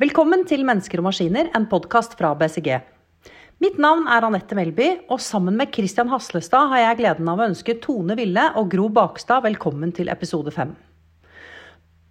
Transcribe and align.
Velkommen 0.00 0.42
til 0.44 0.66
Mennesker 0.68 1.00
og 1.00 1.06
maskiner, 1.06 1.48
en 1.56 1.64
podkast 1.70 2.18
fra 2.18 2.34
BCG. 2.36 2.68
Mitt 3.64 3.80
navn 3.80 4.04
er 4.12 4.26
Anette 4.28 4.52
Melby, 4.58 4.90
og 5.08 5.24
sammen 5.24 5.56
med 5.56 5.72
Christian 5.72 6.12
Haslestad 6.12 6.68
har 6.68 6.84
jeg 6.84 7.00
gleden 7.00 7.32
av 7.32 7.40
å 7.40 7.48
ønske 7.48 7.78
Tone 7.80 8.12
Ville 8.20 8.44
og 8.60 8.68
Gro 8.76 8.92
Bakstad 8.92 9.48
velkommen 9.48 9.96
til 9.96 10.12
episode 10.12 10.52
fem. 10.52 10.76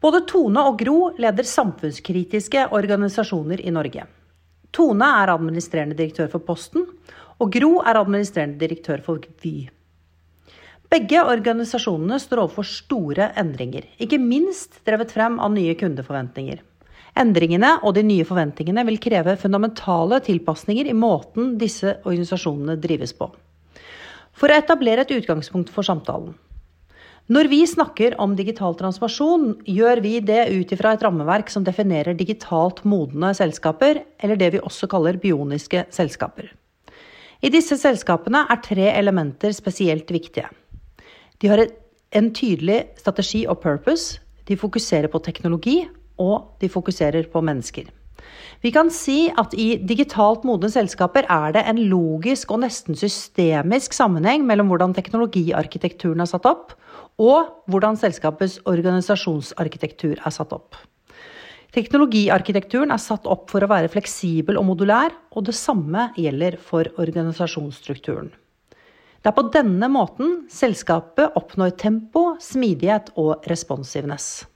Både 0.01 0.25
Tone 0.25 0.65
og 0.65 0.81
Gro 0.81 1.13
leder 1.21 1.45
samfunnskritiske 1.45 2.71
organisasjoner 2.73 3.61
i 3.61 3.69
Norge. 3.69 4.09
Tone 4.73 5.15
er 5.21 5.37
administrerende 5.37 5.97
direktør 5.97 6.33
for 6.33 6.41
Posten, 6.41 6.89
og 7.37 7.53
Gro 7.53 7.83
er 7.85 8.01
administrerende 8.01 8.57
direktør 8.57 9.05
for 9.05 9.21
Vy. 9.43 9.69
Begge 10.89 11.21
organisasjonene 11.21 12.17
står 12.17 12.39
overfor 12.47 12.65
store 12.65 13.27
endringer, 13.37 13.83
ikke 14.01 14.17
minst 14.17 14.79
drevet 14.89 15.11
frem 15.13 15.35
av 15.37 15.51
nye 15.53 15.75
kundeforventninger. 15.77 16.63
Endringene 17.19 17.75
og 17.85 17.93
de 17.93 18.01
nye 18.07 18.25
forventningene 18.25 18.81
vil 18.87 18.97
kreve 19.01 19.35
fundamentale 19.37 20.17
tilpasninger 20.25 20.87
i 20.89 20.95
måten 20.97 21.51
disse 21.61 21.93
organisasjonene 21.99 22.79
drives 22.81 23.13
på. 23.13 23.27
For 24.33 24.49
å 24.49 24.57
etablere 24.57 25.05
et 25.05 25.13
utgangspunkt 25.13 25.69
for 25.73 25.85
samtalen. 25.85 26.33
Når 27.29 27.49
vi 27.51 27.59
snakker 27.69 28.15
om 28.17 28.33
digital 28.33 28.73
transformasjon, 28.79 29.59
gjør 29.69 30.01
vi 30.01 30.15
det 30.25 30.47
ut 30.49 30.71
ifra 30.73 30.95
et 30.95 31.03
rammeverk 31.05 31.51
som 31.53 31.61
definerer 31.67 32.17
digitalt 32.17 32.81
modne 32.81 33.29
selskaper, 33.37 34.01
eller 34.17 34.41
det 34.41 34.49
vi 34.55 34.63
også 34.65 34.89
kaller 34.89 35.21
bioniske 35.21 35.85
selskaper. 35.93 36.49
I 37.45 37.53
disse 37.53 37.77
selskapene 37.77 38.41
er 38.49 38.63
tre 38.65 38.89
elementer 38.95 39.53
spesielt 39.53 40.09
viktige. 40.09 40.49
De 41.39 41.47
har 41.47 41.61
en 42.11 42.33
tydelig 42.35 42.81
strategi 42.99 43.45
og 43.47 43.61
purpose, 43.63 44.19
de 44.49 44.57
fokuserer 44.57 45.07
på 45.11 45.21
teknologi, 45.23 45.83
og 46.19 46.59
de 46.59 46.67
fokuserer 46.69 47.29
på 47.31 47.41
mennesker. 47.45 47.87
Vi 48.59 48.73
kan 48.75 48.89
si 48.91 49.29
at 49.39 49.53
i 49.55 49.77
digitalt 49.87 50.43
modne 50.43 50.67
selskaper 50.71 51.29
er 51.31 51.53
det 51.55 51.63
en 51.69 51.79
logisk 51.91 52.51
og 52.51 52.59
nesten 52.65 52.97
systemisk 52.99 53.95
sammenheng 53.95 54.43
mellom 54.47 54.67
hvordan 54.67 54.95
teknologiarkitekturen 54.97 56.19
er 56.19 56.27
satt 56.27 56.49
opp, 56.49 56.75
og 57.19 57.71
hvordan 57.71 57.95
selskapets 57.99 58.59
organisasjonsarkitektur 58.67 60.19
er 60.19 60.35
satt 60.35 60.51
opp. 60.55 60.75
Teknologiarkitekturen 61.75 62.91
er 62.91 62.99
satt 62.99 63.27
opp 63.29 63.47
for 63.51 63.63
å 63.63 63.69
være 63.69 63.91
fleksibel 63.93 64.57
og 64.59 64.67
modulær, 64.71 65.13
og 65.31 65.47
det 65.47 65.55
samme 65.55 66.09
gjelder 66.17 66.57
for 66.59 66.89
organisasjonsstrukturen. 66.99 68.31
Det 69.29 69.33
er 69.35 69.43
på 69.43 69.49
denne 69.53 69.87
måten 69.93 70.31
selskapet 70.49 71.35
oppnår 71.37 71.75
tempo, 71.77 72.21
smidighet 72.41 73.11
og 73.21 73.43
responsiveness. 73.51 74.47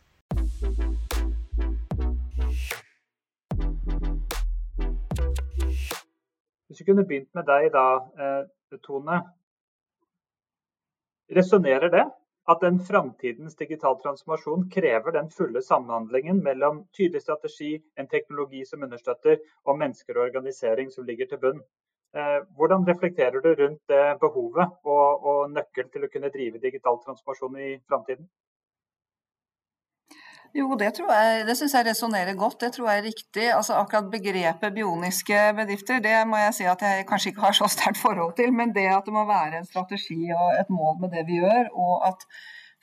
Hvis 6.66 6.82
vi 6.82 6.88
kunne 6.88 7.06
begynt 7.06 7.30
med 7.38 7.46
deg 7.52 7.68
da, 7.76 7.86
eh, 8.18 8.80
Tone. 8.82 9.20
Resonnerer 11.30 11.94
det 11.94 12.08
at 12.50 12.66
den 12.66 12.82
framtidens 12.90 13.56
digital 13.56 14.02
transformasjon 14.02 14.72
krever 14.74 15.12
den 15.12 15.30
fulle 15.30 15.62
samhandlingen 15.62 16.42
mellom 16.42 16.88
tydelig 16.98 17.22
strategi, 17.22 17.78
en 17.96 18.10
teknologi 18.10 18.66
som 18.66 18.82
understøtter, 18.82 19.38
og 19.66 19.78
mennesker 19.78 20.18
og 20.18 20.32
organisering 20.32 20.90
som 20.90 21.06
ligger 21.06 21.30
til 21.30 21.38
bunn? 21.46 21.62
Eh, 22.14 22.40
hvordan 22.58 22.86
reflekterer 22.86 23.42
du 23.42 23.52
rundt 23.58 23.82
det 23.90 24.02
behovet 24.22 24.74
og, 24.86 25.30
og 25.30 25.40
nøkkelen 25.54 25.90
til 25.94 26.06
å 26.06 26.10
kunne 26.14 26.30
drive 26.34 26.62
digital 26.62 27.00
transformasjon 27.06 27.56
i 27.58 27.70
framtiden? 27.90 28.28
Jo, 30.54 30.68
det 30.78 30.92
tror 30.94 31.10
jeg, 31.10 31.46
det 31.48 31.56
syns 31.58 31.74
jeg 31.74 31.88
resonnerer 31.88 32.36
godt. 32.38 32.60
Det 32.62 32.70
tror 32.76 32.92
jeg 32.92 33.02
er 33.02 33.08
riktig. 33.08 33.46
Altså 33.56 33.80
Akkurat 33.80 34.12
begrepet 34.14 34.76
bioniske 34.76 35.40
bedrifter, 35.58 36.04
det 36.06 36.20
må 36.30 36.38
jeg 36.38 36.54
si 36.60 36.68
at 36.70 36.84
jeg 36.86 37.08
kanskje 37.10 37.32
ikke 37.32 37.48
har 37.48 37.56
så 37.58 37.70
sterkt 37.76 37.98
forhold 38.04 38.36
til. 38.38 38.54
Men 38.54 38.76
det 38.76 38.86
at 38.94 39.10
det 39.10 39.16
må 39.16 39.26
være 39.26 39.64
en 39.64 39.66
strategi 39.66 40.30
og 40.38 40.54
et 40.60 40.70
mål 40.70 41.00
med 41.02 41.18
det 41.18 41.26
vi 41.32 41.40
gjør, 41.42 41.72
og 41.74 42.06
at 42.12 42.28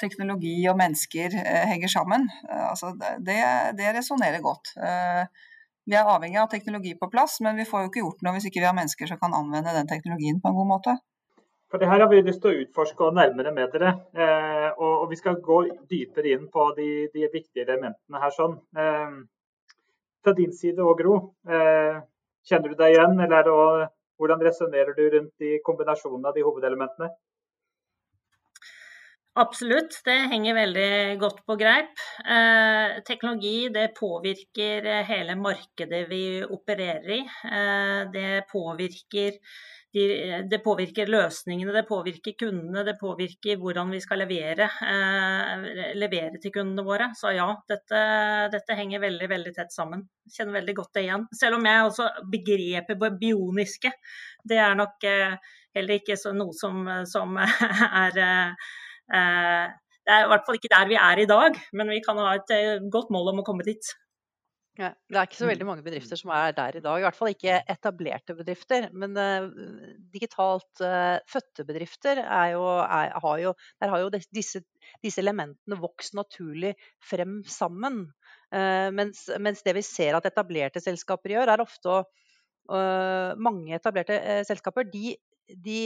teknologi 0.02 0.56
og 0.72 0.80
mennesker 0.80 1.36
eh, 1.44 1.62
henger 1.70 1.92
sammen, 1.92 2.26
eh, 2.48 2.66
altså 2.72 2.90
det, 2.98 3.38
det 3.78 3.94
resonnerer 3.94 4.42
godt. 4.42 4.72
Eh, 4.80 5.46
vi 5.90 5.98
er 5.98 6.08
avhengig 6.08 6.38
av 6.38 6.50
teknologi 6.52 6.94
på 6.98 7.08
plass, 7.10 7.40
men 7.44 7.58
vi 7.58 7.66
får 7.68 7.84
jo 7.84 7.90
ikke 7.90 8.02
gjort 8.04 8.20
noe 8.24 8.36
hvis 8.36 8.46
ikke 8.50 8.62
vi 8.62 8.68
har 8.68 8.76
mennesker 8.76 9.10
som 9.10 9.18
kan 9.20 9.34
anvende 9.34 9.74
den 9.74 9.90
teknologien 9.90 10.38
på 10.42 10.50
en 10.50 10.58
god 10.60 10.68
måte. 10.70 10.96
For 11.70 11.82
det 11.82 11.86
her 11.90 12.02
har 12.02 12.10
vi 12.10 12.22
lyst 12.26 12.40
til 12.42 12.50
å 12.50 12.62
utforske 12.64 13.04
og 13.06 13.18
nærmere 13.18 13.52
med 13.54 13.74
dere. 13.74 13.92
Eh, 14.14 14.68
og, 14.72 14.94
og, 15.04 15.04
vi 15.10 15.18
skal 15.18 15.38
gå 15.42 15.60
dypere 15.90 16.32
inn 16.34 16.48
på 16.50 16.64
de, 16.78 16.88
de 17.14 17.28
viktige 17.30 17.62
elementene 17.62 18.22
her. 18.22 18.34
sånn. 18.34 18.56
Eh, 18.74 19.20
fra 20.24 20.34
din 20.36 20.50
side 20.54 20.82
òg, 20.82 20.96
Gro. 20.98 21.16
Eh, 21.46 22.00
kjenner 22.50 22.72
du 22.72 22.78
deg 22.80 22.96
igjen, 22.96 23.14
eller 23.26 23.50
også, 23.54 23.86
hvordan 24.20 24.42
resonnerer 24.44 24.96
du 24.98 25.04
rundt 25.14 25.32
de 25.40 25.54
kombinasjonene 25.64 26.28
av 26.28 26.36
de 26.36 26.44
hovedelementene? 26.44 27.08
Absolutt, 29.40 29.94
det 30.04 30.14
henger 30.28 30.54
veldig 30.54 31.18
godt 31.20 31.38
på 31.48 31.54
greip. 31.56 32.00
Eh, 32.28 32.98
teknologi 33.06 33.70
det 33.72 33.86
påvirker 33.96 34.88
hele 35.08 35.36
markedet 35.40 36.02
vi 36.10 36.24
opererer 36.44 37.12
i. 37.14 37.20
Eh, 37.48 38.00
det 38.12 38.42
påvirker 38.50 39.38
de, 39.92 40.02
det 40.50 40.58
påvirker 40.62 41.08
løsningene, 41.10 41.72
det 41.74 41.86
påvirker 41.88 42.36
kundene, 42.38 42.84
det 42.86 42.94
påvirker 43.00 43.56
hvordan 43.58 43.90
vi 43.90 44.02
skal 44.04 44.20
levere, 44.22 44.68
eh, 44.86 45.64
levere 45.98 46.38
til 46.42 46.52
kundene 46.54 46.84
våre. 46.86 47.08
Så 47.18 47.32
ja, 47.34 47.48
dette, 47.68 48.02
dette, 48.52 48.76
henger 48.78 49.02
veldig 49.02 49.30
veldig 49.32 49.54
tett 49.56 49.72
sammen. 49.74 50.04
Kjenner 50.30 50.60
veldig 50.60 50.76
godt 50.82 50.92
det 50.94 51.06
igjen. 51.06 51.26
Selv 51.40 51.58
om 51.58 51.66
jeg 51.66 51.88
også 51.88 52.10
begrepet 52.36 53.08
bioniske, 53.24 53.96
det 54.44 54.60
er 54.62 54.78
nok 54.78 55.08
eh, 55.08 55.40
heller 55.74 55.98
ikke 55.98 56.20
noe 56.36 56.54
som, 56.60 56.84
som 57.08 57.40
er 58.04 58.22
eh, 58.28 58.70
Det 59.10 60.14
er 60.14 60.26
i 60.26 60.30
hvert 60.32 60.46
fall 60.46 60.56
ikke 60.58 60.70
der 60.72 60.88
vi 60.90 60.96
er 60.98 61.20
i 61.22 61.28
dag, 61.28 61.58
men 61.76 61.90
vi 61.92 62.00
kan 62.04 62.18
ha 62.18 62.32
et 62.38 62.54
eh, 62.56 62.86
godt 62.92 63.12
mål 63.14 63.34
om 63.34 63.42
å 63.42 63.46
komme 63.46 63.66
dit. 63.66 63.90
Ja, 64.78 64.94
det 65.10 65.18
er 65.18 65.26
ikke 65.26 65.36
så 65.36 65.48
veldig 65.50 65.66
mange 65.68 65.84
bedrifter 65.84 66.16
som 66.16 66.30
er 66.32 66.54
der 66.56 66.78
i 66.78 66.80
dag. 66.80 67.02
I 67.02 67.04
hvert 67.04 67.18
fall 67.18 67.32
ikke 67.34 67.58
etablerte 67.68 68.36
bedrifter. 68.38 68.86
Men 68.96 69.18
uh, 69.18 69.50
digitalt 70.14 70.80
uh, 70.80 71.18
fødte 71.28 71.66
bedrifter 71.68 72.22
er 72.22 72.54
jo, 72.54 72.62
er, 72.80 73.12
har 73.22 73.42
jo, 73.42 73.52
Der 73.82 73.92
har 73.92 74.00
jo 74.00 74.12
disse, 74.14 74.62
disse, 75.04 75.20
elementene 75.20 75.78
vokst 75.82 76.16
naturlig 76.16 76.72
frem 77.04 77.42
sammen. 77.44 78.06
Mens, 78.50 79.28
mens, 79.38 79.60
det 79.62 79.76
vi 79.76 79.82
ser 79.86 80.16
at 80.18 80.24
etablerte 80.26 80.80
selskaper 80.82 81.36
gjør, 81.36 81.52
er 81.52 81.62
ofte 81.62 81.92
å 81.92 82.00
Mange 83.42 83.74
etablerte 83.74 84.16
selskaper 84.46 84.88
de, 84.90 85.12
de 85.58 85.78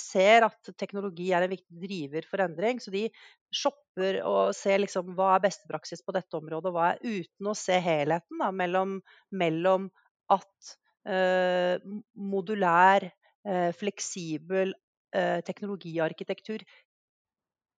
ser 0.00 0.46
at 0.46 0.70
teknologi 0.80 1.30
er 1.34 1.44
en 1.44 1.52
viktig 1.52 1.80
driver 1.82 2.26
for 2.30 2.42
endring. 2.44 2.80
Så 2.82 2.92
de 2.94 3.06
shopper 3.54 4.20
og 4.26 4.54
ser 4.56 4.82
liksom 4.82 5.14
hva 5.18 5.34
er 5.36 5.46
beste 5.46 5.68
praksis 5.70 6.04
på 6.04 6.14
dette 6.16 6.38
området, 6.38 6.70
og 6.70 6.76
hva 6.76 6.90
er 6.94 7.02
uten 7.04 7.50
å 7.50 7.56
se 7.58 7.78
helheten 7.82 8.42
da, 8.42 8.50
mellom, 8.54 8.98
mellom, 9.44 9.88
at 10.28 10.74
eh, 11.08 11.78
modulær, 12.20 13.06
eh, 13.48 13.70
fleksibel 13.76 14.74
eh, 15.16 15.38
teknologiarkitektur 15.46 16.64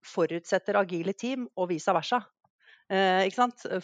forutsetter 0.06 0.78
agile 0.80 1.14
team, 1.14 1.46
og 1.56 1.70
vice 1.70 1.94
versa. 1.94 2.22
Eh, 2.90 3.28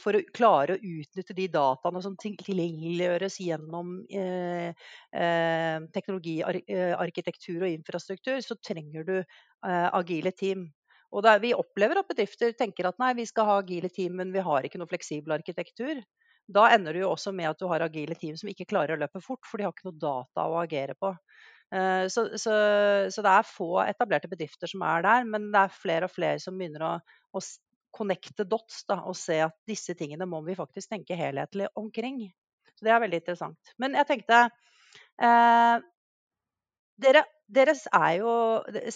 For 0.03 0.19
å 0.19 0.22
klare 0.34 0.75
å 0.75 0.81
utnytte 0.83 1.34
de 1.37 1.47
dataene 1.55 2.03
som 2.03 2.17
tilgjengeliggjøres 2.19 3.39
gjennom 3.39 4.00
eh, 4.11 4.72
eh, 5.15 5.77
teknologiarkitektur 5.94 7.62
og 7.62 7.71
infrastruktur, 7.71 8.41
så 8.43 8.59
trenger 8.59 9.06
du 9.06 9.17
eh, 9.21 9.89
agile 9.94 10.33
team. 10.34 10.67
Og 11.14 11.23
der, 11.23 11.38
vi 11.41 11.55
opplever 11.55 12.00
at 12.00 12.08
bedrifter 12.11 12.50
tenker 12.58 12.88
at 12.91 12.99
nei, 12.99 13.12
vi 13.14 13.29
skal 13.31 13.47
ha 13.47 13.61
agile 13.62 13.88
team, 13.94 14.19
men 14.19 14.35
vi 14.35 14.43
har 14.43 14.67
ikke 14.67 14.81
noe 14.82 14.91
fleksibel 14.91 15.37
arkitektur. 15.37 16.03
Da 16.47 16.69
ender 16.75 16.94
du 16.94 17.05
jo 17.05 17.12
også 17.12 17.32
med 17.35 17.53
at 17.53 17.62
du 17.62 17.67
har 17.70 17.82
agile 17.87 18.14
team 18.19 18.35
som 18.38 18.50
ikke 18.50 18.69
klarer 18.70 18.97
å 18.97 19.00
løpe 19.05 19.23
fort, 19.23 19.47
for 19.47 19.58
de 19.58 19.67
har 19.67 19.75
ikke 19.75 19.87
noe 19.88 20.03
data 20.03 20.49
å 20.50 20.58
agere 20.64 20.99
på. 20.99 21.14
Eh, 21.75 22.06
så, 22.11 22.26
så, 22.38 22.56
så, 23.11 23.23
det 23.23 23.32
er 23.32 23.49
få 23.49 23.70
etablerte 23.87 24.31
bedrifter 24.31 24.70
som 24.70 24.82
er 24.87 25.06
der, 25.06 25.26
men 25.31 25.49
det 25.55 25.62
er 25.62 25.79
flere 25.79 26.11
og 26.11 26.14
flere 26.14 26.43
som 26.43 26.58
begynner 26.58 26.85
å, 26.87 26.93
å 27.35 27.43
connect 27.96 28.37
the 28.37 28.46
dots 28.48 28.84
da, 28.88 29.00
og 29.08 29.16
se 29.19 29.40
at 29.46 29.56
disse 29.69 29.96
tingene 29.98 30.28
må 30.28 30.43
vi 30.46 30.56
faktisk 30.58 30.93
tenke 30.93 31.19
helhetlig 31.19 31.70
omkring. 31.78 32.20
Så 32.76 32.84
det 32.87 32.93
er 32.93 33.02
veldig 33.02 33.22
interessant. 33.22 33.72
Men 33.81 33.96
jeg 33.96 34.08
tenkte 34.10 34.43
eh, 34.44 35.87
dere, 37.06 37.25
deres 37.48 37.87
er 37.94 38.19
jo, 38.20 38.34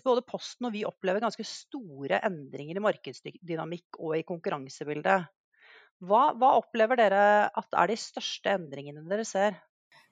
Både 0.05 0.25
Posten 0.29 0.69
og 0.69 0.75
vi 0.77 0.87
opplever 0.89 1.23
ganske 1.25 1.47
store 1.47 2.21
endringer 2.27 2.77
i 2.77 2.85
markedsdynamikk 2.85 4.01
og 4.01 4.19
i 4.19 4.27
konkurransebildet. 4.29 5.29
Hva, 6.01 6.31
hva, 6.33 6.55
opplever 6.61 6.97
dere 6.97 7.25
at 7.49 7.77
er 7.77 7.91
de 7.91 7.99
største 8.01 8.55
endringene 8.57 9.05
dere 9.09 9.27
ser? 9.29 9.59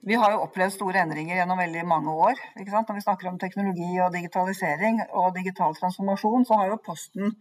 vi 0.07 0.15
har 0.15 0.33
jo 0.33 0.43
opplevd 0.45 0.77
store 0.77 1.01
endringer 1.03 1.41
gjennom 1.41 1.59
veldig 1.59 1.85
mange 1.91 2.13
år. 2.15 2.41
Når 2.59 2.95
vi 2.95 3.03
snakker 3.03 3.31
om 3.31 3.39
teknologi 3.39 3.89
og 4.05 4.13
digitalisering 4.15 5.01
og 5.09 5.35
digital 5.35 5.75
transformasjon, 5.75 6.47
så 6.47 6.59
har 6.61 6.71
jo 6.71 6.83
Posten 6.85 7.35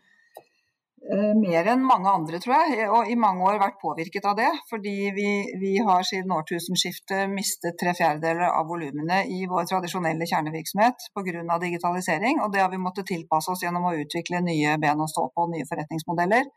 mer 1.15 1.68
enn 1.71 1.83
mange 1.88 2.09
andre, 2.12 2.39
tror 2.44 2.54
jeg, 2.68 2.88
og 2.92 3.07
i 3.07 3.15
mange 3.19 3.45
år 3.48 3.59
vært 3.62 3.80
påvirket 3.81 4.25
av 4.27 4.36
det. 4.39 4.50
Fordi 4.69 4.95
vi, 5.15 5.27
vi 5.62 5.74
har 5.88 6.04
siden 6.07 6.33
årtusenskiftet 6.36 7.31
mistet 7.31 7.77
tre 7.80 7.94
fjerdedeler 7.98 8.50
av 8.50 8.68
volumene 8.68 9.21
i 9.31 9.45
vår 9.48 9.69
tradisjonelle 9.71 10.27
kjernevirksomhet 10.27 11.09
pga. 11.15 11.59
digitalisering. 11.63 12.42
Og 12.44 12.51
det 12.54 12.63
har 12.63 12.71
vi 12.71 12.81
måttet 12.81 13.07
tilpasse 13.07 13.51
oss 13.51 13.63
gjennom 13.63 13.88
å 13.88 13.95
utvikle 13.95 14.44
nye 14.44 14.77
ben 14.81 15.00
å 15.00 15.07
stå 15.07 15.30
på, 15.36 15.48
nye 15.54 15.68
forretningsmodeller. 15.69 16.50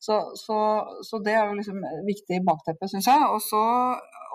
Så, 0.00 0.16
så, 0.34 0.58
så, 1.04 1.18
det 1.20 1.34
er 1.36 1.50
jo 1.50 1.58
liksom 1.58 1.82
viktig 2.06 2.40
bakteppe, 2.46 2.88
syns 2.88 3.06
jeg. 3.10 3.26
Og 3.30 3.42
så 3.44 3.60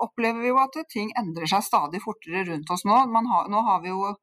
opplever 0.04 0.44
vi 0.44 0.52
jo 0.52 0.60
at 0.62 0.78
ting 0.92 1.10
endrer 1.18 1.50
seg 1.50 1.64
stadig 1.66 2.00
fortere 2.04 2.46
rundt 2.46 2.70
oss 2.70 2.86
nå. 2.86 3.00
Har, 3.32 3.50
nå 3.50 3.64
har 3.68 3.82
vi 3.82 3.92
jo 3.92 4.14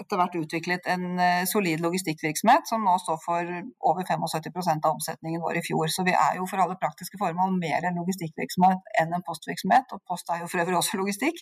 etter 0.00 0.20
hvert 0.20 0.36
utviklet 0.38 0.88
en 0.92 1.20
eh, 1.22 1.44
solid 1.48 1.80
logistikkvirksomhet 1.84 2.68
som 2.68 2.84
nå 2.84 2.96
står 3.02 3.18
for 3.22 3.52
over 3.90 4.06
75% 4.08 4.88
av 4.88 4.96
omsetningen 4.96 5.42
vår 5.42 5.60
i 5.60 5.64
fjor. 5.64 5.88
Så 5.92 6.04
vi 6.06 6.14
er 6.16 6.38
jo 6.40 6.48
for 6.50 6.62
alle 6.62 6.78
praktiske 6.80 7.20
formål 7.20 7.56
mer 7.60 7.86
en 7.88 7.98
logistikkvirksomhet 8.00 8.92
enn 9.00 9.16
en 9.16 9.24
postvirksomhet. 9.26 9.96
Og 9.96 10.04
post 10.08 10.32
er 10.32 10.42
jo 10.42 10.50
for 10.52 10.64
øvrig 10.64 10.78
også 10.80 11.00
logistikk. 11.00 11.40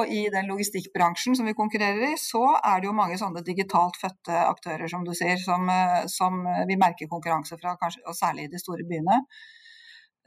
Og 0.00 0.12
i 0.12 0.26
den 0.32 0.48
logistikkbransjen 0.48 1.36
som 1.36 1.48
vi 1.48 1.56
konkurrerer 1.56 2.12
i, 2.12 2.20
så 2.20 2.44
er 2.58 2.80
det 2.80 2.88
jo 2.88 2.96
mange 2.96 3.18
sånne 3.20 3.44
digitalt 3.46 3.98
fødte 4.00 4.44
aktører, 4.46 4.88
som 4.88 5.04
du 5.04 5.12
sier, 5.16 5.40
som, 5.40 5.68
eh, 5.72 6.04
som 6.12 6.44
vi 6.68 6.80
merker 6.80 7.10
konkurranse 7.10 7.60
fra, 7.60 7.76
kanskje, 7.80 8.04
og 8.08 8.16
særlig 8.16 8.48
i 8.48 8.54
de 8.54 8.62
store 8.62 8.88
byene. 8.88 9.20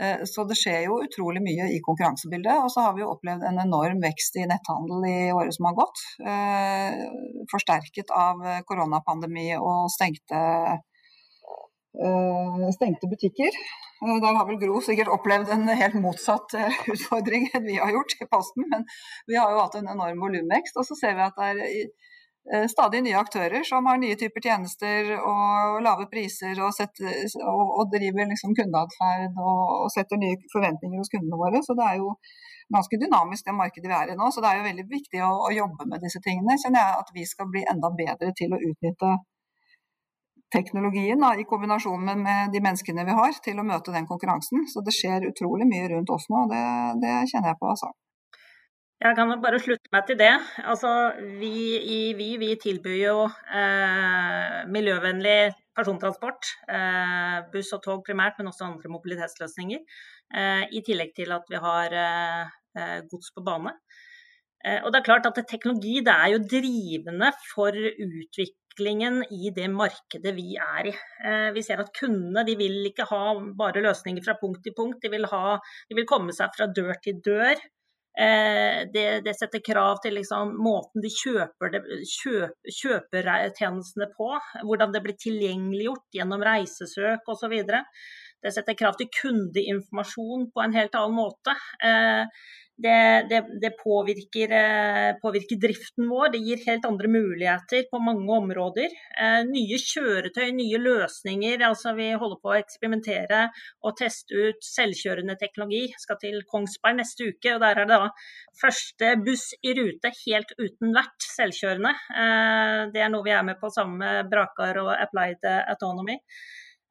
Eh, 0.01 0.23
så 0.27 0.43
det 0.43 0.57
skjer 0.59 0.89
jo 0.89 0.99
utrolig 1.05 1.41
mye 1.43 1.69
i 1.71 1.79
konkurransebildet. 1.83 2.63
Og 2.63 2.71
så 2.73 2.87
har 2.87 2.95
vi 2.95 3.03
jo 3.03 3.11
opplevd 3.13 3.45
en 3.47 3.61
enorm 3.63 4.01
vekst 4.03 4.39
i 4.41 4.47
netthandel 4.49 5.07
i 5.09 5.15
året 5.35 5.55
som 5.55 5.69
har 5.69 5.77
gått. 5.79 6.03
Eh, 6.33 6.99
forsterket 7.51 8.11
av 8.15 8.43
koronapandemi 8.67 9.47
og 9.57 9.89
stengte, 9.93 10.41
eh, 12.03 12.69
stengte 12.75 13.11
butikker. 13.11 13.59
Der 14.05 14.35
har 14.35 14.45
vel 14.45 14.59
Gro 14.59 14.81
sikkert 14.83 15.07
opplevd 15.09 15.49
en 15.55 15.69
helt 15.71 15.95
motsatt 15.95 16.51
utfordring 16.93 17.47
enn 17.55 17.63
vi 17.65 17.79
har 17.79 17.95
gjort 17.95 18.17
i 18.19 18.27
Posten. 18.27 18.67
Men 18.69 18.83
vi 19.27 19.39
har 19.39 19.53
jo 19.53 19.63
hatt 19.63 19.79
en 19.79 19.87
enorm 19.95 20.19
volumvekst. 20.19 20.75
Og 20.75 20.85
så 20.85 20.99
ser 20.99 21.15
vi 21.15 21.23
at 21.23 21.39
det 21.39 21.71
er 21.71 21.87
stadig 22.69 23.01
nye 23.01 23.17
aktører 23.17 23.63
som 23.65 23.87
har 23.89 23.97
nye 23.97 24.15
typer 24.19 24.43
tjenester 24.45 25.07
og 25.17 25.79
lave 25.81 26.05
priser 26.11 26.59
og, 26.61 26.73
setter, 26.77 27.23
og, 27.41 27.63
og 27.79 27.93
driver 27.93 28.29
liksom 28.29 28.53
kundeatferd 28.57 29.39
og, 29.41 29.61
og, 29.79 29.87
setter 29.93 30.21
nye 30.21 30.37
forventninger 30.53 31.01
hos 31.01 31.09
kundene 31.09 31.39
våre. 31.41 31.63
Så 31.65 31.73
det 31.77 31.87
er 31.89 32.01
jo 32.03 32.11
ganske 32.75 32.99
dynamisk 33.01 33.49
det 33.49 33.55
markedet 33.57 33.89
vi 33.89 33.97
er 33.97 34.13
i 34.13 34.17
nå. 34.19 34.29
Så 34.29 34.43
det 34.45 34.51
er 34.51 34.61
jo 34.61 34.67
veldig 34.69 34.85
viktig 34.91 35.23
å, 35.25 35.31
å 35.47 35.53
jobbe 35.55 35.89
med 35.89 36.05
disse 36.05 36.21
tingene. 36.25 36.59
Kjenner 36.61 36.85
jeg 36.85 37.01
at 37.01 37.15
vi 37.17 37.25
skal 37.29 37.49
bli 37.49 37.65
enda 37.73 37.93
bedre 37.97 38.33
til 38.37 38.53
å 38.53 38.61
utnytte 38.69 39.15
teknologien 40.53 41.19
da, 41.19 41.33
i 41.35 41.49
kombinasjon 41.49 42.05
med, 42.05 42.21
med, 42.27 42.53
de 42.53 42.61
menneskene 42.63 43.05
vi 43.07 43.17
har, 43.19 43.37
til 43.43 43.59
å 43.59 43.67
møte 43.67 43.93
den 43.95 44.07
konkurransen. 44.09 44.67
Så 44.71 44.85
det 44.85 44.93
skjer 44.95 45.29
utrolig 45.31 45.67
mye 45.69 45.89
rundt 45.95 46.13
oss 46.13 46.29
nå, 46.29 46.45
og 46.45 46.53
det, 46.53 46.65
det 47.03 47.15
kjenner 47.31 47.53
jeg 47.53 47.61
på. 47.61 47.73
altså. 47.73 47.91
Jeg 49.03 49.11
kan 49.17 49.27
bare 49.43 49.59
slutte 49.59 49.91
meg 49.91 50.05
til 50.07 50.15
det. 50.21 50.31
Altså, 50.63 50.89
vi 51.41 51.51
i 51.75 51.99
Vy 52.15 52.29
vi 52.39 52.53
tilbyr 52.61 52.95
jo 53.01 53.15
eh, 53.27 54.61
miljøvennlig 54.71 55.51
persontransport. 55.75 56.47
Eh, 56.71 57.41
buss 57.51 57.73
og 57.75 57.83
tog 57.83 58.05
primært, 58.07 58.39
men 58.39 58.47
også 58.53 58.69
andre 58.69 58.91
mobilitetsløsninger. 58.93 59.83
Eh, 60.31 60.63
I 60.71 60.83
tillegg 60.87 61.11
til 61.19 61.35
at 61.35 61.51
vi 61.51 61.59
har 61.59 61.97
eh, 62.05 62.55
eh, 62.79 62.97
gods 63.11 63.35
på 63.35 63.43
bane. 63.43 63.75
Eh, 64.63 64.79
og 64.79 64.93
det 64.93 65.01
er 65.01 65.09
klart 65.11 65.27
at 65.27 65.43
Teknologi 65.43 65.99
det 65.99 66.15
er 66.15 66.31
jo 66.37 66.41
drivende 66.55 67.35
for 67.51 67.75
utviklingen 67.75 69.25
i 69.27 69.51
det 69.59 69.67
markedet 69.75 70.37
vi 70.39 70.55
er 70.55 70.93
i. 70.93 70.97
Vi 71.55 71.67
ser 71.67 71.83
at 71.83 71.91
kundene 71.99 72.47
de 72.47 72.55
vil 72.59 72.81
ikke 72.87 73.11
ha 73.11 73.23
bare 73.59 73.83
løsninger 73.83 74.23
fra 74.23 74.39
punkt 74.39 74.63
til 74.63 74.75
punkt. 74.75 75.03
De 75.03 75.11
vil, 75.11 75.27
ha, 75.31 75.59
de 75.91 75.99
vil 75.99 76.07
komme 76.07 76.35
seg 76.35 76.55
fra 76.55 76.71
dør 76.71 76.95
til 77.03 77.19
dør. 77.23 77.59
Eh, 78.15 78.87
det, 78.93 79.21
det, 79.25 79.33
setter 79.35 79.59
krav 79.59 79.99
til 80.03 80.15
liksom, 80.15 80.53
måten 80.63 81.03
de 81.03 81.11
kjøper, 81.11 81.73
det, 81.73 81.81
kjøp, 82.07 82.69
kjøper 82.77 83.27
tjenestene 83.57 84.07
på, 84.15 84.29
hvordan 84.63 84.93
det 84.95 85.01
blir 85.03 85.17
tilgjengeliggjort 85.19 86.15
gjennom 86.15 86.45
reisesøk 86.47 87.27
osv. 87.33 87.57
Det 88.45 88.51
setter 88.53 88.77
krav 88.77 88.93
til 88.99 89.09
kundeinformasjon 89.09 90.51
på 90.53 90.61
en 90.61 90.77
helt 90.77 90.93
annen 90.99 91.17
måte. 91.17 91.55
Eh, 91.81 92.43
det, 92.85 92.97
det, 93.29 93.39
det 93.63 93.71
påvirker, 93.79 94.51
eh, 94.53 95.13
påvirker, 95.21 95.57
driften 95.63 96.09
vår. 96.11 96.33
Det 96.33 96.41
gir 96.45 96.61
helt 96.67 96.83
andre 96.85 97.09
muligheter 97.09 97.87
på 97.89 98.01
mange 98.03 98.27
områder. 98.35 98.93
Eh, 99.17 99.39
nye 99.47 99.79
kjøretøy, 99.81 100.51
nye 100.53 100.81
løsninger. 100.83 101.63
altså 101.65 101.95
Vi 101.97 102.11
holder 102.11 102.41
på 102.43 102.51
å 102.51 102.57
eksperimentere 102.59 103.39
og 103.81 103.95
teste 103.97 104.35
ut 104.35 104.67
selvkjørende 104.67 105.37
teknologi. 105.41 105.87
Skal 106.03 106.19
til 106.21 106.37
Kongsberg 106.51 106.99
neste 106.99 107.31
uke. 107.31 107.55
og 107.55 107.63
Der 107.63 107.81
er 107.81 107.89
det 107.89 107.97
da 108.03 108.11
første 108.61 109.15
buss 109.25 109.47
i 109.63 109.73
rute 109.79 110.11
helt 110.19 110.53
uten 110.59 110.93
vert 110.93 111.31
selvkjørende. 111.31 111.95
Det 112.93 113.01
er 113.01 113.09
noe 113.09 113.25
vi 113.25 113.33
er 113.33 113.47
med 113.47 113.57
på 113.57 113.73
sammen 113.73 114.03
med 114.03 114.29
Brakar 114.29 114.83
og 114.83 114.93
Applied 114.93 115.49
Autonomy. 115.63 116.19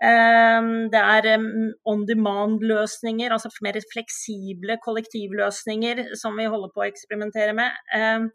Ehm, 0.05 0.73
det 0.93 1.01
er 1.01 1.31
on 1.91 2.05
demand-løsninger, 2.09 3.33
altså 3.33 3.51
mer 3.65 3.79
fleksible 3.93 4.77
kollektivløsninger 4.85 6.05
som 6.21 6.37
vi 6.41 6.51
holder 6.51 6.75
på 6.75 6.85
å 6.85 6.89
eksperimentere 6.91 7.57
med. 7.57 7.81
Ehm, 7.97 8.29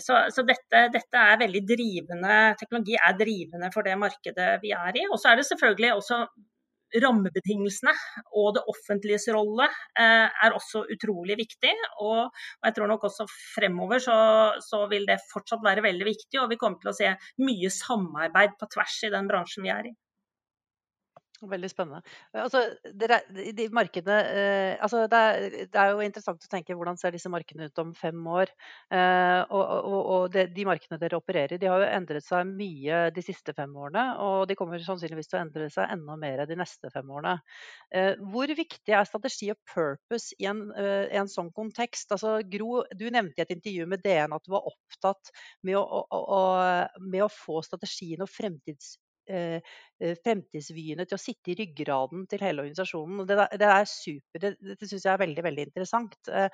så, 0.00 0.24
så 0.34 0.42
dette, 0.46 0.88
dette, 0.94 1.20
er 1.20 1.38
veldig 1.44 1.62
drivende, 1.68 2.38
teknologi 2.58 2.96
er 2.98 3.14
drivende 3.18 3.70
for 3.74 3.86
det 3.86 3.94
markedet 4.00 4.56
vi 4.64 4.72
er 4.74 4.98
i. 4.98 5.06
Og 5.10 5.20
så 5.20 5.30
er 5.30 5.38
det 5.38 5.46
selvfølgelig 5.50 5.92
også 5.94 6.24
rammebetingelsene 7.02 7.92
og 8.38 8.52
det 8.54 8.62
offentliges 8.70 9.26
rolle 9.34 9.66
eh, 9.66 10.28
er 10.46 10.54
også 10.54 10.84
utrolig 10.94 11.36
viktig. 11.40 11.72
Og, 12.06 12.30
jeg 12.66 12.76
tror 12.76 12.90
nok 12.90 13.06
også 13.08 13.26
fremover 13.54 14.02
så, 14.02 14.16
så, 14.62 14.84
vil 14.90 15.06
det 15.08 15.20
fortsatt 15.32 15.64
være 15.64 15.84
veldig 15.86 16.08
viktig, 16.10 16.40
og 16.42 16.50
vi 16.52 16.60
kommer 16.60 16.80
til 16.82 16.92
å 16.92 16.96
se 16.96 17.12
mye 17.42 17.72
samarbeid 17.72 18.58
på 18.60 18.70
tvers 18.74 19.00
i 19.08 19.14
den 19.14 19.30
bransjen 19.30 19.66
vi 19.66 19.74
er 19.74 19.90
i. 19.90 19.94
Veldig 21.50 21.68
spennende. 21.68 22.00
Altså, 22.36 22.60
dere, 23.00 23.18
de 23.28 23.66
markedene, 23.74 24.16
eh, 24.32 24.74
altså 24.82 25.02
det, 25.10 25.18
er, 25.18 25.56
det, 25.58 25.80
er, 25.80 25.90
jo 25.92 26.04
interessant 26.04 26.44
å 26.46 26.50
tenke 26.50 26.76
hvordan 26.76 26.98
ser 27.00 27.14
disse 27.14 27.30
markedene 27.32 27.68
ut 27.68 27.82
om 27.82 27.92
fem 27.98 28.20
år. 28.30 28.52
Eh, 28.94 29.40
og, 29.44 29.62
og, 29.62 29.98
og 30.14 30.24
det, 30.34 30.46
de 30.56 30.66
markedene 30.68 31.00
dere 31.02 31.18
opererer 31.20 31.56
i, 31.56 31.60
de 31.60 31.68
har 31.70 31.84
jo 31.84 31.90
endret 31.90 32.24
seg 32.24 32.48
mye 32.48 33.02
de 33.14 33.24
siste 33.26 33.54
fem 33.56 33.76
årene. 33.76 34.06
Og 34.24 34.46
de 34.48 34.56
kommer 34.58 34.82
sannsynligvis 34.84 35.30
til 35.30 35.40
å 35.40 35.42
endre 35.44 35.68
seg 35.74 35.92
enda 35.96 36.18
mer 36.20 36.44
de 36.48 36.58
neste 36.60 36.92
fem 36.94 37.12
årene. 37.12 37.36
Eh, 37.94 38.12
hvor 38.32 38.56
viktig 38.62 38.96
er 38.96 39.08
strategi 39.08 39.50
og 39.52 39.60
purpose 39.74 40.38
i 40.40 40.48
en, 40.50 40.66
eh, 40.80 41.06
en 41.20 41.30
sånn 41.30 41.52
kontekst? 41.56 42.14
Altså, 42.16 42.38
Gro, 42.48 42.84
du 42.96 43.08
nevnte 43.10 43.42
i 43.42 43.46
et 43.46 43.56
intervju 43.58 43.88
med 43.90 44.04
DN 44.06 44.36
at 44.36 44.46
du 44.46 44.54
var 44.56 44.68
opptatt 44.70 45.34
med 45.66 45.80
å, 45.80 46.04
å, 46.08 46.44
med 47.04 47.26
å 47.26 47.32
få 47.32 47.60
strategien 47.66 48.24
og 48.24 48.32
fremtids 48.32 48.94
Eh, 48.94 48.94
eh, 48.94 49.03
fremtidsvyene 49.24 51.06
til 51.08 51.16
å 51.16 51.20
sitte 51.20 51.52
i 51.52 51.56
ryggraden 51.58 52.26
til 52.28 52.42
hele 52.44 52.64
organisasjonen. 52.64 53.24
Det, 53.28 53.38
det 53.60 53.70
er 53.70 53.88
super, 53.88 54.42
det, 54.42 54.52
det 54.60 54.88
syns 54.90 55.06
jeg 55.06 55.12
er 55.14 55.22
veldig 55.22 55.44
veldig 55.46 55.66
interessant. 55.70 56.16
Eh, 56.28 56.48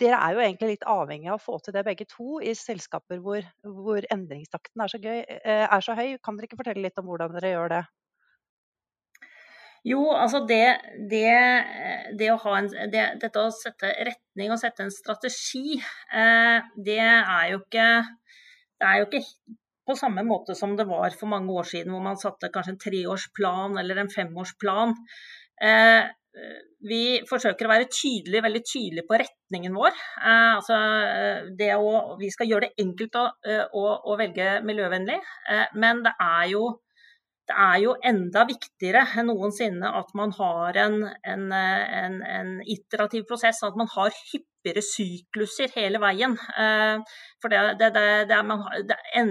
dere 0.00 0.20
er 0.24 0.36
jo 0.36 0.42
egentlig 0.44 0.74
litt 0.74 0.88
avhengig 0.88 1.28
av 1.28 1.36
å 1.36 1.44
få 1.44 1.58
til 1.60 1.76
det 1.76 1.84
begge 1.84 2.08
to 2.08 2.40
i 2.40 2.54
selskaper 2.56 3.20
hvor, 3.24 3.44
hvor 3.64 4.06
endringstakten 4.12 4.84
er 4.84 4.92
så, 4.92 5.00
gøy, 5.02 5.24
er 5.44 5.84
så, 5.84 5.96
høy. 5.98 6.16
Kan 6.24 6.38
dere 6.38 6.48
ikke 6.48 6.60
fortelle 6.62 6.86
litt 6.86 7.00
om 7.00 7.10
hvordan 7.10 7.36
dere 7.36 7.52
gjør 7.52 7.74
det? 7.74 7.82
Jo, 9.90 10.00
altså 10.12 10.42
det, 10.44 10.64
det, 11.08 11.28
det 12.20 12.26
å 12.34 12.40
en, 12.52 12.66
det, 12.92 13.04
Dette 13.20 13.44
å 13.44 13.52
sette 13.54 13.92
retning 14.08 14.52
og 14.52 14.60
sette 14.60 14.84
en 14.84 14.92
strategi, 14.92 15.78
det 16.76 17.00
er 17.00 17.46
jo 17.54 17.62
ikke 17.62 17.86
det 18.80 18.88
er 18.88 19.00
jo 19.00 19.08
ikke 19.08 19.24
på 19.90 19.98
samme 19.98 20.24
måte 20.26 20.56
som 20.58 20.76
det 20.78 20.86
var 20.88 21.12
for 21.18 21.30
mange 21.32 21.52
år 21.52 21.68
siden, 21.68 21.92
hvor 21.94 22.06
man 22.06 22.20
satte 22.20 22.52
kanskje 22.54 22.76
en 22.76 22.82
treårsplan 22.86 23.76
eller 23.82 24.02
en 24.04 24.12
femårsplan. 24.14 24.96
Eh, 25.60 26.08
vi 26.88 27.20
forsøker 27.28 27.66
å 27.66 27.72
være 27.72 27.88
tydelig, 27.92 28.42
veldig 28.44 28.60
tydelige 28.64 29.08
på 29.08 29.18
retningen 29.20 29.74
vår. 29.76 29.96
Eh, 30.20 30.52
altså 30.56 30.78
å, 31.76 31.96
vi 32.20 32.30
skal 32.32 32.50
gjøre 32.50 32.68
det 32.68 32.84
enkelt 32.84 33.18
å, 33.20 33.24
eh, 33.44 33.64
å, 33.76 33.84
å 34.12 34.16
velge 34.20 34.60
miljøvennlig, 34.66 35.18
eh, 35.50 35.66
men 35.82 36.04
det 36.06 36.14
er, 36.24 36.46
jo, 36.54 36.64
det 37.50 37.58
er 37.66 37.76
jo 37.84 37.96
enda 38.12 38.46
viktigere 38.48 39.04
enn 39.20 39.28
noensinne 39.32 39.92
at 40.00 40.14
man 40.16 40.32
har 40.38 40.80
en, 40.86 41.02
en, 41.34 41.46
en, 41.52 42.20
en 42.38 42.54
iterativ 42.64 43.26
prosess, 43.28 43.62
at 43.66 43.76
man 43.80 43.90
har 43.96 44.14
hyppigere 44.60 44.82
sykluser 44.84 45.70
hele 45.74 45.98
veien. 45.98 46.36
Eh, 46.58 47.00
For 47.40 47.48
det, 47.48 47.78
det, 47.80 47.88
det, 48.28 48.96
en, 49.16 49.30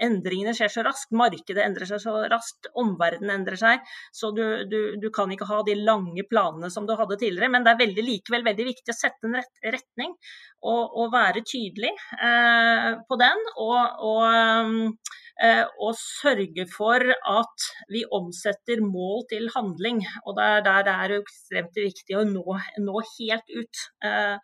endringene 0.00 0.54
skjer 0.56 0.70
så 0.72 0.82
raskt, 0.86 1.12
markedet 1.12 1.60
endrer 1.64 1.86
seg 1.86 2.00
så 2.00 2.14
raskt, 2.30 2.70
omverdenen 2.74 3.34
endrer 3.34 3.56
seg. 3.60 3.84
Så 4.12 4.30
du, 4.32 4.64
du, 4.64 4.96
du, 4.96 5.10
kan 5.10 5.30
ikke 5.30 5.48
ha 5.50 5.62
de 5.66 5.76
lange 5.76 6.24
planene 6.30 6.70
som 6.70 6.86
du 6.86 6.94
hadde 6.96 7.18
tidligere. 7.18 7.50
Men 7.52 7.64
det 7.64 7.74
er 7.74 7.82
veldig, 7.84 8.04
likevel 8.06 8.46
veldig 8.46 8.68
viktig 8.70 8.94
å 8.94 8.96
sette 8.96 9.28
en 9.28 9.36
rett, 9.36 9.52
retning 9.76 10.14
og, 10.62 10.96
og, 10.96 11.12
være 11.12 11.44
tydelig 11.44 11.92
eh, 11.92 12.92
på 13.08 13.20
den. 13.20 13.44
Og, 13.60 14.08
og, 14.08 15.14
og, 15.38 15.94
sørge 15.98 16.64
for 16.70 17.04
at 17.30 17.66
vi 17.92 18.02
omsetter 18.12 18.82
mål 18.82 19.22
til 19.30 19.46
handling. 19.54 20.02
Og 20.26 20.34
der, 20.38 20.64
der 20.66 20.82
det 20.86 20.94
er 20.94 21.14
ekstremt 21.18 21.78
viktig 21.78 22.18
å 22.18 22.24
nå, 22.26 22.58
nå 22.82 23.04
helt 23.14 23.54
ut. 23.54 23.84
Eh, 24.04 24.36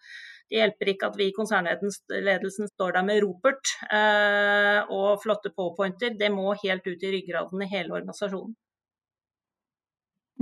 det 0.51 0.61
hjelper 0.61 0.93
ikke 0.93 1.09
at 1.11 1.17
vi 1.19 1.29
i 1.31 1.35
konsernledelsen 1.35 2.69
står 2.71 2.99
der 2.99 3.07
med 3.07 3.23
ropert 3.25 3.75
eh, 3.91 4.81
og 4.93 5.23
flotte 5.25 5.51
powerpointer. 5.57 6.15
Det 6.21 6.31
må 6.35 6.53
helt 6.63 6.87
ut 6.87 7.03
i 7.03 7.15
ryggraden 7.17 7.65
i 7.65 7.71
hele 7.73 7.97
organisasjonen. 7.97 8.55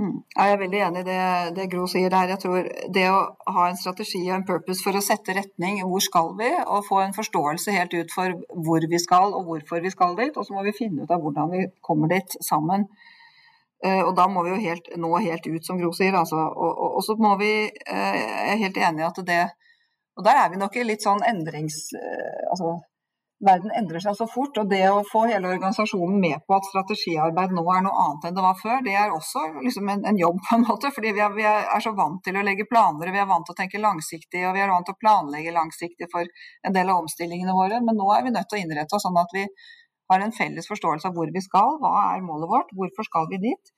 Mm. 0.01 0.23
Jeg 0.25 0.51
er 0.51 0.57
veldig 0.57 0.79
enig 0.87 1.01
i 1.03 1.05
det, 1.05 1.17
det, 1.57 1.65
Gro 1.69 1.85
sier 1.89 2.09
der. 2.09 2.31
Jeg 2.33 2.41
tror 2.41 2.69
Det 2.95 3.03
å 3.13 3.19
ha 3.55 3.65
en 3.69 3.77
strategi 3.77 4.23
og 4.23 4.35
en 4.39 4.45
purpose 4.47 4.81
for 4.81 4.97
å 4.97 5.03
sette 5.05 5.35
retning, 5.37 5.83
hvor 5.85 6.01
skal 6.01 6.31
vi, 6.39 6.49
og 6.65 6.87
få 6.87 7.03
en 7.03 7.13
forståelse 7.13 7.75
helt 7.75 7.93
ut 7.93 8.13
for 8.13 8.33
hvor 8.65 8.87
vi 8.89 9.01
skal 9.01 9.35
og 9.37 9.49
hvorfor 9.49 9.83
vi 9.85 9.93
skal 9.93 10.17
dit. 10.17 10.33
Og 10.33 10.47
så 10.47 10.55
må 10.55 10.65
vi 10.65 10.77
finne 10.77 11.05
ut 11.05 11.13
av 11.13 11.21
hvordan 11.21 11.53
vi 11.53 11.67
kommer 11.85 12.09
dit 12.09 12.37
sammen. 12.41 12.87
Uh, 13.83 14.01
og 14.07 14.13
da 14.15 14.29
må 14.31 14.45
vi 14.45 14.53
jo 14.53 14.61
helt, 14.63 14.85
nå 14.97 15.09
helt 15.19 15.45
ut, 15.45 15.65
som 15.65 15.77
Gro 15.77 15.91
sier. 15.93 16.15
Altså. 16.15 16.39
Og, 16.41 17.01
så 17.03 17.17
må 17.19 17.35
vi 17.41 17.51
uh, 17.67 18.15
Jeg 18.15 18.53
er 18.55 18.63
helt 18.63 18.79
enig 18.79 19.03
i 19.03 19.09
at 19.11 19.21
det 19.27 19.43
og 20.13 20.25
Der 20.25 20.37
er 20.37 20.49
vi 20.49 20.59
nok 20.61 20.75
i 20.77 20.85
litt 20.85 21.05
sånn 21.05 21.23
endrings... 21.25 21.87
Eh, 21.97 22.41
altså, 22.53 22.75
verden 23.45 23.73
endrer 23.77 24.03
seg 24.03 24.15
så 24.17 24.27
fort. 24.29 24.57
Og 24.61 24.69
det 24.71 24.81
å 24.89 25.03
få 25.07 25.25
hele 25.29 25.51
organisasjonen 25.51 26.19
med 26.21 26.45
på 26.47 26.55
at 26.57 26.69
strategiarbeid 26.69 27.53
nå 27.55 27.63
er 27.75 27.83
noe 27.85 28.05
annet 28.05 28.29
enn 28.29 28.37
det 28.37 28.45
var 28.45 28.57
før, 28.61 28.79
det 28.85 28.95
er 28.99 29.13
også 29.15 29.45
liksom 29.59 29.91
en, 29.93 30.05
en, 30.09 30.19
jobb, 30.19 30.39
på 30.47 30.57
en 30.57 30.65
måte. 30.67 30.93
Fordi 30.95 31.13
vi 31.17 31.23
er, 31.25 31.35
vi 31.37 31.45
er, 31.49 31.69
så 31.83 31.93
vant 31.97 32.23
til 32.25 32.39
å 32.39 32.45
legge 32.45 32.67
planer, 32.69 33.13
vi 33.13 33.21
er 33.21 33.29
vant 33.29 33.47
til 33.47 33.55
å 33.55 33.59
tenke 33.59 33.83
langsiktig, 33.83 34.43
og 34.47 34.57
vi 34.57 34.65
er 34.65 34.73
vant 34.73 34.87
til 34.89 34.97
å 34.97 35.01
planlegge 35.03 35.55
langsiktig 35.55 36.09
for 36.13 36.27
en 36.67 36.75
del 36.75 36.91
av 36.91 37.03
omstillingene 37.03 37.55
våre. 37.57 37.83
Men 37.85 37.99
nå 37.99 38.09
er 38.15 38.25
vi 38.27 38.35
nødt 38.35 38.49
til 38.51 38.61
å 38.61 38.65
innrette 38.65 38.97
oss 38.97 39.07
sånn 39.07 39.21
at 39.21 39.35
vi 39.35 39.45
har 40.11 40.23
en 40.23 40.35
felles 40.35 40.67
forståelse 40.69 41.09
av 41.09 41.15
hvor 41.17 41.31
vi 41.33 41.41
skal, 41.43 41.79
hva 41.81 41.93
er 42.11 42.25
målet 42.25 42.51
vårt, 42.51 42.75
hvorfor 42.77 43.07
skal 43.07 43.29
vi 43.31 43.39
dit. 43.45 43.73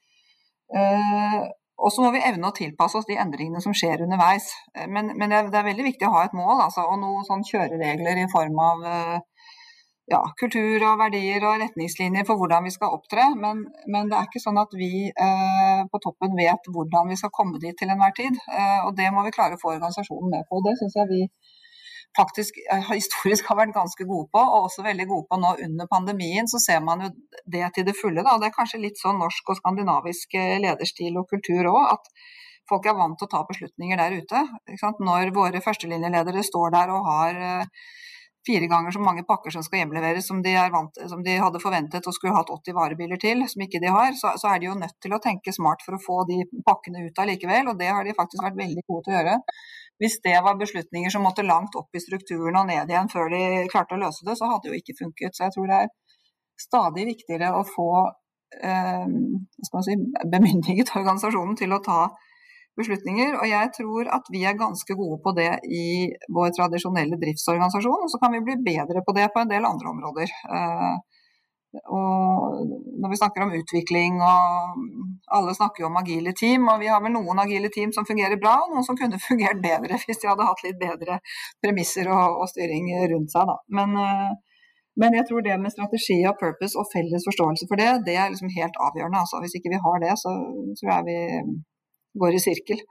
Uh, 0.73 1.45
og 1.75 1.91
så 1.91 2.05
må 2.05 2.11
vi 2.15 2.23
evne 2.23 2.49
å 2.49 2.55
tilpasse 2.55 2.99
oss 2.99 3.07
de 3.09 3.17
endringene 3.19 3.61
som 3.63 3.75
skjer 3.75 4.05
underveis. 4.05 4.47
Eh, 4.75 4.87
men, 4.87 5.11
men 5.19 5.33
det, 5.33 5.41
er, 5.51 5.67
veldig 5.67 5.87
viktig 5.89 6.07
å 6.07 6.13
ha 6.13 6.23
et 6.25 6.35
mål 6.37 6.63
altså, 6.67 6.85
og 6.87 7.01
noen 7.01 7.25
sånn 7.27 7.43
kjøreregler 7.47 8.21
i 8.21 8.29
form 8.31 8.61
av 8.63 8.85
eh, 8.91 9.17
ja, 10.11 10.21
kultur 10.39 10.83
og 10.85 10.99
verdier 11.01 11.43
og 11.49 11.59
retningslinjer 11.63 12.27
for 12.27 12.37
hvordan 12.37 12.67
vi 12.67 12.73
skal 12.75 12.93
opptre. 12.93 13.25
Men, 13.41 13.65
men 13.89 14.11
det 14.11 14.19
er 14.19 14.29
ikke 14.29 14.43
sånn 14.43 14.61
at 14.61 14.73
vi 14.77 15.09
eh, 15.09 15.81
på 15.91 16.01
toppen 16.03 16.37
vet 16.37 16.69
hvordan 16.69 17.09
vi 17.09 17.17
skal 17.19 17.33
komme 17.33 17.61
dit 17.63 17.77
til 17.79 17.89
enhver 17.93 18.13
tid. 18.17 18.37
Eh, 18.53 18.81
og 18.85 18.93
det 18.99 19.09
må 19.15 19.25
vi 19.25 19.33
klare 19.35 19.57
å 19.57 19.61
få 19.61 19.73
organisasjonen 19.73 20.35
med 20.35 20.47
på. 20.49 20.61
Det 20.65 20.75
syns 20.81 20.99
jeg 21.01 21.11
vi 21.13 21.21
faktisk 22.15 22.61
eh, 22.71 22.91
historisk 22.93 23.49
har 23.49 23.59
vært 23.59 23.75
ganske 23.75 24.07
gode 24.07 24.29
på, 24.33 24.41
og 24.45 24.69
også 24.69 24.85
veldig 24.85 25.09
gode 25.09 25.27
på 25.31 25.41
nå 25.41 25.55
under 25.67 25.89
pandemien. 25.91 26.47
Så 26.51 26.61
ser 26.63 26.85
man 26.85 27.05
jo 27.07 27.11
det 27.57 27.65
til 27.75 27.89
det 27.89 27.97
fulle. 27.99 28.23
Da. 28.25 28.37
Det 28.39 28.51
er 28.51 28.57
kanskje 28.57 28.83
litt 28.85 29.01
sånn 29.01 29.19
norsk 29.21 29.51
og 29.51 29.59
skandinavisk 29.61 30.37
eh, 30.39 30.57
lederstil 30.63 31.17
og 31.21 31.29
kultur 31.33 31.73
òg. 31.73 31.97
At 31.97 32.13
folk 32.69 32.85
er 32.85 32.97
vant 32.97 33.17
til 33.19 33.27
å 33.27 33.33
ta 33.33 33.43
beslutninger 33.49 33.99
der 34.01 34.19
ute. 34.21 34.47
Når 35.09 35.35
våre 35.35 35.61
førstelinjeledere 35.65 36.45
står 36.45 36.77
der 36.77 36.93
og 36.93 37.09
har 37.09 37.45
eh, 37.49 37.85
fire 38.45 38.67
ganger 38.71 38.91
så 38.91 39.01
mange 39.03 39.23
pakker 39.27 39.53
som 39.53 39.63
skal 39.65 39.81
hjemleveres 39.81 40.27
som 40.27 40.41
de, 40.45 40.53
vant, 40.73 40.99
som 41.09 41.23
de, 41.25 41.37
hadde 41.41 41.61
forventet 41.63 42.07
og 42.07 42.15
skulle 42.15 42.35
hatt 42.35 42.51
80 42.53 42.77
varebiler 42.77 43.19
til, 43.21 43.43
som 43.51 43.63
ikke 43.65 43.81
de 43.83 43.93
har, 43.93 44.11
så, 44.19 44.35
så, 44.41 44.51
er 44.51 44.61
de 44.61 44.69
jo 44.69 44.77
nødt 44.79 44.97
til 45.03 45.15
å 45.15 45.21
tenke 45.23 45.53
smart 45.55 45.85
for 45.85 45.97
å 45.97 46.01
få 46.01 46.19
de 46.29 46.41
pakkene 46.67 47.07
ut 47.07 47.21
av 47.21 47.29
likevel. 47.29 47.71
Og 47.71 47.79
det 47.79 47.89
har 47.91 48.05
de 48.05 48.15
faktisk 48.17 48.45
vært 48.45 48.59
veldig 48.59 48.85
gode 48.85 49.07
til 49.07 49.15
å 49.15 49.17
gjøre. 49.17 49.37
Hvis 50.01 50.19
det 50.25 50.35
var 50.43 50.59
beslutninger 50.59 51.13
som 51.13 51.23
måtte 51.25 51.45
langt 51.47 51.75
opp 51.79 51.95
i 51.95 52.03
strukturen 52.03 52.59
og 52.59 52.67
ned 52.69 52.91
igjen 52.91 53.11
før 53.11 53.31
de 53.31 53.41
klarte 53.71 53.95
å 53.95 54.01
løse 54.01 54.27
det, 54.27 54.37
så 54.39 54.49
hadde 54.51 54.67
det 54.67 54.73
jo 54.73 54.81
ikke 54.83 54.99
funket. 54.99 55.37
Så 55.37 55.47
jeg 55.47 55.55
tror 55.55 55.71
det 55.71 55.81
er 55.85 55.93
stadig 56.59 57.07
viktigere 57.11 57.51
å 57.55 57.63
få 57.67 57.89
eh, 58.63 59.07
si, 59.87 59.97
bemyndiget 60.31 60.93
organisasjonen 60.99 61.57
til 61.59 61.75
å 61.75 61.83
ta 61.83 61.99
beslutninger. 62.79 63.35
Og 63.39 63.49
jeg 63.49 63.71
tror 63.77 64.11
at 64.17 64.31
vi 64.33 64.45
er 64.45 64.59
ganske 64.59 64.97
gode 64.99 65.19
på 65.23 65.35
det 65.37 65.51
i 65.67 65.87
vår 66.37 66.53
tradisjonelle 66.57 67.19
driftsorganisasjon. 67.21 68.05
Og 68.05 68.13
så 68.13 68.21
kan 68.21 68.35
vi 68.35 68.45
bli 68.47 68.57
bedre 68.65 69.03
på 69.05 69.15
det 69.17 69.29
på 69.33 69.43
en 69.43 69.51
del 69.51 69.67
andre 69.67 69.91
områder. 69.93 70.33
Eh, 70.57 70.95
og 71.91 72.67
når 73.01 73.11
vi 73.11 73.19
snakker 73.19 73.43
om 73.43 73.53
utvikling 73.57 74.21
og 74.23 74.79
alle 75.37 75.55
snakker 75.57 75.83
jo 75.83 75.89
om 75.89 75.99
agile 75.99 76.31
team, 76.39 76.69
og 76.71 76.79
vi 76.79 76.89
har 76.91 77.03
vel 77.03 77.15
noen 77.15 77.41
agile 77.43 77.71
team 77.73 77.91
som 77.95 78.07
fungerer 78.07 78.39
bra, 78.41 78.55
og 78.63 78.73
noen 78.73 78.87
som 78.87 78.97
kunne 78.99 79.19
fungert 79.27 79.61
bedre 79.63 79.99
hvis 80.05 80.21
de 80.21 80.31
hadde 80.31 80.47
hatt 80.49 80.65
litt 80.65 80.79
bedre 80.81 81.19
premisser 81.63 82.11
og, 82.11 82.41
og 82.43 82.51
styring 82.53 82.91
rundt 83.11 83.35
seg. 83.35 83.51
Da. 83.51 83.59
Men, 83.79 83.95
eh, 84.01 84.59
men, 85.01 85.19
jeg 85.19 85.27
tror 85.27 85.43
det 85.43 85.59
med 85.59 85.73
strategi 85.75 86.21
og 86.29 86.39
purpose 86.39 86.79
og 86.79 86.87
felles 86.93 87.27
forståelse 87.27 87.67
for 87.67 87.81
det, 87.81 87.91
det 88.07 88.15
er 88.15 88.31
liksom 88.31 88.53
helt 88.55 88.83
avgjørende. 88.87 89.23
Altså. 89.25 89.43
Hvis 89.43 89.57
ikke 89.59 89.73
vi 89.75 89.83
har 89.87 90.03
det, 90.05 90.13
så 90.21 90.31
tror 90.79 90.93
jeg 90.93 91.07
vi 91.09 91.17
går 92.21 92.37
i 92.37 92.43
sirkel. 92.43 92.81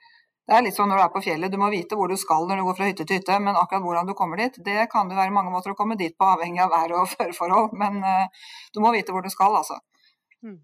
Det 0.45 0.53
er 0.53 0.65
litt 0.67 0.77
sånn 0.77 0.91
når 0.93 1.01
du 1.01 1.05
er 1.07 1.13
på 1.15 1.23
fjellet, 1.25 1.53
du 1.53 1.57
må 1.57 1.71
vite 1.73 1.97
hvor 1.97 2.11
du 2.11 2.19
skal 2.21 2.45
når 2.49 2.61
du 2.61 2.67
går 2.67 2.77
fra 2.77 2.89
hytte 2.91 3.07
til 3.09 3.17
hytte, 3.17 3.39
men 3.41 3.57
akkurat 3.57 3.85
hvordan 3.87 4.11
du 4.11 4.13
kommer 4.19 4.43
dit, 4.43 4.59
det 4.67 4.85
kan 4.93 5.09
det 5.09 5.17
være 5.17 5.33
mange 5.33 5.53
måter 5.55 5.73
å 5.73 5.79
komme 5.79 5.97
dit 5.97 6.13
på, 6.13 6.29
avhengig 6.35 6.61
av 6.61 6.75
vær 6.75 6.93
og 7.01 7.09
føreforhold. 7.15 7.73
Men 7.81 8.03
uh, 8.05 8.53
du 8.75 8.85
må 8.85 8.93
vite 8.93 9.15
hvor 9.15 9.25
du 9.25 9.33
skal, 9.33 9.57
altså. 9.63 9.81
Mm. 10.45 10.61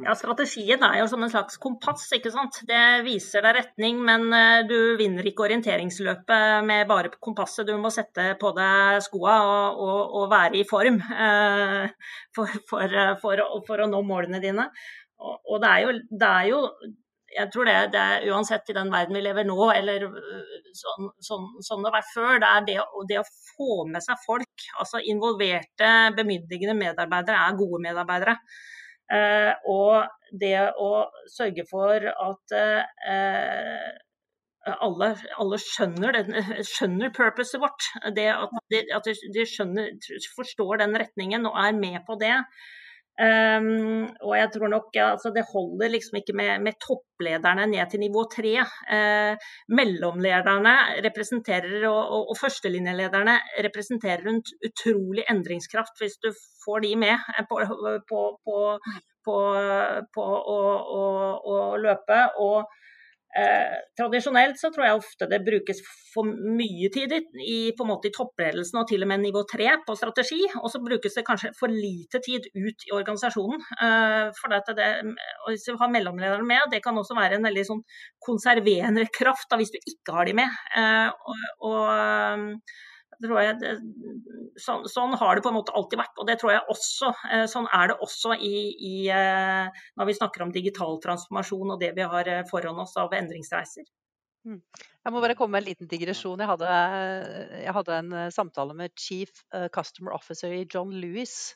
Ja, 0.00 0.14
Strategien 0.16 0.80
er 0.86 1.02
jo 1.02 1.08
som 1.10 1.20
en 1.20 1.30
slags 1.30 1.58
kompass. 1.60 2.06
ikke 2.16 2.32
sant? 2.32 2.62
Det 2.68 3.02
viser 3.04 3.44
deg 3.44 3.58
retning, 3.58 4.00
men 4.00 4.24
uh, 4.32 4.62
du 4.64 4.96
vinner 4.96 5.28
ikke 5.28 5.44
orienteringsløpet 5.44 6.64
med 6.64 6.88
bare 6.88 7.12
kompasset. 7.20 7.68
Du 7.68 7.76
må 7.76 7.92
sette 7.92 8.30
på 8.40 8.54
deg 8.56 9.04
skoa 9.04 9.36
og, 9.44 9.84
og, 9.84 10.16
og 10.22 10.26
være 10.32 10.62
i 10.62 10.64
form 10.68 10.96
uh, 11.04 11.84
for, 12.32 12.56
for, 12.72 12.96
for, 13.20 13.44
for, 13.68 13.84
å 13.84 13.92
nå 13.92 14.00
målene 14.08 14.40
dine. 14.40 14.70
Og, 15.20 15.36
og 15.52 15.60
det, 15.60 15.68
er 15.68 15.84
jo, 15.84 15.94
det, 16.08 16.30
er 16.30 16.48
jo, 16.48 16.64
jeg 17.32 17.48
tror 17.52 17.68
det, 17.68 17.76
det, 17.94 18.02
er 18.02 18.26
uansett 18.32 18.68
i 18.70 18.76
den 18.76 18.90
verden 18.92 19.16
vi 19.16 19.22
lever 19.24 19.46
nå, 19.48 19.58
eller 19.74 20.04
øh, 20.08 20.52
sånn, 20.76 21.08
sånn, 21.24 21.48
sånn 21.64 21.82
det 21.84 21.90
har 21.90 21.96
vært 21.96 22.12
før, 22.12 22.34
det 22.42 22.50
er 22.50 22.66
det, 22.68 22.76
det, 23.10 23.18
å 23.22 23.56
få 23.56 23.78
med 23.88 24.04
seg 24.04 24.20
folk. 24.26 24.66
Altså 24.82 25.02
involverte, 25.12 25.90
bemyndigende 26.18 26.76
medarbeidere 26.78 27.40
er 27.46 27.58
gode 27.58 27.82
medarbeidere. 27.86 28.36
Eh, 29.12 29.52
og 29.68 30.38
det 30.40 30.56
å 30.80 30.92
sørge 31.30 31.66
for 31.68 32.06
at 32.10 32.56
eh, 32.56 33.90
alle, 34.62 35.08
alle 35.42 35.58
skjønner, 35.60 36.20
skjønner 36.74 37.12
purposet 37.16 37.60
vårt. 37.62 37.88
Det 38.16 38.28
at 38.34 38.54
de, 38.72 38.84
at 38.94 39.10
de 39.34 39.48
skjønner, 39.48 39.90
forstår 40.36 40.84
den 40.84 40.96
retningen 41.02 41.48
og 41.50 41.58
er 41.64 41.76
med 41.76 42.00
på 42.06 42.18
det. 42.20 42.36
Um, 43.20 44.06
og 44.24 44.32
jeg 44.38 44.48
tror 44.54 44.70
nok 44.72 44.96
altså, 44.96 45.28
Det 45.36 45.44
holder 45.52 45.90
liksom 45.92 46.16
ikke 46.16 46.32
med, 46.32 46.62
med 46.64 46.78
topplederne 46.80 47.66
ned 47.68 47.90
til 47.90 48.00
nivå 48.00 48.24
tre. 48.32 48.54
Uh, 48.88 49.36
mellomlederne 49.68 50.74
representerer, 51.04 51.84
og, 51.90 52.00
og, 52.14 52.30
og 52.32 52.40
førstelinjelederne 52.40 53.36
representerer 53.68 54.32
en 54.32 54.40
utrolig 54.68 55.26
endringskraft 55.30 56.00
hvis 56.00 56.16
du 56.24 56.32
får 56.64 56.86
de 56.86 56.94
med 56.96 57.18
på, 57.50 57.60
på, 58.08 58.62
på, 59.26 59.36
på 60.16 60.24
å 61.52 61.58
løpe. 61.84 62.22
Og 62.40 62.64
Eh, 63.32 63.76
tradisjonelt 63.96 64.58
så 64.60 64.68
tror 64.72 64.84
jeg 64.84 64.98
ofte 64.98 65.28
det 65.30 65.38
brukes 65.46 65.78
for 66.12 66.28
mye 66.28 66.90
tid 66.92 67.14
i, 67.16 67.72
på 67.72 67.86
en 67.86 67.88
måte 67.88 68.10
i 68.10 68.12
toppledelsen 68.12 68.82
og 68.82 68.90
til 68.90 69.06
og 69.06 69.08
med 69.08 69.22
nivå 69.24 69.44
tre 69.48 69.70
på 69.86 69.96
strategi. 69.96 70.42
Og 70.60 70.68
så 70.72 70.82
brukes 70.84 71.16
det 71.16 71.24
kanskje 71.28 71.52
for 71.56 71.72
lite 71.72 72.20
tid 72.24 72.50
ut 72.52 72.86
i 72.88 72.94
organisasjonen. 72.98 73.64
Eh, 73.86 74.28
for 74.38 74.52
det, 74.52 74.76
det, 74.76 74.90
hvis 75.48 75.66
du 75.68 75.76
har 75.80 75.92
mellomlederen 75.92 76.46
med, 76.48 76.68
det 76.74 76.82
kan 76.84 76.98
også 77.00 77.16
være 77.18 77.40
en 77.40 77.48
veldig 77.48 77.66
sånn 77.70 77.84
konserverende 78.22 79.08
kraft 79.16 79.48
da, 79.50 79.60
hvis 79.60 79.72
du 79.72 79.80
ikke 79.80 80.18
har 80.18 80.28
de 80.28 80.36
med. 80.42 80.62
Eh, 80.76 81.08
og, 81.32 81.46
og 81.72 82.90
det, 83.20 83.72
sånn, 84.60 84.86
sånn, 84.88 85.16
har 85.18 85.36
det 85.36 85.44
på 85.44 85.50
en 85.52 85.58
måte 85.58 85.74
alltid 85.76 86.00
vært. 86.00 86.14
Og 86.18 86.28
det 86.28 86.38
tror 86.40 86.54
jeg 86.54 86.64
også, 86.72 87.12
eh, 87.30 87.44
sånn 87.50 87.68
er 87.72 87.92
det 87.92 87.98
også 88.04 88.36
i, 88.38 88.54
i, 88.76 88.94
eh, 89.12 89.82
når 89.98 90.08
vi 90.08 90.16
snakker 90.18 90.44
om 90.44 90.54
digital 90.54 90.98
transformasjon 91.02 91.74
og 91.74 91.80
det 91.82 91.92
vi 91.98 92.06
har 92.14 92.28
eh, 92.28 92.44
foran 92.50 92.80
oss 92.82 92.96
av 93.00 93.14
endringsreiser. 93.16 93.86
Mm. 94.48 94.58
Jeg 95.02 95.14
må 95.14 95.22
bare 95.22 95.36
komme 95.38 95.54
med 95.54 95.62
en 95.62 95.70
liten 95.70 95.90
digresjon. 95.90 96.40
Jeg 96.42 96.50
hadde, 96.50 96.70
jeg 97.62 97.74
hadde 97.76 97.98
en 97.98 98.14
samtale 98.34 98.74
med 98.74 98.94
Chief 98.98 99.30
Customer 99.74 100.14
Officer 100.14 100.50
i 100.54 100.64
John 100.66 100.90
Lewis. 100.94 101.54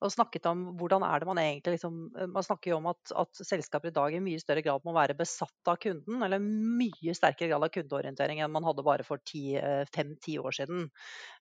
Og 0.00 0.12
snakket 0.12 0.46
om 0.48 0.62
hvordan 0.80 1.04
er 1.04 1.20
det 1.20 1.28
man 1.28 1.40
egentlig 1.42 1.74
liksom 1.76 1.98
Man 2.32 2.44
snakker 2.44 2.72
jo 2.72 2.78
om 2.80 2.88
at, 2.92 3.12
at 3.20 3.40
selskaper 3.44 3.90
i 3.90 3.94
dag 3.96 4.14
i 4.16 4.22
mye 4.24 4.40
større 4.40 4.62
grad 4.64 4.84
må 4.86 4.94
være 4.96 5.16
besatt 5.18 5.70
av 5.70 5.76
kunden, 5.82 6.22
eller 6.24 6.40
mye 6.40 7.14
sterkere 7.16 7.50
grad 7.52 7.66
av 7.66 7.72
kundeorientering 7.74 8.40
enn 8.40 8.52
man 8.52 8.64
hadde 8.66 8.84
bare 8.86 9.04
for 9.06 9.20
fem-ti 9.94 10.38
år 10.40 10.56
siden. 10.56 10.86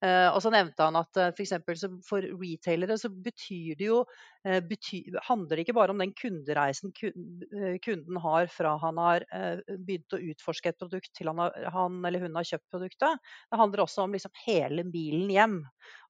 Og 0.03 0.39
så 0.43 0.51
nevnte 0.53 0.87
han 0.87 0.99
at 0.99 1.21
f.eks. 1.31 1.55
For, 1.65 1.95
for 2.05 2.27
retailere 2.41 2.97
så 2.99 3.11
betyr 3.11 3.79
det 3.79 3.87
jo 3.87 4.01
bety, 4.43 5.01
handler 5.27 5.57
det 5.59 5.65
ikke 5.65 5.75
bare 5.75 5.93
om 5.93 5.99
den 5.99 6.13
kundereisen 6.15 6.93
kunden 6.95 8.19
har 8.23 8.47
fra 8.51 8.75
han 8.79 8.99
har 9.01 9.25
begynt 9.67 10.15
å 10.15 10.21
utforske 10.31 10.71
et 10.71 10.79
produkt 10.79 11.11
til 11.17 11.31
han, 11.31 11.41
har, 11.43 11.55
han 11.75 11.99
eller 12.07 12.23
hun 12.23 12.37
har 12.39 12.47
kjøpt 12.47 12.69
produktet. 12.71 13.31
Det 13.51 13.59
handler 13.59 13.83
også 13.83 14.05
om 14.05 14.15
liksom 14.15 14.35
hele 14.45 14.85
bilen 14.89 15.31
hjem. 15.33 15.59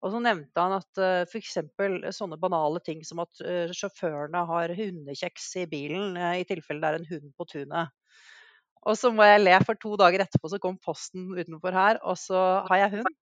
Og 0.03 0.13
så 0.13 0.22
nevnte 0.24 0.63
han 0.63 0.77
at 0.77 1.01
f.eks. 1.27 1.58
sånne 2.15 2.38
banale 2.41 2.81
ting 2.86 3.01
som 3.08 3.22
at 3.24 3.41
uh, 3.46 3.72
sjåførene 3.75 4.43
har 4.50 4.75
hundekjeks 4.77 5.50
i 5.63 5.65
bilen 5.69 6.17
uh, 6.19 6.36
i 6.39 6.46
tilfelle 6.48 6.81
det 6.84 6.91
er 6.91 7.00
en 7.01 7.10
hund 7.13 7.34
på 7.38 7.48
tunet. 7.50 7.96
Og 8.88 8.96
så 8.96 9.12
må 9.12 9.25
jeg 9.27 9.43
le, 9.43 9.58
for 9.67 9.79
to 9.79 9.98
dager 10.00 10.24
etterpå 10.24 10.51
så 10.51 10.62
kom 10.63 10.79
posten 10.79 11.34
utenfor 11.36 11.75
her, 11.75 12.00
og 12.00 12.15
så 12.19 12.63
har 12.69 12.86
jeg 12.86 13.00
hund. 13.00 13.19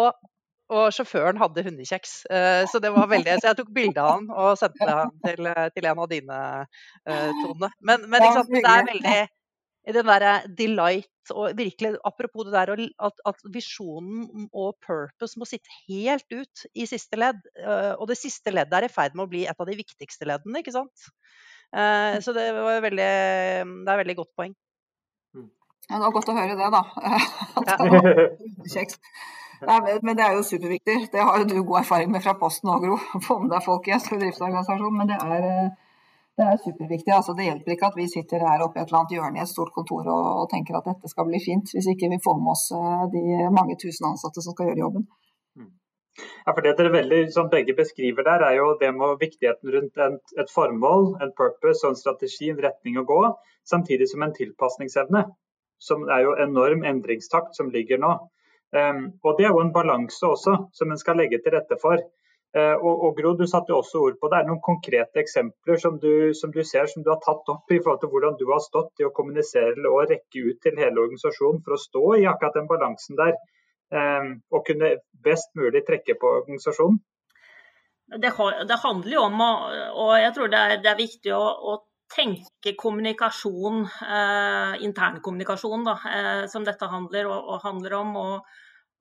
Og 0.00 0.12
og 0.70 0.92
sjåføren 0.94 1.34
hadde 1.40 1.64
hundekjeks. 1.66 2.10
Uh, 2.30 2.62
så 2.70 2.78
det 2.78 2.92
var 2.94 3.08
veldig, 3.10 3.40
så 3.42 3.48
jeg 3.50 3.58
tok 3.58 3.72
bilde 3.74 3.98
av 3.98 4.12
han 4.12 4.28
og 4.30 4.52
sendte 4.60 4.86
han 4.86 5.10
til, 5.24 5.48
til 5.74 5.88
en 5.90 6.02
av 6.04 6.06
dine, 6.12 6.36
uh, 7.10 7.30
Tone. 7.40 7.70
Men, 7.82 8.04
men 8.12 8.26
sant, 8.36 8.52
det 8.54 8.62
er 8.62 8.86
veldig 8.86 9.16
den 9.86 10.06
derre 10.06 10.32
delight 10.58 11.32
og 11.34 11.54
virkelig 11.56 11.94
Apropos 12.04 12.44
det 12.46 12.52
der 12.52 12.72
at, 12.74 13.22
at, 13.26 13.44
visjonen 13.54 14.48
og 14.52 14.74
purpose 14.84 15.38
må 15.40 15.46
sitte 15.48 15.70
helt 15.88 16.26
ut 16.32 16.64
i 16.74 16.88
siste 16.90 17.16
ledd. 17.20 17.40
Uh, 17.60 17.94
og 17.96 18.08
det 18.10 18.18
siste 18.18 18.52
leddet 18.52 18.76
er 18.76 18.88
i 18.88 18.92
ferd 18.92 19.14
med 19.14 19.24
å 19.28 19.30
bli 19.30 19.46
et 19.48 19.60
av 19.60 19.68
de 19.68 19.78
viktigste 19.78 20.28
leddene, 20.28 20.60
ikke 20.60 20.74
sant. 20.74 21.10
så 21.70 22.32
det 22.34 22.48
var 22.50 22.80
veldig 22.82 22.96
Det 22.98 23.86
er 23.86 23.92
et 23.92 24.00
veldig 24.00 24.16
godt 24.18 24.32
poeng. 24.34 24.54
Ja, 25.90 25.98
det 25.98 26.02
var 26.02 26.14
godt 26.14 26.32
å 26.32 26.34
høre 26.34 26.56
det, 26.58 26.68
da. 26.74 26.82
Nei, 29.60 29.98
men 30.02 30.16
det 30.16 30.24
er 30.24 30.36
jo 30.38 30.44
superviktig. 30.46 30.96
Det 31.12 31.20
har 31.20 31.38
jo 31.40 31.48
du 31.48 31.62
god 31.62 31.82
erfaring 31.82 32.12
med 32.12 32.22
fra 32.24 32.32
Posten 32.40 32.70
og 32.72 32.84
Gro. 32.84 32.96
Få 33.26 33.38
med 33.42 33.50
deg 33.52 33.64
folk 33.64 33.88
i 33.88 33.94
en 33.96 34.02
stor 34.02 34.20
driftsorganisasjon. 34.22 34.96
Men 34.96 35.10
det 35.10 35.18
er, 35.20 35.48
eh, 35.48 35.70
det 36.40 36.46
er 36.48 36.60
superviktig. 36.64 37.12
Altså, 37.12 37.34
det 37.36 37.46
hjelper 37.46 37.74
ikke 37.74 37.88
at 37.90 37.98
vi 38.00 38.06
sitter 38.08 38.44
her 38.46 38.62
oppe 38.64 38.78
i 38.78 38.82
et 38.82 38.88
eller 38.88 39.02
annet 39.02 39.16
hjørne 39.16 39.40
i 39.40 39.42
et 39.44 39.50
stort 39.50 39.72
kontor 39.74 40.06
og, 40.08 40.28
og, 40.40 40.46
tenker 40.52 40.78
at 40.78 40.86
dette 40.88 41.10
skal 41.12 41.28
bli 41.28 41.40
fint, 41.44 41.72
hvis 41.76 41.88
ikke 41.92 42.08
vi 42.12 42.20
får 42.24 42.38
med 42.40 42.52
oss 42.54 42.64
eh, 42.76 43.02
de 43.14 43.24
mange 43.56 43.76
tusen 43.82 44.08
ansatte 44.08 44.44
som 44.44 44.56
skal 44.56 44.70
gjøre 44.70 44.84
jobben. 44.84 45.04
Mm. 45.60 45.68
Ja, 46.46 46.54
for 46.54 46.64
Det 46.64 46.72
dere 46.78 46.94
veldig, 46.96 47.20
som 47.36 47.52
begge 47.52 47.76
beskriver 47.76 48.24
der, 48.30 48.46
er 48.48 48.56
jo 48.56 48.72
det 48.80 48.90
med 48.96 49.20
viktigheten 49.20 49.74
rundt 49.76 50.00
en, 50.06 50.16
et 50.40 50.54
formål, 50.54 51.06
en 51.20 51.36
purpose 51.36 51.84
og 51.84 51.92
en 51.92 52.00
strategi, 52.00 52.48
en 52.50 52.64
retning 52.64 52.96
å 53.00 53.06
gå, 53.12 53.20
samtidig 53.74 54.08
som 54.08 54.24
en 54.24 54.36
tilpasningsevne. 54.36 55.26
Som 55.80 56.08
er 56.12 56.24
jo 56.26 56.36
enorm 56.36 56.82
endringstakt 56.84 57.56
som 57.56 57.70
ligger 57.72 58.00
nå. 58.00 58.16
Um, 58.76 59.06
og 59.24 59.38
Det 59.38 59.46
er 59.46 59.54
jo 59.54 59.62
en 59.62 59.72
balanse 59.72 60.28
også 60.28 60.56
som 60.76 60.90
en 60.92 61.00
skal 61.00 61.16
legge 61.20 61.40
til 61.40 61.56
rette 61.56 61.78
for. 61.80 62.02
Eh, 62.50 62.76
og, 62.82 63.02
og 63.06 63.18
Gro, 63.18 63.32
du 63.38 63.44
satte 63.46 63.74
også 63.76 64.00
ord 64.02 64.16
på 64.18 64.30
det. 64.30 64.40
Er 64.40 64.46
det 64.46 64.50
noen 64.50 64.64
konkrete 64.64 65.22
eksempler 65.22 65.78
som 65.78 66.00
du, 66.02 66.32
som 66.34 66.50
du, 66.54 66.62
ser 66.66 66.88
som 66.90 67.04
du 67.06 67.12
har 67.12 67.20
tatt 67.22 67.46
opp 67.52 67.70
i 67.70 67.78
forhold 67.78 68.00
til 68.02 68.10
hvordan 68.10 68.38
du 68.40 68.48
har 68.50 68.62
stått 68.64 69.02
i 69.02 69.06
å 69.06 69.12
kommunisere 69.14 69.78
og 69.86 70.10
rekke 70.10 70.42
ut 70.48 70.58
til 70.64 70.80
hele 70.80 71.04
organisasjonen 71.04 71.62
for 71.66 71.76
å 71.76 71.82
stå 71.84 72.02
i 72.18 72.26
akkurat 72.30 72.58
den 72.58 72.66
balansen 72.70 73.20
der, 73.20 73.36
ehm, 73.94 74.32
og 74.50 74.64
kunne 74.66 74.96
best 75.22 75.54
mulig 75.58 75.84
trekke 75.86 76.18
på 76.18 76.32
organisasjonen? 76.40 76.98
Det, 78.10 78.32
det 78.66 78.80
handler 78.82 79.14
jo 79.14 79.22
om, 79.28 79.42
og 80.02 80.16
jeg 80.18 80.32
tror 80.34 80.50
det 80.50 80.58
er, 80.58 80.80
det 80.82 80.90
er 80.90 80.98
viktig 80.98 81.30
å, 81.36 81.44
å 81.70 81.76
tenke 82.10 82.74
kommunikasjon, 82.74 83.84
eh, 83.86 84.82
internkommunikasjon, 84.88 85.86
da, 85.86 85.94
eh, 86.10 86.42
som 86.50 86.66
dette 86.66 86.90
handler, 86.90 87.30
og, 87.30 87.54
og 87.54 87.62
handler 87.68 87.94
om. 88.00 88.16
Og, 88.24 88.58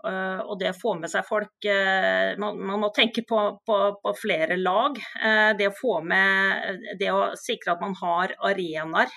Eh, 0.07 0.41
og 0.47 0.55
det 0.61 0.69
å 0.71 0.77
få 0.79 0.93
med 0.95 1.11
seg 1.11 1.25
folk 1.27 1.65
eh, 1.67 2.37
Man, 2.39 2.61
må 2.79 2.87
tenke 2.95 3.25
på, 3.27 3.39
på, 3.67 3.79
på, 3.99 4.13
flere 4.15 4.55
lag. 4.59 4.95
Eh, 4.95 5.49
det 5.59 5.67
å 5.67 5.75
få 5.75 5.97
med 6.07 6.95
Det 7.01 7.09
å 7.11 7.33
sikre 7.39 7.73
at 7.73 7.83
man 7.83 7.97
har 7.99 8.31
arenaer 8.47 9.11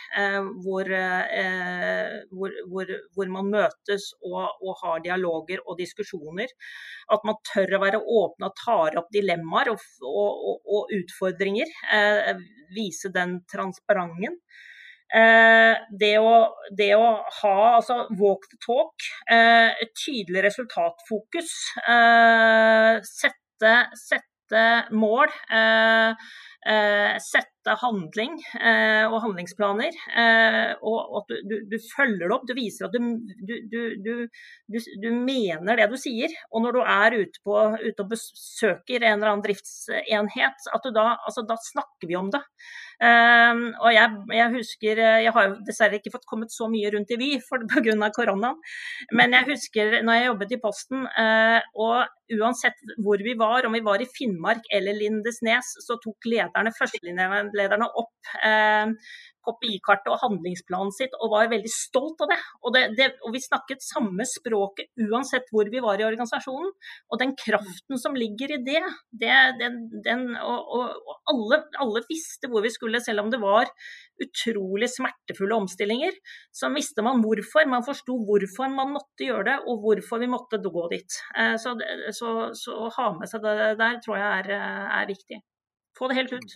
hvor, 0.64 0.88
hvor, 2.32 2.56
hvor, 2.72 2.90
hvor, 3.14 3.30
man 3.30 3.50
møtes 3.52 4.08
og, 4.26 4.58
og, 4.62 4.72
har 4.82 5.04
dialoger 5.04 5.62
og 5.66 5.78
diskusjoner. 5.78 6.50
At 7.14 7.24
man 7.28 7.38
tør 7.46 7.76
å 7.76 7.82
være 7.84 8.02
åpne 8.02 8.50
og 8.50 8.58
tar 8.58 8.98
opp 9.00 9.10
dilemmaer 9.14 9.72
og, 9.72 9.86
og, 10.08 10.60
og 10.66 10.92
utfordringer. 10.98 11.70
Vise 12.74 13.12
den 13.14 13.38
transparenten. 13.50 14.38
Eh, 15.12 15.75
det 16.00 16.15
å, 16.25 16.36
det 16.73 16.95
å, 16.97 17.08
ha 17.43 17.56
altså 17.76 18.06
walk 18.17 18.47
the 18.49 18.58
talk, 18.65 19.04
eh, 19.28 19.69
et 19.84 19.93
tydelig 20.00 20.47
resultatfokus, 20.47 21.52
eh, 21.84 22.97
sette, 23.04 23.75
sette 24.00 24.65
mål, 24.97 25.28
sette 27.22 27.75
handling 27.78 28.36
og 29.08 29.16
handlingsplaner. 29.25 29.96
og 30.82 31.16
at 31.20 31.32
du, 31.48 31.54
du, 31.70 31.76
følger 31.96 32.26
det 32.28 32.36
opp. 32.36 32.46
Du 32.46 32.54
viser 32.54 32.86
at 32.86 32.94
du, 32.94 34.12
du, 35.02 35.08
mener 35.10 35.78
det 35.78 35.88
du 35.90 35.96
sier. 35.98 36.30
Og 36.50 36.62
når 36.64 36.78
du 36.78 36.80
er 36.82 37.18
ute, 37.18 37.42
på, 37.42 37.58
ute 37.82 38.06
og 38.06 38.12
besøker 38.12 39.02
en 39.02 39.18
eller 39.18 39.32
annen 39.32 39.44
driftsenhet, 39.46 40.70
at 40.75 40.88
da, 40.94 41.06
altså, 41.26 41.46
da 41.48 41.58
snakker 41.72 42.10
vi 42.10 42.18
om 42.18 42.30
det. 42.34 42.42
Og 43.02 43.90
jeg, 43.90 44.18
jeg, 44.30 44.48
husker 44.52 45.00
eh, 45.02 45.20
Jeg 45.25 45.32
har 45.34 45.46
jo 45.48 45.54
dessverre 45.66 45.98
ikke 45.98 46.12
fått 46.14 46.28
kommet 46.30 46.52
så 46.54 46.68
mye 46.70 46.92
rundt 46.94 47.10
i 47.10 47.18
Vy 47.18 47.30
pga. 47.42 48.10
koronaen. 48.14 48.60
Men 49.12 49.34
jeg 49.34 49.48
husker 49.50 49.98
når 50.06 50.18
jeg 50.18 50.28
jobbet 50.28 50.54
i 50.54 50.60
Posten, 50.62 51.06
og 51.75 52.38
uansett 52.38 52.78
hvor 53.02 53.22
vi 53.25 53.34
var, 53.38 53.66
om 53.66 53.75
vi 53.75 53.82
var 53.84 54.02
i 54.02 54.08
Finnmark 54.08 54.68
eller 54.72 54.96
Lindesnes, 54.96 55.75
så 55.84 55.98
tok 56.02 56.28
lederne, 56.52 56.75
førstelinjelederne 56.78 57.88
opp 58.02 58.34
eh, 58.45 58.93
KPI-kartet 59.43 60.10
og 60.12 60.21
handlingsplanen 60.23 60.93
sitt 60.95 61.15
og 61.19 61.32
var 61.34 61.50
veldig 61.50 61.71
stolt 61.73 62.23
av 62.25 62.30
det. 62.30 62.38
Og, 62.62 62.71
det, 62.75 62.82
det. 62.99 63.08
og, 63.25 63.32
vi 63.34 63.43
snakket 63.43 63.84
samme 63.84 64.26
språket 64.28 64.91
uansett 65.08 65.50
hvor 65.52 65.69
vi 65.73 65.82
var 65.82 66.00
i 66.00 66.06
organisasjonen. 66.06 66.71
Og 67.10 67.21
den 67.23 67.34
kraften 67.38 68.00
som 68.00 68.17
ligger 68.19 68.54
i 68.56 68.60
det, 68.62 68.82
det 69.10 69.34
den, 69.60 69.80
den, 70.04 70.25
og, 70.38 70.73
og, 70.78 71.19
alle, 71.32 71.62
alle, 71.82 72.04
visste 72.08 72.50
hvor 72.52 72.65
vi 72.65 72.73
skulle, 72.73 73.02
selv 73.02 73.25
om 73.25 73.30
det 73.32 73.43
var 73.43 73.71
utrolig 74.23 74.91
smertefulle 74.93 75.58
omstillinger. 75.65 76.15
Så 76.54 76.71
visste 76.75 77.04
man 77.04 77.23
hvorfor. 77.25 77.67
Man 77.71 77.86
forsto 77.86 78.19
hvorfor 78.28 78.71
man 78.73 78.95
måtte 78.95 79.26
gjøre 79.26 79.49
det, 79.50 79.58
og 79.67 79.82
hvorfor 79.86 80.23
vi 80.23 80.30
måtte 80.30 80.62
gå 80.62 80.88
dit. 80.93 81.23
Eh, 81.38 81.56
så, 81.62 81.75
så, 82.15 82.52
så 82.56 82.93
ha 82.99 83.15
med 83.19 83.30
seg 83.30 83.43
det 83.43 83.73
der 83.80 83.99
tror 84.04 84.21
jeg 84.21 84.45
er, 84.45 84.54
er 85.00 85.10
viktig. 85.10 85.43
Få 86.02 86.08
det 86.10 86.19
helt 86.19 86.32
ut. 86.34 86.54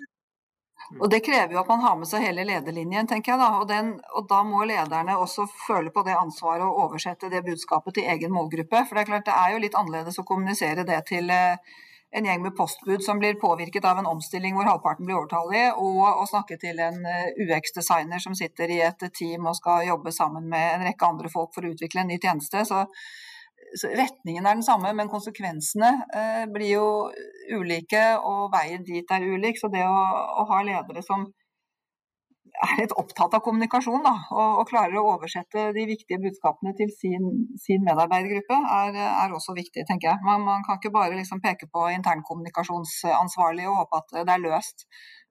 Mm. 0.91 1.01
Og 1.01 1.11
Det 1.11 1.21
krever 1.25 1.55
jo 1.55 1.61
at 1.63 1.71
man 1.71 1.83
har 1.85 1.97
med 1.99 2.09
seg 2.11 2.25
hele 2.27 2.45
lederlinjen, 2.47 3.07
tenker 3.07 3.33
jeg. 3.33 3.41
da, 3.41 3.49
og, 3.61 3.67
den, 3.71 3.93
og, 4.15 4.27
Da 4.31 4.43
må 4.47 4.65
lederne 4.67 5.15
også 5.23 5.47
føle 5.67 5.91
på 5.95 6.03
det 6.07 6.17
ansvaret 6.19 6.67
og 6.67 6.81
oversette 6.85 7.31
det 7.31 7.45
budskapet 7.47 7.95
til 7.95 8.11
egen 8.11 8.35
målgruppe. 8.35 8.85
For 8.87 8.95
Det 8.99 9.05
er 9.05 9.11
klart 9.13 9.29
det 9.31 9.37
er 9.39 9.53
jo 9.55 9.63
litt 9.63 9.79
annerledes 9.79 10.19
å 10.19 10.27
kommunisere 10.27 10.87
det 10.89 10.99
til 11.11 11.31
eh, 11.31 11.77
en 12.17 12.27
gjeng 12.27 12.43
med 12.43 12.57
postbud 12.59 13.03
som 13.07 13.23
blir 13.23 13.39
påvirket 13.39 13.85
av 13.85 13.99
en 13.99 14.11
omstilling 14.11 14.55
hvor 14.57 14.67
halvparten 14.67 15.07
blir 15.07 15.19
overtallig, 15.21 15.65
og 15.79 16.23
å 16.23 16.27
snakke 16.27 16.59
til 16.59 16.83
en 16.83 16.99
eh, 17.07 17.39
UX-designer 17.47 18.23
som 18.23 18.35
sitter 18.35 18.75
i 18.75 18.83
et 18.87 19.07
team 19.15 19.47
og 19.47 19.59
skal 19.59 19.87
jobbe 19.87 20.15
sammen 20.15 20.51
med 20.51 20.75
en 20.75 20.87
rekke 20.91 21.07
andre 21.07 21.31
folk 21.31 21.55
for 21.55 21.67
å 21.67 21.75
utvikle 21.75 22.03
en 22.03 22.11
ny 22.15 22.19
tjeneste. 22.19 22.67
så 22.67 22.87
retningen 23.85 24.47
er 24.47 24.59
den 24.59 24.67
samme, 24.67 24.93
men 24.97 25.11
konsekvensene 25.13 25.91
eh, 26.15 26.45
blir 26.53 26.73
jo 26.77 26.87
ulike, 27.57 28.05
og 28.19 28.53
veien 28.55 28.85
dit 28.87 29.11
er 29.13 29.27
ulik. 29.27 29.59
Så 29.61 29.71
det 29.73 29.85
å, 29.87 29.99
å 30.43 30.47
ha 30.51 30.63
ledere 30.67 31.05
som 31.05 31.27
er 32.65 32.79
litt 32.81 32.95
opptatt 32.97 33.35
av 33.37 33.43
kommunikasjon, 33.45 34.01
da, 34.05 34.15
og, 34.33 34.61
og, 34.61 34.65
klarer 34.71 34.97
å 34.97 35.05
oversette 35.15 35.69
de 35.77 35.85
viktige 35.89 36.21
budskapene 36.23 36.73
til 36.79 36.89
sin, 36.95 37.27
sin 37.61 37.85
medarbeidergruppe, 37.87 38.59
er, 38.79 38.97
er, 39.05 39.35
også 39.37 39.57
viktig, 39.57 39.85
tenker 39.89 40.13
jeg. 40.13 40.23
Man, 40.25 40.45
man 40.47 40.65
kan 40.67 40.81
ikke 40.81 40.95
bare 40.95 41.19
liksom 41.19 41.43
peke 41.45 41.69
på 41.73 41.89
internkommunikasjonsansvarlig 41.99 43.69
og 43.69 43.83
håpe 43.83 44.03
at 44.03 44.17
det 44.23 44.37
er 44.37 44.45
løst 44.45 44.87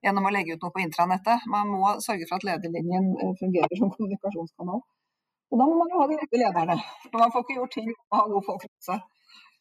gjennom 0.05 0.27
å 0.29 0.33
legge 0.35 0.55
ut 0.55 0.65
noe 0.65 0.75
på 0.75 0.83
intranettet. 0.85 1.47
Man 1.49 1.71
må 1.73 1.95
sørge 2.03 2.29
for 2.29 2.37
at 2.37 2.45
lederlinjen 2.45 3.15
eh, 3.17 3.33
fungerer 3.41 3.81
som 3.81 3.93
kommunikasjonskanal. 3.95 4.85
Og 5.55 5.61
da 5.61 5.65
må 5.71 5.75
man 5.79 5.91
jo 5.93 5.99
ha 6.01 6.05
de 6.11 6.15
rette 6.19 6.39
lederne. 6.39 6.73
For 7.07 7.21
man 7.21 7.29
får 7.31 7.45
ikke 7.45 7.59
gjort 7.61 7.77
ting 7.77 7.93
å 7.95 8.17
ha 8.19 8.23
gode 8.27 8.43
folk 8.43 8.65
rundt 8.65 8.89
seg. 8.89 9.03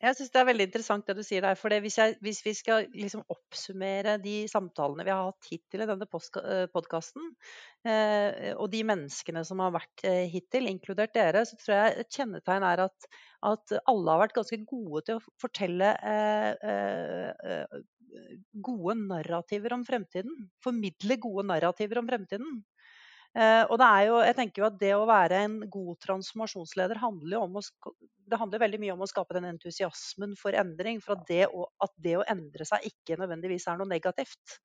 Jeg 0.02 0.16
syns 0.18 0.32
det 0.34 0.40
er 0.40 0.48
veldig 0.48 0.64
interessant 0.66 1.06
det 1.06 1.14
du 1.16 1.22
sier 1.24 1.44
der. 1.46 1.54
for 1.56 1.72
hvis, 1.84 1.96
hvis, 2.20 2.40
vi 2.44 2.52
skal 2.58 2.88
liksom 2.92 3.22
oppsummere 3.30 4.16
de 4.20 4.34
samtalene 4.50 5.06
vi 5.06 5.12
har 5.14 5.30
hatt 5.30 5.48
hittil 5.52 5.84
i 5.84 5.86
denne 5.88 6.08
podkasten, 6.10 7.30
eh, 7.86 8.50
og 8.58 8.66
de 8.74 8.82
menneskene 8.90 9.44
som 9.46 9.62
har 9.62 9.72
vært 9.78 10.04
eh, 10.10 10.26
hittil, 10.34 10.66
inkludert 10.72 11.14
dere, 11.14 11.46
så 11.46 11.56
tror 11.60 11.76
jeg 11.78 11.96
et 12.02 12.18
kjennetegn 12.18 12.66
er 12.72 12.84
at, 12.88 13.08
at 13.54 13.76
alle 13.86 14.16
har 14.16 14.24
vært 14.26 14.36
ganske 14.42 14.60
gode 14.66 15.06
til 15.06 15.22
å 15.22 15.24
fortelle 15.40 15.94
eh, 16.10 16.74
eh, 16.74 17.80
gode 18.66 18.98
narrativer 19.06 19.78
om 19.78 19.86
fremtiden. 19.86 20.50
Formidle 20.66 21.22
gode 21.22 21.46
narrativer 21.54 22.02
om 22.02 22.10
fremtiden. 22.10 22.60
Uh, 23.34 23.64
og 23.66 23.78
det 23.80 23.86
er 23.86 24.08
jo, 24.08 24.18
jeg 24.22 24.36
tenker 24.38 24.62
jo 24.62 24.66
at 24.68 24.76
det 24.78 24.92
å 24.94 25.06
være 25.10 25.40
en 25.42 25.56
god 25.70 25.96
transformasjonsleder 26.04 27.00
handler 27.02 27.34
jo 27.34 27.40
om 27.48 27.56
å, 27.58 27.62
det 28.30 28.38
handler 28.38 28.62
veldig 28.62 28.80
mye 28.84 28.94
om 28.94 29.02
å 29.02 29.08
skape 29.10 29.34
den 29.34 29.48
entusiasmen 29.48 30.36
for 30.38 30.54
endring. 30.58 31.00
For 31.02 31.16
at 31.16 31.24
det 31.28 31.48
å, 31.50 31.66
at 31.82 31.94
det 32.04 32.14
å 32.20 32.26
endre 32.30 32.66
seg 32.68 32.86
ikke 32.90 33.18
nødvendigvis 33.20 33.66
er 33.70 33.80
noe 33.80 33.90
negativt. 33.90 34.58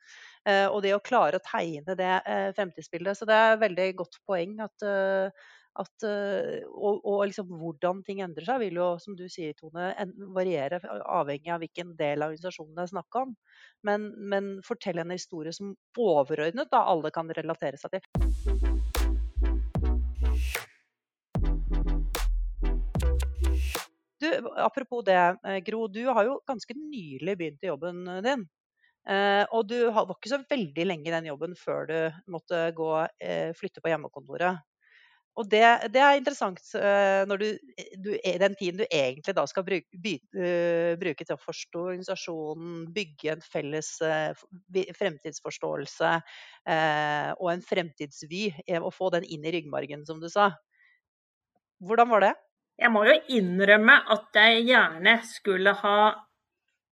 Uh, 0.48 0.68
og 0.68 0.84
det 0.86 0.94
å 0.96 1.04
klare 1.04 1.42
å 1.42 1.46
tegne 1.46 1.98
det 1.98 2.12
uh, 2.26 2.50
fremtidsbildet. 2.58 3.18
Så 3.18 3.30
det 3.30 3.38
er 3.38 3.56
et 3.56 3.64
veldig 3.66 3.90
godt 4.04 4.22
poeng 4.30 4.60
at 4.68 4.90
at, 5.80 6.06
og, 6.06 7.04
og 7.06 7.22
liksom 7.30 7.52
hvordan 7.60 8.02
ting 8.08 8.24
endrer 8.26 8.48
seg, 8.48 8.60
vil 8.64 8.80
jo, 8.82 8.88
som 9.00 9.16
du 9.16 9.26
sier, 9.32 9.54
Tone, 9.56 9.92
variere 10.36 10.82
avhengig 11.06 11.54
av 11.54 11.62
hvilken 11.64 11.94
del 12.00 12.24
av 12.24 12.34
organisasjonen 12.34 12.76
det 12.76 12.86
er 12.88 12.92
snakk 12.94 13.20
om. 13.22 13.36
Men, 13.88 14.10
men 14.32 14.52
fortell 14.66 15.00
en 15.00 15.14
historie 15.16 15.54
som 15.56 15.76
overordnet 16.00 16.72
da 16.74 16.84
alle 16.92 17.14
kan 17.16 17.32
relatere 17.38 17.80
seg 17.80 17.96
til. 17.96 18.70
Du, 24.20 24.30
apropos 24.60 25.06
det, 25.06 25.38
Gro. 25.66 25.88
Du 25.88 26.02
har 26.12 26.26
jo 26.28 26.40
ganske 26.48 26.76
nylig 26.76 27.38
begynt 27.40 27.64
i 27.64 27.70
jobben 27.72 28.04
din. 28.26 28.50
Eh, 29.10 29.44
og 29.56 29.64
du 29.70 29.78
var 29.96 30.12
ikke 30.12 30.32
så 30.34 30.42
veldig 30.50 30.86
lenge 30.86 31.08
i 31.08 31.14
den 31.14 31.30
jobben 31.32 31.56
før 31.58 31.88
du 31.90 31.96
måtte 32.30 32.68
gå, 32.76 32.90
eh, 33.24 33.56
flytte 33.58 33.82
på 33.82 33.90
hjemmekontoret. 33.94 34.60
Og 35.40 35.48
det, 35.48 35.64
det, 35.94 36.02
er 36.04 36.18
interessant 36.20 36.60
uh, 36.76 37.24
når 37.30 37.40
du, 37.40 37.46
du, 38.04 38.10
den 38.42 38.58
tiden 38.60 38.82
du 38.82 38.86
egentlig 38.86 39.36
da 39.38 39.46
skal 39.48 39.64
bruke, 39.68 40.00
by, 40.04 40.16
uh, 40.36 40.94
bruke 41.00 41.24
til 41.24 41.38
å 41.38 41.40
forstå 41.40 41.84
organisasjonen, 41.94 42.82
bygge 42.96 43.38
en 43.38 43.46
felles 43.46 43.94
fremtidsforståelse 45.00 46.12
og 46.70 47.48
en 47.50 47.64
fremtidsvy, 47.66 48.44
og 48.82 48.92
få 48.94 49.10
den 49.16 49.26
inn 49.32 49.46
i 49.48 49.54
ryggmargen, 49.56 50.04
som 50.06 50.20
du 50.22 50.28
sa. 50.30 50.52
Hvordan 51.80 52.12
var 52.12 52.26
det? 52.28 52.34
Jeg 52.80 52.92
må 52.94 53.06
jo 53.08 53.16
innrømme 53.36 53.96
at 54.14 54.36
jeg 54.36 54.66
gjerne 54.70 55.16
skulle 55.28 55.74
ha 55.82 55.96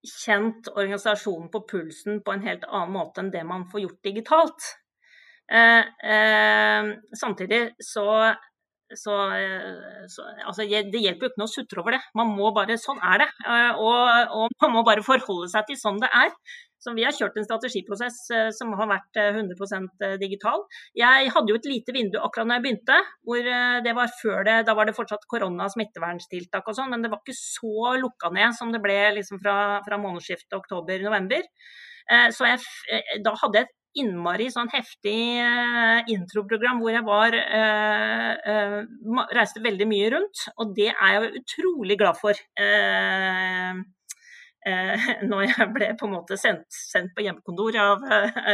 kjent 0.07 0.69
organisasjonen 0.73 1.49
på 1.51 1.63
pulsen 1.69 2.21
på 2.23 2.33
en 2.33 2.43
helt 2.47 2.65
annen 2.67 2.93
måte 2.95 3.23
enn 3.23 3.31
det 3.33 3.43
man 3.47 3.65
får 3.71 3.83
gjort 3.85 4.09
digitalt. 4.09 4.67
Eh, 5.47 6.11
eh, 6.11 6.83
samtidig 7.15 7.69
så, 7.79 8.35
så, 8.95 9.13
eh, 9.31 10.05
så 10.11 10.25
altså, 10.43 10.65
Det 10.67 10.99
hjelper 10.99 11.23
jo 11.23 11.31
ikke 11.31 11.39
noe 11.39 11.47
å 11.47 11.55
sutre 11.55 11.81
over 11.81 11.95
det. 11.95 12.03
Man 12.19 12.33
må 12.35 12.51
bare, 12.55 12.75
Sånn 12.81 12.99
er 12.99 13.23
det. 13.23 13.29
Og, 13.79 14.31
og, 14.43 14.55
man 14.63 14.75
må 14.75 14.85
bare 14.87 15.05
forholde 15.05 15.51
seg 15.53 15.69
til 15.69 15.79
sånn 15.79 16.01
det 16.03 16.11
er. 16.11 16.33
Så 16.77 16.91
vi 16.93 17.01
har 17.07 17.15
kjørt 17.15 17.39
en 17.39 17.45
strategiprosess 17.47 18.17
som 18.53 18.75
har 18.77 18.87
vært 18.91 19.17
100% 19.17 20.03
digital. 20.21 20.61
Jeg 20.95 21.31
hadde 21.33 21.49
jo 21.49 21.57
et 21.57 21.65
lite 21.65 21.95
vindu 21.95 22.19
akkurat 22.21 22.45
når 22.45 22.59
jeg 22.59 22.65
begynte. 22.67 22.99
hvor 23.25 23.49
det 23.83 23.95
var 23.97 24.13
før 24.19 24.45
det, 24.45 24.59
Da 24.67 24.75
var 24.77 24.85
det 24.85 24.93
fortsatt 24.95 25.25
korona- 25.27 25.65
og 25.65 25.73
smitteverntiltak 25.73 26.69
og 26.69 26.77
sånn, 26.77 26.91
men 26.91 27.01
det 27.01 27.09
var 27.09 27.23
ikke 27.23 27.33
så 27.33 27.97
lukka 27.97 28.29
ned 28.31 28.53
som 28.53 28.71
det 28.71 28.83
ble 28.83 28.99
liksom 29.17 29.41
fra, 29.41 29.81
fra 29.81 29.97
månedsskiftet 29.97 30.53
oktober-november. 30.53 31.49
Så 32.31 32.45
jeg, 32.45 32.61
da 33.25 33.33
hadde 33.41 33.65
jeg 33.65 33.73
innmari 34.01 34.47
sånn 34.53 34.69
heftig 34.71 35.17
uh, 35.41 35.99
introprogram 36.11 36.81
hvor 36.81 36.93
jeg 36.93 37.05
var 37.07 37.35
uh, 37.37 38.31
uh, 38.37 39.27
Reiste 39.35 39.63
veldig 39.63 39.87
mye 39.89 40.09
rundt, 40.13 40.47
og 40.57 40.73
det 40.77 40.89
er 40.93 41.13
jeg 41.15 41.41
utrolig 41.41 41.99
glad 41.99 42.19
for. 42.19 42.33
når 44.67 45.41
jeg 45.45 45.65
ble 45.71 45.87
på 45.95 46.07
en 46.09 46.11
måte 46.11 46.35
sendt, 46.35 46.65
sendt 46.75 47.13
på 47.15 47.23
hjemmekontor 47.23 47.77
av 47.79 48.01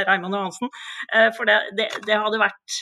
Raymond 0.05 0.35
Johansen. 0.35 0.69
for 1.33 1.49
det, 1.49 1.55
det, 1.79 1.87
det, 2.05 2.19
hadde 2.21 2.37
vært 2.37 2.75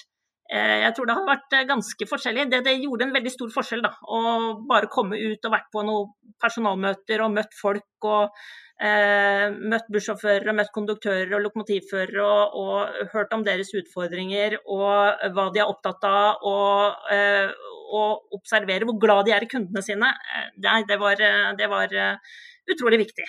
jeg 0.52 0.92
tror 0.98 1.08
det 1.08 1.16
hadde 1.16 1.30
vært 1.30 1.56
ganske 1.70 2.08
forskjellig. 2.10 2.50
Det, 2.52 2.60
det, 2.66 2.74
gjorde 2.84 3.08
en 3.08 3.16
veldig 3.16 3.32
stor 3.32 3.54
forskjell 3.54 3.86
da, 3.86 3.94
å 4.04 4.20
bare 4.68 4.92
komme 4.92 5.16
ut 5.22 5.48
og 5.48 5.56
vært 5.56 5.70
på 5.72 5.86
noen 5.88 6.12
personalmøter 6.44 7.24
og 7.24 7.32
møtt 7.38 7.56
folk 7.56 8.10
og 8.10 8.44
Eh, 8.82 9.48
møtt 9.70 9.90
bussjåfører 9.94 10.50
og 10.50 10.56
møtt 10.58 10.72
konduktører 10.74 11.36
og 11.38 11.44
lokomotivførere 11.44 12.24
og, 12.26 12.56
og, 12.58 12.96
hørt 13.12 13.36
om 13.36 13.44
deres 13.46 13.70
utfordringer 13.78 14.56
og 14.64 15.28
hva 15.36 15.46
de 15.54 15.62
er 15.62 15.70
opptatt 15.70 16.08
av. 16.10 16.42
Og, 16.50 17.12
eh, 17.14 17.54
og 17.92 18.34
observere 18.40 18.88
hvor 18.90 18.98
glad 19.04 19.28
de 19.28 19.36
er 19.36 19.46
i 19.46 19.52
kundene 19.52 19.86
sine. 19.86 20.10
Eh, 20.10 20.50
det, 20.58 20.74
det, 20.90 20.98
var, 21.02 21.22
det 21.60 21.70
var 21.70 21.94
utrolig 22.74 23.04
viktig. 23.06 23.28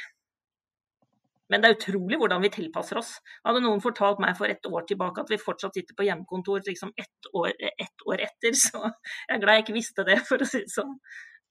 Men 1.52 1.60
det 1.60 1.68
er 1.68 1.76
utrolig 1.76 2.16
hvordan 2.16 2.40
vi 2.40 2.48
tilpasser 2.54 2.96
oss. 3.02 3.10
Hadde 3.44 3.60
noen 3.60 3.82
fortalt 3.84 4.22
meg 4.24 4.38
for 4.38 4.48
et 4.48 4.64
år 4.70 4.86
tilbake 4.88 5.20
at 5.20 5.34
vi 5.34 5.40
fortsatt 5.40 5.76
sitter 5.76 5.98
på 5.98 6.06
hjemmekontor 6.06 6.64
liksom 6.64 6.94
ett, 6.96 7.28
år, 7.36 7.52
ett 7.76 8.06
år 8.08 8.24
etter, 8.24 8.56
så 8.64 8.86
jeg 8.86 9.36
er 9.36 9.44
glad 9.44 9.60
jeg 9.60 9.66
ikke 9.66 9.76
visste 9.76 10.08
det, 10.08 10.16
for 10.30 10.40
å 10.40 10.48
si 10.48 10.62
det 10.64 10.72
sånn. 10.72 10.96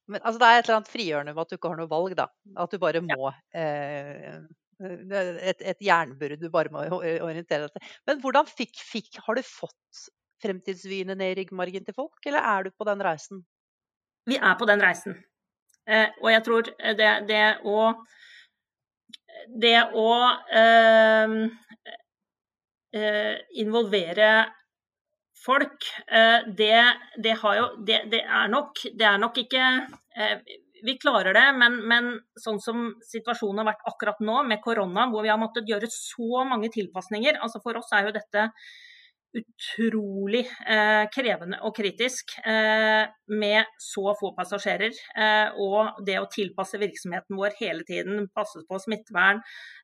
Men 0.09 0.23
altså, 0.23 0.39
det 0.41 0.47
er 0.47 0.57
et 0.57 0.65
eller 0.65 0.79
annet 0.79 0.91
frigjørende 0.91 1.35
med 1.35 1.43
at 1.43 1.51
du 1.51 1.57
ikke 1.57 1.71
har 1.71 1.79
noe 1.79 1.91
valg, 1.91 2.15
da. 2.17 2.27
At 2.63 2.73
du 2.73 2.81
bare 2.81 3.03
må 3.05 3.29
eh, 3.57 4.41
et, 4.81 5.61
et 5.61 5.83
jernbur 5.85 6.35
du 6.41 6.47
bare 6.53 6.73
må 6.73 6.83
orientere 6.97 7.67
deg 7.67 7.75
til. 7.75 7.95
Men 8.09 8.21
hvordan 8.23 8.49
fikk, 8.49 8.81
fikk, 8.81 9.21
Har 9.27 9.37
du 9.37 9.43
fått 9.45 10.05
fremtidsvyene 10.41 11.15
ned 11.15 11.35
i 11.35 11.41
ryggmargen 11.41 11.85
til 11.85 11.95
folk, 11.97 12.17
eller 12.25 12.41
er 12.41 12.65
du 12.65 12.73
på 12.73 12.87
den 12.89 13.03
reisen? 13.05 13.43
Vi 14.29 14.37
er 14.37 14.55
på 14.57 14.67
den 14.69 14.81
reisen. 14.81 15.17
Eh, 15.89 16.09
og 16.21 16.31
jeg 16.31 16.43
tror 16.45 16.67
det, 16.97 17.11
det 17.29 17.45
å 17.65 17.91
Det 19.61 19.77
å 19.97 20.09
eh, 20.53 21.31
eh, 22.93 23.37
involvere 23.63 24.27
folk, 25.45 25.87
eh, 26.07 26.47
det, 26.57 26.75
det, 27.23 27.37
jo, 27.41 27.69
det, 27.87 28.03
det, 28.11 28.21
er 28.25 28.51
nok, 28.51 28.83
er 28.91 29.17
nok 29.21 29.39
ikke 29.41 29.63
eh, 30.17 30.37
Vi 30.81 30.95
klarer 30.97 31.35
det, 31.37 31.45
men, 31.57 31.75
men, 31.89 32.07
sånn 32.41 32.57
som 32.61 32.87
situasjonen 33.05 33.61
har 33.61 33.71
vært 33.73 33.89
akkurat 33.91 34.21
nå, 34.25 34.39
med 34.49 34.63
korona, 34.63 35.07
hvor 35.11 35.25
vi 35.25 35.29
har 35.29 35.41
måttet 35.41 35.69
gjøre 35.69 35.89
så 35.93 36.45
mange 36.47 36.71
tilpasninger 36.73 37.37
altså 37.41 37.61
For 37.61 37.77
oss 37.77 37.91
er 37.93 38.09
jo 38.09 38.15
dette 38.15 38.47
utrolig 39.37 40.43
eh, 40.67 41.05
krevende 41.13 41.59
og 41.65 41.75
kritisk 41.77 42.33
eh, 42.43 43.05
med 43.31 43.69
så 43.79 44.13
få 44.19 44.31
passasjerer. 44.37 44.95
Eh, 45.15 45.61
og 45.63 46.01
det 46.07 46.17
å 46.19 46.27
tilpasse 46.31 46.79
virksomheten 46.81 47.39
vår 47.39 47.55
hele 47.61 47.85
tiden, 47.87 48.25
passe 48.35 48.63
på 48.67 48.79
smittevern, 48.83 49.41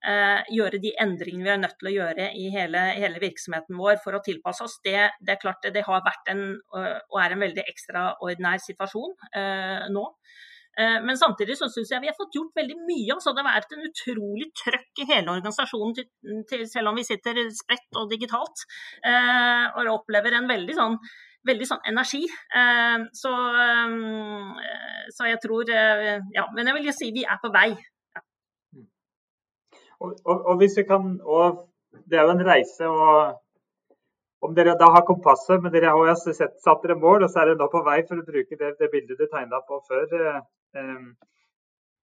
eh, 0.08 0.44
gjøre 0.54 0.82
de 0.84 0.94
endringene 1.04 1.48
vi 1.48 1.54
er 1.56 1.64
nødt 1.64 1.78
til 1.80 1.92
å 1.92 1.96
gjøre 1.96 2.30
i 2.36 2.50
hele, 2.54 2.84
hele 2.98 3.24
virksomheten 3.24 3.80
vår 3.80 4.02
for 4.04 4.18
å 4.18 4.24
tilpasse 4.26 4.68
oss, 4.68 4.80
det, 4.86 5.00
det, 5.22 5.38
er 5.38 5.42
klart 5.42 5.72
det 5.74 5.86
har 5.88 6.04
vært 6.06 6.34
en, 6.34 6.44
og 6.74 7.18
er 7.24 7.34
en 7.34 7.48
veldig 7.48 7.66
ekstraordinær 7.72 8.62
situasjon 8.64 9.16
eh, 9.32 9.88
nå. 9.94 10.06
Eh, 10.80 10.98
men 11.06 11.18
samtidig 11.18 11.58
så 11.58 11.70
syns 11.74 11.92
jeg 11.92 12.04
vi 12.04 12.10
har 12.12 12.18
fått 12.18 12.36
gjort 12.38 12.60
veldig 12.60 12.76
mye. 12.86 13.16
Altså 13.16 13.34
det 13.34 13.42
har 13.42 13.56
vært 13.56 13.72
en 13.74 13.86
utrolig 13.88 14.50
trøkk 14.62 15.02
i 15.02 15.08
hele 15.10 15.34
organisasjonen, 15.34 15.96
til, 15.98 16.10
til, 16.50 16.66
selv 16.70 16.92
om 16.92 17.00
vi 17.00 17.06
sitter 17.08 17.40
spredt 17.56 17.98
og 17.98 18.12
digitalt. 18.12 18.66
Eh, 19.02 19.64
og 19.74 19.94
opplever 19.96 20.38
en 20.38 20.50
veldig 20.50 20.76
sånn, 20.78 21.00
veldig 21.50 21.70
sånn 21.70 21.82
energi. 21.90 22.22
Eh, 22.62 23.08
så, 23.22 23.34
så, 25.16 25.30
jeg 25.32 25.42
tror 25.44 25.74
Ja, 25.74 26.46
men 26.54 26.70
jeg 26.70 26.78
vil 26.78 26.92
jo 26.92 26.96
si 27.00 27.10
vi 27.16 27.26
er 27.26 27.42
på 27.42 27.52
vei. 27.56 27.72
Ja. 28.14 28.24
Og, 29.98 30.14
og, 30.14 30.38
og, 30.38 30.54
hvis 30.62 30.78
vi 30.78 30.86
kan 30.86 31.18
og 31.26 31.66
Det 32.06 32.20
er 32.20 32.28
jo 32.28 32.36
en 32.36 32.46
reise. 32.46 32.86
og 32.86 33.44
om 34.46 34.54
dere 34.54 34.76
da 34.78 34.92
har 34.94 35.02
kompasset, 35.08 35.64
men 35.64 35.72
dere 35.74 35.90
har 35.90 36.14
sett, 36.22 36.60
satt 36.62 36.84
dere 36.84 37.00
mål, 37.02 37.24
og 37.26 37.32
så 37.34 37.42
er 37.42 37.50
dere 37.50 37.58
nå 37.58 37.68
på 37.74 37.82
vei 37.88 37.96
for 38.06 38.22
å 38.22 38.26
bruke 38.28 38.60
det, 38.60 38.76
det 38.78 38.92
bildet 38.92 39.18
du 39.18 39.26
tegna 39.26 39.64
på 39.66 39.80
før. 39.90 40.06
Eh, 40.76 41.06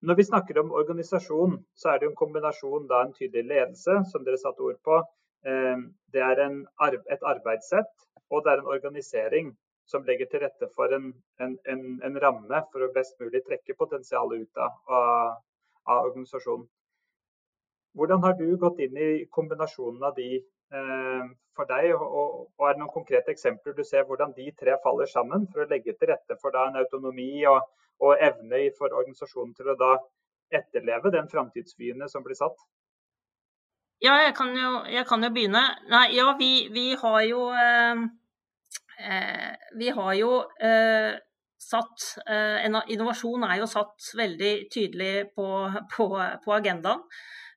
når 0.04 0.18
vi 0.20 0.26
snakker 0.28 0.58
om 0.60 0.72
organisasjon, 0.72 1.58
så 1.74 1.90
er 1.90 2.00
det 2.00 2.10
en 2.10 2.16
kombinasjon 2.18 2.88
av 2.90 3.06
en 3.06 3.14
tydelig 3.16 3.44
ledelse, 3.48 3.98
som 4.12 4.24
dere 4.24 4.40
satte 4.40 4.64
ord 4.64 4.80
på. 4.84 5.00
Eh, 5.48 5.84
det 6.12 6.24
er 6.24 6.42
et 6.44 7.28
arbeidssett, 7.34 7.92
og 8.30 8.44
det 8.44 8.52
er 8.52 8.62
en 8.62 8.72
organisering 8.76 9.52
som 9.86 10.04
legger 10.08 10.30
til 10.30 10.40
rette 10.40 10.70
for 10.76 10.92
en, 10.96 11.10
en, 11.44 11.58
en, 11.68 11.82
en 12.04 12.20
ramme 12.20 12.62
for 12.72 12.84
å 12.86 12.92
best 12.94 13.18
mulig 13.20 13.42
trekke 13.44 13.76
potensialet 13.76 14.46
ut 14.46 14.62
av, 14.64 14.78
av 15.84 16.06
organisasjonen. 16.08 16.64
Hvordan 17.94 18.24
har 18.24 18.32
du 18.38 18.48
gått 18.58 18.80
inn 18.82 18.96
i 18.98 19.10
kombinasjonen 19.30 20.02
av 20.08 20.16
de 20.16 20.40
Eh, 20.74 21.24
for 21.56 21.68
deg? 21.70 21.92
Og, 21.94 22.48
og, 22.58 22.66
er 22.66 22.74
det 22.74 22.82
noen 22.82 22.92
konkrete 22.94 23.32
eksempler 23.34 23.76
du 23.76 23.84
ser 23.86 24.06
hvordan 24.08 24.32
de 24.36 24.50
tre 24.58 24.76
faller 24.84 25.10
sammen 25.10 25.46
for 25.52 25.64
å 25.64 25.70
legge 25.70 25.94
til 25.94 26.10
rette 26.10 26.38
for 26.42 26.56
en 26.58 26.80
autonomi 26.80 27.44
og, 27.50 27.60
og, 28.04 28.16
evne 28.20 28.68
for 28.78 28.92
organisasjonen 28.92 29.54
til 29.56 29.72
å 29.72 29.76
da 29.80 29.92
etterleve 30.54 31.12
den 31.14 31.28
framtidsvyene 31.30 32.08
som 32.12 32.24
blir 32.24 32.38
satt? 32.38 32.56
Ja, 34.04 34.18
jeg 34.20 34.34
kan 34.36 34.52
jo, 34.58 34.82
jeg 34.90 35.06
kan 35.08 35.24
jo 35.24 35.30
begynne. 35.32 35.62
Nei, 35.88 36.06
ja, 36.16 36.34
vi, 36.38 36.68
vi 36.74 36.90
har 37.00 37.20
jo 37.24 37.46
eh, 37.56 38.02
eh 39.00 39.52
Vi 39.78 39.88
har 39.96 40.12
jo 40.14 40.32
eh, 40.60 41.14
satt 41.64 42.04
Innovasjon 42.92 43.46
er 43.48 43.58
jo 43.62 43.68
satt 43.70 44.12
veldig 44.18 44.52
tydelig 44.72 45.30
på, 45.36 45.48
på, 45.96 46.08
på 46.44 46.56
agendaen. 46.58 47.02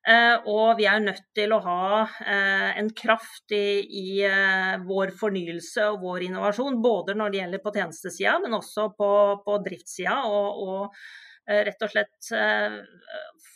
Eh, 0.08 0.36
og 0.48 0.78
vi 0.78 0.86
er 0.88 1.02
nødt 1.04 1.26
til 1.36 1.52
å 1.52 1.60
ha 1.64 1.80
eh, 2.22 2.78
en 2.80 2.88
kraft 2.96 3.52
i, 3.52 3.82
i 3.84 4.22
eh, 4.24 4.76
vår 4.88 5.12
fornyelse 5.18 5.84
og 5.92 6.04
vår 6.06 6.28
innovasjon, 6.30 6.78
både 6.80 7.16
når 7.18 7.32
det 7.32 7.40
gjelder 7.42 7.62
på 7.64 7.72
tjenestesida, 7.74 8.36
men 8.44 8.56
også 8.56 8.88
på, 8.96 9.10
på 9.44 9.56
driftssida. 9.66 10.20
Og, 10.28 10.62
og, 10.68 11.02
rett 11.48 11.80
og 11.80 11.88
slett 11.88 12.26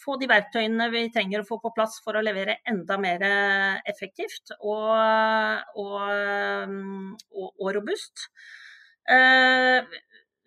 få 0.00 0.14
de 0.16 0.24
verktøyene 0.24 0.86
vi 0.88 1.02
trenger 1.12 1.42
å 1.42 1.44
få 1.44 1.58
på 1.60 1.74
plass 1.76 1.98
for 2.00 2.16
å 2.16 2.22
levere 2.24 2.54
enda 2.64 2.96
mer 2.96 3.20
effektivt 3.84 4.54
og, 4.56 4.88
og, 5.82 6.72
og 7.52 7.68
robust 7.76 8.24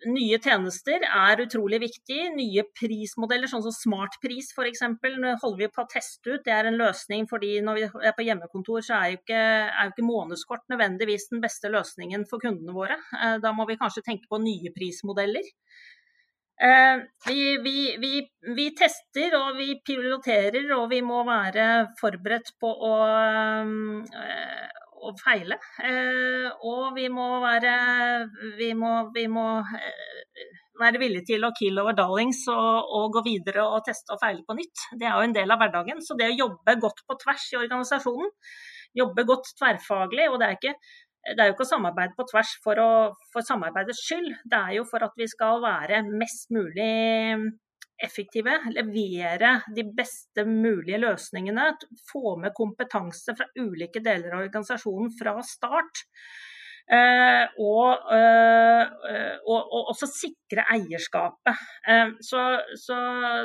nye 0.04 0.36
tjenester 0.42 1.04
er 1.06 1.40
utrolig 1.40 1.80
viktig. 1.80 2.18
Nye 2.36 2.64
prismodeller, 2.76 3.48
sånn 3.48 3.64
som 3.64 3.74
smartpris 3.74 4.52
f.eks. 4.52 4.84
holder 4.84 5.62
vi 5.62 5.70
på 5.72 5.84
å 5.84 5.88
teste 5.90 6.36
ut. 6.36 6.44
Det 6.44 6.52
er 6.52 6.68
en 6.68 6.78
løsning 6.80 7.24
fordi 7.30 7.56
når 7.64 7.80
vi 7.80 7.88
er 8.10 8.16
på 8.16 8.26
hjemmekontor, 8.26 8.84
så 8.84 8.98
er 9.00 9.14
jo 9.14 9.20
ikke, 9.22 9.42
er 9.66 9.88
jo 9.88 9.94
ikke 9.94 10.08
månedskort 10.10 10.66
nødvendigvis 10.72 11.30
den 11.32 11.42
beste 11.44 11.72
løsningen 11.72 12.28
for 12.28 12.42
kundene 12.44 12.76
våre. 12.76 13.00
Eh, 13.16 13.36
da 13.42 13.54
må 13.56 13.68
vi 13.70 13.78
kanskje 13.80 14.04
tenke 14.04 14.28
på 14.30 14.42
nye 14.44 14.74
prismodeller. 14.76 15.48
Eh, 16.56 17.02
vi, 17.28 17.40
vi, 17.64 17.76
vi, 18.00 18.12
vi, 18.56 18.70
tester 18.76 19.34
og 19.36 19.58
vi 19.58 19.74
piloterer, 19.84 20.70
og 20.76 20.88
vi 20.92 21.02
må 21.04 21.20
være 21.28 21.66
forberedt 22.00 22.54
på 22.60 22.70
å, 22.88 22.94
eh, 23.12 24.84
å 25.02 25.12
feile. 25.20 25.58
Eh, 25.84 26.46
og 26.66 26.94
vi 26.96 27.08
må 27.12 27.26
være, 27.42 27.74
vi 28.58 28.70
må, 28.78 28.92
vi 29.14 29.26
må 29.32 29.46
eh, 29.60 30.46
være 30.80 31.00
villige 31.02 31.28
til 31.32 31.46
å 31.46 31.52
kill 31.56 31.80
over 31.82 31.96
darlings 31.96 32.42
og, 32.52 32.92
og, 32.98 33.08
gå 33.16 33.24
videre 33.26 33.64
og 33.64 33.84
teste 33.86 34.14
og 34.14 34.22
feile 34.22 34.44
på 34.46 34.56
nytt. 34.58 34.86
Det 35.00 35.08
er 35.08 35.16
jo 35.16 35.28
en 35.28 35.36
del 35.36 35.52
av 35.52 35.62
hverdagen. 35.62 36.02
Så 36.04 36.18
det 36.18 36.30
å 36.32 36.38
jobbe 36.44 36.78
godt 36.82 37.02
på 37.08 37.18
tvers 37.22 37.48
i 37.52 37.60
organisasjonen, 37.60 38.32
jobbe 38.96 39.26
godt 39.28 39.52
tverrfaglig 39.58 40.30
og 40.30 40.40
det 40.40 40.48
er, 40.48 40.56
ikke, 40.56 40.74
det 41.34 41.42
er 41.42 41.50
jo 41.50 41.56
ikke 41.56 41.66
å 41.66 41.72
samarbeide 41.74 42.16
på 42.16 42.26
tvers 42.30 42.56
for, 42.64 42.80
å, 42.80 42.90
for 43.32 43.44
samarbeidets 43.44 44.00
skyld, 44.08 44.32
det 44.48 44.62
er 44.62 44.78
jo 44.78 44.86
for 44.88 45.04
at 45.04 45.16
vi 45.20 45.28
skal 45.28 45.60
være 45.64 46.04
mest 46.08 46.48
mulig 46.54 46.92
effektive, 48.02 48.58
levere 48.74 49.60
de 49.76 49.84
beste 49.96 50.44
mulige 50.48 51.00
løsningene, 51.00 51.70
få 52.10 52.36
med 52.40 52.54
kompetanse 52.56 53.36
fra 53.38 53.48
ulike 53.60 54.02
deler 54.04 54.36
av 54.36 54.44
organisasjonen 54.46 55.14
fra 55.16 55.38
start. 55.46 56.04
Eh, 56.86 57.44
og, 57.58 58.04
eh, 58.14 58.82
og, 59.42 59.56
og, 59.58 59.88
også 59.90 60.06
sikre 60.06 60.62
eierskapet. 60.70 61.64
Eh, 61.90 62.12
så, 62.22 62.42
så, 62.78 62.98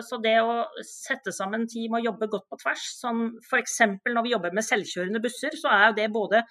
så, 0.05 0.19
det 0.21 0.35
å 0.45 0.59
sette 0.85 1.33
sammen 1.33 1.65
team 1.69 1.97
og 1.97 2.05
jobbe 2.05 2.29
godt 2.35 2.45
på 2.51 2.59
tvers, 2.61 2.83
som 2.99 3.23
f.eks. 3.41 3.79
når 4.05 4.27
vi 4.27 4.35
jobber 4.35 4.53
med 4.53 4.67
selvkjørende 4.67 5.23
busser, 5.23 5.57
så 5.57 5.73
er 5.73 5.87
jo 5.87 5.97
det 5.97 6.07
både 6.13 6.43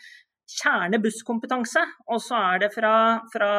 kjernebusskompetanse, 0.59 1.83
og 2.11 2.21
så 2.23 2.39
er 2.51 2.63
det 2.65 2.71
fra, 2.75 2.93
fra, 3.33 3.51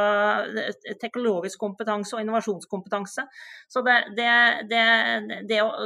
teknologisk 1.02 1.62
kompetanse 1.62 2.16
og 2.16 2.24
innovasjonskompetanse. 2.24 3.26
Så 3.72 3.84
det, 3.86 3.98
det, 4.18 4.32
det, 4.72 4.84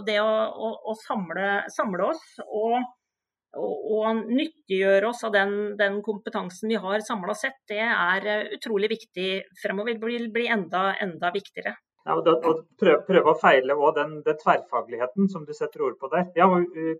det 0.07 0.19
å, 0.21 0.29
å, 0.29 0.71
å 0.91 0.97
samle, 1.05 1.49
samle, 1.73 2.11
oss 2.11 2.39
og, 2.45 2.77
og, 3.55 3.75
og, 3.97 4.23
nyttiggjøre 4.27 5.09
oss 5.11 5.23
av 5.27 5.35
den, 5.35 5.55
den 5.79 6.01
kompetansen 6.05 6.71
vi 6.73 6.81
har 6.81 7.05
samla 7.05 7.37
sett, 7.37 7.61
det 7.71 7.83
er 7.85 8.55
utrolig 8.57 8.91
viktig 8.95 9.29
fremover. 9.61 9.99
Det 9.99 10.15
vil 10.15 10.31
bli 10.33 10.49
enda, 10.51 10.89
enda 11.01 11.33
viktigere. 11.35 11.77
Ja, 12.05 12.13
og, 12.13 12.27
og 12.45 12.59
prøve, 12.77 12.99
prøve, 13.07 13.31
å 13.31 13.39
feile 13.41 13.73
òg 13.73 13.95
den, 13.97 14.11
den, 14.25 14.37
tverrfagligheten 14.37 15.29
som 15.31 15.45
du 15.47 15.53
setter 15.57 15.81
ord 15.87 15.95
på 15.97 16.09
der. 16.11 16.27
Ja, 16.37 16.45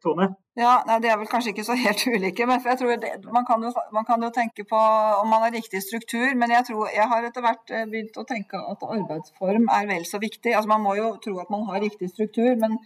Tone? 0.02 0.32
Ja, 0.58 0.80
nei, 0.88 0.98
Det 1.04 1.12
er 1.14 1.20
vel 1.22 1.30
kanskje 1.30 1.54
ikke 1.54 1.68
så 1.68 1.78
helt 1.78 2.02
ulike. 2.16 2.48
men 2.50 2.64
jeg 2.66 2.80
tror 2.82 2.98
det, 3.04 3.12
man, 3.30 3.46
kan 3.46 3.62
jo, 3.62 3.70
man, 3.94 4.08
kan 4.08 4.26
jo, 4.26 4.32
tenke 4.34 4.66
på 4.66 4.80
om 5.22 5.30
man 5.30 5.46
har 5.46 5.54
riktig 5.54 5.84
struktur. 5.86 6.26
Men 6.34 6.56
jeg 6.58 6.66
tror 6.72 6.90
jeg 6.90 7.06
har 7.12 7.28
etter 7.30 7.46
hvert 7.46 7.70
eh, 7.70 7.86
begynt 7.92 8.18
å 8.18 8.26
tenke 8.26 8.58
at 8.74 8.88
arbeidsform 8.98 9.70
er 9.78 9.92
vel 9.94 10.08
så 10.10 10.22
viktig. 10.24 10.56
Altså 10.56 10.74
Man 10.74 10.82
må 10.88 10.96
jo 10.98 11.12
tro 11.22 11.38
at 11.44 11.54
man 11.54 11.68
har 11.70 11.86
riktig 11.86 12.10
struktur. 12.16 12.56
men 12.58 12.80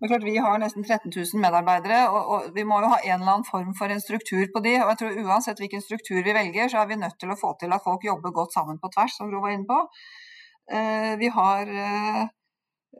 men 0.00 0.08
klart, 0.08 0.22
Vi 0.24 0.38
har 0.38 0.58
nesten 0.58 0.84
13 0.84 1.12
000 1.12 1.40
medarbeidere, 1.44 2.08
og, 2.08 2.22
og, 2.32 2.44
vi 2.56 2.62
må 2.64 2.78
jo 2.80 2.88
ha 2.88 2.98
en 3.04 3.20
eller 3.20 3.32
annen 3.34 3.44
form 3.44 3.74
for 3.76 3.92
en 3.92 4.00
struktur 4.00 4.46
på 4.54 4.62
de. 4.64 4.72
og 4.80 4.88
jeg 4.94 4.98
tror 5.00 5.18
Uansett 5.26 5.60
hvilken 5.60 5.82
struktur 5.84 6.22
vi 6.24 6.32
velger, 6.32 6.72
så 6.72 6.80
er 6.80 6.88
vi 6.88 6.96
nødt 6.96 7.18
til 7.20 7.30
å 7.30 7.36
få 7.36 7.52
til 7.60 7.76
at 7.76 7.84
folk 7.84 8.06
jobber 8.08 8.32
godt 8.38 8.56
sammen 8.56 8.80
på 8.80 8.88
tvers, 8.94 9.18
som 9.18 9.28
Gro 9.28 9.42
var 9.44 9.52
inne 9.52 9.68
på. 9.68 9.76
Eh, 10.72 11.16
vi 11.18 11.28
har, 11.28 11.62
eh, 11.66 12.22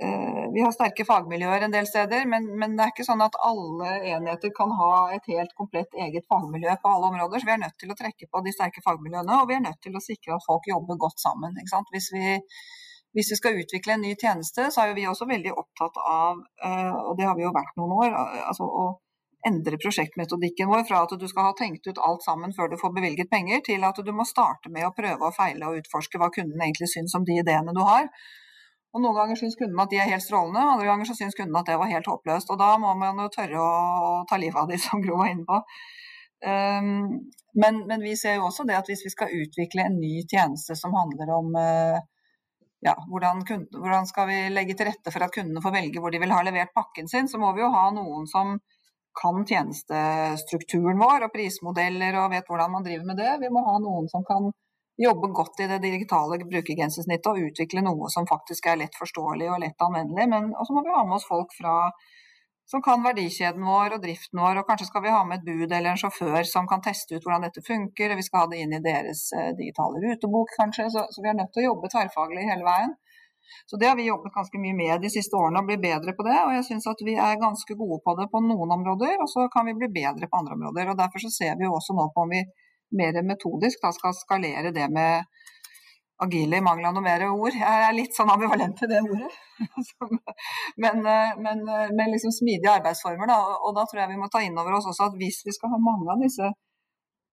eh, 0.03 0.45
vi 0.55 0.63
har 0.65 0.73
sterke 0.75 1.05
fagmiljøer 1.07 1.67
en 1.67 1.75
del 1.75 1.87
steder, 1.87 2.27
men, 2.27 2.49
men, 2.59 2.75
det 2.77 2.85
er 2.85 2.93
ikke 2.93 3.07
sånn 3.07 3.23
at 3.23 3.39
alle 3.47 3.93
enheter 4.15 4.51
kan 4.57 4.75
ha 4.81 4.93
et 5.15 5.29
helt 5.31 5.55
komplett 5.61 5.95
eget 6.07 6.27
fagmiljø 6.33 6.75
på 6.83 6.95
alle 6.95 7.11
områder. 7.13 7.39
Så 7.39 7.47
vi 7.47 7.55
er 7.55 7.63
nødt 7.63 7.79
til 7.79 7.93
å 7.95 7.99
trekke 8.01 8.27
på 8.31 8.43
de 8.47 8.55
sterke 8.57 8.83
fagmiljøene, 8.87 9.39
og 9.39 9.51
vi 9.51 9.59
er 9.59 9.67
nødt 9.69 9.79
til 9.87 9.95
å 9.95 10.03
sikre 10.03 10.35
at 10.37 10.47
folk 10.47 10.67
jobber 10.73 10.99
godt 11.05 11.23
sammen. 11.23 11.55
Hvis 11.95 12.11
vi, 12.17 12.25
hvis, 13.15 13.31
vi, 13.31 13.39
skal 13.39 13.63
utvikle 13.63 13.95
en 13.95 14.05
ny 14.07 14.17
tjeneste, 14.19 14.67
så 14.75 14.89
er 14.89 14.97
vi 14.99 15.07
også 15.07 15.31
veldig 15.31 15.55
opptatt 15.55 16.03
av, 16.03 16.43
og 17.07 17.15
det 17.19 17.29
har 17.29 17.39
vi 17.39 17.47
jo 17.47 17.55
vært 17.55 17.79
noen 17.79 17.95
år, 18.03 18.19
altså 18.51 18.67
å 18.67 18.89
endre 19.49 19.79
prosjektmetodikken 19.81 20.69
vår 20.69 20.85
fra 20.89 21.05
at 21.07 21.15
du 21.21 21.27
skal 21.31 21.49
ha 21.49 21.55
tenkt 21.57 21.87
ut 21.89 22.01
alt 22.05 22.25
sammen 22.27 22.53
før 22.57 22.73
du 22.73 22.77
får 22.81 22.93
bevilget 22.97 23.31
penger, 23.33 23.63
til 23.67 23.85
at 23.87 24.01
du 24.05 24.13
må 24.13 24.27
starte 24.29 24.73
med 24.73 24.87
å 24.87 24.95
prøve 24.97 25.31
og 25.31 25.37
feile 25.37 25.71
og 25.71 25.81
utforske 25.81 26.21
hva 26.21 26.29
kunden 26.35 26.61
egentlig 26.61 26.91
syns 26.93 27.17
om 27.17 27.25
de 27.25 27.39
ideene 27.41 27.75
du 27.77 27.83
har. 27.87 28.11
Og 28.91 29.03
Noen 29.05 29.17
ganger 29.21 29.39
syns 29.39 29.57
kunden 29.59 29.81
at 29.81 29.93
de 29.93 30.01
er 30.03 30.11
helt 30.11 30.25
strålende, 30.25 30.67
andre 30.67 30.89
ganger 30.89 31.09
så 31.09 31.17
syns 31.17 31.37
kunden 31.39 31.57
at 31.61 31.69
det 31.71 31.79
var 31.79 31.91
helt 31.93 32.09
håpløst. 32.11 32.51
og 32.51 32.59
Da 32.59 32.75
må 32.83 32.93
man 32.99 33.23
jo 33.23 33.31
tørre 33.33 33.63
å 33.63 34.15
ta 34.29 34.39
livet 34.41 34.61
av 34.61 34.71
de, 34.71 34.81
som 34.87 35.03
Gro 35.05 35.21
var 35.23 35.33
inne 35.33 35.47
på. 35.49 35.61
Um, 36.41 37.21
men, 37.61 37.83
men, 37.87 38.01
vi 38.01 38.15
ser 38.17 38.39
jo 38.39 38.47
også 38.49 38.65
det 38.65 38.79
at 38.79 38.89
hvis 38.89 39.05
vi 39.05 39.13
skal 39.13 39.35
utvikle 39.37 39.85
en 39.85 39.99
ny 40.01 40.23
tjeneste 40.25 40.73
som 40.79 40.95
handler 40.97 41.33
om 41.37 41.53
uh, 41.53 41.99
ja, 42.81 42.95
hvordan, 43.13 43.45
kunden, 43.45 43.69
hvordan, 43.77 44.09
skal 44.09 44.29
vi 44.31 44.39
legge 44.53 44.77
til 44.77 44.89
rette 44.89 45.13
for 45.13 45.27
at 45.27 45.35
kundene 45.35 45.63
får 45.63 45.75
velge 45.75 46.01
hvor 46.01 46.15
de 46.15 46.21
vil 46.23 46.33
ha 46.33 46.41
levert 46.47 46.73
pakken 46.75 47.11
sin, 47.13 47.29
så 47.29 47.39
må 47.39 47.53
vi 47.57 47.63
jo 47.63 47.69
ha 47.75 47.91
noen 47.95 48.25
som 48.31 48.57
kan 49.17 49.45
tjenestestrukturen 49.47 51.01
vår 51.01 51.27
og 51.27 51.33
prismodeller 51.35 52.19
og 52.23 52.35
vet 52.35 52.49
hvordan 52.49 52.75
man 52.77 52.87
driver 52.87 53.07
med 53.11 53.19
det. 53.21 53.33
Vi 53.43 53.51
må 53.53 53.63
ha 53.67 53.77
noen 53.83 54.09
som 54.13 54.25
kan 54.27 54.51
jobbe 55.01 55.31
godt 55.35 55.61
i 55.65 55.69
det 55.71 55.81
digitale 55.83 56.39
brukergrensesnittet 56.45 57.29
og 57.31 57.51
utvikle 57.51 57.83
noe 57.85 58.11
som 58.13 58.29
faktisk 58.29 58.69
er 58.69 58.83
lett 58.83 58.97
forståelig 59.01 59.49
og 59.51 59.63
lett 59.63 59.87
anvendelig. 59.87 60.27
Men 60.33 60.51
så 60.53 60.77
må 60.77 60.85
vi 60.85 60.95
ha 60.95 61.05
med 61.09 61.17
oss 61.17 61.29
folk 61.29 61.55
fra, 61.57 61.75
som 62.71 62.85
kan 62.85 63.03
verdikjeden 63.05 63.65
vår 63.67 63.97
og 63.97 64.05
driften 64.05 64.43
vår. 64.43 64.61
Og 64.61 64.69
kanskje 64.69 64.91
skal 64.91 65.05
vi 65.07 65.15
ha 65.15 65.23
med 65.27 65.41
et 65.41 65.49
bud 65.49 65.67
eller 65.67 65.93
en 65.93 66.01
sjåfør 66.01 66.45
som 66.49 66.69
kan 66.71 66.85
teste 66.85 67.17
ut 67.17 67.25
hvordan 67.25 67.49
dette 67.49 67.65
funker. 67.67 68.17
Vi 68.19 68.27
skal 68.27 68.45
ha 68.45 68.53
det 68.53 68.61
inn 68.65 68.77
i 68.77 68.85
deres 68.85 69.31
eh, 69.37 69.53
digitale 69.59 70.05
rutebok, 70.05 70.53
kanskje. 70.61 70.91
Så, 70.93 71.07
så 71.11 71.25
vi 71.25 71.33
er 71.33 71.39
nødt 71.41 71.55
til 71.57 71.65
å 71.65 71.71
jobbe 71.73 71.93
tverrfaglig 71.95 72.47
hele 72.51 72.69
veien. 72.69 72.95
Så 73.71 73.79
det 73.81 73.89
har 73.91 73.99
vi 73.99 74.09
jobbet 74.09 74.35
ganske 74.35 74.63
mye 74.63 74.77
med 74.79 75.05
de 75.05 75.11
siste 75.13 75.37
årene, 75.37 75.63
og 75.63 75.71
blitt 75.71 75.83
bedre 75.85 76.15
på 76.17 76.27
det. 76.27 76.39
Og 76.47 76.55
jeg 76.57 76.67
syns 76.69 76.89
at 76.91 77.05
vi 77.07 77.17
er 77.17 77.41
ganske 77.41 77.77
gode 77.83 78.01
på 78.05 78.17
det 78.21 78.29
på 78.33 78.43
noen 78.47 78.75
områder, 78.79 79.17
og 79.23 79.31
så 79.33 79.47
kan 79.55 79.69
vi 79.71 79.77
bli 79.79 79.91
bedre 80.01 80.31
på 80.31 80.41
andre 80.43 80.59
områder. 80.59 80.93
Og 80.93 80.99
derfor 81.01 81.25
så 81.25 81.33
ser 81.35 81.57
vi 81.61 81.69
jo 81.69 81.77
også 81.79 81.97
nå 81.99 82.11
på 82.15 82.27
om 82.27 82.35
vi 82.35 82.45
mer 83.01 83.21
metodisk 83.23 83.83
da 83.85 83.93
skal 83.95 84.17
skalere 84.19 84.73
det 84.75 84.89
med 84.91 85.27
agile 86.21 86.59
i 86.59 86.65
mangel 86.65 86.89
av 86.89 86.97
noe 86.97 87.05
mer 87.05 87.23
ord. 87.31 87.55
Jeg 87.57 87.85
er 87.87 87.95
litt 87.97 88.17
sånn 88.17 88.31
ambivalent 88.33 88.77
til 88.79 88.91
det 88.91 89.01
ordet. 89.05 89.31
men, 90.83 91.05
men, 91.45 91.63
men 91.67 92.13
liksom 92.13 92.35
smidige 92.35 92.75
arbeidsformer, 92.75 93.31
da. 93.31 93.39
Og 93.65 93.77
da 93.77 93.87
tror 93.89 94.03
jeg 94.03 94.13
vi 94.13 94.19
må 94.21 94.29
ta 94.33 94.43
inn 94.45 94.59
over 94.59 94.77
oss 94.77 94.91
også 94.91 95.09
at 95.09 95.17
hvis 95.21 95.41
vi 95.47 95.55
skal 95.57 95.73
ha 95.73 95.81
mange 95.81 96.11
av 96.13 96.21
disse 96.21 96.51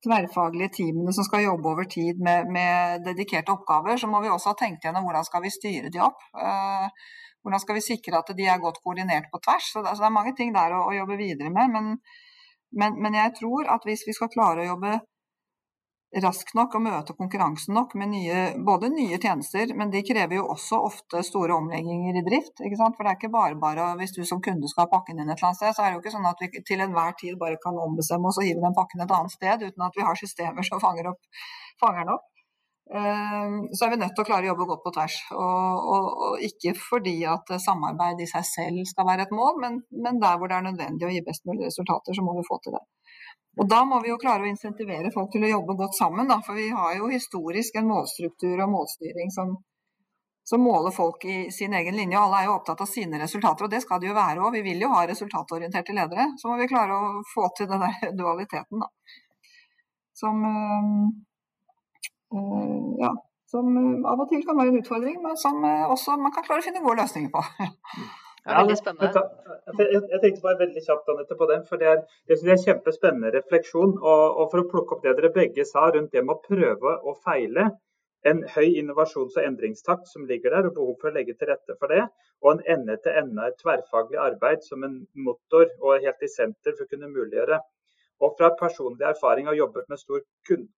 tverrfaglige 0.05 0.73
teamene 0.77 1.13
som 1.15 1.25
skal 1.25 1.45
jobbe 1.47 1.71
over 1.71 1.87
tid 1.89 2.19
med, 2.23 2.49
med, 2.53 3.01
dedikerte 3.07 3.53
oppgaver, 3.53 3.97
så 3.97 4.09
må 4.09 4.21
vi 4.23 4.29
også 4.31 4.53
ha 4.53 4.59
tenkt 4.59 4.85
gjennom 4.85 5.07
hvordan 5.07 5.25
skal 5.25 5.43
vi 5.43 5.53
styre 5.53 5.91
de 5.93 6.03
opp. 6.05 6.21
Uh, 6.37 6.87
hvordan 7.41 7.63
skal 7.63 7.77
vi 7.77 7.85
sikre 7.85 8.19
at 8.19 8.31
de 8.37 8.47
er 8.47 8.61
godt 8.61 8.81
koordinert 8.83 9.29
på 9.31 9.39
tvers. 9.43 9.71
Så 9.71 9.83
det 9.85 9.93
er 9.95 10.13
mange 10.13 10.33
ting 10.37 10.53
der 10.55 10.75
å, 10.75 10.87
å 10.89 10.95
jobbe 10.95 11.19
videre 11.19 11.51
med. 11.53 11.71
Men, 11.73 11.93
men, 12.75 12.97
men, 13.03 13.15
jeg 13.15 13.37
tror 13.39 13.69
at 13.73 13.87
hvis 13.87 14.03
vi 14.07 14.15
skal 14.17 14.31
klare 14.33 14.65
å 14.65 14.73
jobbe 14.73 14.97
raskt 16.23 16.53
nok 16.55 16.75
og 16.77 16.83
møte 16.85 17.13
konkurransen 17.17 17.75
nok 17.75 17.93
med 17.99 18.11
nye, 18.13 18.43
både 18.65 18.89
nye 18.93 19.17
tjenester, 19.19 19.73
men 19.75 19.91
de 19.91 20.03
krever 20.07 20.39
jo 20.39 20.45
også 20.53 20.79
ofte 20.87 21.23
store 21.25 21.57
omlegginger 21.57 22.15
i 22.19 22.23
drift. 22.23 22.63
ikke 22.63 22.79
sant? 22.79 22.95
For 22.95 23.03
det 23.03 23.11
er 23.11 23.19
ikke 23.19 23.33
bare 23.33 23.59
bare 23.59 23.89
hvis 23.99 24.15
du 24.15 24.23
som 24.25 24.41
kunde 24.43 24.69
skal 24.71 24.85
ha 24.85 24.93
pakken 24.93 25.19
din 25.19 25.27
et 25.27 25.35
eller 25.35 25.49
annet 25.49 25.59
sted, 25.59 25.75
så 25.75 25.83
er 25.83 25.91
det 25.91 25.97
jo 25.97 26.03
ikke 26.05 26.15
sånn 26.15 26.29
at 26.31 26.41
vi 26.43 26.63
til 26.69 26.85
enhver 26.85 27.17
tid 27.19 27.35
bare 27.41 27.59
kan 27.63 27.75
ombestemme 27.83 28.31
oss 28.31 28.39
og 28.39 28.47
hive 28.47 28.63
den 28.63 28.77
pakken 28.77 29.03
et 29.03 29.13
annet 29.19 29.35
sted, 29.35 29.67
uten 29.67 29.87
at 29.89 29.99
vi 29.99 30.07
har 30.07 30.19
systemer 30.19 30.67
som 30.67 30.83
fanger, 30.83 31.11
opp, 31.11 31.45
fanger 31.83 32.05
den 32.05 32.15
opp. 32.15 32.27
Ehm, 32.95 33.57
så 33.75 33.85
er 33.85 33.89
vi 33.91 33.99
nødt 33.99 34.13
til 34.15 34.23
å 34.23 34.27
klare 34.29 34.47
å 34.47 34.51
jobbe 34.53 34.67
godt 34.69 34.83
på 34.85 34.93
tvers. 34.95 35.17
Og, 35.35 35.89
og, 35.95 36.05
og 36.27 36.45
ikke 36.47 36.71
fordi 36.79 37.17
at 37.27 37.51
samarbeid 37.63 38.23
i 38.23 38.29
seg 38.31 38.47
selv 38.47 38.87
skal 38.87 39.09
være 39.09 39.27
et 39.27 39.35
mål, 39.35 39.59
men, 39.63 39.81
men 40.05 40.21
der 40.23 40.39
hvor 40.39 40.47
det 40.47 40.59
er 40.59 40.69
nødvendig 40.69 41.07
å 41.07 41.11
gi 41.11 41.25
best 41.25 41.43
mulig 41.49 41.67
resultater, 41.67 42.15
så 42.15 42.23
må 42.23 42.37
vi 42.37 42.47
få 42.47 42.61
til 42.63 42.77
det. 42.77 42.85
Og 43.57 43.69
Da 43.69 43.83
må 43.89 44.01
vi 44.03 44.11
jo 44.11 44.19
klare 44.21 44.45
å 44.45 44.49
insentivere 44.49 45.09
folk 45.13 45.31
til 45.33 45.45
å 45.47 45.49
jobbe 45.49 45.77
godt 45.79 45.97
sammen. 45.97 46.29
Da, 46.29 46.37
for 46.45 46.59
vi 46.59 46.67
har 46.69 46.93
jo 46.99 47.09
historisk 47.09 47.79
en 47.79 47.89
målstruktur 47.89 48.61
og 48.61 48.69
målstyring 48.75 49.33
som 49.33 49.57
som 50.49 50.61
måler 50.63 50.91
folk 50.95 51.25
i 51.25 51.51
sin 51.51 51.73
egen 51.73 51.95
linje. 51.95 52.19
Alle 52.19 52.37
er 52.39 52.45
jo 52.47 52.53
opptatt 52.55 52.81
av 52.81 52.87
sine 52.87 53.19
resultater, 53.19 53.65
og 53.65 53.71
det 53.71 53.81
skal 53.83 53.99
de 53.99 54.07
jo 54.07 54.13
være 54.15 54.39
òg. 54.39 54.53
Vi 54.55 54.61
vil 54.63 54.85
jo 54.85 54.91
ha 54.93 55.01
resultatorienterte 55.09 55.95
ledere. 55.97 56.29
Så 56.39 56.47
må 56.47 56.55
vi 56.61 56.69
klare 56.71 56.95
å 56.95 57.09
få 57.33 57.49
til 57.57 57.67
den 57.67 57.83
der 57.83 58.13
dualiteten, 58.21 58.79
da. 58.79 58.87
Som, 60.15 60.39
øh, 62.31 62.93
ja, 63.01 63.11
som 63.51 63.75
av 64.13 64.23
og 64.23 64.31
til 64.31 64.45
kan 64.47 64.55
være 64.61 64.71
en 64.71 64.79
utfordring, 64.79 65.19
men 65.25 65.35
som 65.41 65.59
også 65.67 66.15
man 66.21 66.31
kan 66.31 66.47
klare 66.47 66.63
å 66.63 66.67
finne 66.69 66.85
gode 66.85 67.03
løsninger 67.03 67.33
på. 67.35 67.43
Det 68.47 68.53
er 68.55 68.61
veldig 68.63 68.77
spennende. 68.79 69.23
Jeg, 69.77 70.01
jeg 70.11 70.19
tenkte 70.23 70.43
bare 70.45 70.59
veldig 70.61 70.83
kjapt 70.85 71.09
Annette, 71.11 71.35
på 71.39 71.47
den, 71.49 71.65
for 71.67 71.81
Det 71.81 71.89
er, 71.93 71.97
det 72.29 72.37
er 72.37 72.53
en 72.53 72.61
kjempespennende 72.63 73.31
refleksjon. 73.35 73.97
Og, 73.97 74.23
og, 74.27 74.45
For 74.53 74.61
å 74.61 74.69
plukke 74.71 74.95
opp 74.95 75.03
det 75.03 75.17
dere 75.17 75.33
begge 75.35 75.65
sa 75.67 75.89
rundt 75.91 76.15
det 76.15 76.23
med 76.23 76.37
å 76.37 76.43
prøve 76.45 76.93
og 77.03 77.19
feile, 77.25 77.67
en 78.27 78.39
høy 78.55 78.77
innovasjons- 78.79 79.35
og 79.37 79.43
endringstakt 79.43 80.07
som 80.09 80.25
ligger 80.29 80.55
der, 80.55 80.69
og 80.69 80.77
behov 80.79 80.95
for 81.01 81.11
å 81.11 81.15
legge 81.17 81.35
til 81.35 81.51
rette 81.51 81.75
for 81.79 81.91
det. 81.91 82.05
Og 82.43 82.53
en 82.53 82.63
ende-til-ende 82.75 83.51
tverrfaglig 83.61 84.21
arbeid 84.23 84.63
som 84.65 84.87
en 84.87 85.01
motor 85.27 85.67
og 85.81 86.07
helt 86.07 86.23
i 86.23 86.31
senter 86.31 86.75
for 86.77 86.87
å 86.87 86.91
kunne 86.93 87.11
muliggjøre. 87.11 87.59
Og 88.23 88.33
fra 88.39 88.49
personlig 88.59 89.05
erfaring 89.11 89.51
og 89.51 89.59
jobbet 89.59 89.91
med 89.91 90.01
stor 90.01 90.23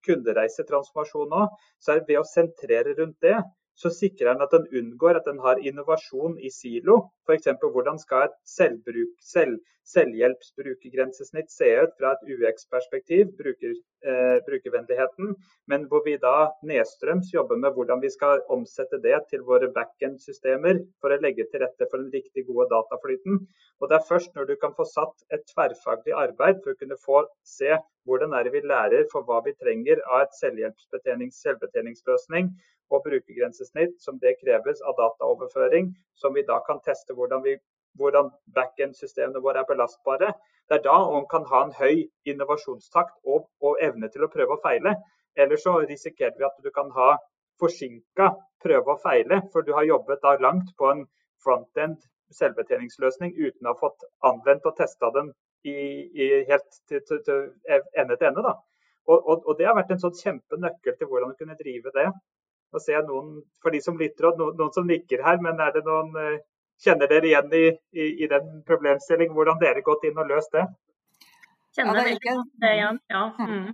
kundereisetransformasjon 0.07 1.31
nå, 1.31 1.45
så 1.79 1.93
er 1.93 2.01
det 2.01 2.09
ved 2.11 2.19
å 2.19 2.27
sentrere 2.27 2.97
rundt 2.97 3.21
det, 3.23 3.37
så 3.79 3.91
sikrer 3.95 4.33
den 4.33 4.43
at 4.45 4.53
den 4.55 4.65
unngår 4.79 5.19
at 5.19 5.27
den 5.27 5.39
har 5.45 5.61
innovasjon 5.63 6.37
i 6.39 6.51
silo. 6.51 6.97
F.eks. 7.25 7.47
hvordan 7.61 7.99
skal 8.01 8.27
et 8.27 8.37
selvbruk, 8.57 9.13
selv, 9.33 9.59
selvhjelpsbrukergrensesnitt 9.93 11.49
se 11.51 11.69
ut 11.83 11.93
fra 11.97 12.09
et 12.15 12.23
UX-perspektiv, 12.35 13.23
bruker, 13.39 13.73
eh, 14.05 14.37
brukervennligheten, 14.47 15.27
men 15.67 15.87
hvor 15.89 16.01
vi 16.05 16.15
da 16.21 16.51
nedstrøms 16.71 17.33
jobber 17.33 17.57
med 17.57 17.71
hvordan 17.75 17.99
vi 18.03 18.11
skal 18.13 18.43
omsette 18.49 18.97
det 19.03 19.19
til 19.29 19.41
våre 19.49 19.67
backend-systemer 19.75 20.75
for 21.01 21.09
å 21.11 21.21
legge 21.21 21.45
til 21.49 21.59
rette 21.65 21.85
for 21.89 21.97
den 22.01 22.13
riktig 22.13 22.41
gode 22.47 22.69
dataflyten. 22.73 23.33
Og 23.81 23.85
Det 23.89 23.95
er 23.97 24.09
først 24.09 24.31
når 24.35 24.45
du 24.47 24.55
kan 24.61 24.73
få 24.77 24.85
satt 24.85 25.15
et 25.33 25.43
tverrfaglig 25.53 26.13
arbeid 26.13 26.55
for 26.63 26.69
å 26.73 26.79
kunne 26.79 27.03
få 27.05 27.17
se 27.43 27.71
hvordan 28.05 28.33
er 28.33 28.43
det 28.43 28.53
vi 28.53 28.61
lærer 28.65 29.03
for 29.11 29.21
hva 29.23 29.43
vi 29.45 29.53
trenger 29.61 29.97
av 30.09 30.21
et 30.25 30.33
selvbetjeningsløsning 30.41 32.45
og 32.89 33.03
brukergrensesnitt 33.05 33.99
som 34.01 34.17
det 34.23 34.39
kreves 34.41 34.81
av 34.81 34.97
dataoverføring, 34.97 35.93
som 36.15 36.33
vi 36.33 36.45
da 36.47 36.59
kan 36.67 36.81
teste 36.85 37.13
hvordan, 37.13 37.43
vi, 37.45 37.57
hvordan 37.97 38.29
backend-systemene 38.55 39.41
våre 39.43 39.63
er 39.63 39.69
belastbare. 39.69 40.33
Det 40.69 40.77
er 40.77 40.85
da 40.85 40.97
man 41.09 41.25
kan 41.31 41.47
ha 41.49 41.63
en 41.65 41.73
høy 41.79 42.05
innovasjonstakt 42.29 43.15
og, 43.25 43.49
og 43.61 43.81
evne 43.81 44.11
til 44.13 44.25
å 44.25 44.31
prøve 44.31 44.57
og 44.57 44.63
feile. 44.65 44.95
Ellers 45.39 45.65
så 45.65 45.79
risikerer 45.81 46.37
vi 46.37 46.47
at 46.47 46.63
du 46.63 46.69
kan 46.75 46.91
ha 46.95 47.15
forsinka 47.59 48.29
prøve 48.63 48.95
og 48.95 49.01
feile, 49.03 49.41
for 49.51 49.65
du 49.65 49.73
har 49.75 49.87
jobbet 49.87 50.21
da 50.23 50.35
langt 50.43 50.71
på 50.77 50.91
en 50.91 51.05
frontend 51.43 51.99
selvbetjeningsløsning 52.35 53.33
uten 53.37 53.67
å 53.67 53.73
ha 53.73 53.79
fått 53.79 54.05
anvendt 54.29 54.67
og 54.69 54.75
testa 54.77 55.09
den 55.15 55.31
i, 55.67 55.75
i 56.13 56.27
helt 56.49 56.67
til, 56.87 57.01
til, 57.07 57.21
til, 57.25 57.47
ende 57.97 58.17
til 58.19 58.29
ende. 58.29 58.53
Og, 59.09 59.17
og, 59.17 59.47
og, 59.47 59.55
Det 59.57 59.65
har 59.67 59.77
vært 59.77 59.95
en 59.95 60.03
sånn 60.03 60.17
kjempenøkkel 60.19 60.97
til 60.97 61.09
hvordan 61.09 61.33
du 61.33 61.39
kunne 61.39 61.57
drive 61.59 61.93
det. 61.95 62.05
Nå 62.69 62.81
ser 62.83 62.99
jeg 62.99 63.07
noen, 63.07 63.39
For 63.63 63.73
de 63.73 63.81
som 63.81 63.97
lytter, 63.97 64.29
noen, 64.37 64.55
noen 64.59 64.75
som 64.75 64.87
nikker 64.87 65.23
her, 65.25 65.39
men 65.41 65.59
er 65.63 65.73
det 65.73 65.83
noen 65.87 66.13
eh, 66.21 66.37
Kjenner 66.79 67.11
dere 67.11 67.27
igjen 67.27 67.51
i, 67.55 67.65
i, 67.91 68.05
i 68.23 68.27
den 68.31 68.61
problemstillingen? 68.67 69.35
Hvordan 69.35 69.59
dere 69.59 69.83
gått 69.83 70.05
inn 70.07 70.19
og 70.19 70.29
løst 70.31 70.53
det? 70.55 70.63
Kjenner 71.75 71.99
ja, 71.99 72.05
det 72.05 72.17
ikke 72.17 72.35
det 72.63 72.73
igjen, 72.77 72.99
ja. 73.11 73.23
Mm. 73.39 73.65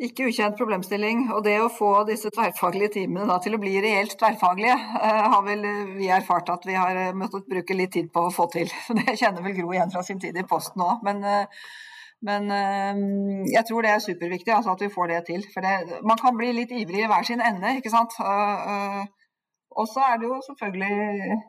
Ikke 0.00 0.26
ukjent 0.30 0.56
problemstilling. 0.58 1.26
Og 1.36 1.44
det 1.44 1.58
å 1.62 1.68
få 1.72 1.92
disse 2.08 2.32
tverrfaglige 2.34 2.94
teamene 2.96 3.28
da, 3.28 3.36
til 3.44 3.54
å 3.54 3.60
bli 3.62 3.76
reelt 3.84 4.16
tverrfaglige, 4.18 4.74
uh, 4.74 5.20
har 5.36 5.44
vel 5.46 5.62
vi 6.00 6.10
erfart 6.10 6.50
at 6.56 6.66
vi 6.66 6.74
har 6.74 6.98
måttet 7.16 7.46
bruke 7.52 7.76
litt 7.78 7.94
tid 7.94 8.10
på 8.12 8.26
å 8.26 8.34
få 8.34 8.48
til. 8.56 8.72
Det 8.98 9.14
kjenner 9.20 9.44
vel 9.46 9.54
Gro 9.60 9.70
igjen 9.76 9.94
fra 9.94 10.02
sin 10.06 10.20
tid 10.22 10.40
i 10.40 10.46
Posten 10.50 10.82
òg. 10.86 11.06
Men 11.06 11.22
uh, 11.26 11.62
men 12.20 12.50
jeg 13.48 13.62
tror 13.64 13.80
det 13.80 13.94
er 13.94 14.02
superviktig 14.04 14.52
altså, 14.52 14.74
at 14.74 14.82
vi 14.84 14.90
får 14.92 15.06
det 15.08 15.20
til. 15.30 15.44
For 15.54 15.64
det, 15.64 16.02
man 16.04 16.18
kan 16.20 16.34
bli 16.36 16.50
litt 16.52 16.74
ivrig 16.76 17.06
i 17.06 17.08
hver 17.08 17.24
sin 17.24 17.40
ende, 17.40 17.70
ikke 17.78 17.92
sant. 17.94 18.12
Og 19.78 19.88
så 19.88 20.02
er 20.10 20.20
det 20.20 20.28
jo 20.30 20.40
selvfølgelig 20.48 21.40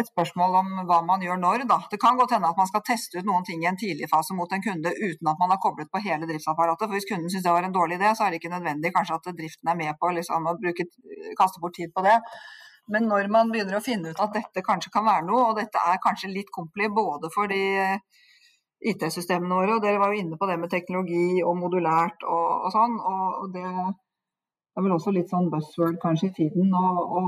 et 0.00 0.08
spørsmål 0.08 0.54
om 0.60 0.68
hva 0.88 0.98
man 1.04 1.22
gjør 1.24 1.40
når. 1.40 1.64
Da. 1.70 1.78
Det 1.92 1.98
kan 2.00 2.18
godt 2.18 2.34
hende 2.36 2.48
at 2.48 2.60
man 2.60 2.68
skal 2.70 2.84
teste 2.86 3.20
ut 3.20 3.28
noen 3.28 3.44
ting 3.48 3.64
i 3.64 3.68
en 3.70 3.78
tidlig 3.80 4.08
fase 4.12 4.36
mot 4.36 4.52
en 4.52 4.64
kunde 4.64 4.92
uten 4.92 5.32
at 5.32 5.40
man 5.40 5.52
har 5.52 5.60
koblet 5.62 5.90
på 5.92 6.02
hele 6.04 6.28
driftsapparatet. 6.28 6.86
For 6.86 6.96
Hvis 6.96 7.08
kunden 7.10 7.32
syns 7.32 7.44
det 7.44 7.56
var 7.56 7.66
en 7.66 7.76
dårlig 7.76 7.98
idé, 8.00 8.12
så 8.16 8.26
er 8.26 8.32
det 8.32 8.40
ikke 8.40 8.54
nødvendig 8.54 8.92
kanskje 8.96 9.18
at 9.18 9.32
driften 9.40 9.72
er 9.72 9.80
med 9.82 9.98
på 10.00 10.12
liksom, 10.16 10.48
å 10.48 10.56
bruke, 10.60 10.88
kaste 11.40 11.62
bort 11.62 11.76
tid 11.76 11.92
på 11.96 12.04
det. 12.06 12.16
Men 12.92 13.08
når 13.10 13.28
man 13.34 13.50
begynner 13.52 13.78
å 13.78 13.84
finne 13.84 14.12
ut 14.14 14.22
at 14.22 14.36
dette 14.36 14.62
kanskje 14.64 14.92
kan 14.94 15.06
være 15.06 15.26
noe, 15.26 15.50
og 15.50 15.58
dette 15.58 15.82
er 15.90 16.02
kanskje 16.02 16.32
litt 16.32 16.52
kompli 16.54 16.88
både 17.00 17.32
for 17.34 17.50
de 17.50 17.62
IT-systemene 18.86 19.58
våre. 19.58 19.76
og 19.76 19.84
Dere 19.84 20.00
var 20.00 20.12
jo 20.12 20.22
inne 20.22 20.38
på 20.38 20.48
det 20.48 20.58
med 20.62 20.70
teknologi 20.70 21.42
og 21.42 21.56
modulært 21.58 22.26
og, 22.28 22.66
og 22.66 22.74
sånn. 22.74 22.98
og 23.00 23.50
Det 23.54 23.66
er 24.76 24.86
vel 24.86 24.94
også 24.96 25.12
litt 25.16 25.32
sånn 25.32 25.50
buzzword 25.52 25.98
kanskje 26.02 26.30
i 26.30 26.36
tiden. 26.40 26.72
og, 26.76 27.18
og 27.18 27.26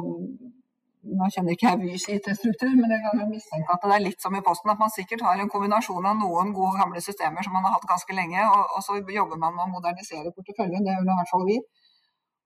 nå 1.19 1.29
kjenner 1.33 1.55
ikke 1.55 1.71
jeg 1.71 1.81
Vys 1.81 2.07
IT-struktur, 2.13 2.73
men 2.77 2.93
jeg 2.93 3.03
kan 3.05 3.21
mistenke 3.31 3.75
at 3.75 3.85
det 3.85 3.95
er 3.97 4.05
litt 4.05 4.25
som 4.25 4.35
i 4.37 4.43
Posten. 4.45 4.73
At 4.73 4.83
man 4.83 4.93
sikkert 4.93 5.25
har 5.27 5.41
en 5.41 5.51
kombinasjon 5.53 6.09
av 6.11 6.19
noen 6.19 6.51
gode 6.57 6.81
gamle 6.81 7.03
systemer 7.05 7.47
som 7.47 7.55
man 7.57 7.65
har 7.67 7.77
hatt 7.77 7.87
ganske 7.89 8.17
lenge, 8.19 8.43
og, 8.43 8.75
og 8.77 8.85
så 8.85 8.99
jobber 8.99 9.41
man 9.41 9.55
med 9.57 9.67
å 9.69 9.71
modernisere 9.77 10.35
porteføljen. 10.35 10.85
Det 10.85 10.97
gjør 10.97 11.07
i 11.07 11.19
hvert 11.21 11.33
fall 11.33 11.47
vi. 11.49 11.59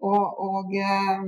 Og, 0.02 0.40
og 0.46 0.76
eh, 0.76 1.26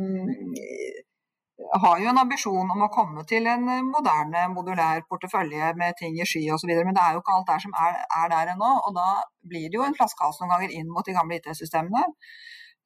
har 1.84 2.00
jo 2.02 2.10
en 2.10 2.22
ambisjon 2.24 2.72
om 2.74 2.82
å 2.86 2.90
komme 2.94 3.24
til 3.30 3.46
en 3.50 3.68
moderne, 3.88 4.48
modulær 4.54 5.04
portefølje 5.10 5.70
med 5.78 5.94
ting 6.00 6.18
i 6.18 6.26
sky 6.28 6.42
osv., 6.54 6.72
men 6.80 6.96
det 6.96 7.04
er 7.04 7.14
jo 7.14 7.22
ikke 7.22 7.36
alt 7.38 7.52
der 7.52 7.62
som 7.62 7.76
er, 7.86 8.02
er 8.22 8.32
der 8.34 8.52
ennå. 8.54 8.72
Og 8.88 8.98
da 8.98 9.08
blir 9.50 9.70
det 9.70 9.78
jo 9.78 9.86
en 9.86 9.96
flaskehals 9.96 10.42
noen 10.42 10.56
ganger 10.56 10.74
inn 10.74 10.90
mot 10.90 11.06
de 11.06 11.16
gamle 11.16 11.38
IT-systemene. 11.40 12.04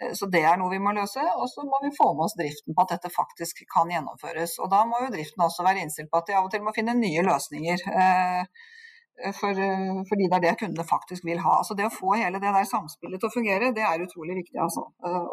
Eh, 0.02 0.14
så 0.18 0.28
det 0.32 0.42
er 0.46 0.58
noe 0.60 0.72
vi 0.72 0.80
må 0.82 0.94
løse. 0.96 1.24
Og 1.36 1.46
så 1.52 1.66
må 1.68 1.80
vi 1.84 1.94
få 1.96 2.10
med 2.14 2.28
oss 2.28 2.36
driften 2.38 2.76
på 2.76 2.84
at 2.84 2.96
dette 2.96 3.12
faktisk 3.14 3.64
kan 3.74 3.92
gjennomføres. 3.94 4.58
Og 4.62 4.70
da 4.72 4.84
må 4.88 5.04
jo 5.04 5.12
driften 5.14 5.46
også 5.46 5.66
være 5.66 5.84
innstilt 5.84 6.12
på 6.12 6.20
at 6.22 6.28
de 6.30 6.38
av 6.38 6.48
og 6.48 6.52
til 6.54 6.64
må 6.66 6.74
finne 6.76 6.96
nye 6.98 7.24
løsninger. 7.30 7.88
Eh, 8.02 8.66
for, 9.34 9.50
fordi 10.06 10.28
det 10.30 10.36
er 10.36 10.42
det 10.44 10.58
kundene 10.60 10.86
faktisk 10.86 11.24
vil 11.26 11.40
ha. 11.42 11.58
Så 11.66 11.74
det 11.74 11.88
å 11.88 11.94
få 11.94 12.14
hele 12.14 12.38
det 12.38 12.54
der 12.54 12.68
samspillet 12.70 13.18
til 13.18 13.26
å 13.26 13.34
fungere, 13.34 13.72
det 13.74 13.82
er 13.82 14.04
utrolig 14.04 14.36
viktig. 14.44 14.60
altså. 14.62 14.84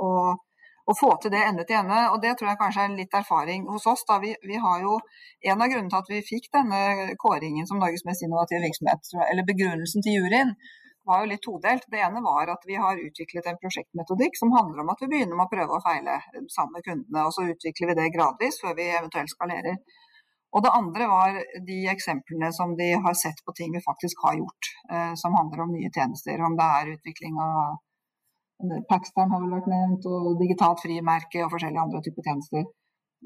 Og 0.02 0.40
å 0.86 0.94
få 0.94 1.12
til 1.22 1.34
det 1.34 1.42
ende 1.48 1.66
til 1.66 1.80
ende. 1.80 2.00
Og 2.14 2.22
det 2.24 2.36
tror 2.38 2.52
jeg 2.52 2.62
kanskje 2.62 2.86
er 2.86 2.96
litt 3.00 3.18
erfaring 3.18 3.68
hos 3.72 3.88
oss. 3.90 4.06
Vi, 4.22 4.34
vi 4.46 4.62
har 4.62 4.82
jo, 4.86 5.00
En 5.46 5.62
av 5.62 5.70
grunnene 5.70 5.92
til 5.92 6.02
at 6.02 6.10
vi 6.10 6.24
fikk 6.26 6.50
denne 6.54 7.14
kåringen 7.22 7.68
som 7.70 7.78
Norges 7.82 8.06
mest 8.08 8.24
innovative 8.26 8.64
virksomhet, 8.64 9.12
eller 9.30 9.46
begrunnelsen 9.46 10.02
til 10.06 10.18
juryen, 10.18 10.56
var 11.06 11.22
jo 11.22 11.30
litt 11.32 11.44
todelt. 11.46 11.86
Det 11.92 12.02
ene 12.02 12.22
var 12.26 12.50
at 12.54 12.66
vi 12.68 12.78
har 12.82 13.02
utviklet 13.02 13.48
en 13.50 13.60
prosjektmetodikk 13.62 14.38
som 14.40 14.54
handler 14.56 14.84
om 14.84 14.92
at 14.94 15.04
vi 15.04 15.10
begynner 15.12 15.38
med 15.38 15.46
å 15.46 15.54
prøve 15.54 15.78
å 15.78 15.84
feile 15.86 16.18
sammen 16.56 16.78
med 16.78 16.88
kundene. 16.88 17.26
Og 17.28 17.36
så 17.36 17.46
utvikler 17.52 17.92
vi 17.92 17.98
det 18.02 18.12
gradvis 18.16 18.60
før 18.64 18.78
vi 18.80 18.90
eventuelt 18.90 19.34
skalerer. 19.34 19.80
Og 20.56 20.64
det 20.64 20.72
andre 20.72 21.08
var 21.12 21.38
de 21.68 21.80
eksemplene 21.92 22.52
som 22.56 22.78
de 22.80 22.94
har 23.06 23.18
sett 23.20 23.42
på 23.46 23.54
ting 23.58 23.74
vi 23.76 23.84
faktisk 23.84 24.22
har 24.24 24.38
gjort, 24.40 24.70
eh, 24.92 25.14
som 25.20 25.36
handler 25.36 25.66
om 25.66 25.74
nye 25.76 25.92
tjenester. 25.92 26.40
Om 26.48 26.56
det 26.60 26.70
er 26.78 26.94
utvikling 26.96 27.42
av 27.44 27.82
Paxtam 28.90 29.34
har 29.36 29.42
vel 29.44 29.52
vært 29.52 29.68
nevnt, 29.68 30.06
og 30.08 30.38
digitalt 30.40 30.80
frimerke 30.80 31.42
og 31.44 31.52
forskjellige 31.52 31.82
andre 31.82 32.00
typer 32.06 32.24
tjenester. 32.24 32.64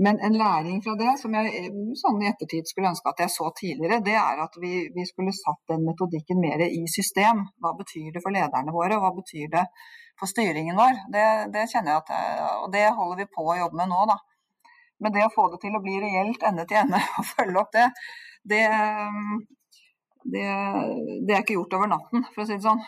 Men 0.04 0.20
en 0.24 0.38
læring 0.38 0.84
fra 0.84 0.94
det, 0.96 1.14
som 1.20 1.34
jeg 1.36 1.70
sånn 2.00 2.22
i 2.24 2.30
ettertid 2.30 2.70
skulle 2.70 2.88
ønske 2.94 3.12
at 3.12 3.20
jeg 3.20 3.32
så 3.34 3.50
tidligere, 3.58 3.98
det 4.06 4.16
er 4.16 4.40
at 4.46 4.54
vi, 4.62 4.86
vi, 4.96 5.04
skulle 5.10 5.34
satt 5.36 5.60
den 5.74 5.84
metodikken 5.84 6.40
mer 6.40 6.64
i 6.64 6.86
system. 6.88 7.42
Hva 7.60 7.74
betyr 7.76 8.14
det 8.16 8.22
for 8.24 8.32
lederne 8.32 8.72
våre, 8.72 8.96
og 8.96 9.04
hva 9.04 9.12
betyr 9.18 9.52
det 9.58 9.66
for 10.20 10.32
styringen 10.32 10.80
vår? 10.80 11.02
Det, 11.12 11.26
det 11.56 11.68
kjenner 11.74 11.98
jeg 11.98 12.04
at 12.06 12.14
Og 12.62 12.72
det 12.72 12.86
holder 12.96 13.20
vi 13.20 13.28
på 13.36 13.44
å 13.44 13.58
jobbe 13.60 13.82
med 13.82 13.92
nå, 13.92 14.06
da. 14.14 14.16
Men 15.04 15.16
det 15.16 15.26
å 15.28 15.34
få 15.36 15.50
det 15.52 15.60
til 15.66 15.76
å 15.76 15.84
bli 15.84 16.00
reelt 16.00 16.48
ende 16.48 16.68
til 16.70 16.80
ende 16.86 17.04
og 17.20 17.28
følge 17.34 17.60
opp 17.66 17.76
det, 17.76 17.90
det, 18.54 18.64
det, 20.32 20.48
det 21.28 21.36
er 21.36 21.44
ikke 21.44 21.60
gjort 21.60 21.76
over 21.76 21.92
natten, 21.92 22.24
for 22.32 22.46
å 22.46 22.48
si 22.48 22.56
det 22.56 22.64
sånn. 22.64 22.84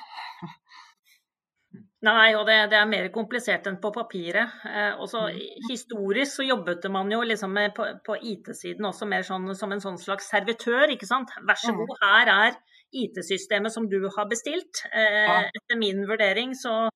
Nei, 2.02 2.32
og 2.34 2.48
det, 2.50 2.56
det, 2.72 2.78
er 2.80 2.90
mer 2.90 3.08
komplisert 3.14 3.68
enn 3.70 3.78
på 3.82 3.92
papiret. 3.94 4.56
Eh, 4.66 4.98
også, 5.04 5.28
mm. 5.30 5.68
historisk 5.70 6.40
så 6.40 6.46
jobbet 6.48 6.88
man 6.90 7.12
jo 7.14 7.22
liksom 7.22 7.54
med, 7.54 7.76
på, 7.78 7.86
på 8.08 8.18
IT-siden 8.18 8.88
også 8.90 9.06
mer 9.10 9.26
sånn, 9.28 9.46
som 9.58 9.74
en 9.76 9.84
sånn 9.84 10.00
slags 10.02 10.32
servitør. 10.34 10.90
ikke 10.90 11.10
sant? 11.10 11.30
Vær 11.46 11.60
så 11.62 11.76
mm. 11.76 11.82
god, 11.84 11.94
her 12.02 12.34
er 12.34 12.58
IT-systemet 13.04 13.74
som 13.74 13.86
du 13.92 14.00
har 14.18 14.30
bestilt. 14.32 14.82
Eh, 14.90 15.46
etter 15.54 15.78
min 15.78 16.02
vurdering 16.10 16.58
så 16.58 16.88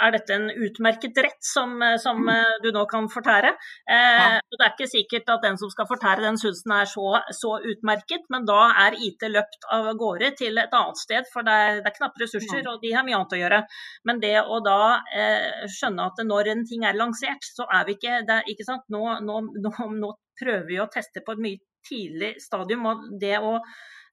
er 0.00 0.14
dette 0.16 0.36
en 0.36 0.48
utmerket 0.50 1.18
rett 1.24 1.44
som, 1.44 1.76
som 2.02 2.20
du 2.62 2.70
nå 2.74 2.84
kan 2.90 3.08
fortære. 3.12 3.52
Eh, 3.90 4.38
det 4.40 4.64
er 4.64 4.72
ikke 4.72 4.88
sikkert 4.90 5.32
at 5.34 5.44
den 5.44 5.58
som 5.60 5.70
skal 5.72 5.88
fortære 5.90 6.24
den 6.24 6.38
syns 6.40 6.62
den 6.64 6.74
er 6.76 6.88
så, 6.88 7.06
så, 7.36 7.56
utmerket, 7.72 8.26
men 8.32 8.46
da 8.48 8.60
er 8.86 8.96
IT 9.06 9.26
løpt 9.28 9.68
av 9.74 9.90
gårde 10.00 10.32
til 10.40 10.58
et 10.60 10.74
annet 10.76 11.00
sted, 11.00 11.28
for 11.32 11.46
det 11.46 11.56
er, 11.66 11.80
det 11.84 11.92
er 11.92 11.96
knappe 11.98 12.24
ressurser, 12.24 12.66
og 12.70 12.80
de 12.84 12.94
har 12.94 13.06
mye 13.06 13.18
annet 13.18 13.36
å 13.36 13.42
gjøre. 13.42 13.60
Men 14.08 14.22
det 14.22 14.34
å 14.40 14.60
da 14.64 14.80
eh, 15.14 15.66
skjønne 15.70 16.08
at 16.10 16.24
når 16.26 16.54
en 16.54 16.66
ting 16.68 16.86
er 16.88 16.98
lansert, 16.98 17.46
så 17.46 17.68
er 17.68 17.86
vi 17.88 17.96
ikke 17.98 18.22
det, 18.28 18.42
ikke 18.52 18.66
sant? 18.68 18.86
Nå, 18.92 19.04
nå, 19.26 19.40
nå, 19.60 19.74
nå 20.00 20.14
prøver 20.40 20.68
vi 20.68 20.80
å 20.80 20.90
teste 20.92 21.24
på 21.24 21.36
et 21.36 21.44
mye 21.46 21.64
tidlig 21.86 22.34
stadium. 22.42 22.86
og 22.90 23.08
det 23.20 23.38
å 23.38 23.58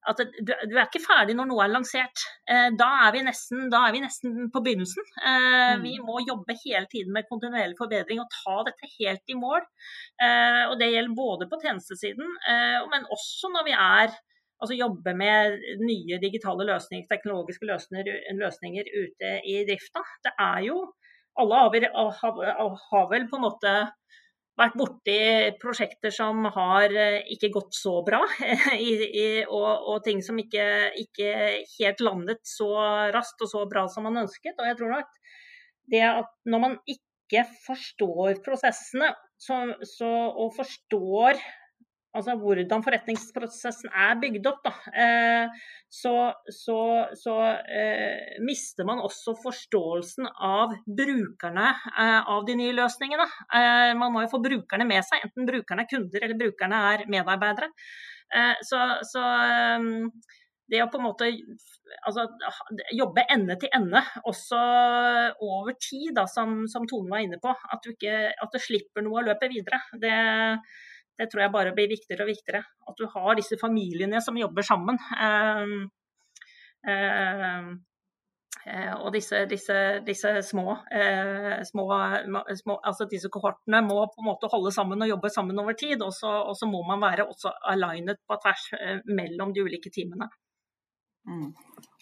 at 0.08 0.22
du, 0.22 0.52
du, 0.52 0.76
er 0.78 0.86
ikke 0.86 1.04
ferdig 1.04 1.36
når 1.38 1.50
noe 1.50 1.64
er 1.66 1.74
lansert. 1.74 2.24
Eh, 2.48 2.70
da, 2.80 2.89
er 3.08 3.16
vi 3.16 3.24
nesten, 3.26 3.68
er 3.74 3.95
vi 3.95 4.04
nesten 4.04 4.48
på 4.54 4.62
begynnelsen. 4.64 5.10
Eh, 5.20 5.74
mm. 5.80 5.84
Vi 5.84 5.95
må 6.06 6.22
jobbe 6.24 6.56
hele 6.64 6.86
tiden 6.91 7.16
med 7.16 7.28
kontinuerlig 7.30 7.78
forbedring 7.80 8.22
og 8.24 8.32
ta 8.32 8.62
dette 8.70 8.91
helt 8.98 9.34
i 9.34 9.38
mål. 9.39 9.66
Eh, 10.22 10.64
og 10.70 10.78
Det 10.80 10.91
gjelder 10.93 11.18
både 11.18 11.50
på 11.52 11.60
tjenestesiden, 11.64 12.39
eh, 12.54 12.80
men 12.93 13.10
også 13.18 13.52
når 13.56 13.68
vi 13.68 13.76
er 13.76 14.16
altså 14.58 14.74
jobber 14.74 15.14
med 15.14 15.60
nye 15.84 16.18
digitale 16.22 16.66
løsninger, 16.66 17.06
teknologiske 17.12 17.68
løsninger, 17.70 18.08
løsninger 18.39 18.88
ute 18.89 19.34
i 19.45 19.60
drifta. 19.68 20.02
Det 20.26 20.34
er 20.34 20.64
jo 20.70 20.80
Alle 21.38 21.54
har, 21.54 22.14
har, 22.18 22.78
har 22.89 23.04
vel 23.12 23.28
på 23.30 23.38
en 23.38 23.43
måte 23.43 23.72
vært 24.58 24.78
borti 24.78 25.18
prosjekter 25.62 26.14
som 26.14 26.47
har 26.55 26.93
eh, 26.93 27.20
ikke 27.36 27.51
gått 27.53 27.78
så 27.78 27.99
bra, 28.05 28.22
i, 28.74 28.91
i, 29.08 29.28
og, 29.45 29.68
og, 29.68 29.99
ting 30.05 30.24
som 30.26 30.39
ikke, 30.41 30.66
ikke, 31.03 31.34
helt 31.78 32.03
landet 32.05 32.41
så 32.47 32.72
raskt 33.14 33.45
og 33.45 33.51
så 33.53 33.66
bra 33.70 33.86
som 33.91 34.08
man 34.10 34.24
ønsket. 34.26 34.58
Og 34.58 34.70
jeg 34.70 34.80
tror 34.80 34.95
nok 34.97 35.22
det 35.93 36.03
at 36.08 36.34
når 36.49 36.64
man 36.64 36.76
ikke 36.89 37.45
forstår 37.66 38.41
prosessene 38.45 39.14
så, 39.38 39.62
så, 39.86 40.10
og 40.34 40.55
forstår 40.58 41.38
altså 42.18 42.36
hvordan 42.41 42.84
forretningsprosessen 42.86 43.91
er 43.93 44.18
bygd 44.22 44.49
opp, 44.49 44.63
da, 44.65 44.74
eh, 45.03 45.65
så, 45.89 46.13
så, 46.51 46.80
så 47.15 47.36
eh, 47.72 48.38
mister 48.43 48.88
man 48.88 49.01
også 49.03 49.38
forståelsen 49.43 50.28
av 50.28 50.76
brukerne 50.86 51.70
eh, 51.93 52.20
av 52.20 52.47
de 52.47 52.57
nye 52.59 52.76
løsningene. 52.76 53.28
Eh, 53.47 53.93
man 53.99 54.13
må 54.13 54.26
jo 54.26 54.34
få 54.34 54.41
brukerne 54.43 54.88
med 54.89 55.05
seg, 55.07 55.24
enten 55.28 55.47
brukerne 55.47 55.86
er 55.86 55.91
kunder 55.93 56.26
eller 56.28 56.41
brukerne 56.41 56.82
er 56.93 57.05
medarbeidere. 57.11 57.72
Eh, 58.36 58.57
så, 58.68 58.82
så 59.07 59.24
eh, 59.24 59.88
det 60.68 60.82
å 60.84 60.89
på 60.91 60.99
en 60.99 61.05
måte 61.07 61.30
altså, 62.07 62.26
jobbe 62.95 63.24
ende 63.32 63.55
til 63.59 63.72
ende, 63.76 64.01
også 64.28 64.59
over 65.43 65.78
tid, 65.80 66.11
da, 66.18 66.26
som, 66.28 66.65
som 66.72 66.88
Tone 66.89 67.11
var 67.13 67.24
inne 67.24 67.39
på. 67.43 67.53
At 67.72 67.88
ikke, 67.88 68.18
at 68.36 68.51
du 68.53 68.59
slipper 68.61 69.05
noe 69.05 69.22
å 69.22 69.28
løpe 69.30 69.47
videre. 69.51 69.80
Det, 70.01 70.11
det 71.18 71.30
tror 71.32 71.43
jeg 71.43 71.53
bare 71.53 71.74
blir 71.76 71.89
viktigere 71.89 72.26
og 72.26 72.32
viktigere. 72.32 72.63
At 72.89 72.97
du 72.99 73.07
har 73.13 73.36
disse 73.38 73.57
familiene 73.61 74.22
som 74.24 74.38
jobber 74.38 74.65
sammen. 74.65 74.99
Uh, 75.18 75.86
uh, 76.88 77.70
og 78.97 79.13
disse, 79.15 79.45
disse, 79.47 79.76
disse 80.03 80.32
små, 80.43 80.74
små, 81.70 81.84
små, 82.59 82.76
altså 82.84 83.05
disse 83.07 83.30
kohortene 83.32 83.80
må 83.86 84.01
på 84.11 84.20
en 84.20 84.28
måte 84.28 84.49
holde 84.51 84.74
sammen 84.76 85.05
og 85.05 85.07
jobbe 85.07 85.32
sammen 85.32 85.61
over 85.61 85.78
tid. 85.80 86.03
Og 86.03 86.11
så 86.11 86.68
må 86.68 86.82
man 86.89 86.99
være 86.99 87.30
også 87.30 87.53
alignet 87.72 88.20
på 88.28 88.36
tvers 88.43 88.65
mellom 89.07 89.53
de 89.55 89.63
ulike 89.63 89.93
teamene. 89.95 90.28
Mm. 91.28 91.53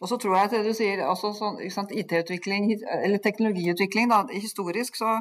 Og 0.01 0.09
så 0.09 0.17
tror 0.17 0.35
jeg 0.35 0.49
at 0.49 0.55
det 0.55 0.63
du 0.65 0.73
sier, 0.77 1.05
også 1.05 1.31
sånn, 1.37 1.93
IT-utvikling, 2.01 2.67
eller 2.97 3.21
teknologiutvikling, 3.21 4.09
da, 4.11 4.23
historisk 4.33 4.97
så 4.99 5.19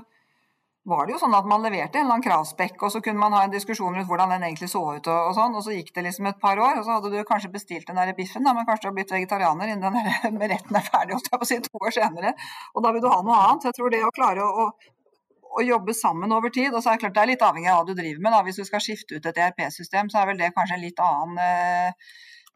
var 0.84 1.06
det 1.06 1.14
jo 1.14 1.18
sånn 1.22 1.34
at 1.36 1.46
man 1.48 1.62
leverte 1.64 1.96
en 1.96 2.04
eller 2.04 2.18
annen 2.18 2.24
kravspekk, 2.26 2.82
og 2.84 2.92
så 2.92 3.00
kunne 3.04 3.20
man 3.22 3.32
ha 3.32 3.44
en 3.46 3.52
diskusjon 3.52 3.94
rundt 3.96 4.08
hvordan 4.08 4.34
den 4.34 4.42
egentlig 4.44 4.68
så 4.68 4.82
ut. 4.84 5.06
Og, 5.08 5.28
og 5.30 5.36
sånn, 5.36 5.54
og 5.56 5.64
så 5.64 5.72
gikk 5.72 5.94
det 5.96 6.04
liksom 6.04 6.28
et 6.28 6.40
par 6.42 6.60
år, 6.60 6.80
og 6.80 6.84
så 6.84 6.98
hadde 6.98 7.12
du 7.14 7.20
kanskje 7.28 7.52
bestilt 7.54 7.88
den 7.88 8.00
der 8.00 8.12
biffen, 8.16 8.44
da, 8.44 8.52
men 8.56 8.66
kanskje 8.68 8.84
du 8.84 8.90
har 8.90 8.96
blitt 8.98 9.14
vegetarianer 9.14 9.72
innen 9.72 9.96
den 9.96 10.36
der 10.42 10.50
retten 10.54 10.80
er 10.80 10.84
ferdig, 10.84 11.16
holdt 11.16 11.30
jeg 11.30 11.40
på 11.40 11.48
å 11.48 11.50
si, 11.52 11.60
to 11.64 11.80
år 11.80 11.96
senere. 11.96 12.34
Og 12.74 12.84
da 12.84 12.92
vil 12.92 13.04
du 13.04 13.08
ha 13.08 13.22
noe 13.24 13.38
annet. 13.46 13.70
Jeg 13.70 13.78
tror 13.78 13.94
det 13.94 14.02
å 14.04 14.12
klare 14.18 14.44
å, 14.44 14.66
å, 14.66 15.48
å 15.56 15.64
jobbe 15.64 15.96
sammen 15.96 16.36
over 16.36 16.52
tid, 16.52 16.68
og 16.74 16.84
så 16.84 16.92
er 16.92 16.98
det 16.98 17.06
klart 17.06 17.16
det 17.16 17.24
er 17.24 17.32
litt 17.32 17.48
avhengig 17.48 17.72
av 17.72 17.80
hva 17.80 17.88
du 17.88 17.96
driver 17.96 18.20
med. 18.20 18.36
da, 18.36 18.44
Hvis 18.44 18.60
du 18.60 18.68
skal 18.68 18.84
skifte 18.84 19.16
ut 19.16 19.32
et 19.32 19.42
ERP-system, 19.46 20.12
så 20.12 20.20
er 20.20 20.32
vel 20.34 20.44
det 20.44 20.52
kanskje 20.58 20.76
en 20.76 20.84
litt 20.84 21.00
annen 21.00 21.40
eh, 21.40 22.12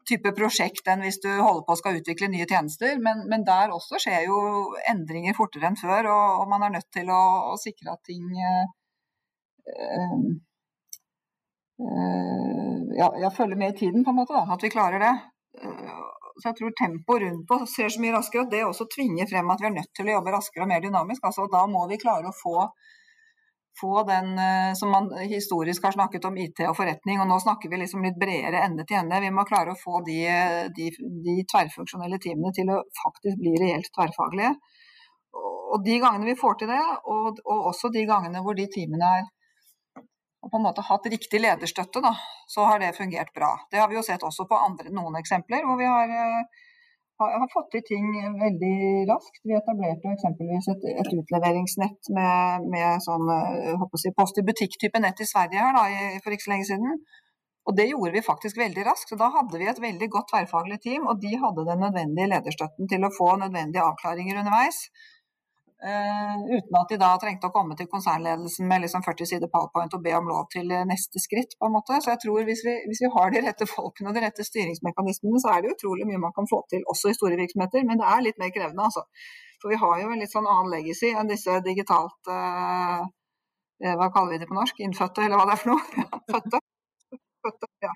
type 0.09 0.33
prosjekt 0.37 0.89
enn 0.91 1.03
hvis 1.05 1.21
du 1.23 1.29
holder 1.29 1.63
på 1.67 1.75
å 1.75 1.79
skal 1.79 1.99
utvikle 1.99 2.31
nye 2.33 2.47
tjenester. 2.49 2.97
Men, 3.03 3.23
men, 3.31 3.45
der 3.47 3.73
også 3.75 4.01
skjer 4.01 4.27
jo 4.27 4.39
endringer 4.91 5.37
fortere 5.37 5.69
enn 5.69 5.79
før, 5.79 6.11
og, 6.11 6.43
og 6.43 6.51
man 6.51 6.67
er 6.67 6.75
nødt 6.77 6.89
til 6.95 7.11
å, 7.13 7.21
å 7.53 7.57
sikre 7.61 7.95
at 7.95 8.03
ting 8.09 8.25
øh, 8.49 8.65
øh, 9.79 10.29
ja, 12.99 13.09
jeg 13.23 13.35
følger 13.37 13.59
med 13.59 13.75
i 13.75 13.79
tiden, 13.85 14.03
på 14.03 14.13
en 14.13 14.19
måte. 14.19 14.35
Da, 14.35 14.45
at 14.55 14.65
vi 14.65 14.73
klarer 14.73 15.03
det. 15.03 15.15
Så 16.39 16.47
jeg 16.47 16.57
tror 16.59 16.75
tempoet 16.77 17.23
rundt 17.25 17.51
oss 17.51 17.73
ser 17.75 17.91
så 17.91 18.01
mye 18.01 18.15
raskere, 18.15 18.45
og 18.45 18.53
det 18.53 18.61
også 18.63 18.87
tvinger 18.93 19.27
frem 19.29 19.49
at 19.51 19.61
vi 19.63 19.67
er 19.69 19.75
nødt 19.75 19.91
til 19.95 20.07
å 20.07 20.15
jobbe 20.17 20.33
raskere 20.35 20.65
og 20.65 20.71
mer 20.71 20.83
dynamisk. 20.83 21.25
Altså, 21.27 21.47
da 21.51 21.65
må 21.67 21.83
vi 21.91 21.99
klare 21.99 22.31
å 22.31 22.35
få 22.35 22.69
få 23.79 24.03
den 24.07 24.33
eh, 24.39 24.73
som 24.77 24.91
man 24.93 25.09
historisk 25.31 25.87
har 25.87 25.95
snakket 25.95 26.27
om 26.29 26.37
IT 26.37 26.61
og 26.67 26.75
forretning, 26.77 27.21
og 27.21 27.29
nå 27.29 27.39
snakker 27.43 27.71
vi 27.71 27.81
liksom 27.81 28.05
litt 28.05 28.19
bredere 28.19 28.63
ende 28.65 28.85
til 28.87 28.99
ende. 28.99 29.21
Vi 29.23 29.31
må 29.33 29.47
klare 29.49 29.73
å 29.73 29.79
få 29.79 30.03
de, 30.07 30.19
de, 30.75 30.91
de 31.25 31.35
tverrfunksjonelle 31.49 32.21
teamene 32.21 32.53
til 32.55 32.71
å 32.73 32.83
faktisk 33.01 33.41
bli 33.41 33.55
reelt 33.61 33.91
tverrfaglige. 33.95 34.53
Og 35.69 35.83
de 35.85 35.99
gangene 36.01 36.31
vi 36.31 36.39
får 36.39 36.61
til 36.61 36.71
det, 36.73 36.81
og, 37.13 37.43
og 37.45 37.67
også 37.71 37.91
de 37.93 38.07
gangene 38.09 38.41
hvor 38.45 38.57
de 38.57 38.69
teamene 38.73 39.11
er 39.19 39.27
og 40.39 40.51
på 40.51 40.59
en 40.59 40.63
måte 40.63 40.83
hatt 40.87 41.07
riktig 41.11 41.41
lederstøtte, 41.41 42.01
da, 42.03 42.13
så 42.47 42.63
har 42.69 42.79
det 42.79 42.93
fungert 42.95 43.33
bra. 43.35 43.51
Det 43.71 43.81
har 43.81 43.89
vi 43.91 43.97
jo 43.97 44.03
sett 44.05 44.23
også 44.23 44.45
på 44.47 44.55
andre, 44.55 44.91
noen 44.95 45.17
eksempler 45.19 45.65
hvor 45.67 45.75
vi 45.79 45.87
har 45.89 46.13
eh, 46.15 46.61
har, 47.19 47.35
har 47.41 47.49
fått 47.53 47.71
til 47.75 47.85
ting 47.87 48.05
veldig 48.39 48.75
raskt. 49.09 49.41
Vi 49.47 49.55
etablerte 49.57 50.13
eksempelvis 50.15 50.69
et, 50.73 50.85
et 51.03 51.13
utleveringsnett 51.21 52.11
med, 52.15 52.67
med 52.73 53.03
sånn 53.05 53.31
si, 53.99 54.13
post 54.17 54.39
i 54.39 54.45
butikk-type 54.47 55.01
nett 55.03 55.19
i 55.19 55.27
Sverige 55.29 55.65
her 55.65 55.75
da, 55.75 55.85
for 56.23 56.35
ikke 56.35 56.47
så 56.47 56.53
lenge 56.55 56.69
siden. 56.71 57.01
Og 57.69 57.75
Det 57.77 57.85
gjorde 57.89 58.15
vi 58.15 58.25
faktisk 58.25 58.57
veldig 58.57 58.83
raskt. 58.87 59.13
Da 59.19 59.27
hadde 59.35 59.59
vi 59.61 59.67
et 59.69 59.81
veldig 59.83 60.07
godt 60.09 60.31
tverrfaglig 60.31 60.79
team, 60.81 61.05
og 61.11 61.19
de 61.21 61.35
hadde 61.43 61.67
den 61.67 61.83
nødvendige 61.85 62.31
lederstøtten 62.31 62.89
til 62.89 63.05
å 63.05 63.13
få 63.13 63.35
nødvendige 63.37 63.83
avklaringer 63.85 64.39
underveis. 64.41 64.79
Uh, 65.79 66.41
uten 66.57 66.75
at 66.75 66.89
de 66.91 66.97
da 66.99 67.13
trengte 67.15 67.47
å 67.47 67.53
komme 67.55 67.75
til 67.79 67.87
konsernledelsen 67.87 68.67
med 68.67 68.81
liksom 68.83 69.03
40 69.05 69.29
sider 69.29 69.51
powerpoint 69.53 69.93
og 69.95 70.01
be 70.03 70.11
om 70.17 70.27
lov 70.27 70.49
til 70.51 70.67
eh, 70.75 70.83
neste 70.89 71.21
skritt. 71.23 71.55
på 71.55 71.69
en 71.69 71.75
måte. 71.77 72.01
Så 72.03 72.11
jeg 72.11 72.19
tror 72.25 72.43
hvis 72.49 72.63
vi, 72.67 72.73
hvis 72.89 72.99
vi, 73.05 73.11
har 73.13 73.31
de 73.31 73.43
rette 73.45 73.67
folkene 73.69 74.11
og 74.11 74.17
de 74.17 74.25
rette 74.25 74.43
styringsmekanismene, 74.43 75.39
så 75.39 75.53
er 75.53 75.63
det 75.63 75.71
utrolig 75.77 76.09
mye 76.09 76.19
man 76.25 76.35
kan 76.35 76.49
få 76.51 76.59
til, 76.73 76.83
også 76.91 77.13
i 77.13 77.15
store 77.15 77.39
virksomheter. 77.39 77.87
Men 77.87 78.01
det 78.01 78.09
er 78.11 78.25
litt 78.27 78.41
mer 78.43 78.51
krevende, 78.57 78.89
altså. 78.89 79.05
For 79.63 79.71
vi 79.71 79.79
har 79.79 79.95
jo 80.03 80.11
en 80.11 80.19
litt 80.19 80.35
sånn 80.35 80.51
annen 80.51 80.73
legacy 80.75 81.13
enn 81.15 81.31
disse 81.31 81.57
digitalt 81.63 82.31
uh, 82.31 83.07
Hva 83.83 84.11
kaller 84.15 84.35
vi 84.35 84.43
det 84.43 84.47
på 84.51 84.55
norsk? 84.59 84.83
Innfødte, 84.83 85.27
eller 85.27 85.39
hva 85.39 85.47
det 85.47 85.55
er 85.55 85.63
for 85.63 85.75
noe? 85.75 86.07
Fødte. 86.33 86.63
Fødte, 87.43 87.71
ja. 87.87 87.95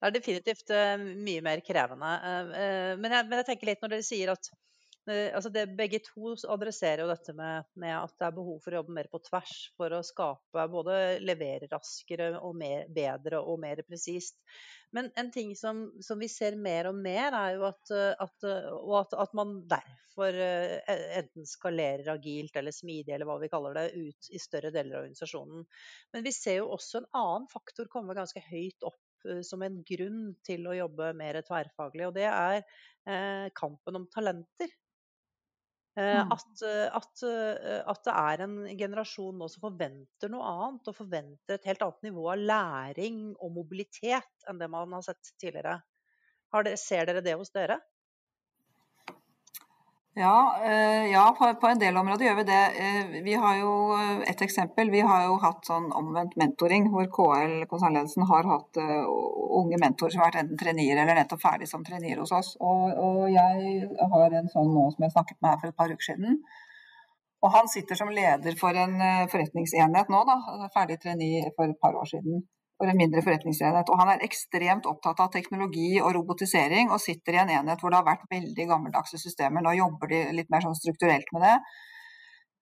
Det 0.00 0.08
er 0.08 0.16
definitivt 0.16 0.72
uh, 0.72 0.96
mye 0.96 1.44
mer 1.44 1.60
krevende. 1.64 2.10
Uh, 2.24 2.50
uh, 2.54 2.92
men, 2.96 3.12
jeg, 3.12 3.28
men, 3.28 3.38
jeg, 3.42 3.48
tenker 3.50 3.68
litt 3.68 3.82
når 3.84 3.96
dere 3.96 4.08
sier 4.08 4.34
at 4.34 4.52
altså 5.10 5.50
det, 5.50 5.64
Begge 5.74 5.98
to 6.04 6.34
adresserer 6.52 7.00
jo 7.02 7.08
dette 7.08 7.32
med, 7.34 7.66
med, 7.82 7.94
at 7.96 8.12
det 8.20 8.26
er 8.28 8.34
behov 8.36 8.60
for 8.62 8.70
å 8.70 8.78
jobbe 8.78 8.94
mer 8.94 9.08
på 9.10 9.18
tvers 9.24 9.54
for 9.74 9.96
å 9.96 10.02
skape 10.06 10.66
både 10.70 10.98
levere 11.24 11.66
raskere 11.72 12.28
og 12.38 12.52
mer, 12.60 12.84
bedre 12.94 13.40
og 13.40 13.58
mer 13.64 13.80
presist. 13.88 14.36
Men 14.94 15.08
en 15.18 15.32
ting 15.34 15.56
som, 15.58 15.82
som, 16.04 16.20
vi 16.20 16.28
ser 16.30 16.54
mer 16.60 16.92
og 16.92 17.00
mer, 17.00 17.34
er 17.34 17.56
jo 17.56 17.66
at, 17.72 17.94
at, 18.22 18.48
at, 19.00 19.18
at 19.24 19.34
man 19.40 19.56
derfor 19.72 20.38
enten 20.44 21.48
skalerer 21.48 22.12
agilt 22.14 22.60
eller 22.60 22.76
smidig, 22.76 23.16
eller 23.16 23.26
hva 23.26 23.40
vi 23.42 23.50
kaller 23.50 23.80
det, 23.80 23.88
ut 23.96 24.30
i 24.30 24.42
større 24.42 24.70
deler 24.70 25.00
av 25.00 25.08
organisasjonen. 25.08 25.66
Men 26.14 26.28
vi 26.28 26.36
ser 26.36 26.60
jo 26.60 26.70
også 26.76 27.00
en 27.00 27.12
annen 27.24 27.50
faktor 27.50 27.90
komme 27.90 28.14
ganske 28.20 28.44
høyt 28.52 28.86
opp 28.86 29.00
Eh, 29.00 29.09
som 29.46 29.64
en 29.64 29.80
grunn 29.86 30.20
til 30.46 30.68
å 30.68 30.76
jobbe 30.76 31.12
mer 31.18 31.40
tverrfaglig, 31.46 32.06
og 32.08 32.14
det 32.16 32.28
er 32.28 32.60
eh, 32.60 33.48
kampen 33.56 34.00
om 34.00 34.06
talenter. 34.12 34.72
Eh, 35.98 36.20
mm. 36.22 36.32
At, 36.32 36.64
at, 36.96 37.24
at, 37.82 38.02
det 38.06 38.16
er 38.16 38.44
en 38.46 38.56
generasjon 38.78 39.38
nå 39.40 39.48
som 39.52 39.66
forventer 39.66 40.32
noe 40.32 40.48
annet, 40.48 40.90
og 40.90 40.98
forventer 40.98 41.58
et 41.58 41.70
helt 41.70 41.86
annet 41.86 42.10
nivå 42.10 42.26
av 42.32 42.44
læring 42.52 43.22
og 43.36 43.54
mobilitet 43.58 44.50
enn 44.50 44.60
det 44.62 44.70
man 44.72 44.98
har 44.98 45.06
sett 45.10 45.34
tidligere. 45.36 45.80
Dere, 46.50 46.76
ser 46.80 47.06
dere 47.10 47.22
det 47.24 47.36
hos 47.38 47.52
dere? 47.54 47.78
Ja, 50.14 50.60
eh, 50.64 51.12
ja 51.12 51.36
på, 51.60 51.66
en 51.66 51.78
del 51.78 51.96
områder 51.96 52.24
gjør 52.24 52.38
vi 52.40 52.44
det. 52.48 52.62
Eh, 52.84 53.12
vi 53.22 53.34
har 53.38 53.58
jo 53.60 53.70
eh, 53.94 54.24
et 54.30 54.42
eksempel. 54.42 54.90
Vi 54.90 55.04
har 55.06 55.28
jo 55.28 55.36
hatt 55.38 55.68
sånn 55.70 55.86
omvendt 55.94 56.34
mentoring, 56.40 56.88
hvor 56.90 57.06
KL 57.14 57.68
konsernledelsen 57.70 58.26
har 58.26 58.48
hatt 58.50 58.80
unge 58.80 59.78
mentorer 59.78 60.10
som 60.10 60.24
har 60.24 60.32
vært 60.32 60.42
enten 60.42 60.58
trenier 60.58 60.98
eller 60.98 61.14
nettopp 61.14 61.44
ferdig 61.44 61.70
som 61.70 61.86
trenier 61.86 62.18
hos 62.18 62.34
oss. 62.34 62.56
Og, 62.58 62.90
og, 62.90 63.22
jeg 63.30 63.86
har 64.14 64.38
en 64.40 64.50
sånn 64.50 64.74
nå 64.74 64.88
som 64.96 65.06
jeg 65.06 65.14
snakket 65.14 65.38
med 65.38 65.52
her 65.52 65.62
for 65.62 65.70
et 65.70 65.78
par 65.78 65.94
uker 65.94 66.08
siden. 66.10 66.40
Og 67.40 67.54
han 67.54 67.70
sitter 67.72 67.96
som 67.96 68.10
leder 68.12 68.58
for 68.58 68.76
en 68.76 68.98
forretningsenhet 69.30 70.10
nå, 70.12 70.24
da, 70.26 70.66
ferdig 70.74 70.98
trainee 71.00 71.54
for 71.54 71.70
et 71.70 71.78
par 71.80 71.94
år 71.96 72.10
siden 72.10 72.42
for 72.80 72.88
en 72.88 72.96
mindre 72.96 73.20
forretningsenhet. 73.26 73.92
Og 73.92 74.00
han 74.00 74.14
er 74.14 74.24
ekstremt 74.24 74.88
opptatt 74.88 75.20
av 75.20 75.30
teknologi 75.34 75.92
og 76.00 76.14
robotisering, 76.16 76.88
og 76.88 77.02
sitter 77.04 77.36
i 77.36 77.42
en 77.44 77.54
enhet 77.60 77.84
hvor 77.84 77.92
det 77.92 78.00
har 78.00 78.08
vært 78.08 78.26
veldig 78.32 78.68
gammeldagse 78.72 79.20
systemer. 79.20 79.64
Nå 79.64 79.76
jobber 79.76 80.12
de 80.12 80.24
litt 80.38 80.52
mer 80.52 80.64
sånn 80.64 80.78
strukturelt 80.78 81.28
med 81.36 81.44
det. 81.44 81.56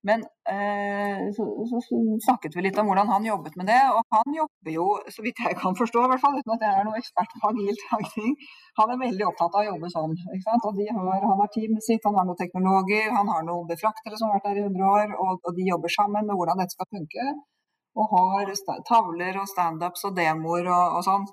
Men 0.09 0.23
eh, 0.47 1.25
så, 1.37 1.45
så, 1.69 1.81
snakket 2.23 2.55
vi 2.55 2.62
litt 2.64 2.77
om 2.79 2.87
hvordan 2.87 3.11
han 3.11 3.25
jobbet 3.27 3.57
med 3.59 3.66
det, 3.66 3.81
og 3.91 4.14
han 4.14 4.37
jobber 4.37 4.71
jo, 4.73 4.87
så 5.11 5.25
vidt 5.25 5.43
jeg 5.43 5.59
kan 5.59 5.75
forstå, 5.81 6.05
i 6.07 6.11
hvert 6.12 6.23
fall, 6.23 6.39
uten 6.39 6.55
at 6.55 6.64
jeg 6.64 6.71
er 6.71 6.87
noen 6.87 7.01
ekspert 7.01 7.35
på 7.35 7.51
agilt 7.51 7.83
tagning, 7.91 8.37
han 8.79 8.95
er 8.95 9.03
veldig 9.03 9.27
opptatt 9.27 9.59
av 9.59 9.64
å 9.64 9.69
jobbe 9.73 9.91
sånn. 9.97 10.14
Og 10.14 10.81
har, 10.95 11.27
Han 11.27 11.43
har 11.43 11.53
teamet 11.57 11.89
sitt, 11.89 12.07
han 12.07 12.19
har 12.19 12.31
noen 12.31 12.41
teknologer, 12.43 13.11
han 13.19 13.35
har 13.35 13.47
noen 13.51 13.66
befraktere 13.71 14.21
som 14.21 14.31
har 14.31 14.39
vært 14.39 14.51
der 14.53 14.62
i 14.62 14.66
100 14.69 14.91
år, 14.95 15.14
og, 15.19 15.43
og 15.43 15.59
de 15.59 15.66
jobber 15.66 15.95
sammen 15.99 16.31
med 16.31 16.39
hvordan 16.39 16.62
dette 16.62 16.79
skal 16.79 16.93
funke 16.95 17.31
og 17.99 18.13
har 18.15 18.53
tavler 18.87 19.41
og 19.41 19.49
standups 19.51 20.05
og 20.09 20.15
demoer 20.19 20.69
og, 20.71 20.99
og, 20.99 21.01
sånn. 21.07 21.25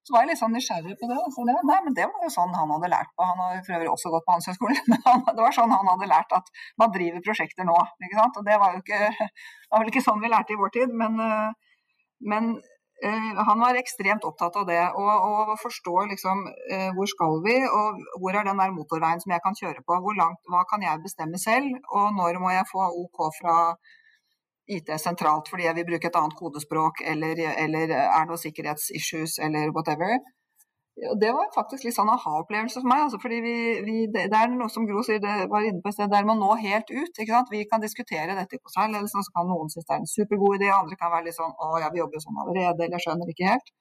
Så 0.00 0.14
var 0.14 0.24
jeg 0.24 0.32
litt 0.32 0.40
sånn 0.40 0.54
nysgjerrig 0.56 0.96
på 1.00 1.08
det. 1.10 1.18
Så 1.34 1.44
det, 1.48 1.54
nei, 1.68 1.78
men 1.84 1.96
det 1.96 2.08
var 2.08 2.24
jo 2.24 2.32
sånn 2.32 2.56
han 2.56 2.72
hadde 2.74 2.90
lært 2.92 3.12
på. 3.14 3.26
Han 3.30 3.40
har 3.44 3.62
for 3.66 3.76
øvrig 3.76 3.92
også 3.92 4.12
gått 4.14 4.26
på 4.26 4.34
Handelshøyskolen, 4.34 4.82
men 4.90 5.24
det 5.28 5.44
var 5.44 5.56
sånn 5.56 5.74
han 5.76 5.92
hadde 5.92 6.10
lært 6.10 6.36
at 6.40 6.52
man 6.80 6.92
driver 6.96 7.24
prosjekter 7.24 7.68
nå. 7.68 7.76
ikke 8.04 8.18
sant? 8.18 8.40
Og 8.40 8.48
det 8.48 8.58
var 8.62 8.76
jo 8.76 8.82
ikke, 8.84 9.30
var 9.72 9.82
vel 9.82 9.92
ikke 9.92 10.04
sånn 10.04 10.22
vi 10.24 10.32
lærte 10.32 10.56
i 10.56 10.60
vår 10.60 10.74
tid, 10.76 10.94
men, 11.02 11.20
eh, 11.24 11.76
men 12.32 12.50
eh, 13.04 13.30
han 13.48 13.64
var 13.64 13.80
ekstremt 13.80 14.24
opptatt 14.28 14.56
av 14.60 14.66
det, 14.72 14.80
og, 15.00 15.28
og 15.30 15.54
forstå 15.60 15.94
liksom 16.14 16.44
eh, 16.48 16.90
hvor 16.96 17.08
skal 17.12 17.40
vi, 17.44 17.60
og 17.68 18.00
hvor 18.24 18.36
er 18.40 18.48
den 18.48 18.60
der 18.60 18.76
motorveien 18.76 19.20
som 19.24 19.36
jeg 19.36 19.44
kan 19.44 19.56
kjøre 19.56 19.84
på. 19.84 20.00
Hvor 20.04 20.16
langt, 20.16 20.40
Hva 20.48 20.64
kan 20.68 20.84
jeg 20.84 21.04
bestemme 21.04 21.40
selv, 21.40 21.76
og 21.92 22.12
når 22.16 22.40
må 22.40 22.52
jeg 22.56 22.68
få 22.72 22.88
OK 23.04 23.24
fra 23.40 23.56
IT 24.76 24.92
sentralt 25.02 25.48
fordi 25.50 25.66
jeg 25.66 25.76
vil 25.78 25.88
bruke 25.92 26.10
et 26.10 26.18
annet 26.20 26.36
kodespråk, 26.38 27.02
eller, 27.12 27.40
eller 27.64 27.94
er 28.00 28.28
noe 28.28 28.38
sikkerhetsissues, 28.40 29.38
eller 29.46 29.72
whatever. 29.76 30.20
Det 31.20 31.30
var 31.32 31.46
faktisk 31.54 31.86
litt 31.86 31.96
sånn 31.96 32.10
aha-opplevelse 32.12 32.82
for 32.82 32.90
meg. 32.90 33.04
Altså, 33.06 33.20
fordi 33.22 33.38
vi, 33.44 33.54
vi, 33.86 33.96
det, 34.12 34.26
er 34.36 34.50
noe 34.52 34.68
som 34.72 34.84
Gro 34.88 35.04
sier, 35.06 35.20
det 35.22 35.46
var 35.52 35.64
inne 35.64 35.80
på 35.80 35.88
et 35.88 35.96
sted 35.96 36.10
der 36.12 36.26
man 36.28 36.42
nå 36.42 36.50
helt 36.60 36.90
ut. 36.92 37.12
ikke 37.14 37.32
sant? 37.32 37.52
Vi 37.54 37.62
kan 37.70 37.84
diskutere 37.84 38.36
dette 38.36 38.58
i 38.58 38.60
konsernledelsen, 38.60 39.24
så 39.24 39.36
kan 39.36 39.48
noen 39.48 39.72
synes 39.72 39.86
det 39.88 39.96
er 39.96 40.02
en 40.02 40.10
supergod 40.10 40.58
idé, 40.58 40.68
andre 40.74 40.98
kan 41.00 41.14
være 41.14 41.30
litt 41.30 41.38
sånn 41.38 41.54
å 41.56 41.78
ja, 41.80 41.88
vi 41.94 42.02
jobber 42.02 42.20
jo 42.20 42.26
sånn 42.26 42.42
allerede, 42.44 42.84
eller 42.84 42.98
jeg 42.98 43.06
skjønner 43.06 43.32
ikke 43.32 43.48
helt. 43.52 43.72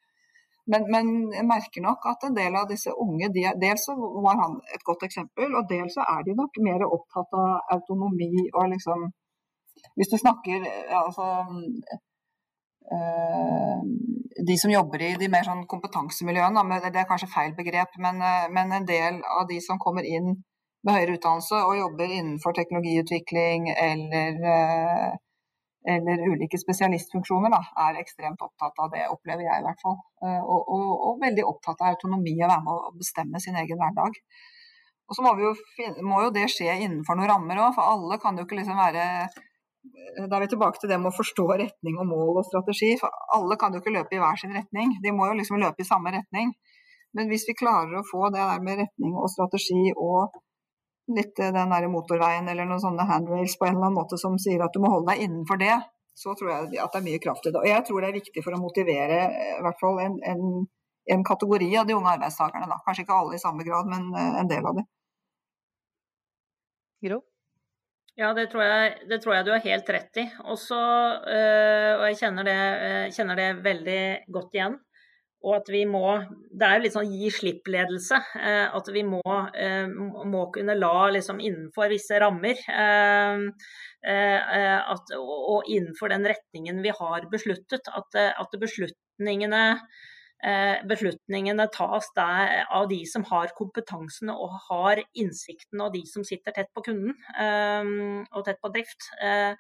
Men, 0.70 0.86
men, 0.94 1.08
jeg 1.34 1.48
merker 1.50 1.82
nok 1.82 2.04
at 2.12 2.26
en 2.28 2.36
del 2.38 2.56
av 2.56 2.68
disse 2.70 2.94
unge, 3.04 3.32
de, 3.36 3.48
dels 3.64 3.88
så 3.90 3.96
var 3.98 4.38
han 4.40 4.60
et 4.76 4.84
godt 4.86 5.08
eksempel, 5.08 5.56
og 5.58 5.66
dels 5.72 5.96
så 5.98 6.06
er 6.14 6.28
de 6.28 6.36
nok 6.38 6.60
mer 6.66 6.86
opptatt 6.88 7.34
av 7.44 7.74
autonomi 7.76 8.46
og 8.54 8.70
liksom 8.76 9.10
hvis 9.98 10.12
du 10.12 10.18
snakker 10.18 10.66
altså, 11.04 11.26
øh, 12.96 13.80
De 14.50 14.58
som 14.62 14.72
jobber 14.72 15.04
i 15.04 15.16
de 15.22 15.30
mer 15.32 15.48
sånn 15.48 15.66
kompetansemiljøene, 15.72 16.82
det 16.86 17.02
er 17.02 17.10
kanskje 17.10 17.32
feil 17.34 17.56
begrep, 17.58 17.98
men, 18.06 18.22
eh, 18.24 18.46
men, 18.56 18.72
en 18.72 18.86
del 18.88 19.22
av 19.40 19.48
de 19.50 19.60
som 19.62 19.82
kommer 19.82 20.08
inn 20.08 20.38
med 20.86 20.96
høyere 20.96 21.18
utdannelse 21.18 21.58
og 21.68 21.76
jobber 21.76 22.14
innenfor 22.20 22.56
teknologiutvikling 22.56 23.66
eller, 23.74 24.38
eller 25.94 26.22
ulike 26.32 26.60
spesialistfunksjoner, 26.62 27.52
da, 27.52 27.60
er 27.90 28.00
ekstremt 28.00 28.46
opptatt 28.46 28.80
av 28.80 28.94
det, 28.94 29.04
opplever 29.12 29.44
jeg 29.44 29.60
i 29.60 29.66
hvert 29.66 29.84
fall. 29.84 29.98
Og, 30.24 30.72
og, 30.78 30.86
og 31.10 31.20
veldig 31.26 31.44
opptatt 31.52 31.84
av 31.84 31.98
autonomi 31.98 32.38
og 32.38 32.48
være 32.48 32.64
med 32.64 32.88
å 32.88 32.94
bestemme 32.96 33.44
sin 33.44 33.60
egen 33.60 33.82
hverdag. 33.82 34.22
Og 35.10 35.18
så 35.18 35.26
må, 35.26 35.34
jo, 35.42 35.54
må 36.06 36.22
jo 36.28 36.34
det 36.34 36.46
skje 36.54 36.70
innenfor 36.84 37.18
noen 37.18 37.32
rammer 37.32 37.60
òg, 37.64 37.74
for 37.78 37.96
alle 37.96 38.20
kan 38.22 38.38
jo 38.38 38.46
ikke 38.46 38.60
liksom 38.60 38.78
være 38.78 39.06
da 40.20 40.36
er 40.36 40.44
vi 40.44 40.50
tilbake 40.52 40.82
til 40.82 40.92
det 40.92 40.98
med 41.00 41.12
å 41.12 41.16
forstå 41.16 41.46
retning 41.62 42.00
og 42.02 42.10
mål 42.10 42.42
og 42.42 42.48
strategi. 42.48 42.92
For 43.00 43.14
alle 43.36 43.58
kan 43.60 43.74
jo 43.74 43.82
ikke 43.84 43.96
løpe 43.96 44.18
i 44.18 44.22
hver 44.22 44.40
sin 44.42 44.56
retning. 44.56 44.98
De 45.04 45.14
må 45.16 45.30
jo 45.30 45.38
liksom 45.40 45.62
løpe 45.62 45.84
i 45.84 45.88
samme 45.88 46.12
retning. 46.16 46.52
Men 47.18 47.32
hvis 47.32 47.48
vi 47.48 47.58
klarer 47.58 48.00
å 48.00 48.06
få 48.06 48.30
det 48.34 48.42
der 48.42 48.62
med 48.66 48.84
retning 48.84 49.16
og 49.18 49.32
strategi 49.34 49.90
og 49.96 50.36
litt 51.16 51.40
eh, 51.42 51.54
den 51.56 51.72
der 51.74 51.88
motorveien 51.90 52.50
eller 52.52 52.68
noen 52.70 52.84
sånne 52.84 53.08
handrails 53.10 53.56
på 53.58 53.66
en 53.66 53.78
eller 53.78 53.88
annen 53.88 53.98
måte 53.98 54.20
som 54.22 54.38
sier 54.42 54.62
at 54.62 54.76
du 54.76 54.84
må 54.84 54.92
holde 54.94 55.14
deg 55.14 55.24
innenfor 55.26 55.58
det, 55.62 55.78
så 56.20 56.36
tror 56.38 56.52
jeg 56.52 56.84
at 56.84 56.94
det 56.94 57.00
er 57.00 57.08
mye 57.08 57.24
kraft 57.24 57.48
i 57.48 57.54
det. 57.54 57.64
Og 57.64 57.70
jeg 57.70 57.86
tror 57.88 58.04
det 58.04 58.12
er 58.12 58.20
viktig 58.20 58.44
for 58.46 58.56
å 58.56 58.62
motivere 58.62 59.24
eh, 59.30 59.56
i 59.58 59.64
hvert 59.66 59.82
fall 59.82 60.04
en, 60.04 60.20
en, 60.34 60.46
en 61.16 61.26
kategori 61.32 61.72
av 61.82 61.90
de 61.90 61.98
unge 61.98 62.14
arbeidstakerne. 62.14 62.70
Da. 62.70 62.80
Kanskje 62.86 63.08
ikke 63.08 63.20
alle 63.24 63.40
i 63.40 63.42
samme 63.42 63.66
grad, 63.68 63.90
men 63.90 64.12
eh, 64.14 64.40
en 64.44 64.52
del 64.52 64.70
av 64.70 64.78
dem. 64.82 64.90
Gro? 67.08 67.22
Ja, 68.20 68.34
det 68.36 68.50
tror, 68.52 68.66
jeg, 68.68 68.96
det 69.08 69.22
tror 69.24 69.38
jeg, 69.38 69.46
du 69.48 69.54
har 69.54 69.64
helt 69.64 69.90
rett 69.96 70.18
i. 70.20 70.26
Også, 70.52 70.76
øh, 70.76 71.94
og 72.02 72.04
jeg 72.10 72.18
kjenner 72.20 72.48
det, 72.48 72.60
øh, 72.84 73.06
kjenner 73.16 73.40
det, 73.40 73.48
veldig 73.64 74.02
godt 74.36 74.58
igjen. 74.58 74.76
Og 75.40 75.54
at 75.56 75.70
vi 75.72 75.86
må 75.88 76.02
Det 76.52 76.68
er 76.68 76.74
jo 76.76 76.84
litt 76.84 76.96
sånn 76.98 77.14
gi 77.14 77.30
slipp-ledelse. 77.32 78.20
Øh, 78.42 78.76
at 78.76 78.92
vi 78.92 79.06
må, 79.08 79.22
må, 80.28 80.42
kunne 80.52 80.76
la 80.76 81.08
liksom 81.16 81.40
innenfor 81.40 81.88
visse 81.94 82.20
rammer 82.20 82.60
at, 84.04 85.16
og 85.16 85.72
innenfor 85.72 86.12
den 86.12 86.28
retningen 86.28 86.84
vi 86.84 86.92
har 87.00 87.30
besluttet, 87.32 87.88
at, 87.88 88.20
at 88.36 88.60
beslutningene 88.60 89.64
beslutningene 90.88 91.66
tas 91.74 92.08
der 92.16 92.64
av 92.72 92.88
de 92.92 93.02
som 93.10 93.26
har 93.28 93.52
kompetansen 93.58 94.32
og 94.32 94.56
har 94.70 95.02
innsikten, 95.20 95.82
og 95.84 95.94
de 95.98 96.06
som 96.08 96.24
sitter 96.28 96.56
tett 96.56 96.72
på 96.76 96.86
kunden 96.86 97.18
eh, 97.36 97.92
og 98.32 98.46
tett 98.48 98.62
på 98.64 98.72
drift. 98.72 99.12
Eh, 99.20 99.54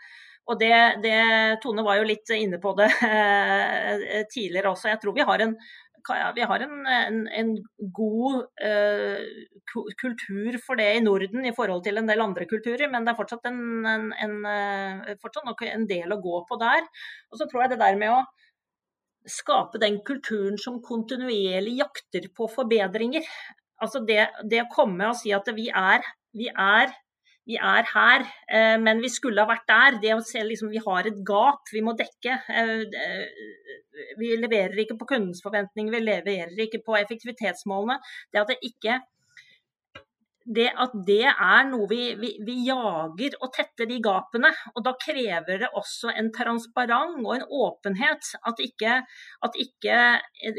og 0.49 0.57
det, 0.61 0.73
det, 1.03 1.19
Tone 1.61 1.83
var 1.85 1.99
jo 1.99 2.07
litt 2.09 2.31
inne 2.33 2.57
på 2.61 2.71
det 2.79 2.89
tidligere 4.33 4.71
også. 4.71 4.89
Jeg 4.89 5.01
tror 5.03 5.13
vi 5.13 5.27
har 5.27 5.43
en, 5.45 5.53
vi 6.33 6.47
har 6.49 6.63
en, 6.65 6.79
en, 6.89 7.19
en 7.37 7.51
god 7.93 8.47
kultur 10.01 10.57
for 10.63 10.79
det 10.79 10.87
i 10.95 11.03
Norden 11.05 11.45
i 11.45 11.53
forhold 11.53 11.83
til 11.85 12.01
en 12.01 12.09
del 12.09 12.23
andre 12.25 12.49
kulturer, 12.49 12.89
men 12.89 13.05
det 13.05 13.13
er 13.13 13.19
fortsatt 13.19 13.45
fortsatt 15.21 15.45
nok 15.51 15.61
en 15.69 15.85
del 15.91 16.17
å 16.17 16.21
gå 16.23 16.41
på 16.49 16.57
der. 16.63 16.87
Og 17.29 17.37
så 17.37 17.45
tror 17.45 17.67
jeg 17.67 17.75
det 17.75 17.83
der 17.83 17.99
med 18.01 18.15
å 18.15 18.23
skape 19.27 19.81
den 19.81 19.99
kulturen 20.05 20.57
som 20.61 20.79
kontinuerlig 20.83 21.77
jakter 21.81 22.29
på 22.35 22.47
forbedringer. 22.51 23.25
Altså 23.79 24.01
det, 24.05 24.25
det 24.49 24.63
å 24.63 24.71
komme 24.71 25.11
og 25.11 25.19
si 25.19 25.33
at 25.35 25.47
vi 25.55 25.69
er, 25.69 26.03
vi 26.35 26.49
er, 26.51 26.93
vi 27.49 27.57
er 27.57 27.87
her, 27.93 28.25
eh, 28.51 28.75
men 28.81 29.01
vi 29.01 29.09
skulle 29.11 29.41
ha 29.41 29.49
vært 29.49 29.67
der. 29.69 29.99
Det 30.03 30.15
å 30.15 30.25
se 30.25 30.43
liksom 30.45 30.71
vi 30.73 30.81
har 30.85 31.07
et 31.09 31.21
gap 31.25 31.71
vi 31.73 31.83
må 31.85 31.95
dekke. 31.97 32.39
Eh, 32.53 32.83
vi 34.19 34.33
leverer 34.39 34.83
ikke 34.83 34.99
på 34.99 35.07
kundens 35.13 35.41
forventninger, 35.43 35.95
vi 35.95 36.03
leverer 36.03 36.65
ikke 36.65 36.83
på 36.85 36.97
effektivitetsmålene. 36.99 37.99
Det 38.31 38.43
at 38.43 38.53
det 38.53 38.59
ikke 38.69 38.99
det 40.49 40.69
at 40.81 40.93
det 41.05 41.27
er 41.29 41.67
noe 41.69 41.85
vi, 41.89 42.01
vi, 42.17 42.31
vi, 42.45 42.55
jager 42.65 43.35
og 43.39 43.51
tette 43.53 43.85
de 43.89 43.99
gapene. 44.01 44.49
Og 44.73 44.81
da 44.85 44.95
krever 44.97 45.61
det 45.63 45.69
også 45.77 46.13
en 46.17 46.31
transparent 46.33 47.19
og 47.21 47.35
en 47.35 47.45
åpenhet. 47.45 48.31
At 48.49 48.61
ikke, 48.63 48.99
at 49.45 49.59
ikke 49.61 49.99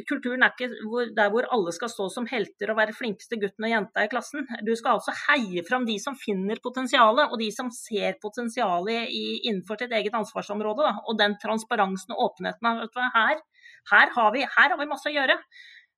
Kulturen 0.08 0.44
er 0.46 0.54
ikke 0.54 0.70
hvor, 0.86 1.10
der 1.16 1.32
hvor 1.32 1.48
alle 1.54 1.74
skal 1.74 1.90
stå 1.90 2.06
som 2.12 2.28
helter 2.30 2.70
og 2.70 2.78
være 2.78 2.94
flinkeste 2.96 3.38
gutten 3.40 3.66
og 3.66 3.72
jenta 3.72 4.04
i 4.06 4.12
klassen. 4.12 4.46
Du 4.66 4.72
skal 4.78 4.98
altså 4.98 5.14
heie 5.26 5.64
fram 5.66 5.86
de 5.88 5.98
som 6.02 6.18
finner 6.18 6.60
potensialet, 6.62 7.30
og 7.30 7.40
de 7.42 7.50
som 7.54 7.72
ser 7.74 8.18
potensialet 8.22 9.10
innenfor 9.10 9.80
sitt 9.80 9.94
eget 9.96 10.14
ansvarsområde. 10.16 10.86
Da. 10.86 10.94
Og 11.10 11.18
den 11.18 11.36
transparensen 11.42 12.14
og 12.14 12.30
åpenheten. 12.30 12.86
Her, 13.16 13.42
her, 13.90 14.16
har 14.16 14.32
vi, 14.36 14.46
her 14.46 14.72
har 14.72 14.78
vi 14.78 14.90
masse 14.90 15.10
å 15.10 15.14
gjøre. 15.14 15.38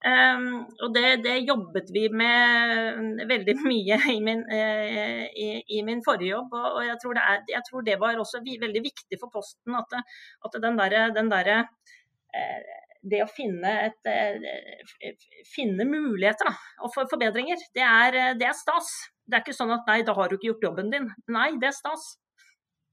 Um, 0.03 0.65
og 0.83 0.95
det, 0.97 1.21
det, 1.23 1.37
jobbet 1.47 1.93
vi 1.95 2.09
med 2.11 3.21
veldig 3.31 3.55
mye 3.71 3.99
i 4.11 4.17
min, 4.25 4.41
uh, 4.51 5.25
i, 5.31 5.49
i 5.77 5.83
min 5.87 6.03
forrige 6.03 6.33
jobb. 6.33 6.57
Og, 6.59 6.69
og 6.81 6.87
jeg, 6.89 6.97
tror 7.03 7.21
er, 7.23 7.45
jeg, 7.53 7.63
tror 7.69 7.87
det 7.87 7.99
var 8.01 8.19
også 8.19 8.43
veldig 8.43 8.83
viktig 8.83 9.21
for 9.21 9.31
Posten 9.31 9.79
at, 9.79 9.95
det, 9.95 10.03
at 10.49 10.59
den 10.65 10.81
derre 10.81 11.05
der, 11.15 11.53
uh, 11.63 12.81
Det 13.13 13.23
å 13.23 13.31
finne, 13.31 13.71
et, 13.87 14.11
uh, 14.11 15.31
finne 15.55 15.87
muligheter 15.87 16.51
da, 16.51 16.57
og 16.83 16.93
for 16.95 17.11
forbedringer, 17.11 17.63
det 17.75 17.87
er, 17.87 18.21
det 18.39 18.51
er, 18.51 18.59
stas. 18.59 18.91
Det 19.23 19.39
er 19.39 19.47
ikke 19.47 19.55
sånn 19.57 19.75
at 19.75 19.87
nei, 19.87 20.03
da 20.07 20.19
har 20.19 20.31
du 20.31 20.39
ikke 20.39 20.51
gjort 20.51 20.71
jobben 20.71 20.91
din. 20.91 21.11
Nei, 21.31 21.53
det 21.63 21.71
er 21.71 21.79
stas. 21.79 22.17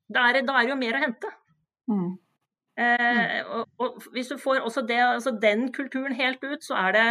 Da 0.10 0.30
er, 0.30 0.44
da 0.46 0.58
er 0.58 0.66
det 0.66 0.74
jo 0.76 0.82
mer 0.82 0.98
å 0.98 1.06
hente. 1.08 1.38
Mm. 1.90 2.10
Eh, 2.80 3.40
og, 3.46 3.66
og, 3.80 3.98
hvis 4.14 4.32
du 4.32 4.38
får 4.40 4.62
også 4.64 4.86
det, 4.88 5.00
altså 5.00 5.36
den 5.42 5.68
kulturen 5.74 6.16
helt 6.16 6.44
ut, 6.44 6.64
så 6.64 6.78
er 6.88 6.96
det 6.96 7.10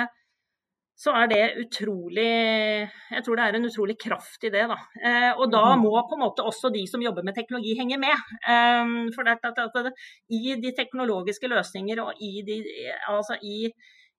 så 0.99 1.12
er 1.14 1.29
det 1.31 1.43
utrolig 1.62 2.27
Jeg 2.27 3.21
tror 3.25 3.39
det 3.39 3.45
er 3.45 3.57
en 3.57 3.69
utrolig 3.69 3.95
kraft 4.03 4.43
i 4.43 4.51
det. 4.51 4.64
Da. 4.66 4.79
Eh, 4.99 5.31
og 5.31 5.53
da 5.53 5.61
mm. 5.75 5.85
må 5.85 5.93
på 6.09 6.16
en 6.16 6.25
måte 6.25 6.43
også 6.43 6.73
de 6.75 6.83
som 6.91 7.03
jobber 7.03 7.23
med 7.23 7.37
teknologi, 7.39 7.77
henge 7.79 8.01
med. 8.03 8.25
Eh, 8.43 8.91
for 9.14 9.29
det, 9.29 9.37
at, 9.47 9.62
at, 9.79 9.93
i 10.35 10.57
de 10.59 10.73
teknologiske 10.75 11.51
løsninger 11.53 12.03
og 12.03 12.19
i, 12.19 12.43
de, 12.49 12.59
altså 13.07 13.39
i, 13.47 13.69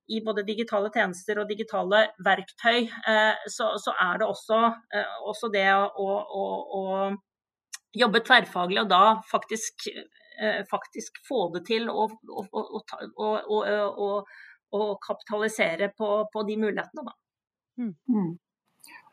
i 0.09 0.21
både 0.25 0.45
digitale 0.47 0.89
tjenester 0.93 1.41
og 1.41 1.49
digitale 1.49 2.05
verktøy, 2.25 2.87
eh, 3.11 3.49
så, 3.51 3.73
så, 3.83 3.93
er 4.07 4.21
det 4.21 4.29
også, 4.29 4.61
eh, 4.95 5.17
også 5.29 5.51
det 5.53 5.67
å, 5.75 6.07
å, 6.07 6.45
å, 6.79 6.83
jobbe 7.97 8.21
tverrfaglig 8.21 8.83
og 8.83 8.89
da 8.91 9.03
faktisk, 9.25 9.87
faktisk 10.69 11.19
få 11.27 11.49
det 11.55 11.65
til 11.67 11.89
å 11.91 12.07
og 14.69 14.99
kapitalisere 15.01 15.89
på, 15.97 16.09
på 16.33 16.43
de 16.45 16.57
mulighetene. 16.61 17.05
Da. 17.05 17.13
Mm. 17.81 17.95
mm. 18.15 18.37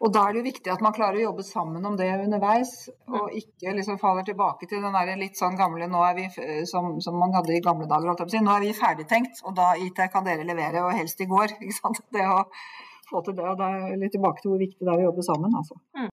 Og 0.05 0.13
da 0.13 0.27
er 0.27 0.35
det 0.35 0.41
jo 0.43 0.47
viktig 0.51 0.71
at 0.73 0.83
man 0.85 0.95
klarer 0.95 1.19
å 1.19 1.25
jobbe 1.31 1.45
sammen 1.47 1.85
om 1.89 1.95
det 1.97 2.07
underveis, 2.21 2.73
og 3.09 3.31
mm. 3.31 3.37
ikke 3.41 3.73
liksom 3.79 3.99
faller 4.01 4.27
tilbake 4.29 4.69
til 4.69 4.83
den 4.85 4.95
der 4.95 5.15
litt 5.19 5.41
sånn 5.41 5.57
gamle 5.57 5.89
nå 5.89 6.03
er 6.05 6.19
vi, 6.19 6.27
som, 6.69 6.99
som 7.03 7.17
man 7.19 7.33
hadde 7.35 7.55
i 7.57 7.63
gamle 7.65 7.89
dager. 7.89 8.21
Si. 8.29 8.43
Nå 8.45 8.53
er 8.53 8.67
vi 8.67 8.75
ferdigtenkt, 8.77 9.41
og 9.49 9.57
da 9.57 9.73
IT 9.81 10.03
kan 10.13 10.27
dere 10.27 10.45
levere, 10.45 10.85
og 10.85 10.97
helst 10.97 11.25
i 11.25 11.29
går. 11.31 11.57
Ikke 11.63 11.79
sant? 11.79 12.03
Det 12.13 12.27
å 12.29 12.43
få 13.09 13.25
til 13.25 13.39
det, 13.39 13.49
og 13.49 13.57
da 13.59 13.71
er 13.73 13.97
litt 14.01 14.13
tilbake 14.19 14.45
til 14.45 14.53
hvor 14.53 14.61
viktig 14.61 14.85
det 14.85 14.93
er 14.93 15.03
å 15.03 15.09
jobbe 15.09 15.25
sammen. 15.25 15.57
Altså. 15.63 15.81
Mm. 15.97 16.13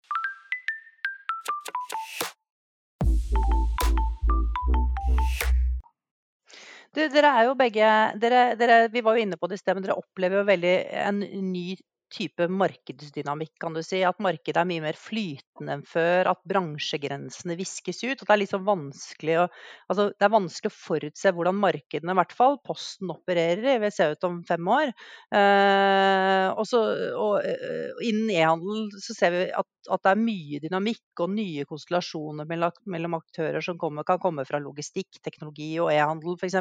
Du, 6.92 7.00
dere 7.08 7.30
er 7.38 7.46
jo 7.48 7.54
begge 7.56 7.88
dere, 8.20 8.40
dere, 8.60 8.76
Vi 8.92 9.00
var 9.04 9.16
jo 9.16 9.24
inne 9.24 9.38
på 9.40 9.48
det 9.48 9.56
i 9.56 9.62
sted, 9.62 9.76
men 9.76 9.84
dere 9.86 9.96
opplever 9.96 10.42
jo 10.42 10.48
veldig 10.48 10.72
en 11.06 11.22
ny 11.52 11.66
type 12.12 12.46
markedsdynamikk, 12.52 13.54
kan 13.62 13.76
du 13.76 13.82
si. 13.84 14.02
At 14.06 14.20
markedet 14.22 14.60
er 14.60 14.68
mye 14.68 14.84
mer 14.84 14.98
flytende 14.98 15.76
enn 15.76 15.84
før. 15.88 16.32
At 16.34 16.42
bransjegrensene 16.48 17.56
viskes 17.58 18.02
ut. 18.04 18.20
At 18.20 18.26
det 18.26 18.34
er 18.36 18.42
liksom 18.44 18.66
vanskelig 18.68 19.38
å, 19.42 19.46
altså, 19.92 20.10
det 20.12 20.28
er 20.28 20.34
vanskelig 20.36 20.72
å 20.72 20.76
forutse 20.76 21.32
hvordan 21.34 21.60
markedene, 21.62 22.14
i 22.14 22.20
hvert 22.20 22.36
fall 22.36 22.58
Posten, 22.62 23.10
opererer 23.12 23.74
i. 23.74 23.78
Vil 23.82 23.94
se 23.94 24.10
ut 24.12 24.28
om 24.28 24.40
fem 24.46 24.72
år. 24.72 24.92
Eh, 25.34 26.48
også, 26.62 26.82
og, 27.18 27.32
så 27.42 28.06
innen 28.06 28.30
e-handel 28.30 28.88
så 29.02 29.16
ser 29.16 29.34
vi 29.34 29.42
at, 29.56 29.68
at, 29.88 30.02
det 30.02 30.12
er 30.12 30.20
mye 30.20 30.60
dynamikk 30.62 31.22
og 31.22 31.32
nye 31.34 31.66
konstellasjoner 31.68 32.48
mellom, 32.48 33.16
aktører 33.18 33.64
som 33.64 33.78
kommer, 33.80 34.06
kan 34.06 34.20
komme 34.22 34.44
fra 34.48 34.60
logistikk, 34.62 35.20
teknologi 35.24 35.74
og 35.82 35.92
e-handel 35.92 36.36
f.eks. 36.38 36.58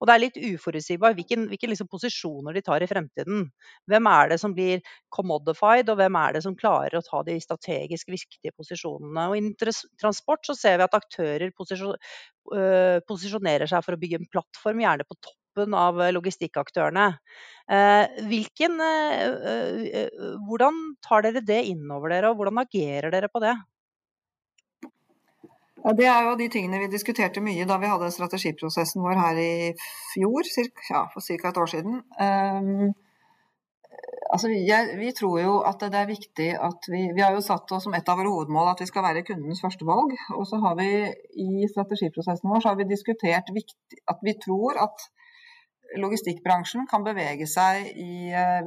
Og 0.00 0.08
det 0.08 0.14
er 0.14 0.22
litt 0.24 0.40
uforutsigbart 0.40 1.18
hvilke, 1.18 1.38
hvilke 1.50 1.70
liksom 1.70 1.90
posisjoner 1.90 2.56
de 2.56 2.64
tar 2.66 2.84
i 2.84 2.90
fremtiden. 2.90 3.48
Hvem 3.90 4.10
er 4.10 4.32
det 4.32 4.40
som 4.42 4.54
blir 4.56 4.79
commodified, 5.14 5.90
og 5.92 6.00
hvem 6.00 6.18
er 6.20 6.36
det 6.36 6.44
som 6.46 6.56
klarer 6.58 6.98
å 6.98 7.04
ta 7.06 7.22
de 7.26 7.36
strategisk 7.42 8.12
viktige 8.12 8.54
posisjonene. 8.56 9.28
Og 9.30 9.38
Innen 9.40 9.76
transport 10.00 10.46
så 10.46 10.56
ser 10.58 10.80
vi 10.80 10.86
at 10.86 10.96
aktører 10.98 11.50
øh, 11.50 12.98
posisjonerer 13.08 13.70
seg 13.70 13.84
for 13.86 13.96
å 13.96 14.00
bygge 14.00 14.22
en 14.22 14.30
plattform, 14.32 14.82
gjerne 14.84 15.08
på 15.08 15.18
toppen 15.20 15.74
av 15.76 15.98
logistikkaktørene. 16.14 17.08
Eh, 17.70 18.22
hvilken, 18.30 18.78
øh, 18.82 20.06
hvordan 20.46 20.80
tar 21.06 21.26
dere 21.26 21.44
det 21.44 21.64
innover 21.72 22.16
dere, 22.16 22.32
og 22.32 22.40
hvordan 22.40 22.64
agerer 22.64 23.12
dere 23.14 23.30
på 23.32 23.42
det? 23.44 23.56
Ja, 25.84 25.92
det 25.96 26.06
er 26.12 26.26
jo 26.26 26.32
de 26.36 26.48
tingene 26.52 26.80
vi 26.82 26.90
diskuterte 26.92 27.40
mye 27.40 27.64
da 27.68 27.78
vi 27.80 27.88
hadde 27.88 28.10
strategiprosessen 28.12 29.00
vår 29.00 29.16
her 29.16 29.38
i 29.40 29.52
fjor, 30.12 30.48
ja, 30.90 31.06
for 31.12 31.24
ca. 31.24 31.48
et 31.48 31.60
år 31.62 31.70
siden. 31.72 32.02
Um, 32.20 32.90
Altså, 34.30 34.48
jeg, 34.52 34.94
vi 35.00 35.10
tror 35.16 35.40
jo 35.42 35.54
at 35.66 35.80
det 35.82 35.98
er 35.98 36.10
viktig 36.10 36.48
at 36.68 36.86
vi 36.92 37.00
Vi 37.16 37.22
har 37.24 37.32
jo 37.34 37.42
satt 37.42 37.72
oss 37.74 37.86
som 37.86 37.94
et 37.98 38.08
av 38.08 38.20
våre 38.20 38.30
hovedmål 38.30 38.72
at 38.72 38.82
vi 38.82 38.86
skal 38.90 39.02
være 39.06 39.24
kundens 39.26 39.62
førstevalg. 39.64 40.14
Og 40.36 40.44
så 40.46 40.60
har 40.64 40.76
vi 40.78 40.90
i 41.46 41.66
strategiprosessen 41.72 42.50
vår 42.50 42.62
så 42.62 42.72
har 42.72 42.78
vi 42.78 42.90
diskutert 42.92 43.50
viktig, 43.54 43.98
at 44.12 44.22
vi 44.22 44.36
tror 44.44 44.78
at 44.86 45.08
logistikkbransjen 45.98 46.86
kan 46.90 47.02
bevege 47.02 47.48
seg 47.50 47.88
i 47.98 48.30
uh, 48.30 48.62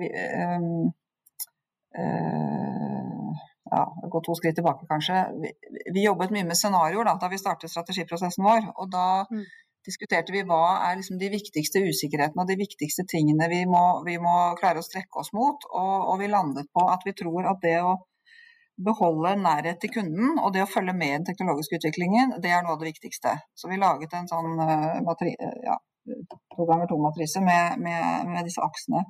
uh, 1.95 3.43
ja, 3.74 3.84
gå 4.11 4.22
to 4.26 4.36
skritt 4.36 4.59
tilbake, 4.59 4.89
kanskje. 4.89 5.22
Vi, 5.39 5.53
vi 5.95 6.03
jobbet 6.03 6.36
mye 6.36 6.49
med 6.49 6.59
scenarioer 6.59 7.07
da, 7.07 7.16
da 7.22 7.32
vi 7.32 7.39
startet 7.39 7.72
strategiprosessen 7.72 8.43
vår. 8.43 8.74
og 8.76 8.91
da 8.91 9.07
mm 9.32 9.62
diskuterte 9.88 10.34
vi 10.34 10.44
hva 10.48 10.64
er 10.88 10.98
liksom 11.00 11.20
de 11.22 11.30
viktigste 11.34 11.82
usikkerhetene 11.84 12.44
og 12.44 12.50
de 12.50 12.58
viktigste 12.60 13.06
tingene 13.10 13.50
vi 13.52 13.64
må, 13.70 13.84
vi 14.08 14.18
må 14.22 14.34
klare 14.60 14.82
å 14.82 14.86
strekke 14.86 15.22
oss 15.22 15.34
mot. 15.36 15.68
Og, 15.72 15.94
og, 16.10 16.18
vi 16.22 16.32
landet 16.32 16.70
på 16.74 16.88
at 16.90 17.06
vi 17.08 17.16
tror 17.20 17.50
at 17.52 17.62
det 17.64 17.78
å 17.84 17.96
beholde 18.84 19.36
nærhet 19.38 19.80
til 19.82 19.92
kunden 19.94 20.40
og 20.40 20.54
det 20.56 20.64
å 20.64 20.70
følge 20.70 20.96
med 20.98 21.10
i 21.10 21.18
den 21.20 21.28
teknologiske 21.28 21.78
utviklingen, 21.78 22.38
det 22.42 22.54
er 22.54 22.64
noe 22.66 22.76
av 22.76 22.82
det 22.82 22.90
viktigste. 22.90 23.36
Så 23.54 23.70
vi 23.70 23.82
laget 23.82 24.16
en 24.18 24.30
sånn 24.30 24.56
uh, 24.58 25.52
ja, 25.68 25.78
to 26.56 26.66
ganger 26.70 26.90
to-matrise 26.90 27.44
med, 27.44 27.78
med, 27.84 28.32
med 28.34 28.50
disse 28.50 28.64
aksene. 28.66 29.06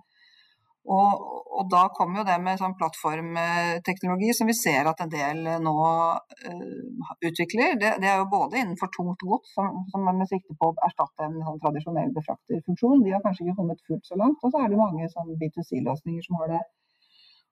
Og, 0.83 1.11
og, 1.47 1.63
da 1.71 1.85
kommer 1.95 2.19
jo 2.19 2.25
det 2.27 2.35
med 2.43 2.59
sånn 2.59 2.75
plattformteknologi 2.75 4.33
som 4.35 4.49
vi 4.51 4.55
ser 4.57 4.89
at 4.89 4.99
en 5.05 5.13
del 5.13 5.39
nå 5.63 5.75
uh, 5.79 7.13
utvikler. 7.23 7.77
Det, 7.79 7.93
det, 8.03 8.09
er 8.11 8.19
jo 8.19 8.27
både 8.33 8.59
innenfor 8.59 8.91
tungt 8.91 9.23
gods, 9.23 9.53
som, 9.55 9.79
som 9.93 10.09
er 10.11 10.17
med 10.19 10.27
sikte 10.27 10.57
på 10.59 10.73
å 10.73 10.75
erstatte 10.89 11.29
en 11.29 11.39
sånn 11.39 11.61
tradisjonell 11.63 12.11
befrakterfunksjon. 12.17 13.05
De 13.05 13.15
har 13.15 13.23
kanskje 13.23 13.47
ikke 13.47 13.61
kommet 13.61 13.83
fullt 13.87 14.11
så 14.11 14.19
langt. 14.19 14.43
Og 14.43 14.51
så 14.51 14.59
er 14.59 14.73
det 14.73 14.81
mange 14.81 15.07
sånn 15.13 15.31
B2C-løsninger 15.39 16.27
som 16.27 16.41
har 16.41 16.51
det. 16.57 16.63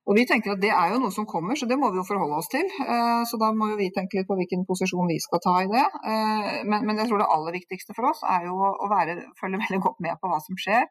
Og 0.10 0.18
vi 0.18 0.26
tenker 0.28 0.56
at 0.56 0.62
Det 0.64 0.74
er 0.74 0.92
jo 0.92 1.00
noe 1.00 1.14
som 1.14 1.30
kommer, 1.30 1.56
så 1.56 1.70
det 1.70 1.78
må 1.80 1.92
vi 1.94 2.02
jo 2.02 2.06
forholde 2.10 2.42
oss 2.42 2.52
til. 2.52 2.68
Uh, 2.84 3.24
så 3.32 3.40
da 3.40 3.54
må 3.56 3.72
jo 3.72 3.80
vi 3.80 3.94
tenke 3.96 4.20
litt 4.20 4.28
på 4.28 4.36
hvilken 4.42 4.68
posisjon 4.68 5.08
vi 5.08 5.22
skal 5.24 5.44
ta 5.48 5.56
i 5.64 5.72
det. 5.72 5.88
Uh, 6.04 6.52
men, 6.68 6.84
men, 6.84 7.00
jeg 7.00 7.08
tror 7.08 7.24
det 7.24 7.32
aller 7.32 7.56
viktigste 7.62 7.96
for 7.96 8.12
oss 8.12 8.28
er 8.28 8.50
jo 8.50 8.60
å 8.60 8.92
være, 8.92 9.22
følge 9.40 9.64
veldig 9.64 9.84
godt 9.88 10.04
med 10.04 10.20
på 10.20 10.34
hva 10.34 10.44
som 10.44 10.60
skjer 10.60 10.84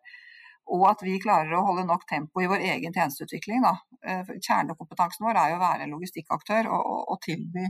og 0.71 0.91
at 0.91 1.03
vi 1.03 1.23
klarer 1.23 1.55
å 1.57 1.67
holde 1.67 1.85
nok 1.89 2.05
tempo 2.09 2.41
i 2.43 2.49
vår 2.51 2.61
egen 2.73 2.93
tjenesteutvikling. 2.95 3.61
Da. 3.67 3.75
Eh, 4.07 4.23
kjernekompetansen 4.39 5.27
vår 5.27 5.37
er 5.37 5.49
jo 5.53 5.59
å 5.59 5.65
være 5.65 5.83
en 5.87 5.95
logistikkaktør 5.97 6.63
og, 6.71 6.81
og, 6.81 7.01
og, 7.15 7.19
tilby 7.27 7.65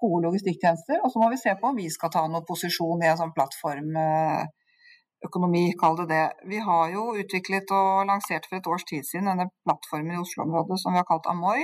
gode 0.00 0.24
logistikktjenester. 0.26 0.96
Og 1.04 1.08
så 1.12 1.16
må 1.22 1.26
vi 1.32 1.38
se 1.40 1.52
på 1.60 1.66
om 1.70 1.78
vi 1.78 1.88
skal 1.92 2.12
ta 2.14 2.22
noen 2.26 2.48
posisjon 2.48 3.02
i 3.04 3.10
en 3.10 3.20
sånn 3.20 3.36
plattformøkonomi, 3.36 5.66
kall 5.80 5.96
det 6.02 6.08
det. 6.14 6.26
Vi 6.52 6.58
har 6.66 6.84
jo 6.94 7.02
utviklet 7.20 7.66
og 7.76 7.88
lansert 8.10 8.44
for 8.48 8.56
et 8.58 8.70
års 8.74 8.86
tid 8.88 9.02
siden 9.06 9.28
denne 9.30 9.46
plattformen 9.68 10.14
i 10.16 10.22
Oslo-området 10.22 10.76
som 10.82 10.90
vi 10.94 11.00
har 11.02 11.10
kalt 11.10 11.30
Amoy. 11.32 11.60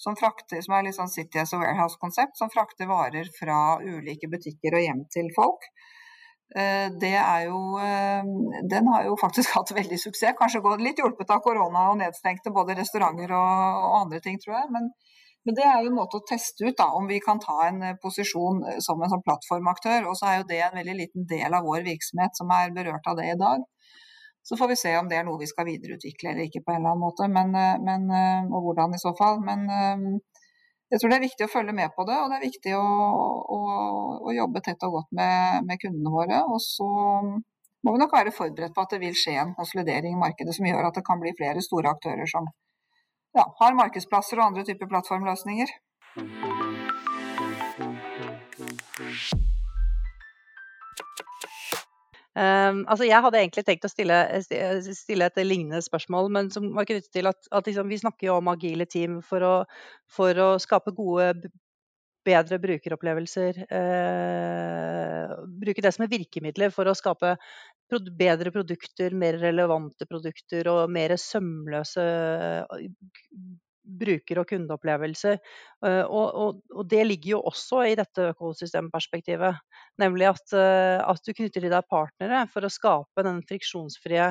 Som, 0.00 0.14
frakter, 0.16 0.60
som 0.64 0.72
er 0.72 0.82
litt 0.86 0.96
sånn 0.96 1.12
City 1.12 1.36
as 1.42 1.52
a 1.52 1.58
Warehouse-konsept, 1.60 2.34
som 2.38 2.48
frakter 2.48 2.86
varer 2.88 3.26
fra 3.36 3.76
ulike 3.84 4.32
butikker 4.32 4.72
og 4.78 4.84
hjem 4.86 5.02
til 5.12 5.28
folk. 5.36 5.62
Eh, 6.50 6.88
det 6.98 7.12
er 7.14 7.44
jo 7.46 7.78
eh, 7.78 8.24
Den 8.70 8.88
har 8.90 9.04
jo 9.06 9.14
faktisk 9.20 9.52
hatt 9.58 9.70
veldig 9.74 9.98
suksess. 10.02 10.36
Kanskje 10.38 10.62
gått 10.64 10.82
litt 10.82 10.98
hjulpet 10.98 11.30
av 11.30 11.42
korona 11.44 11.90
og 11.92 12.00
nedstengte 12.02 12.54
både 12.54 12.78
restauranter 12.80 13.30
og, 13.36 13.80
og 13.86 13.96
andre 14.02 14.22
ting, 14.24 14.38
tror 14.42 14.56
jeg. 14.58 14.70
Men, 14.74 14.90
men, 15.46 15.56
det 15.58 15.66
er 15.66 15.78
jo 15.78 15.92
en 15.92 16.00
måte 16.00 16.18
å 16.18 16.26
teste 16.26 16.66
ut 16.66 16.78
da, 16.78 16.90
om 16.98 17.06
vi 17.10 17.20
kan 17.22 17.42
ta 17.42 17.60
en 17.68 17.82
eh, 17.86 17.98
posisjon 18.02 18.64
som 18.82 19.02
en 19.02 19.12
sånn 19.12 19.26
plattformaktør. 19.26 20.08
Og 20.10 20.18
så 20.18 20.30
er 20.30 20.40
jo 20.40 20.48
det 20.50 20.62
en 20.66 20.80
veldig 20.80 20.96
liten 21.04 21.28
del 21.30 21.54
av 21.54 21.68
vår 21.68 21.86
virksomhet 21.86 22.34
som 22.38 22.50
er 22.56 22.74
berørt 22.74 23.06
av 23.06 23.20
det 23.20 23.30
i 23.30 23.38
dag. 23.38 23.62
Så 24.42 24.56
får 24.56 24.72
vi 24.72 24.80
se 24.80 24.96
om 24.98 25.06
det 25.06 25.20
er 25.20 25.26
noe 25.28 25.38
vi 25.38 25.46
skal 25.46 25.68
videreutvikle 25.68 26.32
eller 26.32 26.48
ikke 26.48 26.62
på 26.64 26.72
en 26.72 26.80
eller 26.80 26.94
annen 26.94 27.02
måte, 27.04 27.26
men, 27.28 27.52
men, 27.84 28.06
og 28.48 28.64
hvordan 28.64 28.96
i 28.96 29.00
så 29.02 29.12
fall. 29.18 29.36
Men 29.44 29.66
jeg 30.90 30.98
tror 30.98 31.12
det 31.12 31.18
er 31.20 31.22
viktig 31.22 31.46
å 31.46 31.50
følge 31.52 31.74
med 31.76 31.92
på 31.94 32.04
det, 32.08 32.16
og 32.18 32.32
det 32.32 32.38
er 32.38 32.48
viktig 32.48 32.72
å, 32.74 32.86
å, 33.56 33.58
å 34.26 34.34
jobbe 34.34 34.62
tett 34.66 34.82
og 34.88 34.96
godt 34.96 35.12
med, 35.14 35.66
med, 35.68 35.78
kundene 35.82 36.14
våre. 36.14 36.40
Og 36.50 36.58
så 36.64 36.88
må 36.90 37.94
vi 37.94 38.00
nok 38.02 38.16
være 38.16 38.34
forberedt 38.34 38.74
på 38.74 38.82
at 38.82 38.96
det 38.96 39.02
vil 39.04 39.14
skje 39.16 39.36
en 39.38 39.54
konsolidering 39.58 40.16
i 40.16 40.22
markedet 40.22 40.56
som 40.56 40.66
gjør 40.66 40.88
at 40.88 40.98
det 40.98 41.06
kan 41.06 41.22
bli 41.22 41.34
flere 41.38 41.62
store 41.64 41.94
aktører 41.94 42.26
som 42.30 42.50
ja, 43.38 43.46
har 43.60 43.78
markedsplasser 43.78 44.40
og 44.40 44.50
andre 44.50 44.66
typer 44.66 44.90
plattformløsninger. 44.90 45.70
Um, 52.38 52.84
altså 52.86 53.08
jeg 53.08 53.24
hadde 53.24 53.40
egentlig 53.40 53.64
tenkt 53.66 53.86
å 53.88 53.90
stille, 53.90 54.16
stille, 54.44 55.26
et 55.26 55.40
lignende 55.42 55.82
spørsmål, 55.82 56.28
men 56.30 56.50
som 56.54 56.68
var 56.76 56.86
knyttet 56.86 57.10
til 57.16 57.26
at, 57.26 57.48
at 57.50 57.66
liksom, 57.66 57.90
vi 57.90 57.98
snakker 57.98 58.28
jo 58.28 58.36
om 58.38 58.52
agile 58.52 58.86
team 58.86 59.18
for 59.26 59.42
å, 59.42 59.56
for 60.10 60.38
å 60.38 60.52
skape 60.62 60.94
gode, 60.94 61.50
bedre 62.26 62.60
brukeropplevelser. 62.62 63.64
Uh, 63.72 65.34
bruke 65.62 65.82
det 65.82 65.94
som 65.96 66.06
et 66.06 66.14
virkemiddel 66.14 66.70
for 66.74 66.86
å 66.86 66.94
skape 66.94 67.34
prod 67.90 68.10
bedre 68.14 68.52
produkter, 68.54 69.16
mer 69.16 69.40
relevante 69.42 70.06
produkter 70.06 70.68
og 70.70 70.92
mer 70.94 71.16
sømløse 71.18 72.04
bruker- 73.84 74.40
og 74.42 74.48
kundeopplevelser. 74.50 75.38
Uh, 75.84 76.04
og, 76.04 76.26
og, 76.28 76.62
og, 76.74 76.82
det 76.90 77.02
ligger 77.06 77.36
jo 77.36 77.42
også 77.50 77.84
i 77.88 77.96
dette 77.98 78.30
økosystemperspektivet. 78.32 79.60
Nemlig 80.00 80.30
at, 80.30 80.46
uh, 80.54 81.00
at, 81.04 81.22
du 81.24 81.32
knytter 81.36 81.64
til 81.64 81.72
deg 81.72 81.90
partnere 81.90 82.44
for 82.52 82.66
å 82.66 82.72
skape 82.72 83.24
den 83.26 83.42
friksjonsfrie 83.48 84.26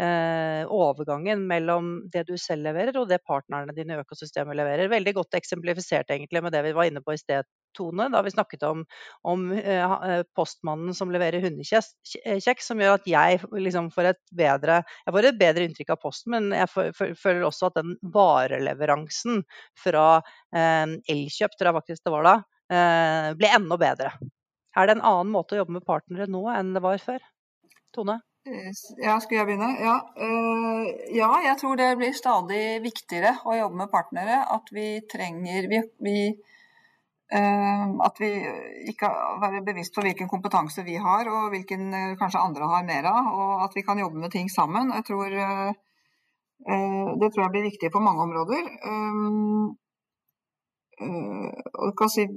eh, 0.00 0.62
overgangen 0.70 1.44
mellom 1.48 1.94
det 2.12 2.24
du 2.28 2.34
selv 2.40 2.66
leverer 2.66 2.96
og 2.98 3.08
det 3.10 3.22
partnerne 3.26 3.74
dine 3.76 3.96
i 3.96 4.02
økosystemet 4.02 4.58
leverer. 4.58 4.90
Veldig 4.92 5.14
godt 5.20 5.38
eksemplifisert 5.38 6.10
egentlig 6.14 6.42
med 6.44 6.54
det 6.54 6.64
vi 6.66 6.74
var 6.76 6.90
inne 6.90 7.02
på 7.04 7.14
i 7.14 7.20
sted, 7.20 7.46
tone 7.76 8.08
da 8.12 8.22
vi 8.24 8.32
snakket 8.34 8.64
om, 8.68 8.84
om 9.26 9.46
uh, 9.52 10.22
postmannen 10.36 10.94
som 10.96 11.12
leverer 11.12 11.44
hundekjeks, 11.44 12.66
som 12.66 12.80
gjør 12.80 12.98
at 12.98 13.08
jeg 13.08 13.40
liksom 13.52 13.90
får 13.94 14.12
et 14.14 14.22
bedre 14.34 14.82
jeg 15.04 15.14
får 15.14 15.28
et 15.28 15.40
bedre 15.40 15.66
inntrykk 15.68 15.92
av 15.94 16.00
posten, 16.02 16.34
men 16.34 16.52
jeg 16.54 17.14
føler 17.20 17.44
også 17.46 17.70
at 17.70 17.78
den 17.80 17.94
vareleveransen 18.14 19.42
fra 19.80 20.06
eh, 20.54 20.94
Elkjøp, 21.14 21.56
tror 21.56 21.70
jeg 21.70 21.78
faktisk 21.78 22.06
det 22.06 22.14
var 22.14 22.28
da, 22.28 22.34
eh, 22.72 23.30
ble 23.38 23.50
enda 23.58 23.78
bedre. 23.80 24.12
Er 24.74 24.88
det 24.88 24.96
en 24.96 25.04
annen 25.06 25.32
måte 25.34 25.56
å 25.56 25.62
jobbe 25.62 25.78
med 25.78 25.86
partnere 25.86 26.28
nå 26.30 26.46
enn 26.54 26.72
det 26.74 26.82
var 26.84 27.02
før? 27.02 27.20
Tone? 27.94 28.18
Ja, 29.00 29.16
skal 29.22 29.38
jeg 29.38 29.46
begynne? 29.48 29.70
Ja. 29.80 29.94
ja, 31.14 31.30
jeg 31.46 31.60
tror 31.62 31.78
det 31.80 31.94
blir 31.96 32.16
stadig 32.16 32.82
viktigere 32.84 33.38
å 33.48 33.54
jobbe 33.56 33.78
med 33.84 33.92
partnere. 33.92 34.42
At 34.52 34.68
vi 34.74 34.98
trenger 35.08 35.70
vi, 35.70 35.80
vi 36.04 36.16
Eh, 36.28 36.63
at 37.34 38.20
vi 38.20 38.28
ikke 38.90 39.08
være 39.42 39.62
bevisst 39.66 39.94
på 39.94 40.04
hvilken 40.04 40.28
kompetanse 40.30 40.84
vi 40.86 40.94
har, 41.00 41.28
og 41.30 41.48
hvilken 41.54 41.88
eh, 41.94 42.16
kanskje 42.20 42.42
andre 42.42 42.68
har 42.70 42.84
mer 42.86 43.08
av. 43.10 43.30
Og 43.34 43.64
at 43.66 43.74
vi 43.74 43.82
kan 43.82 43.98
jobbe 43.98 44.20
med 44.22 44.30
ting 44.30 44.50
sammen. 44.50 44.92
Jeg 44.94 45.06
tror, 45.08 45.34
eh, 45.46 45.72
det 47.20 47.30
tror 47.32 47.44
jeg 47.44 47.54
blir 47.56 47.70
viktig 47.70 47.90
på 47.92 48.02
mange 48.04 48.22
områder. 48.22 48.62
Og 51.84 51.96
kan 51.98 52.12
si 52.12 52.28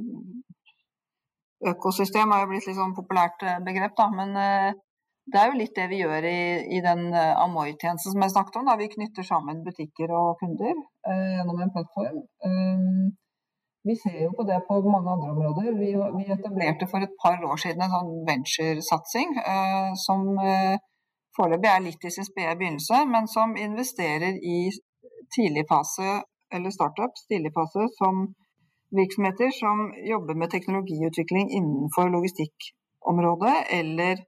Økosystem 1.68 2.32
er 2.32 2.44
jo 2.44 2.50
blitt 2.52 2.68
litt 2.68 2.78
sånn 2.78 2.94
populært 2.94 3.42
begrep, 3.66 3.96
da, 3.98 4.06
men 4.14 4.36
det 4.38 5.40
er 5.40 5.48
jo 5.50 5.58
litt 5.58 5.74
det 5.74 5.88
vi 5.90 6.02
gjør 6.04 6.26
i, 6.30 6.42
i 6.78 6.82
den 6.86 7.08
Amoy-tjenesten 7.14 8.14
som 8.14 8.26
jeg 8.26 8.34
snakket 8.36 8.60
om. 8.60 8.68
Da. 8.70 8.76
Vi 8.78 8.90
knytter 8.92 9.26
sammen 9.26 9.64
butikker 9.66 10.14
og 10.14 10.38
kunder 10.42 10.76
gjennom 11.08 11.64
en 11.64 11.74
plattform. 11.74 12.20
Vi 13.88 13.96
ser 14.04 14.18
jo 14.24 14.32
på 14.38 14.44
det 14.50 14.58
på 14.68 14.80
mange 14.94 15.12
andre 15.16 15.30
områder. 15.34 15.68
Vi, 15.82 15.90
vi 16.18 16.24
etablerte 16.36 16.88
for 16.92 17.06
et 17.06 17.14
par 17.24 17.38
år 17.50 17.60
siden 17.64 17.84
en 17.86 17.94
sånn 17.96 18.14
venturesatsing 18.30 19.38
eh, 19.54 19.92
som 20.06 20.26
eh, 20.44 20.76
foreløpig 21.38 21.70
er 21.72 21.86
litt 21.86 22.08
i 22.08 22.14
sin 22.16 22.28
spede 22.28 22.58
begynnelse, 22.60 23.04
men 23.14 23.30
som 23.36 23.56
investerer 23.68 24.40
i 24.56 24.58
tidligfase 25.36 26.18
eller 26.56 26.74
startups, 26.74 27.28
tidligfase 27.32 27.88
som 28.00 28.28
virksomheter 29.00 29.52
som 29.52 29.92
jobber 30.14 30.36
med 30.42 30.52
teknologiutvikling 30.52 31.50
innenfor 31.60 32.12
logistikkområdet 32.16 33.56
eller 33.80 34.24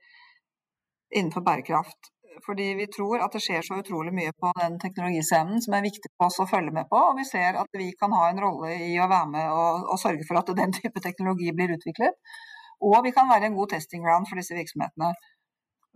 innenfor 1.16 1.42
bærekraft 1.48 2.12
fordi 2.46 2.68
vi 2.80 2.88
tror 2.92 3.24
at 3.26 3.34
det 3.36 3.42
skjer 3.44 3.66
så 3.66 3.80
utrolig 3.82 4.14
mye 4.16 4.34
på 4.36 4.52
den 4.60 4.78
teknologiscenen 4.82 5.64
som 5.66 5.76
er 5.78 5.86
viktig 5.86 6.12
for 6.12 6.30
oss 6.30 6.40
å 6.44 6.48
følge 6.50 6.74
med 6.76 6.90
på. 6.92 7.00
Og 7.10 7.20
vi 7.20 7.26
ser 7.28 7.60
at 7.62 7.82
vi 7.82 7.90
kan 8.00 8.14
ha 8.16 8.30
en 8.30 8.42
rolle 8.44 8.76
i 8.90 8.94
å 9.00 9.10
være 9.12 9.32
med 9.34 9.50
og, 9.52 9.90
og 9.94 10.02
sørge 10.02 10.28
for 10.28 10.42
at 10.42 10.54
den 10.58 10.76
type 10.80 11.04
teknologi 11.04 11.52
blir 11.56 11.76
utviklet. 11.78 12.18
Og 12.86 13.04
vi 13.04 13.12
kan 13.16 13.30
være 13.32 13.50
en 13.50 13.60
god 13.60 13.76
testing 13.76 14.06
ground 14.06 14.30
for 14.30 14.40
disse 14.40 14.56
virksomhetene. 14.56 15.12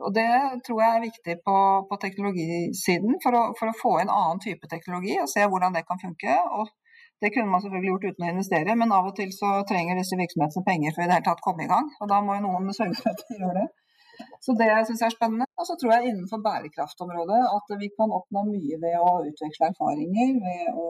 Og 0.03 0.13
Det 0.15 0.29
tror 0.65 0.79
jeg 0.81 0.91
er 0.95 1.07
viktig 1.07 1.35
på, 1.47 1.57
på 1.89 1.97
teknologisiden, 2.05 3.19
for 3.23 3.37
å, 3.37 3.43
for 3.59 3.69
å, 3.69 3.75
få 3.81 3.91
en 4.01 4.11
annen 4.11 4.41
type 4.43 4.67
teknologi 4.71 5.19
og 5.21 5.29
se 5.31 5.45
hvordan 5.45 5.77
det 5.77 5.85
kan 5.87 6.01
funke. 6.01 6.39
Og 6.57 6.71
det 7.21 7.31
kunne 7.35 7.51
man 7.51 7.61
selvfølgelig 7.63 7.91
gjort 7.93 8.07
uten 8.09 8.25
å 8.25 8.31
investere, 8.33 8.75
men 8.79 8.95
av 8.97 9.11
og 9.11 9.15
til 9.19 9.29
så 9.35 9.53
trenger 9.69 10.01
disse 10.01 10.17
virksomhetene 10.19 10.67
penger 10.67 10.95
for 10.95 11.05
i 11.05 11.07
det 11.07 11.19
hele 11.19 11.27
tatt 11.29 11.45
komme 11.45 11.63
i 11.63 11.71
gang. 11.71 11.87
Og 12.01 12.09
da 12.11 12.19
må 12.25 12.35
jo 12.35 12.45
noen 12.47 12.73
sørge 12.75 12.99
for 12.99 13.13
at 13.13 13.23
de 13.29 13.39
gjør 13.39 13.61
det. 13.61 13.67
Så 14.43 14.55
det 14.59 14.69
syns 14.87 15.01
jeg 15.01 15.09
er 15.09 15.15
spennende. 15.15 15.47
Og 15.59 15.69
så 15.69 15.77
tror 15.79 15.95
jeg 15.95 16.11
innenfor 16.11 16.41
bærekraftområdet 16.43 17.39
at 17.57 17.73
vi 17.79 17.89
kan 17.97 18.13
oppnå 18.19 18.45
mye 18.49 18.81
ved 18.83 18.99
å 18.99 19.13
utveksle 19.29 19.71
erfaringer. 19.71 20.35
Ved 20.43 20.77
å 20.83 20.89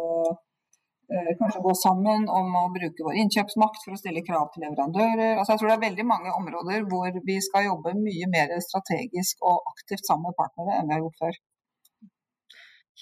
eh, 1.14 1.32
kanskje 1.40 1.64
gå 1.68 1.76
sammen 1.84 2.28
om 2.40 2.60
å 2.64 2.66
bruke 2.74 3.08
vår 3.08 3.22
innkjøpsmakt 3.24 3.86
for 3.86 3.96
å 3.96 4.02
stille 4.02 4.26
krav 4.26 4.50
til 4.54 4.66
leverandører. 4.66 5.38
Altså 5.38 5.54
jeg 5.54 5.64
tror 5.64 5.74
det 5.74 5.78
er 5.80 5.88
veldig 5.88 6.08
mange 6.10 6.36
områder 6.42 6.86
hvor 6.92 7.24
vi 7.30 7.40
skal 7.48 7.70
jobbe 7.70 7.96
mye 8.00 8.30
mer 8.36 8.58
strategisk 8.68 9.46
og 9.46 9.74
aktivt 9.76 10.06
sammen 10.10 10.32
med 10.32 10.40
partnere 10.40 10.80
enn 10.80 10.90
vi 10.90 10.98
har 10.98 11.04
gjort 11.06 11.26
før. 11.26 11.42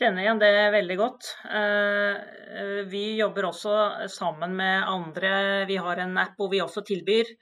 Kjenner 0.02 0.24
igjen 0.24 0.40
det 0.40 0.54
veldig 0.74 0.96
godt. 1.00 1.34
Eh, 1.52 2.86
vi 2.92 3.04
jobber 3.20 3.50
også 3.50 3.74
sammen 4.12 4.56
med 4.56 4.88
andre. 4.88 5.34
Vi 5.68 5.76
har 5.84 6.00
en 6.00 6.16
app 6.22 6.40
hvor 6.40 6.52
vi 6.54 6.64
også 6.64 6.84
tilbyr 6.88 7.36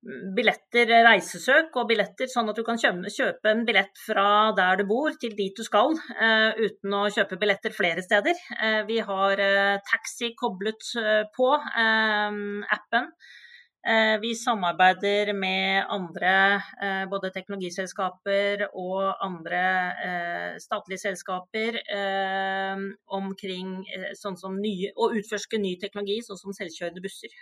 billetter, 0.00 0.88
reisesøk 1.04 1.74
og 1.76 1.90
billetter, 1.90 2.30
sånn 2.32 2.48
at 2.48 2.56
du 2.56 2.64
kan 2.64 2.80
kjøpe 2.80 3.50
en 3.50 3.66
billett 3.68 4.00
fra 4.00 4.52
der 4.56 4.80
du 4.80 4.86
bor 4.88 5.12
til 5.20 5.34
dit 5.36 5.56
du 5.56 5.64
skal, 5.66 5.92
uh, 6.16 6.56
uten 6.56 6.96
å 6.96 7.02
kjøpe 7.12 7.38
billetter 7.40 7.74
flere 7.76 8.04
steder. 8.04 8.38
Uh, 8.56 8.80
vi 8.88 9.00
har 9.04 9.44
taxi 9.90 10.32
koblet 10.38 10.92
på 11.36 11.52
appen. 11.52 13.12
Vi 14.20 14.34
samarbeider 14.36 15.30
med 15.32 15.86
andre, 15.88 16.32
både 17.08 17.30
teknologiselskaper 17.32 18.66
og 18.76 19.22
andre 19.24 19.62
statlige 20.60 21.00
selskaper, 21.06 21.78
omkring 23.16 23.72
sånn 24.20 24.36
som 24.36 24.60
nye, 24.60 24.92
å 24.92 25.08
utforske 25.16 25.62
ny 25.62 25.78
teknologi, 25.80 26.20
sånn 26.26 26.42
som 26.42 26.56
selvkjørende 26.60 27.04
busser. 27.06 27.32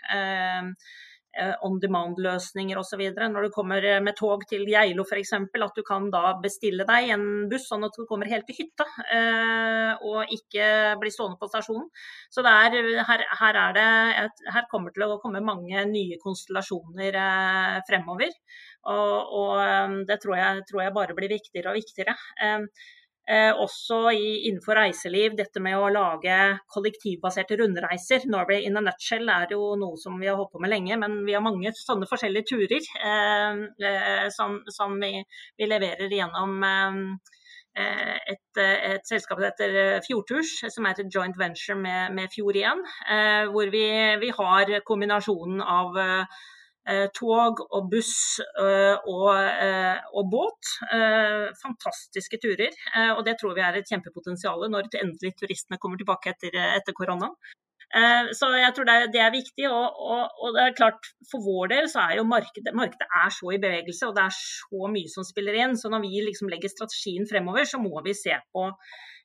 Eh, 1.39 1.55
on 1.63 1.77
demand-løsninger 1.79 2.79
osv. 2.81 3.03
Når 3.15 3.45
du 3.47 3.53
kommer 3.55 3.85
eh, 3.87 4.01
med 4.03 4.17
tog 4.19 4.43
til 4.51 4.65
Geilo 4.67 5.05
f.eks., 5.07 5.33
at 5.39 5.77
du 5.77 5.85
kan 5.87 6.09
da 6.11 6.33
bestille 6.43 6.87
deg 6.89 7.13
en 7.15 7.27
buss 7.51 7.69
sånn 7.71 7.87
at 7.87 7.95
du 7.95 8.07
kommer 8.11 8.31
helt 8.31 8.49
til 8.49 8.59
hytta 8.59 8.87
eh, 9.15 9.93
og 10.03 10.33
ikke 10.35 10.97
blir 10.99 11.15
stående 11.15 11.39
på 11.39 11.51
stasjonen. 11.53 11.87
Så 12.35 12.43
er, 12.43 12.75
her, 13.07 13.25
her, 13.43 13.61
er 13.63 13.79
det, 13.79 14.43
her 14.51 14.67
kommer 14.73 14.95
til 14.95 15.07
å 15.07 15.21
komme 15.23 15.45
mange 15.45 15.85
nye 15.87 16.19
konstellasjoner 16.23 17.21
fremover. 17.87 18.35
Og, 18.89 19.35
og 19.39 20.07
det 20.09 20.19
tror 20.23 20.39
jeg, 20.41 20.67
tror 20.71 20.83
jeg, 20.83 20.97
bare 20.97 21.19
blir 21.19 21.37
viktigere 21.37 21.71
og 21.71 21.79
viktigere. 21.79 22.17
Eh, 23.29 23.51
også 23.61 23.97
i, 24.17 24.29
innenfor 24.49 24.79
reiseliv, 24.79 25.35
dette 25.37 25.61
med 25.61 25.77
å 25.77 25.91
lage 25.93 26.37
kollektivbaserte 26.73 27.59
rundreiser. 27.61 28.25
Norway 28.33 28.65
in 28.65 28.81
a 28.81 28.83
nutshell 28.87 29.29
er 29.29 29.53
jo 29.53 29.75
noe 29.77 29.99
som 30.01 30.17
vi 30.17 30.31
har 30.31 30.39
holdt 30.39 30.55
på 30.55 30.63
med 30.65 30.73
lenge, 30.73 30.97
men 30.97 31.19
vi 31.27 31.35
har 31.37 31.45
mange 31.45 31.75
sånne 31.77 32.09
forskjellige 32.09 32.49
turer 32.55 32.89
eh, 33.05 33.61
eh 33.91 34.29
som, 34.33 34.63
som 34.73 34.97
vi, 35.03 35.13
vi, 35.61 35.69
leverer 35.69 36.09
gjennom 36.09 36.65
eh, 36.65 38.17
et, 38.33 38.61
et, 38.65 39.05
selskap 39.07 39.45
heter 39.45 40.01
Fjordturs, 40.09 40.55
som 40.73 40.89
er 40.89 40.97
et 40.97 41.15
joint 41.15 41.37
venture 41.37 41.77
med, 41.77 42.17
med 42.17 42.33
Fjord 42.33 42.57
igjen. 42.57 42.81
Eh, 43.13 43.45
hvor 43.53 43.69
vi, 43.69 43.85
vi, 44.25 44.33
har 44.41 44.79
kombinasjonen 44.89 45.61
av 45.61 46.01
Eh, 46.01 46.25
tog 47.17 47.61
og 47.69 47.89
buss 47.93 48.41
eh, 48.41 48.97
og, 49.09 49.31
eh, 49.37 50.01
og, 50.15 50.29
båt. 50.33 50.73
Fantastiske 51.63 52.41
turer. 52.43 52.75
Og 53.17 53.25
det 53.27 53.39
tror 53.41 53.57
vi 53.57 53.65
er 53.65 53.79
et 53.79 53.89
kjempepotensial 53.89 54.69
når 54.73 54.91
endelig 55.01 55.35
turistene 55.39 55.81
kommer 55.81 56.01
tilbake 56.01 56.33
etter, 56.35 56.55
etter 56.79 56.97
koronaen. 56.97 57.35
Så 58.37 58.51
jeg 58.53 58.73
tror 58.77 58.85
det 58.89 59.21
er 59.21 59.33
viktig. 59.33 59.69
Og, 59.69 60.01
og, 60.13 60.41
og, 60.43 60.57
det 60.57 60.65
er 60.65 60.79
klart, 60.81 61.11
for 61.31 61.45
vår 61.45 61.73
del 61.73 61.91
så 61.93 62.05
er 62.05 62.19
jo 62.19 62.29
markedet, 62.29 62.75
markedet 62.77 63.09
er 63.09 63.33
så 63.33 63.53
i 63.55 63.61
bevegelse, 63.63 64.09
og 64.09 64.17
det 64.17 64.27
er 64.27 64.39
så 64.39 64.91
mye 64.93 65.13
som 65.13 65.27
spiller 65.29 65.57
inn. 65.61 65.77
Så 65.77 65.93
når 65.93 66.05
vi 66.05 66.25
liksom 66.25 66.53
legger 66.53 66.73
strategien 66.73 67.29
fremover, 67.29 67.69
så 67.69 67.81
må 67.81 68.05
vi 68.05 68.17
se 68.17 68.37
på 68.53 68.69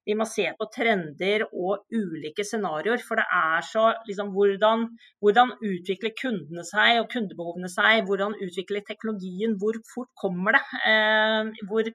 vi 0.07 0.15
må 0.19 0.25
se 0.27 0.45
på 0.57 0.67
trender 0.73 1.45
og 1.47 1.85
ulike 1.95 2.43
scenarioer. 2.45 3.01
For 3.05 3.19
det 3.19 3.25
er 3.37 3.65
så 3.67 3.85
liksom, 4.07 4.33
hvordan, 4.35 4.85
hvordan, 5.23 5.55
utvikler 5.63 6.13
kundene 6.19 6.65
seg 6.67 6.99
og 7.01 7.09
kundebehovene 7.13 7.71
seg? 7.71 8.03
Hvordan 8.07 8.35
utvikler 8.43 8.83
teknologien? 8.87 9.55
Hvor 9.61 9.79
fort 9.93 10.11
kommer 10.19 10.57
det? 10.57 10.63
Eh, 10.89 11.65
hvor, 11.69 11.89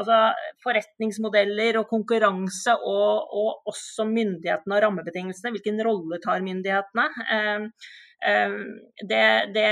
altså, 0.00 0.20
forretningsmodeller 0.64 1.80
og 1.80 1.88
konkurranse 1.92 2.76
og, 2.78 3.34
og, 3.38 3.50
også 3.72 4.08
myndighetene 4.10 4.78
og 4.78 4.86
rammebetingelsene. 4.88 5.54
Hvilken 5.54 5.82
rolle 5.86 6.18
tar 6.22 6.42
myndighetene? 6.44 7.08
Eh, 7.38 7.66
eh, 8.26 8.56
det, 9.06 9.26
det, 9.54 9.68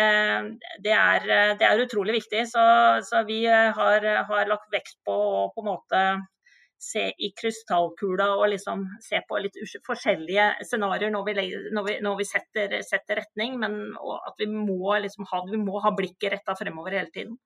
det, 0.87 0.95
er, 0.95 1.31
det, 1.59 1.67
er, 1.67 1.87
utrolig 1.87 2.21
viktig. 2.21 2.47
Så, 2.55 2.67
så 3.11 3.27
vi 3.27 3.45
har, 3.51 4.13
har, 4.31 4.51
lagt 4.51 4.71
vekt 4.71 5.01
på 5.07 5.17
å 5.17 5.49
på 5.51 5.67
en 5.67 5.75
måte 5.75 6.05
se 6.81 7.03
i 7.19 7.31
krystallkula 7.37 8.31
og 8.39 8.49
liksom 8.55 8.87
se 9.05 9.21
på 9.29 9.39
litt 9.45 9.59
forskjellige 9.87 10.47
scenarioer 10.65 11.13
når 11.13 11.29
når 11.77 11.85
vi, 11.87 11.97
når 12.01 12.19
vi 12.19 12.27
setter, 12.29 12.81
setter, 12.87 13.21
retning. 13.21 13.59
Men 13.61 13.79
at 14.01 14.41
vi 14.41 14.49
må, 14.51 14.97
liksom 15.05 15.29
ha, 15.29 15.45
vi 15.51 15.61
må 15.61 15.83
ha 15.85 15.93
blikket 15.97 16.39
retta 16.39 16.57
fremover 16.57 16.97
hele 16.97 17.13
tiden. 17.13 17.37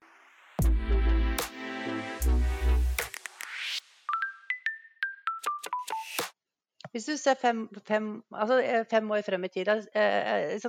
Hvis 6.95 7.09
du 7.11 7.16
ser 7.18 7.35
fem, 7.35 7.64
fem, 7.82 8.05
altså 8.30 8.61
fem 8.87 9.09
år 9.11 9.24
frem 9.26 9.45
i 9.45 9.49
tid 9.51 9.66
Jeg, 9.66 10.61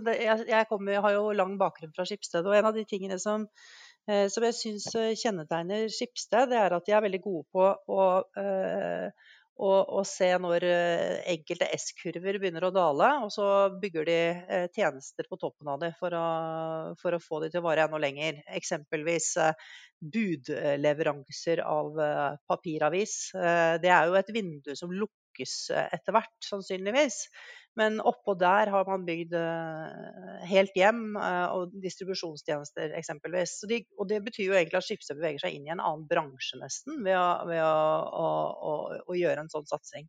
jeg, 0.49 0.65
kommer, 0.65 0.95
jeg 0.95 1.01
har 1.05 1.13
jo 1.13 1.27
lang 1.37 1.53
bakgrunn 1.61 1.93
fra 1.93 2.05
Skipsted, 2.09 2.47
og 2.49 2.57
en 2.57 2.71
av 2.71 2.73
de 2.73 2.81
tingene 2.89 3.19
som 3.21 3.45
Eh, 3.45 3.84
som 4.29 4.45
jeg 4.45 4.57
syns 4.57 4.89
eh, 4.99 5.13
kjennetegner 5.17 5.87
Skipsted, 5.89 6.51
det 6.51 6.59
er 6.61 6.75
at 6.75 6.85
de 6.85 6.93
er 6.93 7.03
veldig 7.05 7.21
gode 7.23 7.45
på 7.55 7.63
å, 7.65 8.05
eh, 8.37 9.07
å, 9.55 9.71
å 9.97 10.03
se 10.05 10.27
når 10.41 10.65
enkelte 11.31 11.69
S-kurver 11.77 12.37
begynner 12.41 12.67
å 12.67 12.73
dale, 12.75 13.09
og 13.25 13.31
så 13.33 13.47
bygger 13.81 14.09
de 14.09 14.19
tjenester 14.75 15.29
på 15.29 15.39
toppen 15.41 15.71
av 15.73 15.79
det 15.81 15.93
for 15.99 16.13
å, 16.13 16.25
for 17.01 17.15
å 17.15 17.21
få 17.23 17.41
de 17.45 17.49
til 17.53 17.63
å 17.63 17.67
vare 17.69 17.87
enda 17.87 18.01
lenger. 18.03 18.43
Eksempelvis 18.59 19.31
budleveranser 20.15 21.63
av 21.63 21.95
papiravis. 22.51 23.15
Det 23.33 23.93
er 23.95 24.11
jo 24.11 24.19
et 24.19 24.33
vindu 24.35 24.75
som 24.75 24.91
lukkes 25.35 25.69
etter 25.75 26.15
hvert, 26.15 26.35
sannsynligvis. 26.43 27.27
Men 27.75 27.99
oppå 27.99 28.37
der 28.39 28.71
har 28.71 28.87
man 28.87 29.03
bygd 29.05 29.33
uh, 29.35 30.39
helt 30.47 30.71
hjem 30.75 31.17
uh, 31.19 31.51
og 31.51 31.73
distribusjonstjenester 31.83 32.95
eksempelvis. 32.95 33.59
De, 33.67 33.81
og 33.99 34.07
det 34.07 34.21
betyr 34.23 34.47
jo 34.47 34.55
egentlig 34.55 34.79
at 34.79 34.87
Schibsted 34.87 35.19
beveger 35.19 35.43
seg 35.43 35.57
inn 35.57 35.67
i 35.67 35.73
en 35.73 35.83
annen 35.83 36.07
bransje 36.07 36.59
nesten 36.61 37.03
ved 37.03 37.19
å, 37.19 37.27
ved 37.49 37.59
å, 37.59 38.25
å, 38.71 38.73
å 39.03 39.19
gjøre 39.19 39.43
en 39.43 39.51
sånn 39.51 39.67
satsing. 39.67 40.07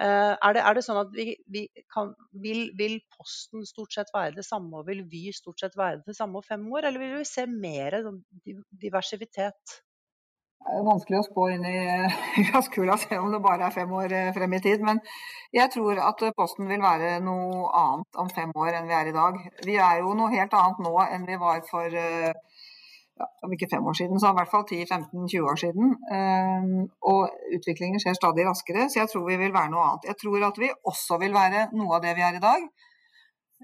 Er, 0.00 0.54
det, 0.56 0.62
er, 0.62 0.72
det, 0.72 0.82
sånn 0.86 1.02
at 1.02 1.10
vi, 1.12 1.34
vi 1.52 1.66
kan, 1.92 2.14
vil, 2.40 2.70
vil, 2.78 2.94
Posten 3.12 3.66
stort 3.68 3.92
sett 3.92 4.08
være 4.14 4.38
det 4.38 4.46
samme, 4.46 4.78
og 4.78 4.86
vil 4.88 5.02
Vy 5.04 5.26
stort 5.36 5.60
sett 5.60 5.76
være 5.76 6.00
det 6.06 6.14
samme 6.16 6.40
om 6.40 6.46
fem 6.46 6.64
år, 6.72 6.88
eller 6.88 7.02
vil 7.02 7.18
vi 7.18 7.26
se 7.28 7.44
mer 7.50 7.98
diversivitet? 8.00 8.64
diversitet? 8.86 9.82
Vanskelig 10.62 11.18
å 11.20 11.26
spå 11.26 11.48
inn 11.52 11.64
i 11.68 11.78
glasskula 12.48 12.96
se 13.00 13.18
om 13.18 13.32
det 13.34 13.42
bare 13.44 13.66
er 13.66 13.74
fem 13.74 13.92
år 13.98 14.14
eh, 14.16 14.32
frem 14.36 14.56
i 14.56 14.60
tid. 14.64 14.84
Men 14.86 15.00
jeg 15.54 15.72
tror 15.74 16.00
at 16.00 16.22
Posten 16.36 16.70
vil 16.70 16.82
være 16.82 17.16
noe 17.24 17.66
annet 17.78 18.20
om 18.22 18.30
fem 18.32 18.52
år 18.56 18.78
enn 18.78 18.90
vi 18.90 18.96
er 18.98 19.10
i 19.10 19.16
dag. 19.16 19.40
Vi 19.66 19.76
er 19.76 20.02
jo 20.02 20.14
noe 20.18 20.32
helt 20.32 20.54
annet 20.58 20.84
nå 20.84 20.94
enn 21.08 21.26
vi 21.28 21.40
var 21.40 21.64
for 21.68 21.98
eh, 22.04 22.30
ja, 23.18 23.28
om 23.44 23.52
ikke 23.54 23.68
fem 23.70 23.84
år 23.86 23.98
siden, 23.98 24.20
så 24.20 24.32
i 24.32 24.38
hvert 24.38 24.52
fall 24.52 24.64
10-15-20 24.68 25.50
år 25.50 25.60
siden. 25.64 25.92
Eh, 26.16 26.70
og 27.10 27.52
utviklingen 27.58 28.02
skjer 28.02 28.16
stadig 28.18 28.46
raskere, 28.48 28.88
så 28.88 29.02
jeg 29.02 29.12
tror 29.12 29.28
vi 29.28 29.40
vil 29.42 29.54
være 29.54 29.74
noe 29.74 29.90
annet. 29.90 30.08
Jeg 30.12 30.20
tror 30.22 30.48
at 30.48 30.62
vi 30.62 30.72
også 30.94 31.20
vil 31.22 31.36
være 31.36 31.68
noe 31.76 31.98
av 31.98 32.06
det 32.06 32.16
vi 32.18 32.26
er 32.28 32.38
i 32.38 32.46
dag. 32.46 32.70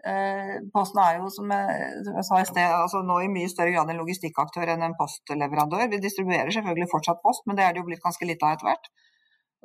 Eh, 0.06 0.54
Posten 0.74 1.00
er 1.02 1.18
jo, 1.18 1.28
som 1.32 1.50
jeg 1.52 2.24
sa 2.28 2.40
i 2.40 2.46
sted, 2.48 2.64
altså 2.64 3.02
nå 3.06 3.18
i 3.24 3.30
mye 3.32 3.50
større 3.50 3.74
grad 3.74 3.90
en 3.90 4.00
logistikkaktør 4.02 4.74
enn 4.74 4.86
en 4.86 4.96
postleverandør. 4.98 5.88
Vi 5.92 6.00
distribuerer 6.02 6.54
selvfølgelig 6.54 6.90
fortsatt 6.92 7.22
post, 7.24 7.46
men 7.46 7.58
det 7.58 7.66
er 7.66 7.74
det 7.74 7.82
jo 7.82 7.88
blitt 7.90 8.04
ganske 8.04 8.28
lite 8.28 8.46
av 8.46 8.56
etter 8.56 8.70
hvert. 8.70 8.90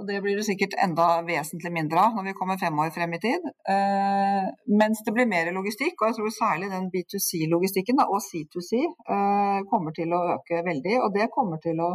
Og 0.02 0.08
det 0.10 0.22
blir 0.26 0.40
det 0.40 0.46
sikkert 0.48 0.74
enda 0.82 1.06
vesentlig 1.28 1.70
mindre 1.74 2.02
av 2.02 2.16
når 2.18 2.32
vi 2.32 2.38
kommer 2.38 2.58
fem 2.62 2.80
år 2.82 2.90
frem 2.96 3.12
i 3.14 3.20
tid. 3.22 3.44
Eh, 3.74 4.48
mens 4.82 5.04
det 5.06 5.14
blir 5.14 5.30
mer 5.30 5.52
logistikk, 5.54 6.00
og 6.02 6.10
jeg 6.10 6.18
tror 6.18 6.34
særlig 6.34 6.72
den 6.72 6.90
B2C-logistikken 6.94 8.02
og 8.08 8.18
C2C 8.26 8.82
eh, 8.82 9.60
kommer 9.70 9.94
til 9.94 10.16
å 10.18 10.24
øke 10.40 10.64
veldig. 10.66 10.98
Og 11.06 11.14
det 11.14 11.30
kommer 11.36 11.62
til 11.62 11.84
å 11.86 11.92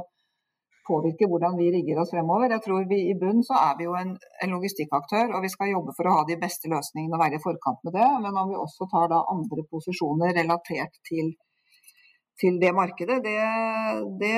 påvirke 0.89 1.29
hvordan 1.31 1.57
vi 1.61 1.71
rigger 1.75 2.01
oss 2.03 2.13
fremover. 2.15 2.53
Jeg 2.55 2.65
tror 2.65 2.87
vi 2.91 3.01
I 3.11 3.17
bunn 3.21 3.43
så 3.47 3.59
er 3.61 3.75
vi 3.79 3.89
jo 3.89 3.97
en, 3.99 4.15
en, 4.43 4.55
logistikkaktør, 4.57 5.35
og 5.35 5.45
vi 5.45 5.51
skal 5.53 5.73
jobbe 5.73 5.95
for 5.99 6.09
å 6.09 6.15
ha 6.17 6.25
de 6.29 6.39
beste 6.41 6.71
løsningene 6.73 7.19
og 7.19 7.25
være 7.25 7.39
i 7.41 7.45
forkant 7.45 7.85
med 7.87 7.97
det. 7.99 8.09
Men 8.25 8.41
om 8.43 8.51
vi 8.53 8.63
også 8.63 8.89
tar 8.93 9.13
da 9.13 9.21
andre 9.35 9.67
posisjoner 9.73 10.35
relatert 10.39 10.99
til, 11.11 11.35
til 12.41 12.59
det 12.63 12.73
markedet, 12.81 13.21
det, 13.27 13.37
det, 14.23 14.35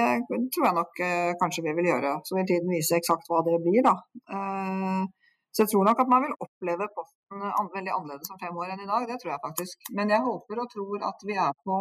tror 0.55 0.69
jeg 0.69 0.79
nok 0.81 1.03
eh, 1.07 1.31
kanskje 1.41 1.67
vi 1.69 1.79
vil 1.79 1.91
gjøre. 1.93 2.19
Så 2.27 2.39
vil 2.39 2.51
tiden 2.51 2.77
vise 2.77 2.99
eksakt 3.01 3.31
hva 3.31 3.45
det 3.47 3.57
blir, 3.65 3.83
da. 3.87 3.97
Eh, 4.37 5.09
så 5.51 5.65
jeg 5.65 5.73
tror 5.73 5.87
nok 5.89 6.01
at 6.03 6.11
man 6.11 6.23
vil 6.25 6.37
oppleve 6.45 6.87
Posten 6.95 7.41
veldig 7.75 7.93
annerledes 7.95 8.31
om 8.31 8.39
fem 8.43 8.59
år 8.63 8.75
enn 8.75 8.85
i 8.85 8.91
dag. 8.91 9.07
Det 9.09 9.17
tror 9.23 9.33
jeg 9.35 9.45
faktisk. 9.47 9.89
Men 9.99 10.13
jeg 10.15 10.23
håper 10.27 10.63
og 10.63 10.71
tror 10.75 11.09
at 11.11 11.27
vi 11.27 11.39
er 11.47 11.57
på 11.67 11.81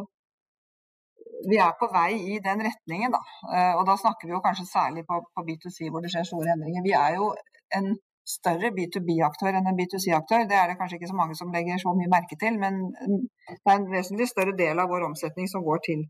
vi 1.47 1.57
er 1.61 1.71
på 1.79 1.87
vei 1.93 2.11
i 2.33 2.37
den 2.43 2.61
retningen, 2.67 3.15
da. 3.15 3.21
Eh, 3.55 3.73
og 3.79 3.85
da 3.87 3.95
snakker 3.99 4.27
vi 4.27 4.35
jo 4.35 4.43
kanskje 4.43 4.67
særlig 4.67 5.05
på, 5.07 5.21
på 5.35 5.45
B2C 5.47 5.89
hvor 5.89 6.03
det 6.03 6.11
skjer 6.13 6.27
store 6.27 6.53
endringer. 6.55 6.85
Vi 6.85 6.95
er 6.99 7.17
jo 7.19 7.31
en 7.77 7.93
større 8.29 8.71
B2B-aktør 8.75 9.57
enn 9.57 9.69
en 9.69 9.77
B2C-aktør. 9.79 10.45
Det 10.49 10.57
er 10.57 10.69
det 10.69 10.77
kanskje 10.79 10.99
ikke 10.99 11.11
så 11.11 11.19
mange 11.19 11.37
som 11.39 11.53
legger 11.53 11.81
så 11.81 11.93
mye 11.97 12.11
merke 12.11 12.37
til, 12.41 12.59
men 12.61 12.81
det 12.91 13.69
er 13.69 13.77
en 13.77 13.91
vesentlig 13.93 14.29
større 14.29 14.55
del 14.57 14.81
av 14.81 14.91
vår 14.91 15.07
omsetning 15.09 15.49
som 15.51 15.65
går 15.65 15.81
til 15.87 16.03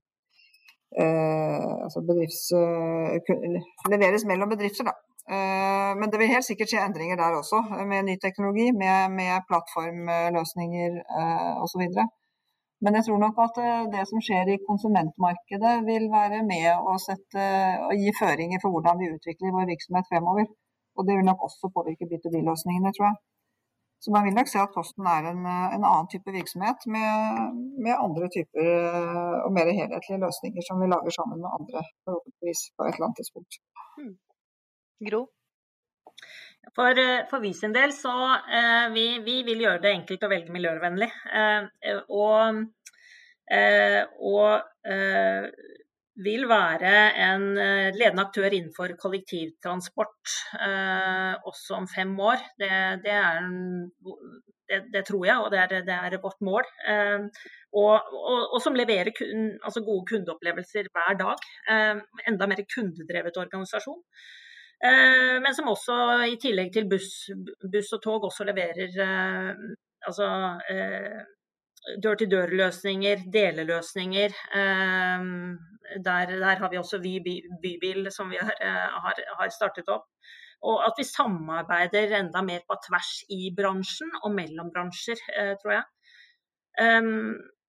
eh, 0.98 1.70
altså 1.86 2.04
bedrifts... 2.10 2.50
Eh, 2.58 3.94
leveres 3.94 4.28
mellom 4.30 4.52
bedrifter, 4.52 4.90
da. 4.90 4.98
Eh, 5.30 5.92
men 6.00 6.12
det 6.12 6.20
vil 6.22 6.34
helt 6.34 6.48
sikkert 6.48 6.72
skje 6.74 6.86
endringer 6.88 7.20
der 7.22 7.38
også, 7.38 7.62
med 7.92 8.08
ny 8.08 8.16
teknologi, 8.26 8.72
med, 8.84 9.14
med 9.20 9.46
plattformløsninger 9.50 10.98
eh, 11.22 11.54
osv. 11.64 11.86
Men 12.84 12.96
jeg 12.96 13.06
tror 13.06 13.20
nok 13.24 13.40
at 13.46 13.58
eh, 13.64 13.88
det 13.94 14.04
som 14.10 14.22
skjer 14.24 14.54
i 14.54 14.60
konsumentmarkedet 14.70 15.74
vil 15.90 16.06
være 16.14 16.44
med 16.48 16.70
å, 16.92 16.96
sette, 17.08 17.48
å 17.90 17.92
gi 18.02 18.14
føringer 18.20 18.62
for 18.64 18.76
hvordan 18.76 19.02
vi 19.02 19.12
utvikler 19.16 19.56
vår 19.56 19.68
virksomhet 19.74 20.08
fremover. 20.12 20.48
Og 20.98 21.08
det 21.08 21.18
vil 21.18 21.28
nok 21.28 21.44
også 21.48 21.72
påvirke 21.76 22.08
B2B-løsningene, 22.12 22.94
tror 22.96 23.10
jeg. 23.10 23.20
Så 24.04 24.14
man 24.16 24.24
vil 24.26 24.36
nok 24.38 24.48
se 24.52 24.60
at 24.64 24.76
Posten 24.76 25.08
er 25.12 25.28
en, 25.32 25.42
en 25.76 25.86
annen 25.90 26.08
type 26.12 26.32
virksomhet 26.32 26.86
med, 26.96 27.10
med, 27.84 27.94
andre 28.06 28.30
typer 28.36 28.70
eh, 28.76 29.36
og 29.46 29.52
mer 29.58 29.72
helhetlige 29.80 30.22
løsninger 30.24 30.64
som 30.68 30.80
vi 30.80 30.88
lager 30.94 31.16
sammen 31.16 31.44
med 31.44 31.52
andre, 31.58 31.84
forhåpentligvis 32.08 32.62
på 32.76 32.88
et 32.88 32.94
eller 32.96 33.10
annet 33.10 33.20
tidspunkt. 33.20 33.60
Hmm. 33.98 34.16
Gro? 35.10 35.22
For, 36.76 37.00
eh, 37.00 37.26
for 37.30 37.42
vi 37.44 37.54
sin 37.56 37.74
del 37.76 37.94
så 37.96 38.14
eh, 38.36 38.88
vi, 38.94 39.06
vi, 39.26 39.42
vil 39.48 39.66
gjøre 39.66 39.82
det 39.84 39.94
enkelt 39.96 40.26
å 40.26 40.32
velge 40.32 40.54
miljøvennlig. 40.54 41.10
Eh, 41.34 42.00
og, 42.14 42.66
og 44.30 45.56
vil 46.20 46.44
være 46.46 46.92
en 47.24 47.46
ledende 47.96 48.26
aktør 48.28 48.52
innenfor 48.52 48.92
kollektivtransport 49.00 50.34
også 51.50 51.80
om 51.80 51.88
fem 51.90 52.12
år. 52.22 52.44
Det, 52.60 52.70
det, 53.08 53.16
en, 53.16 53.88
det, 54.70 54.82
det 54.94 55.02
tror 55.08 55.26
jeg, 55.26 55.40
og 55.42 55.56
er, 55.56 55.74
det 55.88 55.96
er 55.96 56.18
vårt 56.22 56.44
mål. 56.46 56.68
Og, 57.72 57.96
og, 57.96 58.44
og, 58.44 58.60
som 58.62 58.78
leverer 58.78 59.10
kun, 59.18 59.56
altså 59.64 59.82
gode 59.88 60.06
kundeopplevelser 60.12 60.92
hver 60.94 61.18
dag. 61.24 61.50
enda 62.30 62.52
mer 62.52 62.62
kundedrevet 62.76 63.42
organisasjon. 63.48 64.04
Eh, 64.84 65.36
men 65.44 65.56
som 65.56 65.68
også 65.68 65.96
i 66.32 66.38
tillegg 66.40 66.72
til 66.72 66.88
buss, 66.88 67.28
buss 67.68 67.92
og 67.98 68.02
tog 68.04 68.30
også 68.30 68.46
leverer 68.48 68.94
eh, 69.04 69.50
altså 70.08 70.30
eh, 70.72 71.20
dør-til-dør-løsninger, 72.04 73.26
deleløsninger. 73.34 74.36
Der, 76.06 76.32
der, 76.32 76.60
har 76.62 76.70
vi 76.70 76.78
også 76.78 77.00
Vy 77.02 77.18
bybil 77.64 78.12
som 78.14 78.30
vi 78.30 78.38
har, 78.38 78.52
har, 78.62 79.22
har, 79.40 79.50
startet 79.50 79.90
opp. 79.90 80.06
Og 80.62 80.84
at 80.86 81.00
vi 81.00 81.08
samarbeider 81.08 82.14
enda 82.20 82.44
mer 82.46 82.62
på 82.68 82.78
tvers 82.84 83.14
i 83.32 83.48
bransjen 83.58 84.12
og 84.22 84.36
mellom 84.36 84.70
bransjer, 84.76 85.24
tror 85.64 85.78
jeg. 85.78 85.88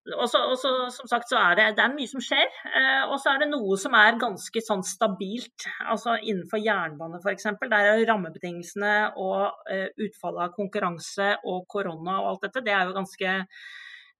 Og 0.01 0.25
så, 0.29 0.39
og 0.49 0.55
så, 0.57 0.69
som 0.89 1.05
sagt, 1.09 1.29
så 1.29 1.37
er 1.37 1.57
det, 1.59 1.65
det 1.77 1.83
er 1.83 1.93
mye 1.93 2.09
som 2.09 2.23
skjer. 2.25 2.47
Eh, 2.65 3.03
og 3.05 3.19
så 3.21 3.35
er 3.35 3.43
det 3.43 3.51
noe 3.51 3.75
som 3.77 3.93
er 3.97 4.17
ganske 4.21 4.63
sånn 4.65 4.81
stabilt. 4.87 5.67
altså 5.85 6.15
Innenfor 6.17 6.61
jernbane 6.63 7.19
f.eks. 7.21 7.45
Der 7.61 7.89
er 7.91 8.01
rammebetingelsene 8.09 8.95
og 9.21 9.69
eh, 9.69 9.91
utfallet 10.01 10.47
av 10.47 10.55
konkurranse 10.57 11.35
og 11.45 11.67
korona 11.69 12.17
og 12.23 12.31
alt 12.31 12.47
dette, 12.47 12.65
det 12.65 12.73
er 12.73 12.89
jo 12.89 12.97
ganske 12.97 13.35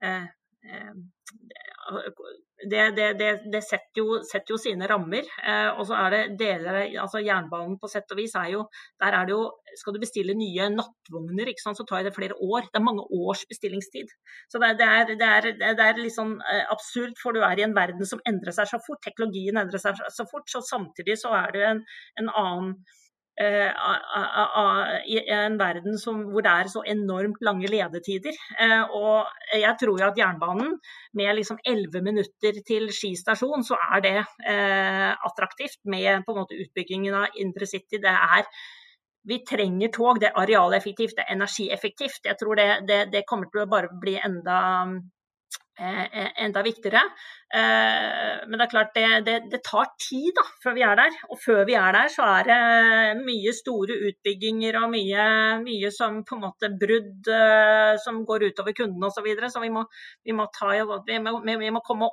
eh, 0.05 0.29
eh 0.61 0.93
det, 2.69 2.91
det, 2.97 3.07
det, 3.19 3.29
det 3.53 3.61
setter, 3.65 4.01
jo, 4.01 4.19
setter, 4.27 4.53
jo, 4.53 4.59
sine 4.61 4.87
rammer. 4.89 5.27
Eh, 5.41 5.69
og 5.73 5.85
så 5.89 5.97
er 5.97 6.13
det 6.13 6.21
deler 6.39 6.79
altså 7.01 7.21
Jernbanen 7.23 7.77
på 7.81 7.89
sett 7.91 8.11
og 8.13 8.19
vis 8.19 8.35
er 8.37 8.51
jo 8.53 8.65
Der 9.01 9.15
er 9.17 9.25
det 9.27 9.33
jo 9.33 9.41
Skal 9.79 9.95
du 9.95 10.01
bestille 10.03 10.35
nye 10.37 10.67
nattvogner, 10.73 11.49
ikke 11.49 11.63
sant, 11.63 11.79
så 11.79 11.85
tar 11.87 12.03
det 12.05 12.13
flere 12.15 12.35
år. 12.37 12.67
Det 12.67 12.79
er 12.79 12.85
mange 12.85 13.05
års 13.15 13.45
bestillingstid. 13.49 14.11
Så 14.51 14.59
det, 14.61 14.73
er, 14.83 15.13
er, 15.15 15.51
er 15.71 16.01
litt 16.01 16.15
sånn 16.15 16.37
eh, 16.43 16.65
absurd, 16.73 17.15
for 17.21 17.35
du 17.35 17.43
er 17.47 17.59
i 17.59 17.65
en 17.65 17.75
verden 17.77 18.07
som 18.07 18.21
endrer 18.27 18.55
seg 18.55 18.69
så 18.69 18.81
fort. 18.83 19.01
Teknologien 19.05 19.57
endrer 19.61 19.81
seg 19.81 20.01
så 20.11 20.27
fort. 20.27 20.49
Så 20.51 20.63
samtidig 20.67 21.17
så 21.21 21.31
er 21.39 21.55
det 21.55 21.67
en, 21.69 21.85
en 22.19 22.33
annen 22.35 22.75
i 23.41 25.17
en 25.33 25.57
verden 25.59 25.97
som, 26.01 26.23
hvor 26.31 26.45
det 26.45 26.51
er 26.51 26.71
så 26.71 26.83
enormt 26.87 27.41
lange 27.45 27.69
ledetider. 27.71 28.35
Eh, 28.61 28.83
og 28.97 29.29
jeg 29.57 29.73
tror 29.81 30.01
jo 30.01 30.09
at 30.09 30.19
jernbanen, 30.19 30.75
med 31.17 31.35
liksom 31.35 31.59
11 31.65 32.03
minutter 32.05 32.61
til 32.67 32.89
Ski 32.95 33.13
stasjon, 33.19 33.65
så 33.67 33.79
er 33.91 34.03
det 34.05 34.17
eh, 34.47 35.09
attraktivt 35.11 35.81
med 35.85 36.25
på 36.25 36.35
en 36.35 36.43
måte 36.43 36.59
utbyggingen 36.59 37.17
av 37.23 37.41
intercity. 37.41 38.01
Det 38.01 38.17
er 38.37 38.45
vi 39.27 39.43
trenger 39.45 39.91
tog. 39.93 40.19
Det 40.21 40.31
er 40.31 40.37
arealeffektivt, 40.41 41.17
det 41.17 41.25
er 41.27 41.35
energieffektivt. 41.35 42.23
Jeg 42.25 42.37
tror 42.39 42.57
det, 42.57 42.69
det, 42.89 43.01
det 43.13 43.27
kommer 43.29 43.51
til 43.51 43.65
å 43.65 43.69
bare 43.69 43.91
bli 44.01 44.15
enda 44.17 44.61
Eh, 44.81 45.20
enda 45.81 46.61
viktigere. 46.63 47.01
Eh, 47.53 48.47
men 48.47 48.55
det 48.55 48.63
er 48.63 48.71
klart 48.71 48.93
det, 48.95 49.07
det, 49.27 49.35
det, 49.51 49.59
tar 49.65 49.89
tid 49.99 50.29
da, 50.37 50.43
før 50.63 50.75
vi 50.77 50.85
er 50.87 50.95
der. 50.99 51.17
Og 51.33 51.39
før 51.41 51.65
vi 51.67 51.75
er 51.75 51.97
der, 51.97 52.11
så 52.13 52.27
er 52.37 52.47
det 52.47 53.23
mye 53.25 53.53
store 53.55 53.97
utbygginger 54.07 54.77
og 54.79 54.91
mye, 54.93 55.27
mye 55.65 55.91
som 55.93 56.21
på 56.27 56.37
en 56.37 56.43
måte 56.45 56.71
brudd 56.79 57.27
eh, 57.27 57.93
som 58.03 58.21
går 58.27 58.47
utover 58.51 58.77
kundene 58.77 59.09
osv. 59.09 59.19
Så, 59.21 59.25
videre. 59.25 59.51
så 59.53 59.61
vi 59.61 59.69
må, 59.73 59.83
vi 60.25 60.33
må, 60.33 60.47
ta, 60.55 60.71
vi 61.05 61.19
må, 61.21 61.35
vi 61.45 61.73
må 61.75 61.83
komme, 61.85 62.09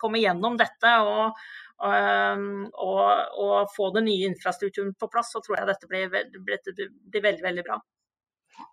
komme, 0.00 0.22
gjennom 0.22 0.58
dette. 0.60 0.94
og, 1.02 1.46
og, 1.84 2.44
og, 2.80 3.08
og 3.42 3.72
få 3.74 3.90
den 3.92 4.06
nye 4.08 4.30
infrastrukturen 4.30 4.94
på 4.96 5.10
plass, 5.12 5.34
så 5.34 5.42
tror 5.44 5.58
jeg 5.58 5.68
dette 5.68 5.90
blir, 5.90 6.08
blir, 6.08 6.62
blir 6.64 7.26
veldig, 7.26 7.44
veldig 7.44 7.66
bra. 7.66 7.80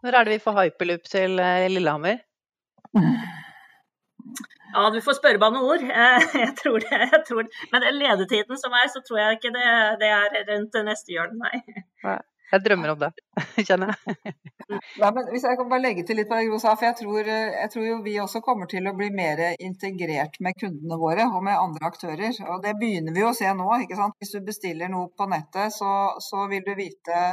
Når 0.05 0.15
er 0.15 0.23
det 0.23 0.37
vi 0.37 0.43
får 0.45 0.59
hyperloop 0.61 1.09
til 1.11 1.35
Lillehammer? 1.73 2.21
Ja, 4.73 4.89
du 4.89 4.99
får 5.05 5.19
spørre 5.19 5.39
Bane 5.41 5.61
NOR. 5.61 5.83
Jeg 6.43 6.53
tror 6.59 6.81
det. 6.81 6.99
Jeg 7.13 7.23
tror, 7.27 7.47
men 7.71 7.87
den 7.87 7.97
ledetiden 8.01 8.59
som 8.59 8.73
er, 8.73 8.89
så 8.89 9.03
tror 9.05 9.19
jeg 9.21 9.39
ikke 9.39 9.53
det, 9.53 9.65
det 10.01 10.09
er 10.09 10.37
rundt 10.49 10.77
neste 10.87 11.13
hjørne, 11.13 11.37
nei. 11.45 12.15
Jeg 12.53 12.61
drømmer 12.61 12.91
om 12.93 12.99
det, 13.01 13.09
kjenner 13.67 13.93
jeg. 13.93 14.33
Ja, 15.01 15.09
men 15.15 15.29
hvis 15.31 15.45
jeg 15.45 15.57
kan 15.57 15.69
bare 15.71 15.81
legge 15.81 16.03
til 16.05 16.19
litt 16.19 16.29
på 16.29 16.37
det 16.37 16.49
Gro 16.51 16.59
for 16.61 16.85
jeg 16.85 16.97
tror, 16.99 17.29
jeg 17.29 17.69
tror, 17.73 17.85
jo 17.87 17.95
vi 18.05 18.13
også 18.21 18.43
kommer 18.45 18.69
til 18.69 18.85
å 18.89 18.93
bli 18.97 19.09
mer 19.15 19.41
integrert 19.57 20.37
med 20.45 20.57
kundene 20.61 20.99
våre 21.01 21.25
og 21.31 21.41
med 21.47 21.57
andre 21.57 21.89
aktører. 21.89 22.37
Og 22.53 22.61
det 22.61 22.75
begynner 22.81 23.15
vi 23.15 23.25
å 23.25 23.33
se 23.37 23.49
nå. 23.57 23.69
ikke 23.81 23.97
sant? 23.97 24.17
Hvis 24.21 24.35
du 24.35 24.45
bestiller 24.45 24.91
noe 24.93 25.09
på 25.17 25.27
nettet, 25.33 25.73
så, 25.73 26.13
så 26.21 26.45
vil 26.51 26.65
du 26.67 26.75
vite 26.77 27.31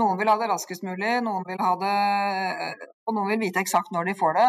Noen 0.00 0.16
vil 0.16 0.30
ha 0.30 0.38
det 0.40 0.46
raskest 0.48 0.86
mulig, 0.88 1.18
noen 1.20 1.42
vil 1.44 1.58
ha 1.60 1.72
det 1.76 1.96
Og 3.04 3.12
noen 3.12 3.34
vil 3.34 3.42
vite 3.42 3.60
eksakt 3.60 3.92
når 3.92 4.08
de 4.08 4.14
får 4.16 4.38
det. 4.38 4.46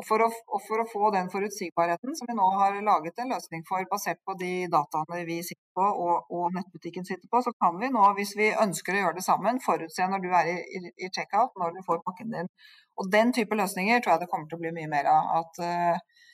Og 0.00 0.06
for, 0.08 0.22
å, 0.24 0.28
og 0.32 0.62
for, 0.64 0.80
å, 0.80 0.86
få 0.88 1.08
den 1.12 1.26
forutsigbarheten 1.28 2.14
som 2.16 2.28
vi 2.30 2.36
nå 2.38 2.46
har 2.56 2.78
laget 2.86 3.18
en 3.20 3.34
løsning 3.34 3.66
for, 3.68 3.84
basert 3.90 4.20
på 4.24 4.32
de 4.40 4.52
dataene 4.72 5.18
vi 5.28 5.36
sitter 5.44 5.66
på 5.76 5.84
og, 6.04 6.30
og, 6.32 6.46
nettbutikken 6.56 7.04
sitter 7.04 7.28
på, 7.28 7.42
så 7.44 7.52
kan 7.60 7.76
vi 7.82 7.90
nå, 7.92 8.06
hvis 8.16 8.32
vi 8.38 8.48
ønsker 8.64 8.96
å 8.96 9.02
gjøre 9.02 9.18
det 9.18 9.26
sammen, 9.26 9.60
forutse 9.60 10.06
når 10.08 10.22
du 10.24 10.30
er 10.32 10.48
i, 10.54 10.56
i, 10.78 10.80
i 11.04 11.10
checkout, 11.12 11.52
når 11.60 11.76
du 11.76 11.82
får 11.84 12.00
pakken 12.06 12.32
din. 12.32 12.48
Og 12.96 13.10
Den 13.12 13.34
type 13.36 13.58
løsninger 13.60 14.00
tror 14.00 14.14
jeg 14.14 14.22
det 14.24 14.30
kommer 14.32 14.48
til 14.48 14.56
å 14.56 14.62
bli 14.62 14.72
mye 14.78 14.88
mer 14.88 15.10
av. 15.12 15.28
At, 15.42 15.60
uh, 15.60 16.24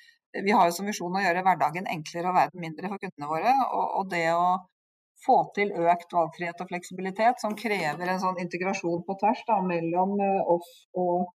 vi 0.46 0.54
har 0.54 0.68
jo 0.68 0.76
som 0.76 0.86
visjon 0.86 1.18
å 1.18 1.24
gjøre 1.24 1.42
hverdagen 1.42 1.90
enklere 1.90 2.30
og 2.30 2.38
verden 2.38 2.62
mindre 2.62 2.92
for 2.92 3.02
kundene 3.02 3.30
våre. 3.32 3.56
Og, 3.66 3.86
og 3.98 4.12
det 4.14 4.28
å 4.36 4.46
få 5.26 5.40
til 5.56 5.74
økt 5.74 6.14
valgfrihet 6.14 6.62
og 6.62 6.70
fleksibilitet, 6.70 7.42
som 7.42 7.58
krever 7.58 8.12
en 8.12 8.22
sånn 8.22 8.38
integrasjon 8.44 9.02
på 9.08 9.18
tvers 9.24 9.42
da, 9.50 9.58
mellom 9.74 10.14
uh, 10.22 10.54
oss 10.54 10.70
og 10.94 11.32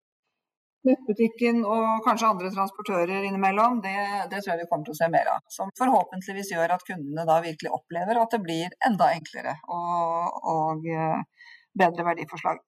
nettbutikken 0.88 1.60
og 1.66 2.02
kanskje 2.06 2.30
andre 2.32 2.50
transportører 2.54 3.26
innimellom, 3.28 3.80
det, 3.84 3.94
det, 4.32 4.40
tror 4.40 4.54
jeg 4.54 4.62
vi 4.62 4.68
kommer 4.70 4.88
til 4.88 4.96
å 4.96 4.98
se 5.00 5.10
mer 5.12 5.30
av. 5.34 5.44
Som 5.52 5.70
forhåpentligvis 5.78 6.52
gjør 6.54 6.74
at 6.76 6.86
kundene 6.88 7.26
da 7.28 7.38
virkelig 7.44 7.72
opplever 7.76 8.20
at 8.22 8.34
det 8.34 8.42
blir 8.44 8.74
enda 8.88 9.12
enklere 9.16 9.54
og, 9.74 10.42
og 10.54 10.88
eh, 10.90 11.46
bedre 11.78 12.06
verdiforslag. 12.10 12.60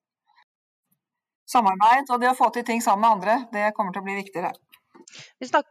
Samarbeid 1.51 2.11
og 2.13 2.21
det 2.21 2.31
å 2.31 2.37
få 2.37 2.49
til 2.55 2.65
ting 2.67 2.83
sammen 2.83 3.03
med 3.03 3.17
andre, 3.17 3.37
det 3.51 3.73
kommer 3.75 3.95
til 3.95 4.03
å 4.03 4.07
bli 4.07 4.19
viktigere. 4.21 4.53
Vi, 5.41 5.47
snak 5.49 5.67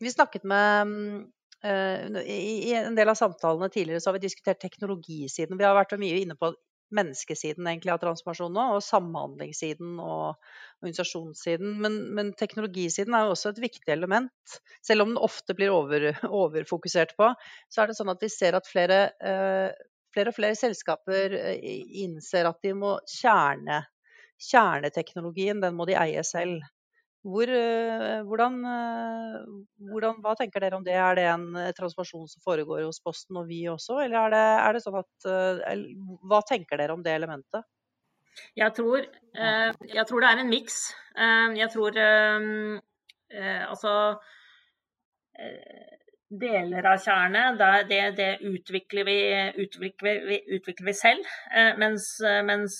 vi 0.00 0.12
snakket 0.12 0.46
med 0.48 0.94
uh, 1.64 2.20
i, 2.24 2.72
en 2.78 2.96
del 2.96 3.10
av 3.12 3.18
samtalene 3.18 3.68
tidligere 3.72 4.00
så 4.00 4.10
har 4.10 4.18
vi 4.18 4.26
diskutert 4.26 4.62
teknologisiden. 4.62 5.58
Vi 5.60 5.66
har 5.66 5.76
vært 5.76 5.96
mye 6.00 6.22
inne 6.22 6.36
på 6.40 6.54
menneskesiden 6.94 7.66
egentlig 7.68 7.92
av 7.94 8.00
transformasjon 8.02 8.54
nå, 8.54 8.66
og 8.76 8.84
samhandlingssiden 8.84 9.96
og 10.02 10.36
organisasjonssiden. 10.82 11.74
Men, 11.84 11.98
men, 12.16 12.32
teknologisiden 12.38 13.16
er 13.16 13.26
jo 13.26 13.34
også 13.34 13.54
et 13.54 13.62
viktig 13.64 13.94
element. 13.94 14.58
Selv 14.84 15.04
om 15.04 15.14
den 15.14 15.22
ofte 15.22 15.56
blir 15.56 15.74
over, 15.74 16.10
overfokusert 16.42 17.16
på, 17.18 17.32
så 17.72 17.82
er 17.82 17.90
det 17.90 17.98
sånn 17.98 18.12
at 18.14 18.22
vi 18.24 18.30
ser 18.32 18.58
at 18.58 18.70
flere, 18.70 19.00
eh, 19.24 19.70
flere 20.14 20.32
og 20.32 20.38
flere 20.38 20.58
selskaper 20.58 21.36
eh, 21.40 21.74
innser 22.04 22.50
at 22.50 22.62
de 22.64 22.76
må 22.78 22.96
kjerne 23.10 23.82
kjerneteknologien, 24.44 25.60
den 25.62 25.76
må 25.78 25.86
de 25.88 25.96
eie 25.98 26.22
selv. 26.26 26.62
Hvor, 27.24 27.48
eh, 27.48 28.20
hvordan, 28.28 28.56
eh, 28.68 29.44
hvordan, 29.88 30.18
hva 30.20 30.34
tenker 30.36 30.60
dere 30.60 30.76
om 30.76 30.84
det? 30.84 30.92
Er 30.92 31.16
det 31.16 31.24
en 31.30 31.46
eh, 31.56 31.70
transformasjon 31.72 32.26
som 32.28 32.42
foregår 32.44 32.82
hos 32.84 33.00
Posten 33.00 33.38
og 33.40 33.46
vi 33.48 33.62
også, 33.72 33.96
eller 34.04 34.26
er 34.26 34.34
det, 34.34 34.42
er 34.66 34.76
det 34.76 34.82
sånn 34.84 34.98
at 35.00 35.28
Hva 36.28 36.42
tenker 36.44 36.76
dere 36.76 36.92
om 36.92 37.04
det 37.04 37.14
elementet? 37.16 37.64
Jeg 38.58 38.74
tror, 38.74 39.04
jeg 39.38 40.04
tror 40.08 40.20
det 40.20 40.28
er 40.28 40.40
en 40.42 40.50
miks. 40.50 40.78
Jeg 41.54 41.68
tror 41.70 41.98
altså 43.70 43.92
deler 46.30 46.86
av 46.88 47.02
kjernet, 47.02 47.60
det, 47.88 48.00
det 48.18 48.30
utvikler, 48.48 49.04
vi, 49.04 49.18
utvikler, 49.64 50.24
vi, 50.28 50.40
utvikler, 50.56 50.88
vi, 50.88 50.96
selv. 50.96 51.28
Eh, 51.54 51.74
mens, 51.78 52.08
mens, 52.46 52.78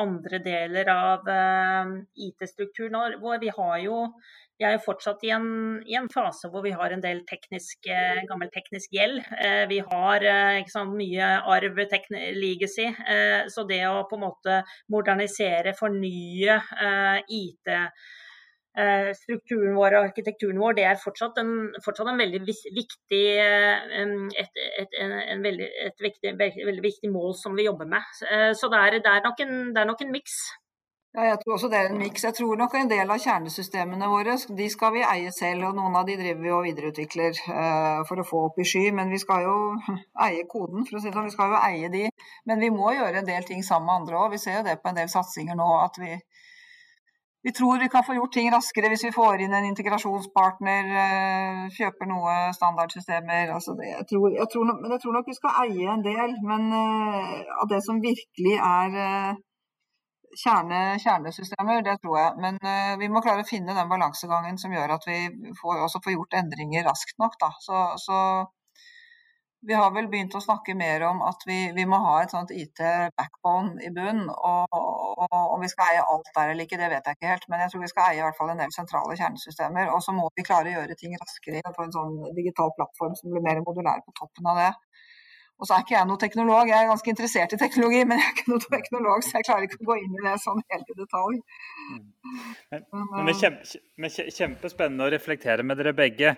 andre 0.00 0.40
deler 0.44 0.88
av 0.92 1.28
eh, 1.28 1.92
IT-strukturen 2.28 3.20
vår 3.20 3.42
Vi 3.42 3.52
har 3.56 3.76
jo 3.84 4.06
vi 4.54 4.62
er 4.62 4.76
jo 4.76 4.84
fortsatt 4.84 5.24
i 5.26 5.32
en, 5.34 5.46
i 5.82 5.96
en, 5.98 6.06
fase 6.06 6.46
hvor 6.46 6.62
vi 6.62 6.70
har 6.70 6.92
en 6.94 7.00
del 7.02 7.24
teknisk, 7.26 7.88
gammel 8.28 8.52
teknisk 8.54 8.92
gjeld. 8.94 9.18
Eh, 9.34 9.64
vi 9.66 9.80
har 9.82 10.26
sant, 10.70 10.94
mye 10.94 11.32
arv, 11.42 11.80
legacy. 12.38 12.86
Så 13.50 13.64
det 13.66 13.80
å 13.90 14.04
på 14.06 14.14
en 14.14 14.22
måte 14.28 14.60
modernisere, 14.94 15.74
fornye 15.74 16.60
IT 17.26 17.74
Eh, 17.74 17.88
strukturen 19.14 19.76
vår 19.78 19.94
og 19.98 20.08
arkitekturen 20.08 20.58
vår, 20.58 20.74
det 20.78 20.88
er 20.88 20.98
fortsatt 20.98 21.38
en, 21.42 21.54
fortsatt 21.84 22.10
en 22.10 22.18
veldig 22.18 22.40
viktig, 22.42 23.22
eh, 23.38 24.02
et, 24.42 24.60
et, 24.82 24.98
en 25.04 25.46
veldig, 25.46 25.70
et 25.86 26.04
viktig, 26.08 26.34
veldig 26.40 26.82
viktig 26.82 27.12
mål 27.14 27.36
som 27.38 27.54
vi 27.54 27.68
jobber 27.68 27.86
med. 27.86 28.12
Eh, 28.26 28.50
så 28.58 28.70
det 28.72 28.82
er, 28.82 28.98
det 29.04 29.14
er 29.14 29.24
nok 29.24 29.40
en, 29.46 29.56
en 29.78 30.14
miks. 30.14 30.42
Ja, 31.14 31.28
jeg 31.28 31.38
tror 31.44 31.54
også 31.54 31.68
det 31.70 31.78
er 31.78 31.92
en 31.92 32.00
miks. 32.00 32.24
Jeg 32.26 32.34
tror 32.34 32.56
nok 32.58 32.72
en 32.74 32.88
del 32.90 33.12
av 33.14 33.20
kjernesystemene 33.22 34.08
våre 34.10 34.34
de 34.58 34.64
skal 34.72 34.96
vi 34.96 35.04
eie 35.06 35.30
selv, 35.30 35.68
og 35.68 35.76
noen 35.78 35.94
av 35.94 36.08
de 36.08 36.16
driver 36.18 36.42
vi 36.42 36.50
og 36.50 36.64
videreutvikler 36.66 37.38
for 38.08 38.18
å 38.18 38.24
få 38.26 38.40
opp 38.48 38.58
i 38.58 38.66
sky. 38.66 38.88
Men 38.98 39.14
vi 39.14 39.20
skal 39.22 39.46
jo 39.46 39.54
eie 40.26 40.42
koden, 40.50 40.82
for 40.82 40.98
å 40.98 41.04
si 41.04 41.12
det 41.12 41.14
sånn. 41.14 41.30
Vi 41.30 41.36
skal 41.36 41.54
jo 41.54 41.60
eie 41.60 41.92
de. 41.94 42.08
Men 42.50 42.66
vi 42.66 42.72
må 42.74 42.90
gjøre 42.96 43.22
en 43.22 43.30
del 43.30 43.46
ting 43.46 43.62
sammen 43.62 43.86
med 43.92 44.00
andre 44.00 44.24
òg. 44.24 44.34
Vi 44.34 44.42
ser 44.42 44.58
jo 44.58 44.66
det 44.66 44.80
på 44.82 44.90
en 44.90 44.98
del 44.98 45.14
satsinger 45.14 45.54
nå. 45.62 45.70
at 45.84 46.02
vi 46.02 46.18
vi 47.44 47.52
tror 47.52 47.78
vi 47.78 47.88
kan 47.88 48.04
få 48.04 48.14
gjort 48.16 48.32
ting 48.32 48.46
raskere 48.52 48.88
hvis 48.88 49.02
vi 49.04 49.12
får 49.12 49.42
inn 49.44 49.54
en 49.56 49.66
integrasjonspartner, 49.68 50.86
eh, 51.00 51.58
kjøper 51.76 52.08
noe 52.08 52.36
standardsystemer. 52.56 53.52
Altså 53.52 53.74
det, 53.76 53.90
jeg, 53.90 54.06
tror, 54.12 54.30
jeg, 54.32 54.48
tror 54.52 54.70
nok, 54.70 54.78
jeg 54.94 55.02
tror 55.02 55.16
nok 55.18 55.28
vi 55.28 55.36
skal 55.36 55.58
eie 55.64 55.90
en 55.92 56.04
del. 56.06 56.32
Men 56.48 56.70
uh, 56.72 57.34
av 57.60 57.68
det 57.68 57.82
som 57.84 58.00
virkelig 58.00 58.54
er 58.56 58.96
uh, 58.96 59.42
kjerne, 60.40 60.80
kjernesystemer, 61.04 61.84
det 61.84 61.98
tror 62.00 62.16
jeg. 62.22 62.32
Men 62.46 62.56
vi 63.02 63.12
må 63.12 63.20
klare 63.26 63.44
å 63.44 63.50
finne 63.50 63.76
den 63.76 63.92
balansegangen 63.92 64.56
som 64.58 64.72
gjør 64.72 64.96
at 64.96 65.04
vi 65.10 65.20
får, 65.60 65.84
også 65.84 66.00
får 66.06 66.16
gjort 66.16 66.40
endringer 66.40 66.88
raskt 66.88 67.20
nok. 67.20 67.36
Da. 67.44 67.52
Så, 67.66 67.84
så 68.06 68.18
vi 69.66 69.74
har 69.74 69.90
vel 69.94 70.08
begynt 70.12 70.34
å 70.36 70.42
snakke 70.42 70.74
mer 70.76 71.02
om 71.08 71.22
at 71.24 71.44
vi, 71.48 71.58
vi 71.76 71.84
må 71.88 71.98
ha 72.04 72.14
et 72.22 72.32
sånt 72.34 72.52
IT-backbone 72.52 73.80
i 73.86 73.90
bunn. 73.94 74.26
Og, 74.28 74.76
Om 75.54 75.62
vi 75.62 75.70
skal 75.72 75.92
eie 75.92 76.04
alt 76.14 76.28
der 76.36 76.52
eller 76.52 76.66
ikke, 76.66 76.78
det 76.80 76.90
vet 76.92 77.08
jeg 77.08 77.18
ikke 77.18 77.30
helt. 77.32 77.46
Men 77.48 77.64
jeg 77.64 77.72
tror 77.72 77.84
vi 77.84 77.90
skal 77.92 78.10
eie 78.10 78.20
i 78.20 78.24
hvert 78.26 78.38
fall 78.38 78.52
en 78.52 78.60
del 78.60 78.74
sentrale 78.74 79.16
kjernesystemer. 79.20 79.92
Og 79.94 80.02
så 80.04 80.14
må 80.16 80.28
vi 80.36 80.46
klare 80.46 80.72
å 80.72 80.76
gjøre 80.78 80.98
ting 81.00 81.16
raskere 81.20 81.62
på 81.76 81.86
en 81.86 81.94
sånn 81.94 82.18
digital 82.36 82.74
plattform 82.78 83.16
som 83.20 83.32
blir 83.32 83.46
mer 83.46 83.62
modulær 83.64 84.04
på 84.04 84.16
toppen 84.20 84.50
av 84.52 84.60
det. 84.60 84.72
Og 85.64 85.68
så 85.68 85.78
er 85.78 85.84
ikke 85.86 85.94
jeg 85.94 86.04
noen 86.10 86.20
teknolog, 86.20 86.68
jeg 86.68 86.76
er 86.76 86.90
ganske 86.90 87.08
interessert 87.08 87.52
i 87.56 87.58
teknologi, 87.62 88.02
men 88.04 88.18
jeg 88.20 88.26
er 88.28 88.32
ikke 88.34 88.50
noen 88.52 88.64
teknolog, 88.64 89.22
så 89.24 89.38
jeg 89.38 89.46
klarer 89.46 89.64
ikke 89.64 89.78
å 89.78 89.86
gå 89.88 89.94
inn 90.02 90.18
i 90.18 90.24
det 90.26 90.34
sånn 90.42 90.60
helt 90.74 90.90
i 90.92 90.96
detalj. 90.98 91.38
Mm. 91.94 92.02
Men, 92.74 92.84
men 92.92 93.30
det 93.30 93.32
er 93.32 93.38
kjempe, 93.38 94.10
kjempespennende 94.36 95.06
å 95.06 95.14
reflektere 95.14 95.64
med 95.64 95.80
dere 95.80 95.94
begge. 95.96 96.34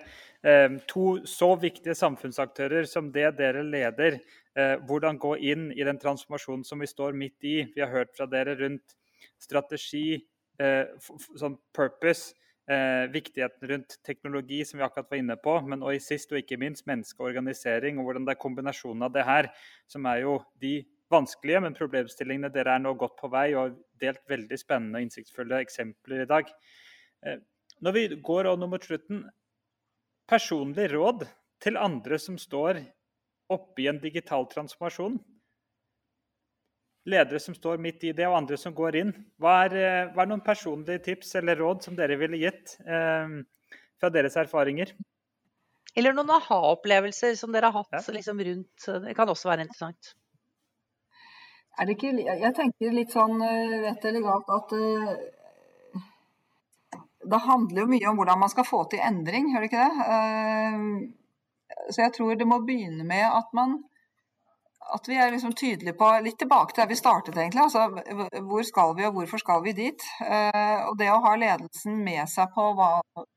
Eh, 0.47 0.77
to 0.87 1.09
så 1.27 1.51
viktige 1.59 1.97
samfunnsaktører 1.99 2.87
som 2.87 3.11
det 3.11 3.33
dere 3.41 3.65
leder. 3.67 4.21
Eh, 4.55 4.77
hvordan 4.87 5.19
gå 5.19 5.33
inn 5.51 5.67
i 5.75 5.83
den 5.83 5.99
transformasjonen 5.99 6.63
som 6.63 6.79
vi 6.79 6.87
står 6.87 7.19
midt 7.19 7.51
i. 7.51 7.57
Vi 7.75 7.83
har 7.83 7.91
hørt 7.91 8.15
fra 8.15 8.31
dere 8.31 8.55
rundt 8.63 8.95
strategi, 9.43 10.21
eh, 10.63 10.87
sånn 11.35 11.59
purpose 11.75 12.31
eh, 12.69 13.05
viktigheten 13.13 13.69
rundt 13.71 13.97
teknologi, 14.05 14.63
som 14.65 14.79
vi 14.79 14.85
akkurat 14.85 15.09
var 15.11 15.21
inne 15.21 15.37
på, 15.39 15.55
men 15.67 15.83
også 15.83 15.95
i 15.95 16.03
sist 16.03 16.33
og 16.33 16.41
ikke 16.41 16.59
minst 16.61 16.87
menneskeorganisering, 16.89 17.99
og 17.99 18.07
hvordan 18.07 18.27
det 18.27 18.35
er 18.35 18.43
kombinasjonen 18.43 19.07
av 19.07 19.15
det 19.15 19.25
her 19.27 19.49
som 19.89 20.05
er 20.09 20.23
jo 20.25 20.37
de 20.61 20.79
vanskelige, 21.11 21.61
men 21.63 21.77
problemstillingene 21.77 22.51
dere 22.51 22.75
er 22.75 22.83
nå 22.83 22.93
godt 22.99 23.15
på 23.19 23.29
vei 23.31 23.47
og 23.53 23.61
har 23.61 23.75
delt 24.01 24.23
veldig 24.29 24.59
spennende 24.59 24.99
og 24.99 25.07
innsiktsfulle 25.07 25.61
eksempler 25.63 26.25
i 26.25 26.29
dag. 26.29 26.51
Eh, 27.25 27.39
når 27.83 27.95
vi 27.95 28.05
går 28.29 28.51
nå 28.57 28.69
mot 28.69 28.83
slutten, 28.83 29.25
personlig 30.27 30.89
råd 30.91 31.27
til 31.63 31.79
andre 31.79 32.19
som 32.19 32.37
står 32.41 32.81
oppe 33.53 33.83
i 33.83 33.87
en 33.87 34.01
digital 34.03 34.47
transformasjon? 34.51 35.19
Ledere 37.07 37.39
som 37.39 37.55
står 37.55 37.79
midt 37.81 38.03
i 38.03 38.13
det, 38.15 38.27
og 38.27 38.37
andre 38.37 38.57
som 38.59 38.75
går 38.75 38.99
inn. 39.01 39.13
Hva 39.41 39.59
er, 39.65 39.75
eh, 39.79 40.09
hva 40.13 40.23
er 40.23 40.31
noen 40.31 40.43
personlige 40.45 41.05
tips 41.07 41.35
eller 41.39 41.59
råd 41.59 41.87
som 41.87 41.95
dere 41.97 42.19
ville 42.19 42.39
gitt 42.41 42.77
eh, 42.85 43.39
fra 43.99 44.11
deres 44.13 44.37
erfaringer. 44.37 44.93
Eller 45.97 46.13
noen 46.13 46.29
aha-opplevelser 46.35 47.33
som 47.39 47.53
dere 47.55 47.71
har 47.71 47.81
hatt 47.81 47.95
ja. 47.95 48.13
liksom, 48.13 48.41
rundt. 48.45 48.87
Det 49.07 49.15
kan 49.17 49.29
også 49.33 49.49
være 49.49 49.65
interessant. 49.65 50.13
Er 51.77 51.87
det 51.87 51.97
ikke, 51.97 52.11
jeg 52.25 52.53
tenker 52.57 52.93
litt 52.93 53.13
sånn 53.13 53.41
rett 53.41 54.05
eller 54.09 54.23
galt 54.25 54.47
at 54.49 54.71
det 57.27 57.39
handler 57.43 57.83
jo 57.83 57.89
mye 57.91 58.07
om 58.09 58.17
hvordan 58.17 58.41
man 58.41 58.49
skal 58.49 58.65
få 58.65 58.79
til 58.89 59.03
endring, 59.05 59.51
gjør 59.51 59.65
det 59.65 59.69
ikke 59.69 59.85
det? 59.85 59.93
Så 61.93 62.01
jeg 62.01 62.13
tror 62.15 62.39
det 62.39 62.47
må 62.49 62.59
begynne 62.65 63.05
med 63.05 63.25
at 63.27 63.53
man 63.57 63.77
at 64.95 65.07
vi 65.09 65.17
er 65.19 65.31
liksom 65.31 65.53
tydelige 65.57 65.95
på 65.99 66.07
Litt 66.23 66.37
tilbake 66.39 66.73
til 66.73 66.81
der 66.81 66.89
vi 66.91 66.97
startet, 66.99 67.37
egentlig. 67.37 67.61
Altså, 67.63 68.41
hvor 68.49 68.63
skal 68.67 68.93
vi, 68.97 69.05
og 69.07 69.13
hvorfor 69.17 69.41
skal 69.41 69.63
vi 69.65 69.73
dit? 69.77 70.05
Eh, 70.23 70.79
og 70.87 70.97
det 70.99 71.09
å 71.11 71.19
ha 71.25 71.33
ledelsen 71.39 71.99
med 72.05 72.23
seg 72.31 72.51
på 72.55 72.65
hva, 72.77 72.89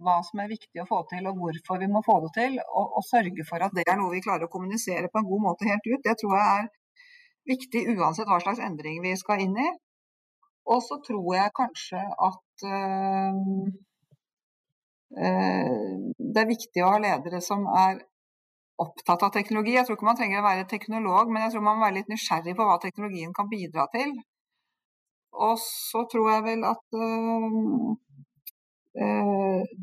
hva, 0.05 0.17
som 0.27 0.43
er 0.43 0.53
viktig 0.53 0.83
å 0.83 0.89
få 0.89 1.03
til, 1.11 1.27
og 1.31 1.41
hvorfor 1.43 1.81
vi 1.83 1.91
må 1.91 2.03
få 2.07 2.21
det 2.27 2.33
til, 2.39 2.59
og, 2.69 2.87
og, 2.99 3.07
sørge 3.11 3.47
for 3.49 3.67
at 3.67 3.75
det 3.77 3.87
er 3.87 3.99
noe 4.01 4.15
vi 4.15 4.23
klarer 4.25 4.47
å 4.47 4.53
kommunisere 4.53 5.11
på 5.11 5.23
en 5.23 5.31
god 5.31 5.45
måte 5.49 5.69
helt 5.71 5.91
ut, 5.91 6.03
det 6.07 6.17
tror 6.21 6.37
jeg 6.39 6.49
er 6.57 6.69
viktig 7.51 7.87
uansett 7.97 8.29
hva 8.31 8.41
slags 8.43 8.63
endring 8.63 9.01
vi 9.05 9.17
skal 9.19 9.43
inn 9.47 9.57
i. 9.59 9.71
Og 10.71 10.83
så 10.87 11.01
tror 11.03 11.35
jeg 11.35 11.57
kanskje 11.57 12.01
at 12.31 12.67
øh, 12.71 13.65
det 15.11 16.43
er 16.43 16.53
viktig 16.53 16.85
å 16.85 16.93
ha 16.93 17.01
ledere 17.03 17.41
som 17.43 17.65
er 17.75 18.05
opptatt 18.85 19.23
av 19.27 19.33
teknologi. 19.35 19.73
Jeg 19.77 19.85
tror 19.87 19.97
ikke 19.99 20.09
man 20.09 20.19
trenger 20.19 20.39
å 20.41 20.49
være 20.49 20.71
teknolog, 20.71 21.25
men 21.31 21.41
jeg 21.45 21.53
tror 21.55 21.67
man 21.67 21.77
må 21.79 21.83
være 21.87 21.99
litt 22.01 22.13
nysgjerrig 22.13 22.55
på 22.59 22.67
hva 22.69 22.77
teknologien 22.83 23.33
kan 23.37 23.47
bidra 23.51 23.83
til. 23.95 24.11
Og 25.47 25.57
så 25.63 26.01
tror 26.11 26.27
jeg 26.33 26.41
vel 26.49 26.61
at 26.69 26.87
øh, 27.01 27.91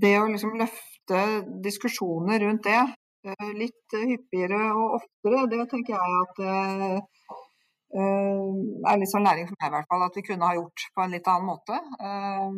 det 0.03 0.15
å 0.19 0.29
liksom 0.29 0.51
løfte 0.59 1.19
diskusjoner 1.65 2.37
rundt 2.43 2.63
det 2.67 2.81
øh, 2.83 3.51
litt 3.61 3.87
hyppigere 3.95 4.61
og 4.73 4.85
oftere, 4.99 5.37
det 5.53 5.61
tenker 5.71 5.91
jeg 5.95 6.07
at 6.25 6.35
er 7.97 8.99
litt 8.99 9.11
sånn 9.11 9.25
læring 9.25 9.47
for 9.47 9.55
meg 9.61 9.69
i 9.69 9.73
hvert 9.77 9.89
fall. 9.91 10.03
At 10.07 10.17
vi 10.17 10.25
kunne 10.27 10.47
ha 10.49 10.57
gjort 10.57 10.79
på 10.93 10.99
en 11.03 11.13
litt 11.15 11.27
annen 11.31 11.47
måte. 11.47 11.75
Eh, 12.03 12.49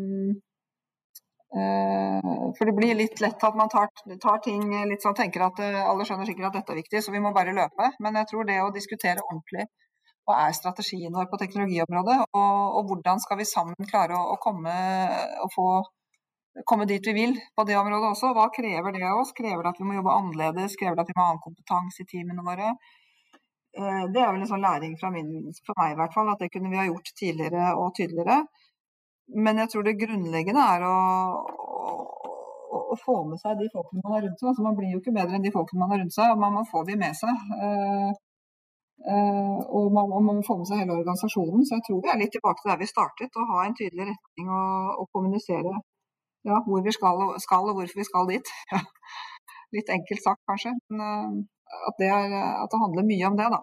for 1.50 2.70
det 2.70 2.76
blir 2.78 2.98
litt 2.98 3.22
lett 3.24 3.44
at 3.44 3.56
man 3.58 3.70
tar, 3.74 3.90
tar 4.22 4.42
ting 4.46 4.70
litt 4.90 5.02
sånn, 5.02 5.18
tenker 5.18 5.48
at 5.48 5.62
eh, 5.66 5.82
alle 5.82 6.06
skjønner 6.06 6.30
sikkert 6.30 6.52
at 6.52 6.60
dette 6.60 6.76
er 6.76 6.82
viktig, 6.84 7.02
så 7.02 7.14
vi 7.14 7.22
må 7.24 7.34
bare 7.34 7.56
løpe. 7.58 7.92
Men 8.06 8.20
jeg 8.22 8.30
tror 8.30 8.50
det 8.50 8.60
å 8.62 8.74
diskutere 8.76 9.24
ordentlig 9.26 9.66
hva 10.30 10.44
er 10.46 10.54
strategien 10.54 11.16
vår 11.16 11.26
på 11.32 11.40
teknologiområdet, 11.42 12.20
og, 12.38 12.58
og 12.78 12.92
hvordan 12.92 13.22
skal 13.24 13.40
vi 13.40 13.48
sammen 13.50 13.90
klare 13.90 14.14
å, 14.14 14.36
å 14.36 14.42
komme 14.44 14.76
og 15.42 15.50
få 15.56 15.70
komme 16.70 16.86
dit 16.90 17.08
vi 17.08 17.14
vil 17.14 17.36
på 17.56 17.66
det 17.66 17.78
området 17.80 18.14
også. 18.14 18.32
Hva 18.36 18.50
krever 18.54 18.94
det 18.94 19.04
av 19.08 19.22
oss? 19.22 19.34
Krever 19.38 19.64
det 19.64 19.74
at 19.74 19.82
vi 19.82 19.88
må 19.88 19.98
jobbe 19.98 20.16
annerledes? 20.16 20.78
Krever 20.80 20.98
det 20.98 21.06
at 21.06 21.12
vi 21.12 21.16
må 21.18 21.24
ha 21.24 21.34
annen 21.34 21.46
kompetanse 21.46 22.04
i 22.04 22.10
teamene 22.10 22.46
våre? 22.46 22.74
Eh, 23.78 24.04
det 24.14 24.22
er 24.22 24.34
vel 24.34 24.42
en 24.44 24.50
sånn 24.50 24.66
læring 24.66 24.98
fra 25.00 25.12
min, 25.14 25.30
for 25.66 25.78
meg 25.80 25.94
i 25.94 26.00
hvert 26.00 26.16
fall, 26.16 26.32
at 26.34 26.42
det 26.44 26.52
kunne 26.54 26.72
vi 26.74 26.82
ha 26.82 26.88
gjort 26.90 27.14
tidligere 27.22 27.72
og 27.80 27.94
tydeligere. 27.98 28.42
Men 29.36 29.62
jeg 29.62 29.70
tror 29.72 29.86
det 29.86 30.00
grunnleggende 30.00 30.64
er 30.76 30.86
å, 30.88 30.96
å, 32.70 32.80
å, 32.94 32.96
få 32.98 33.20
med 33.30 33.42
seg 33.42 33.60
de 33.60 33.68
folkene 33.74 34.02
man 34.04 34.16
har 34.16 34.26
rundt 34.26 34.42
seg. 34.42 34.50
Altså, 34.52 34.66
man 34.66 34.78
blir 34.80 34.96
jo 34.96 35.02
ikke 35.04 35.14
bedre 35.14 35.38
enn 35.38 35.46
de 35.46 35.54
folkene 35.54 35.84
man 35.84 35.94
har 35.94 36.02
rundt 36.02 36.16
seg, 36.16 36.34
og 36.34 36.42
man 36.42 36.56
må 36.58 36.64
få 36.70 36.82
de 36.88 36.98
med 36.98 37.18
seg. 37.20 37.44
Uh, 37.60 38.10
uh, 39.06 39.60
og, 39.68 39.92
man, 39.94 40.10
man, 40.16 40.40
må 40.40 40.48
få 40.48 40.58
med 40.62 40.72
seg 40.72 40.82
hele 40.82 40.98
organisasjonen. 40.98 41.62
Så 41.68 41.78
jeg 41.78 41.86
tror 41.88 42.02
vi 42.06 42.14
er 42.14 42.22
litt 42.24 42.34
tilbake 42.38 42.64
til 42.64 42.74
der 42.74 42.82
vi 42.82 42.90
startet. 42.90 43.38
Å 43.38 43.48
ha 43.54 43.64
en 43.68 43.78
tydelig 43.78 44.10
retning 44.10 44.50
og, 44.50 44.92
og 45.04 45.12
kommunisere 45.14 45.78
ja, 46.48 46.58
hvor 46.66 46.82
vi 46.82 46.92
skal, 46.96 47.22
skal, 47.44 47.70
og 47.70 47.78
hvorfor 47.78 48.02
vi 48.02 48.08
skal 48.08 48.30
dit. 48.34 48.54
litt 49.76 49.90
enkelt 49.94 50.24
sagt 50.26 50.42
kanskje, 50.50 50.74
men 50.90 51.04
uh, 51.06 51.84
at, 51.92 52.00
det 52.02 52.10
er, 52.10 52.32
at 52.64 52.72
det 52.72 52.82
handler 52.82 53.06
mye 53.06 53.30
om 53.30 53.38
det, 53.38 53.52
da. 53.54 53.62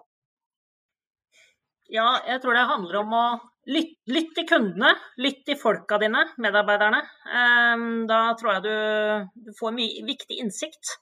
Ja, 1.87 2.07
jeg 2.27 2.41
tror 2.43 2.57
det 2.57 2.67
handler 2.67 2.99
om 2.99 3.13
å 3.15 3.25
lytte, 3.71 3.95
lytt 4.11 4.33
til 4.35 4.47
kundene. 4.49 4.91
Lytt 5.23 5.45
til 5.47 5.59
folka 5.59 5.99
dine, 6.01 6.25
medarbeiderne. 6.43 6.99
Ehm, 7.31 7.91
da 8.09 8.21
tror 8.39 8.57
jeg 8.57 8.65
du, 8.65 9.53
får 9.59 9.75
mye 9.75 10.03
viktig 10.07 10.39
innsikt 10.43 10.97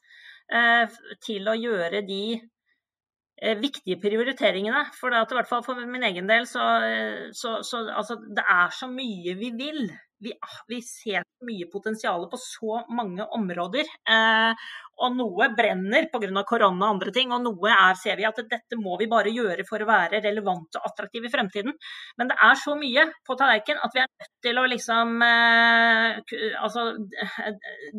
eh, 0.54 0.86
til 1.26 1.50
å 1.50 1.58
gjøre 1.58 2.04
de 2.06 2.22
eh, 2.38 3.58
viktige 3.62 3.98
prioriteringene. 4.04 4.86
For 5.00 5.18
at 5.18 5.34
for 5.50 5.82
min 5.90 6.06
egen 6.06 6.30
del, 6.30 6.46
så, 6.50 6.68
eh, 6.86 7.26
så, 7.34 7.58
så 7.66 7.82
altså, 7.90 8.20
det 8.38 8.46
er 8.46 8.78
så 8.78 8.92
mye 8.92 9.38
vi 9.42 9.54
vil 9.58 9.88
vi, 10.20 10.32
ah, 10.32 10.58
vi, 10.68 10.82
ser 10.82 11.24
mye 11.46 11.68
potensial 11.72 12.30
på 12.32 12.38
så 12.40 12.82
mange 12.96 13.26
områder. 13.38 13.88
Eh, 14.10 14.66
og 15.04 15.16
noe 15.18 15.50
brenner 15.52 16.08
pga. 16.12 16.44
korona 16.48 16.88
og 16.88 16.94
andre 16.96 17.12
ting, 17.12 17.32
og 17.36 17.42
noe 17.44 17.72
er, 17.72 17.98
ser 18.00 18.16
vi 18.16 18.26
at 18.28 18.40
dette 18.50 18.78
må 18.80 18.96
vi 19.00 19.10
bare 19.12 19.34
gjøre 19.34 19.66
for 19.68 19.84
å 19.84 19.88
være 19.90 20.22
relevant 20.24 20.78
og 20.80 20.88
attraktiv 20.88 21.26
i 21.28 21.32
fremtiden. 21.32 21.76
Men 22.18 22.32
det 22.32 22.38
er 22.48 22.56
så 22.60 22.78
mye 22.80 23.04
på 23.28 23.36
tallerkenen 23.36 23.84
at 23.84 23.96
vi 23.96 24.04
er 24.04 24.12
nødt 24.12 24.34
til 24.48 24.62
å 24.62 24.66
liksom 24.72 25.26
eh, 25.28 26.38
altså, 26.64 26.86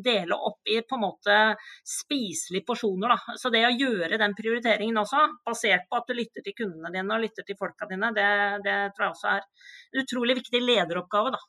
dele 0.08 0.40
opp 0.50 0.72
i 0.72 0.80
på 0.80 0.96
en 0.96 1.04
måte 1.04 1.40
spiselige 1.84 2.64
porsjoner. 2.66 3.12
Da. 3.12 3.36
Så 3.36 3.52
det 3.52 3.66
å 3.68 3.74
gjøre 3.74 4.20
den 4.22 4.36
prioriteringen 4.38 5.02
også, 5.02 5.26
basert 5.44 5.84
på 5.90 6.00
at 6.00 6.08
du 6.08 6.16
lytter 6.16 6.46
til 6.46 6.56
kundene 6.56 6.94
dine 6.94 7.18
og 7.18 7.26
lytter 7.26 7.44
til 7.44 7.60
folka 7.60 7.88
dine, 7.90 8.12
det, 8.16 8.30
det 8.64 8.78
tror 8.96 9.10
jeg 9.10 9.18
også 9.18 9.34
er 9.34 9.44
en 9.44 10.06
utrolig 10.06 10.40
viktig 10.40 10.64
lederoppgave. 10.64 11.36
da. 11.36 11.44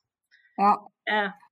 Ja. 0.58 0.72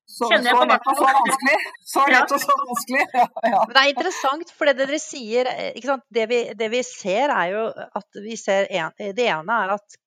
Så, 0.05 0.25
så 0.25 0.65
lett 0.65 0.85
og 0.85 0.97
så 0.97 1.05
vanskelig. 1.05 1.57
Så 1.81 2.05
lett 2.13 2.33
og 2.35 2.41
så 2.41 2.55
vanskelig. 2.61 3.05
Ja, 3.13 3.25
ja. 3.41 3.61
Men 3.65 3.73
det 3.73 3.81
er 3.81 3.93
interessant, 3.93 4.53
for 4.53 4.69
det 4.69 4.77
dere 4.83 4.99
sier 5.01 5.49
eh, 5.49 5.95
det 6.13 6.25
vi, 6.29 6.41
det, 6.57 6.69
vi, 6.73 6.81
ser, 6.85 7.33
er 7.33 7.53
jo 7.55 7.63
at 7.73 8.21
vi 8.21 8.37
ser 8.37 8.69
en, 8.69 8.93
Det 9.17 9.25
ene 9.25 9.59
er 9.65 9.75
at, 9.79 9.97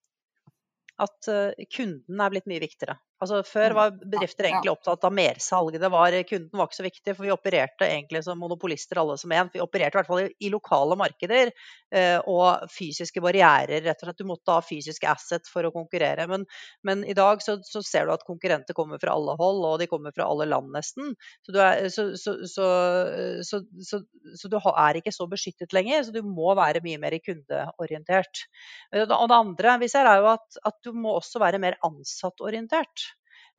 at 1.03 1.31
eh, 1.33 1.67
kunden 1.75 2.23
er 2.23 2.35
blitt 2.35 2.47
mye 2.51 2.63
viktigere. 2.63 2.95
Altså, 3.19 3.41
før 3.43 3.73
var 3.75 3.89
bedrifter 3.99 4.47
egentlig 4.47 4.71
opptatt 4.71 5.03
av 5.03 5.11
mersalg. 5.11 5.75
Det 5.81 5.87
var, 5.91 6.15
kunden 6.29 6.55
var 6.55 6.69
ikke 6.69 6.77
så 6.77 6.85
viktig, 6.85 7.15
for 7.17 7.27
vi 7.27 7.33
opererte 7.33 7.87
egentlig 7.89 8.21
som 8.23 8.39
monopolister 8.39 9.01
alle 9.01 9.17
som 9.19 9.33
en. 9.35 9.49
Vi 9.51 9.59
opererte 9.59 9.97
i 9.97 9.99
hvert 9.99 10.07
fall 10.07 10.21
i, 10.23 10.29
i 10.47 10.51
lokale 10.53 10.95
markeder 10.99 11.51
eh, 11.51 12.15
og 12.31 12.69
fysiske 12.71 13.19
barrierer. 13.23 13.83
rett 13.83 13.99
og 13.99 14.07
slett. 14.07 14.21
Du 14.21 14.29
måtte 14.29 14.55
ha 14.55 14.63
fysisk 14.63 15.03
asset 15.11 15.51
for 15.51 15.67
å 15.67 15.73
konkurrere. 15.75 16.29
Men, 16.31 16.45
men 16.87 17.03
i 17.03 17.15
dag 17.17 17.43
så, 17.43 17.57
så, 17.67 17.83
ser 17.83 18.07
du 18.07 18.13
at 18.15 18.23
konkurrenter 18.27 18.77
kommer 18.77 19.01
fra 19.03 19.17
alle 19.19 19.35
hold, 19.41 19.67
og 19.67 19.83
de 19.83 19.89
kommer 19.91 20.15
fra 20.15 20.29
alle 20.31 20.47
land 20.47 20.71
nesten. 20.77 21.11
Så 21.43 21.55
du 21.55 21.59
er, 21.65 21.91
så, 21.91 22.07
så 22.23 24.47
du 24.47 24.57
er 24.71 25.01
ikke 25.01 25.15
så 25.15 25.27
beskyttet 25.27 25.75
lenger, 25.75 26.07
så 26.07 26.15
du 26.15 26.23
må 26.23 26.55
være 26.55 26.79
mye 26.87 27.03
mer 27.03 27.19
kundeorientert. 27.19 28.47
Og 28.95 29.11
det 29.11 29.39
andre 29.43 29.77
vi 29.83 29.91
ser 29.91 30.07
er 30.07 30.23
jo 30.23 30.31
at, 30.37 30.63
at 30.71 30.79
du 30.87 30.95
må 30.95 31.19
også 31.19 31.43
være 31.43 31.59
mer 31.59 31.75
ansattorientert. 31.83 33.08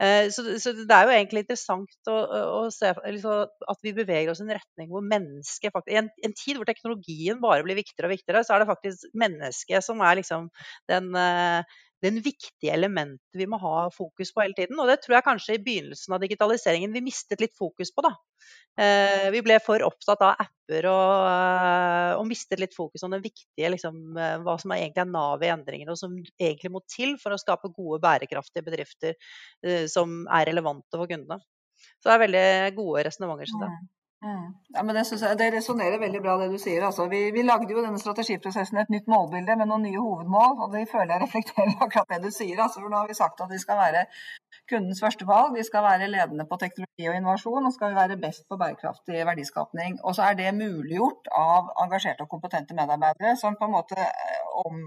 Eh, 0.01 0.31
så, 0.33 0.45
så, 0.63 0.73
det 0.73 0.97
er 0.97 1.05
jo 1.05 1.13
egentlig 1.13 1.43
interessant 1.45 2.09
å, 2.09 2.17
å 2.61 2.61
se 2.73 2.89
liksom, 3.05 3.51
at 3.69 3.83
vi 3.85 3.93
beveger 3.97 4.33
oss 4.33 4.41
i 4.41 4.47
en 4.47 4.55
retning 4.57 4.89
hvor 4.89 5.05
mennesket 5.05 5.75
faktisk 5.75 5.93
I 5.93 5.99
en, 6.01 6.09
en, 6.25 6.37
tid 6.39 6.57
hvor 6.57 6.69
teknologien 6.69 7.43
bare 7.43 7.67
blir 7.67 7.77
viktigere 7.77 8.09
og 8.09 8.15
viktigere, 8.15 8.43
så 8.47 8.57
er 8.57 8.63
det 8.63 8.71
faktisk 8.71 9.13
mennesket 9.21 9.85
som 9.85 10.01
er 10.01 10.17
liksom 10.23 10.49
den, 10.89 11.13
eh, 11.21 11.81
den 12.05 12.21
viktige 12.25 12.73
elementet 12.73 13.37
vi 13.37 13.47
må 13.51 13.59
ha 13.61 13.89
fokus 13.93 14.33
på 14.33 14.45
hele 14.45 14.57
tiden. 14.57 14.79
Og 14.81 14.89
det 14.89 15.01
tror 15.03 15.19
jeg 15.19 15.27
kanskje 15.27 15.57
i 15.57 15.63
begynnelsen 15.65 16.17
av 16.17 16.23
digitaliseringen 16.23 16.95
vi 16.97 17.05
mistet 17.05 17.43
litt 17.43 17.57
fokus 17.59 17.93
på. 17.95 18.05
da. 18.07 18.15
Eh, 18.81 19.27
vi 19.35 19.43
ble 19.45 19.59
for 19.61 19.83
opptatt 19.85 20.23
av 20.25 20.41
apper 20.41 20.87
og, 20.89 21.27
eh, 21.29 22.13
og 22.17 22.25
mistet 22.29 22.63
litt 22.63 22.77
fokus 22.77 23.03
om 23.05 23.13
den 23.13 23.25
viktige, 23.25 23.71
liksom, 23.75 24.17
eh, 24.17 24.39
hva 24.41 24.57
som 24.61 24.73
egentlig 24.73 25.03
er 25.05 25.11
navet 25.11 25.49
i 25.49 25.53
endringene, 25.53 25.91
og 25.93 25.99
som 25.99 26.17
egentlig 26.17 26.73
må 26.73 26.81
til 26.89 27.17
for 27.19 27.35
å 27.35 27.41
skape 27.41 27.73
gode, 27.75 28.01
bærekraftige 28.01 28.65
bedrifter 28.65 29.15
som 29.89 30.27
er 30.29 30.47
relevante 30.47 30.97
for 30.97 31.07
kundene. 31.11 31.41
Så 32.01 32.09
det 32.09 32.15
er 32.15 32.25
veldig 32.27 32.77
gode 32.77 33.05
resonnementer. 33.05 33.91
Ja, 34.23 34.83
men 34.85 34.95
Det, 34.95 35.03
jeg, 35.17 35.37
det 35.41 35.47
resonnerer 35.55 36.01
veldig 36.01 36.21
bra, 36.21 36.35
det 36.41 36.51
du 36.53 36.59
sier. 36.61 36.83
Altså, 36.85 37.07
vi, 37.09 37.21
vi, 37.33 37.45
lagde 37.47 37.73
jo 37.73 37.81
denne 37.81 38.01
strategiprosessen 38.03 38.81
et 38.83 38.93
nytt 38.93 39.09
målbilde 39.09 39.57
med 39.57 39.71
noen 39.71 39.87
nye 39.87 40.03
hovedmål. 40.03 40.59
og 40.61 40.75
Det 40.75 40.83
føler 40.91 41.15
jeg 41.15 41.23
reflekterer 41.23 41.73
akkurat 41.87 42.13
det 42.13 42.19
du 42.27 42.35
sier. 42.35 42.61
Altså, 42.61 42.83
for 42.83 42.93
Nå 42.93 43.01
har 43.01 43.09
vi 43.09 43.17
sagt 43.17 43.41
at 43.41 43.55
vi 43.55 43.61
skal 43.63 43.81
være 43.81 44.05
kundens 44.71 45.01
første 45.01 45.27
valg, 45.27 45.57
vi 45.57 45.65
skal 45.65 45.87
være 45.87 46.11
ledende 46.13 46.45
på 46.51 46.61
teknologi 46.61 47.09
og 47.09 47.17
innovasjon, 47.17 47.71
og 47.71 47.75
skal 47.75 47.95
vi 47.95 48.01
være 48.03 48.21
best 48.27 48.45
på 48.49 48.61
bærekraftig 48.61 49.25
verdiskapning. 49.31 49.99
Og 50.05 50.15
så 50.19 50.29
er 50.29 50.37
det 50.43 50.53
muliggjort 50.59 51.33
av 51.41 51.73
engasjerte 51.87 52.29
og 52.29 52.33
kompetente 52.37 52.77
medarbeidere, 52.77 53.35
som 53.41 53.57
på 53.57 53.71
en 53.71 53.77
måte 53.79 53.99
eh, 54.05 54.55
om, 54.67 54.85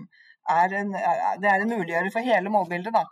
er 0.62 0.80
en, 0.84 0.94
det 1.42 1.50
er 1.50 1.66
en 1.66 1.74
muliggjører 1.74 2.14
for 2.14 2.34
hele 2.34 2.54
målbildet. 2.54 2.94
da. 2.94 3.08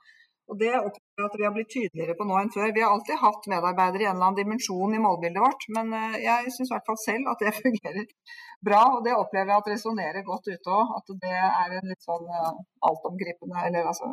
Og 0.51 0.57
Det 0.59 0.71
opplever 0.75 1.21
jeg 1.21 1.27
at 1.29 1.35
vi 1.39 1.45
har 1.45 1.53
blitt 1.55 1.69
tydeligere 1.71 2.15
på 2.19 2.25
nå 2.27 2.35
enn 2.41 2.49
før. 2.51 2.73
Vi 2.75 2.81
har 2.83 2.91
alltid 2.91 3.21
hatt 3.21 3.45
medarbeidere 3.53 4.03
i 4.03 4.07
en 4.09 4.17
eller 4.17 4.27
annen 4.27 4.39
dimensjon 4.41 4.95
i 4.97 4.99
målbildet 4.99 5.39
vårt, 5.39 5.63
men 5.77 5.93
eh, 5.95 6.17
jeg 6.25 6.51
syns 6.55 6.71
i 6.71 6.73
hvert 6.73 6.89
fall 6.89 6.97
selv 6.99 7.29
at 7.31 7.43
det 7.43 7.53
fungerer 7.61 8.09
bra. 8.67 8.81
Og 8.97 9.05
det 9.05 9.13
opplever 9.15 9.53
jeg 9.53 9.63
at 9.63 9.69
resonnerer 9.71 10.27
godt 10.27 10.49
ute 10.51 10.73
òg. 10.75 10.91
At 10.97 11.13
det 11.23 11.37
er 11.39 11.77
en 11.77 11.87
litt 11.93 12.03
sånn 12.03 12.27
uh, 12.27 12.51
altomgripende, 12.89 13.63
eller 13.69 13.87
altså 13.93 14.09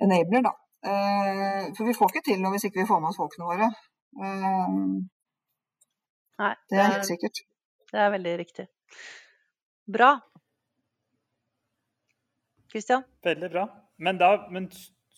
enabler, 0.00 0.46
da. 0.48 0.54
Uh, 0.80 1.64
for 1.76 1.84
vi 1.84 1.96
får 1.98 2.14
ikke 2.14 2.28
til 2.30 2.40
noe 2.40 2.54
hvis 2.54 2.64
ikke 2.70 2.80
vi 2.80 2.88
får 2.88 3.02
med 3.02 3.12
oss 3.12 3.20
folkene 3.20 3.48
våre. 3.50 3.68
Nei, 6.40 6.54
Det 6.72 6.80
er 6.80 6.94
helt 6.94 7.10
sikkert. 7.10 7.42
Det 7.92 8.00
er 8.00 8.14
veldig 8.14 8.32
riktig. 8.40 8.66
Bra. 9.98 10.14
Kristian? 12.72 13.04
Veldig 13.26 13.52
bra. 13.52 13.66
Men, 14.00 14.16
da, 14.16 14.30
men 14.48 14.70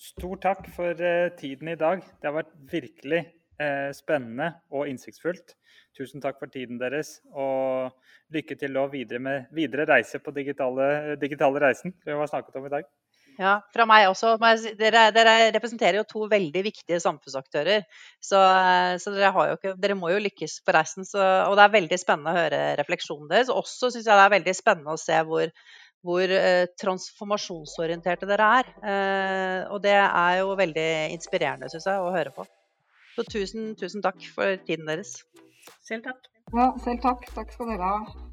stor 0.02 0.40
takk 0.42 0.66
for 0.74 0.98
uh, 0.98 1.30
tiden 1.38 1.72
i 1.72 1.78
dag. 1.78 2.02
Det 2.20 2.28
har 2.28 2.38
vært 2.40 2.54
virkelig 2.72 3.22
uh, 3.62 3.90
spennende 3.96 4.52
og 4.74 4.90
innsiktsfullt. 4.90 5.54
Tusen 5.96 6.24
takk 6.24 6.40
for 6.40 6.50
tiden 6.52 6.80
deres, 6.80 7.18
og 7.36 7.92
lykke 8.32 8.56
til 8.58 8.78
og 8.80 8.94
videre 8.94 9.20
med 9.20 9.52
videre 9.52 9.84
reise 9.90 10.22
på 10.24 10.32
digitale, 10.32 11.18
digitale 11.20 11.60
reisen 11.60 11.92
vi 12.00 12.16
har 12.16 12.30
snakket 12.30 12.56
om 12.58 12.68
i 12.68 12.72
dag. 12.72 12.88
Ja, 13.40 13.52
fra 13.72 13.84
meg 13.88 14.06
også. 14.10 14.34
Dere, 14.76 15.06
dere, 15.14 15.34
representerer 15.54 15.98
jo 16.00 16.08
to 16.08 16.26
veldig 16.28 16.62
viktige 16.66 16.98
samfunnsaktører. 17.00 17.86
Så, 18.20 18.40
så 19.00 19.12
dere, 19.14 19.46
ikke, 19.54 19.72
dere, 19.80 19.96
må 19.96 20.10
jo 20.12 20.20
lykkes 20.20 20.58
på 20.66 20.74
reisen. 20.76 21.06
Så, 21.08 21.20
og 21.20 21.56
det 21.56 21.64
er 21.64 21.76
veldig 21.78 22.00
spennende 22.00 22.34
å 22.34 22.40
høre 22.42 22.60
refleksjonen 22.80 23.30
deres. 23.32 23.52
Også 23.52 23.88
syns 23.92 24.04
jeg 24.04 24.20
det 24.20 24.26
er 24.26 24.34
veldig 24.36 24.56
spennende 24.58 24.96
å 24.96 25.00
se 25.00 25.16
hvor, 25.28 25.48
hvor 26.02 26.34
eh, 26.34 26.66
transformasjonsorienterte 26.80 28.26
dere 28.30 28.48
er. 28.58 28.72
Eh, 28.82 29.60
og 29.70 29.82
det 29.84 29.94
er 29.94 30.40
jo 30.40 30.56
veldig 30.58 30.88
inspirerende, 31.14 31.70
syns 31.70 31.86
jeg, 31.88 32.02
å 32.02 32.12
høre 32.14 32.34
på. 32.34 32.46
Så 33.16 33.24
tusen, 33.28 33.72
tusen 33.78 34.02
takk 34.04 34.20
for 34.34 34.58
tiden 34.66 34.88
deres. 34.88 35.20
Selv 35.86 36.06
takk. 36.08 36.28
Ja, 36.56 36.72
selv 36.82 37.02
takk. 37.04 37.26
Takk 37.36 37.54
skal 37.54 37.72
dere 37.74 37.90
ha. 37.94 38.28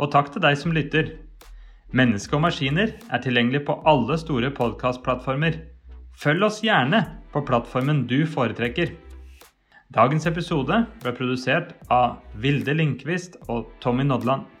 Og 0.00 0.12
takk 0.12 0.32
til 0.32 0.44
deg 0.44 0.58
som 0.60 0.74
lytter. 0.76 1.14
Menneske 1.96 2.34
og 2.36 2.42
maskiner 2.46 2.96
er 2.96 3.22
tilgjengelig 3.22 3.64
på 3.68 3.78
alle 3.88 4.16
store 4.20 4.50
podkastplattformer. 4.54 5.60
Følg 6.16 6.48
oss 6.48 6.62
gjerne 6.64 7.02
på 7.32 7.44
plattformen 7.46 8.06
du 8.10 8.22
foretrekker. 8.28 8.94
Dagens 9.94 10.26
episode 10.26 10.80
ble 11.02 11.12
produsert 11.14 11.76
av 11.92 12.18
Vilde 12.42 12.74
Lindqvist 12.74 13.36
og 13.52 13.68
Tommy 13.84 14.06
Nodland. 14.08 14.55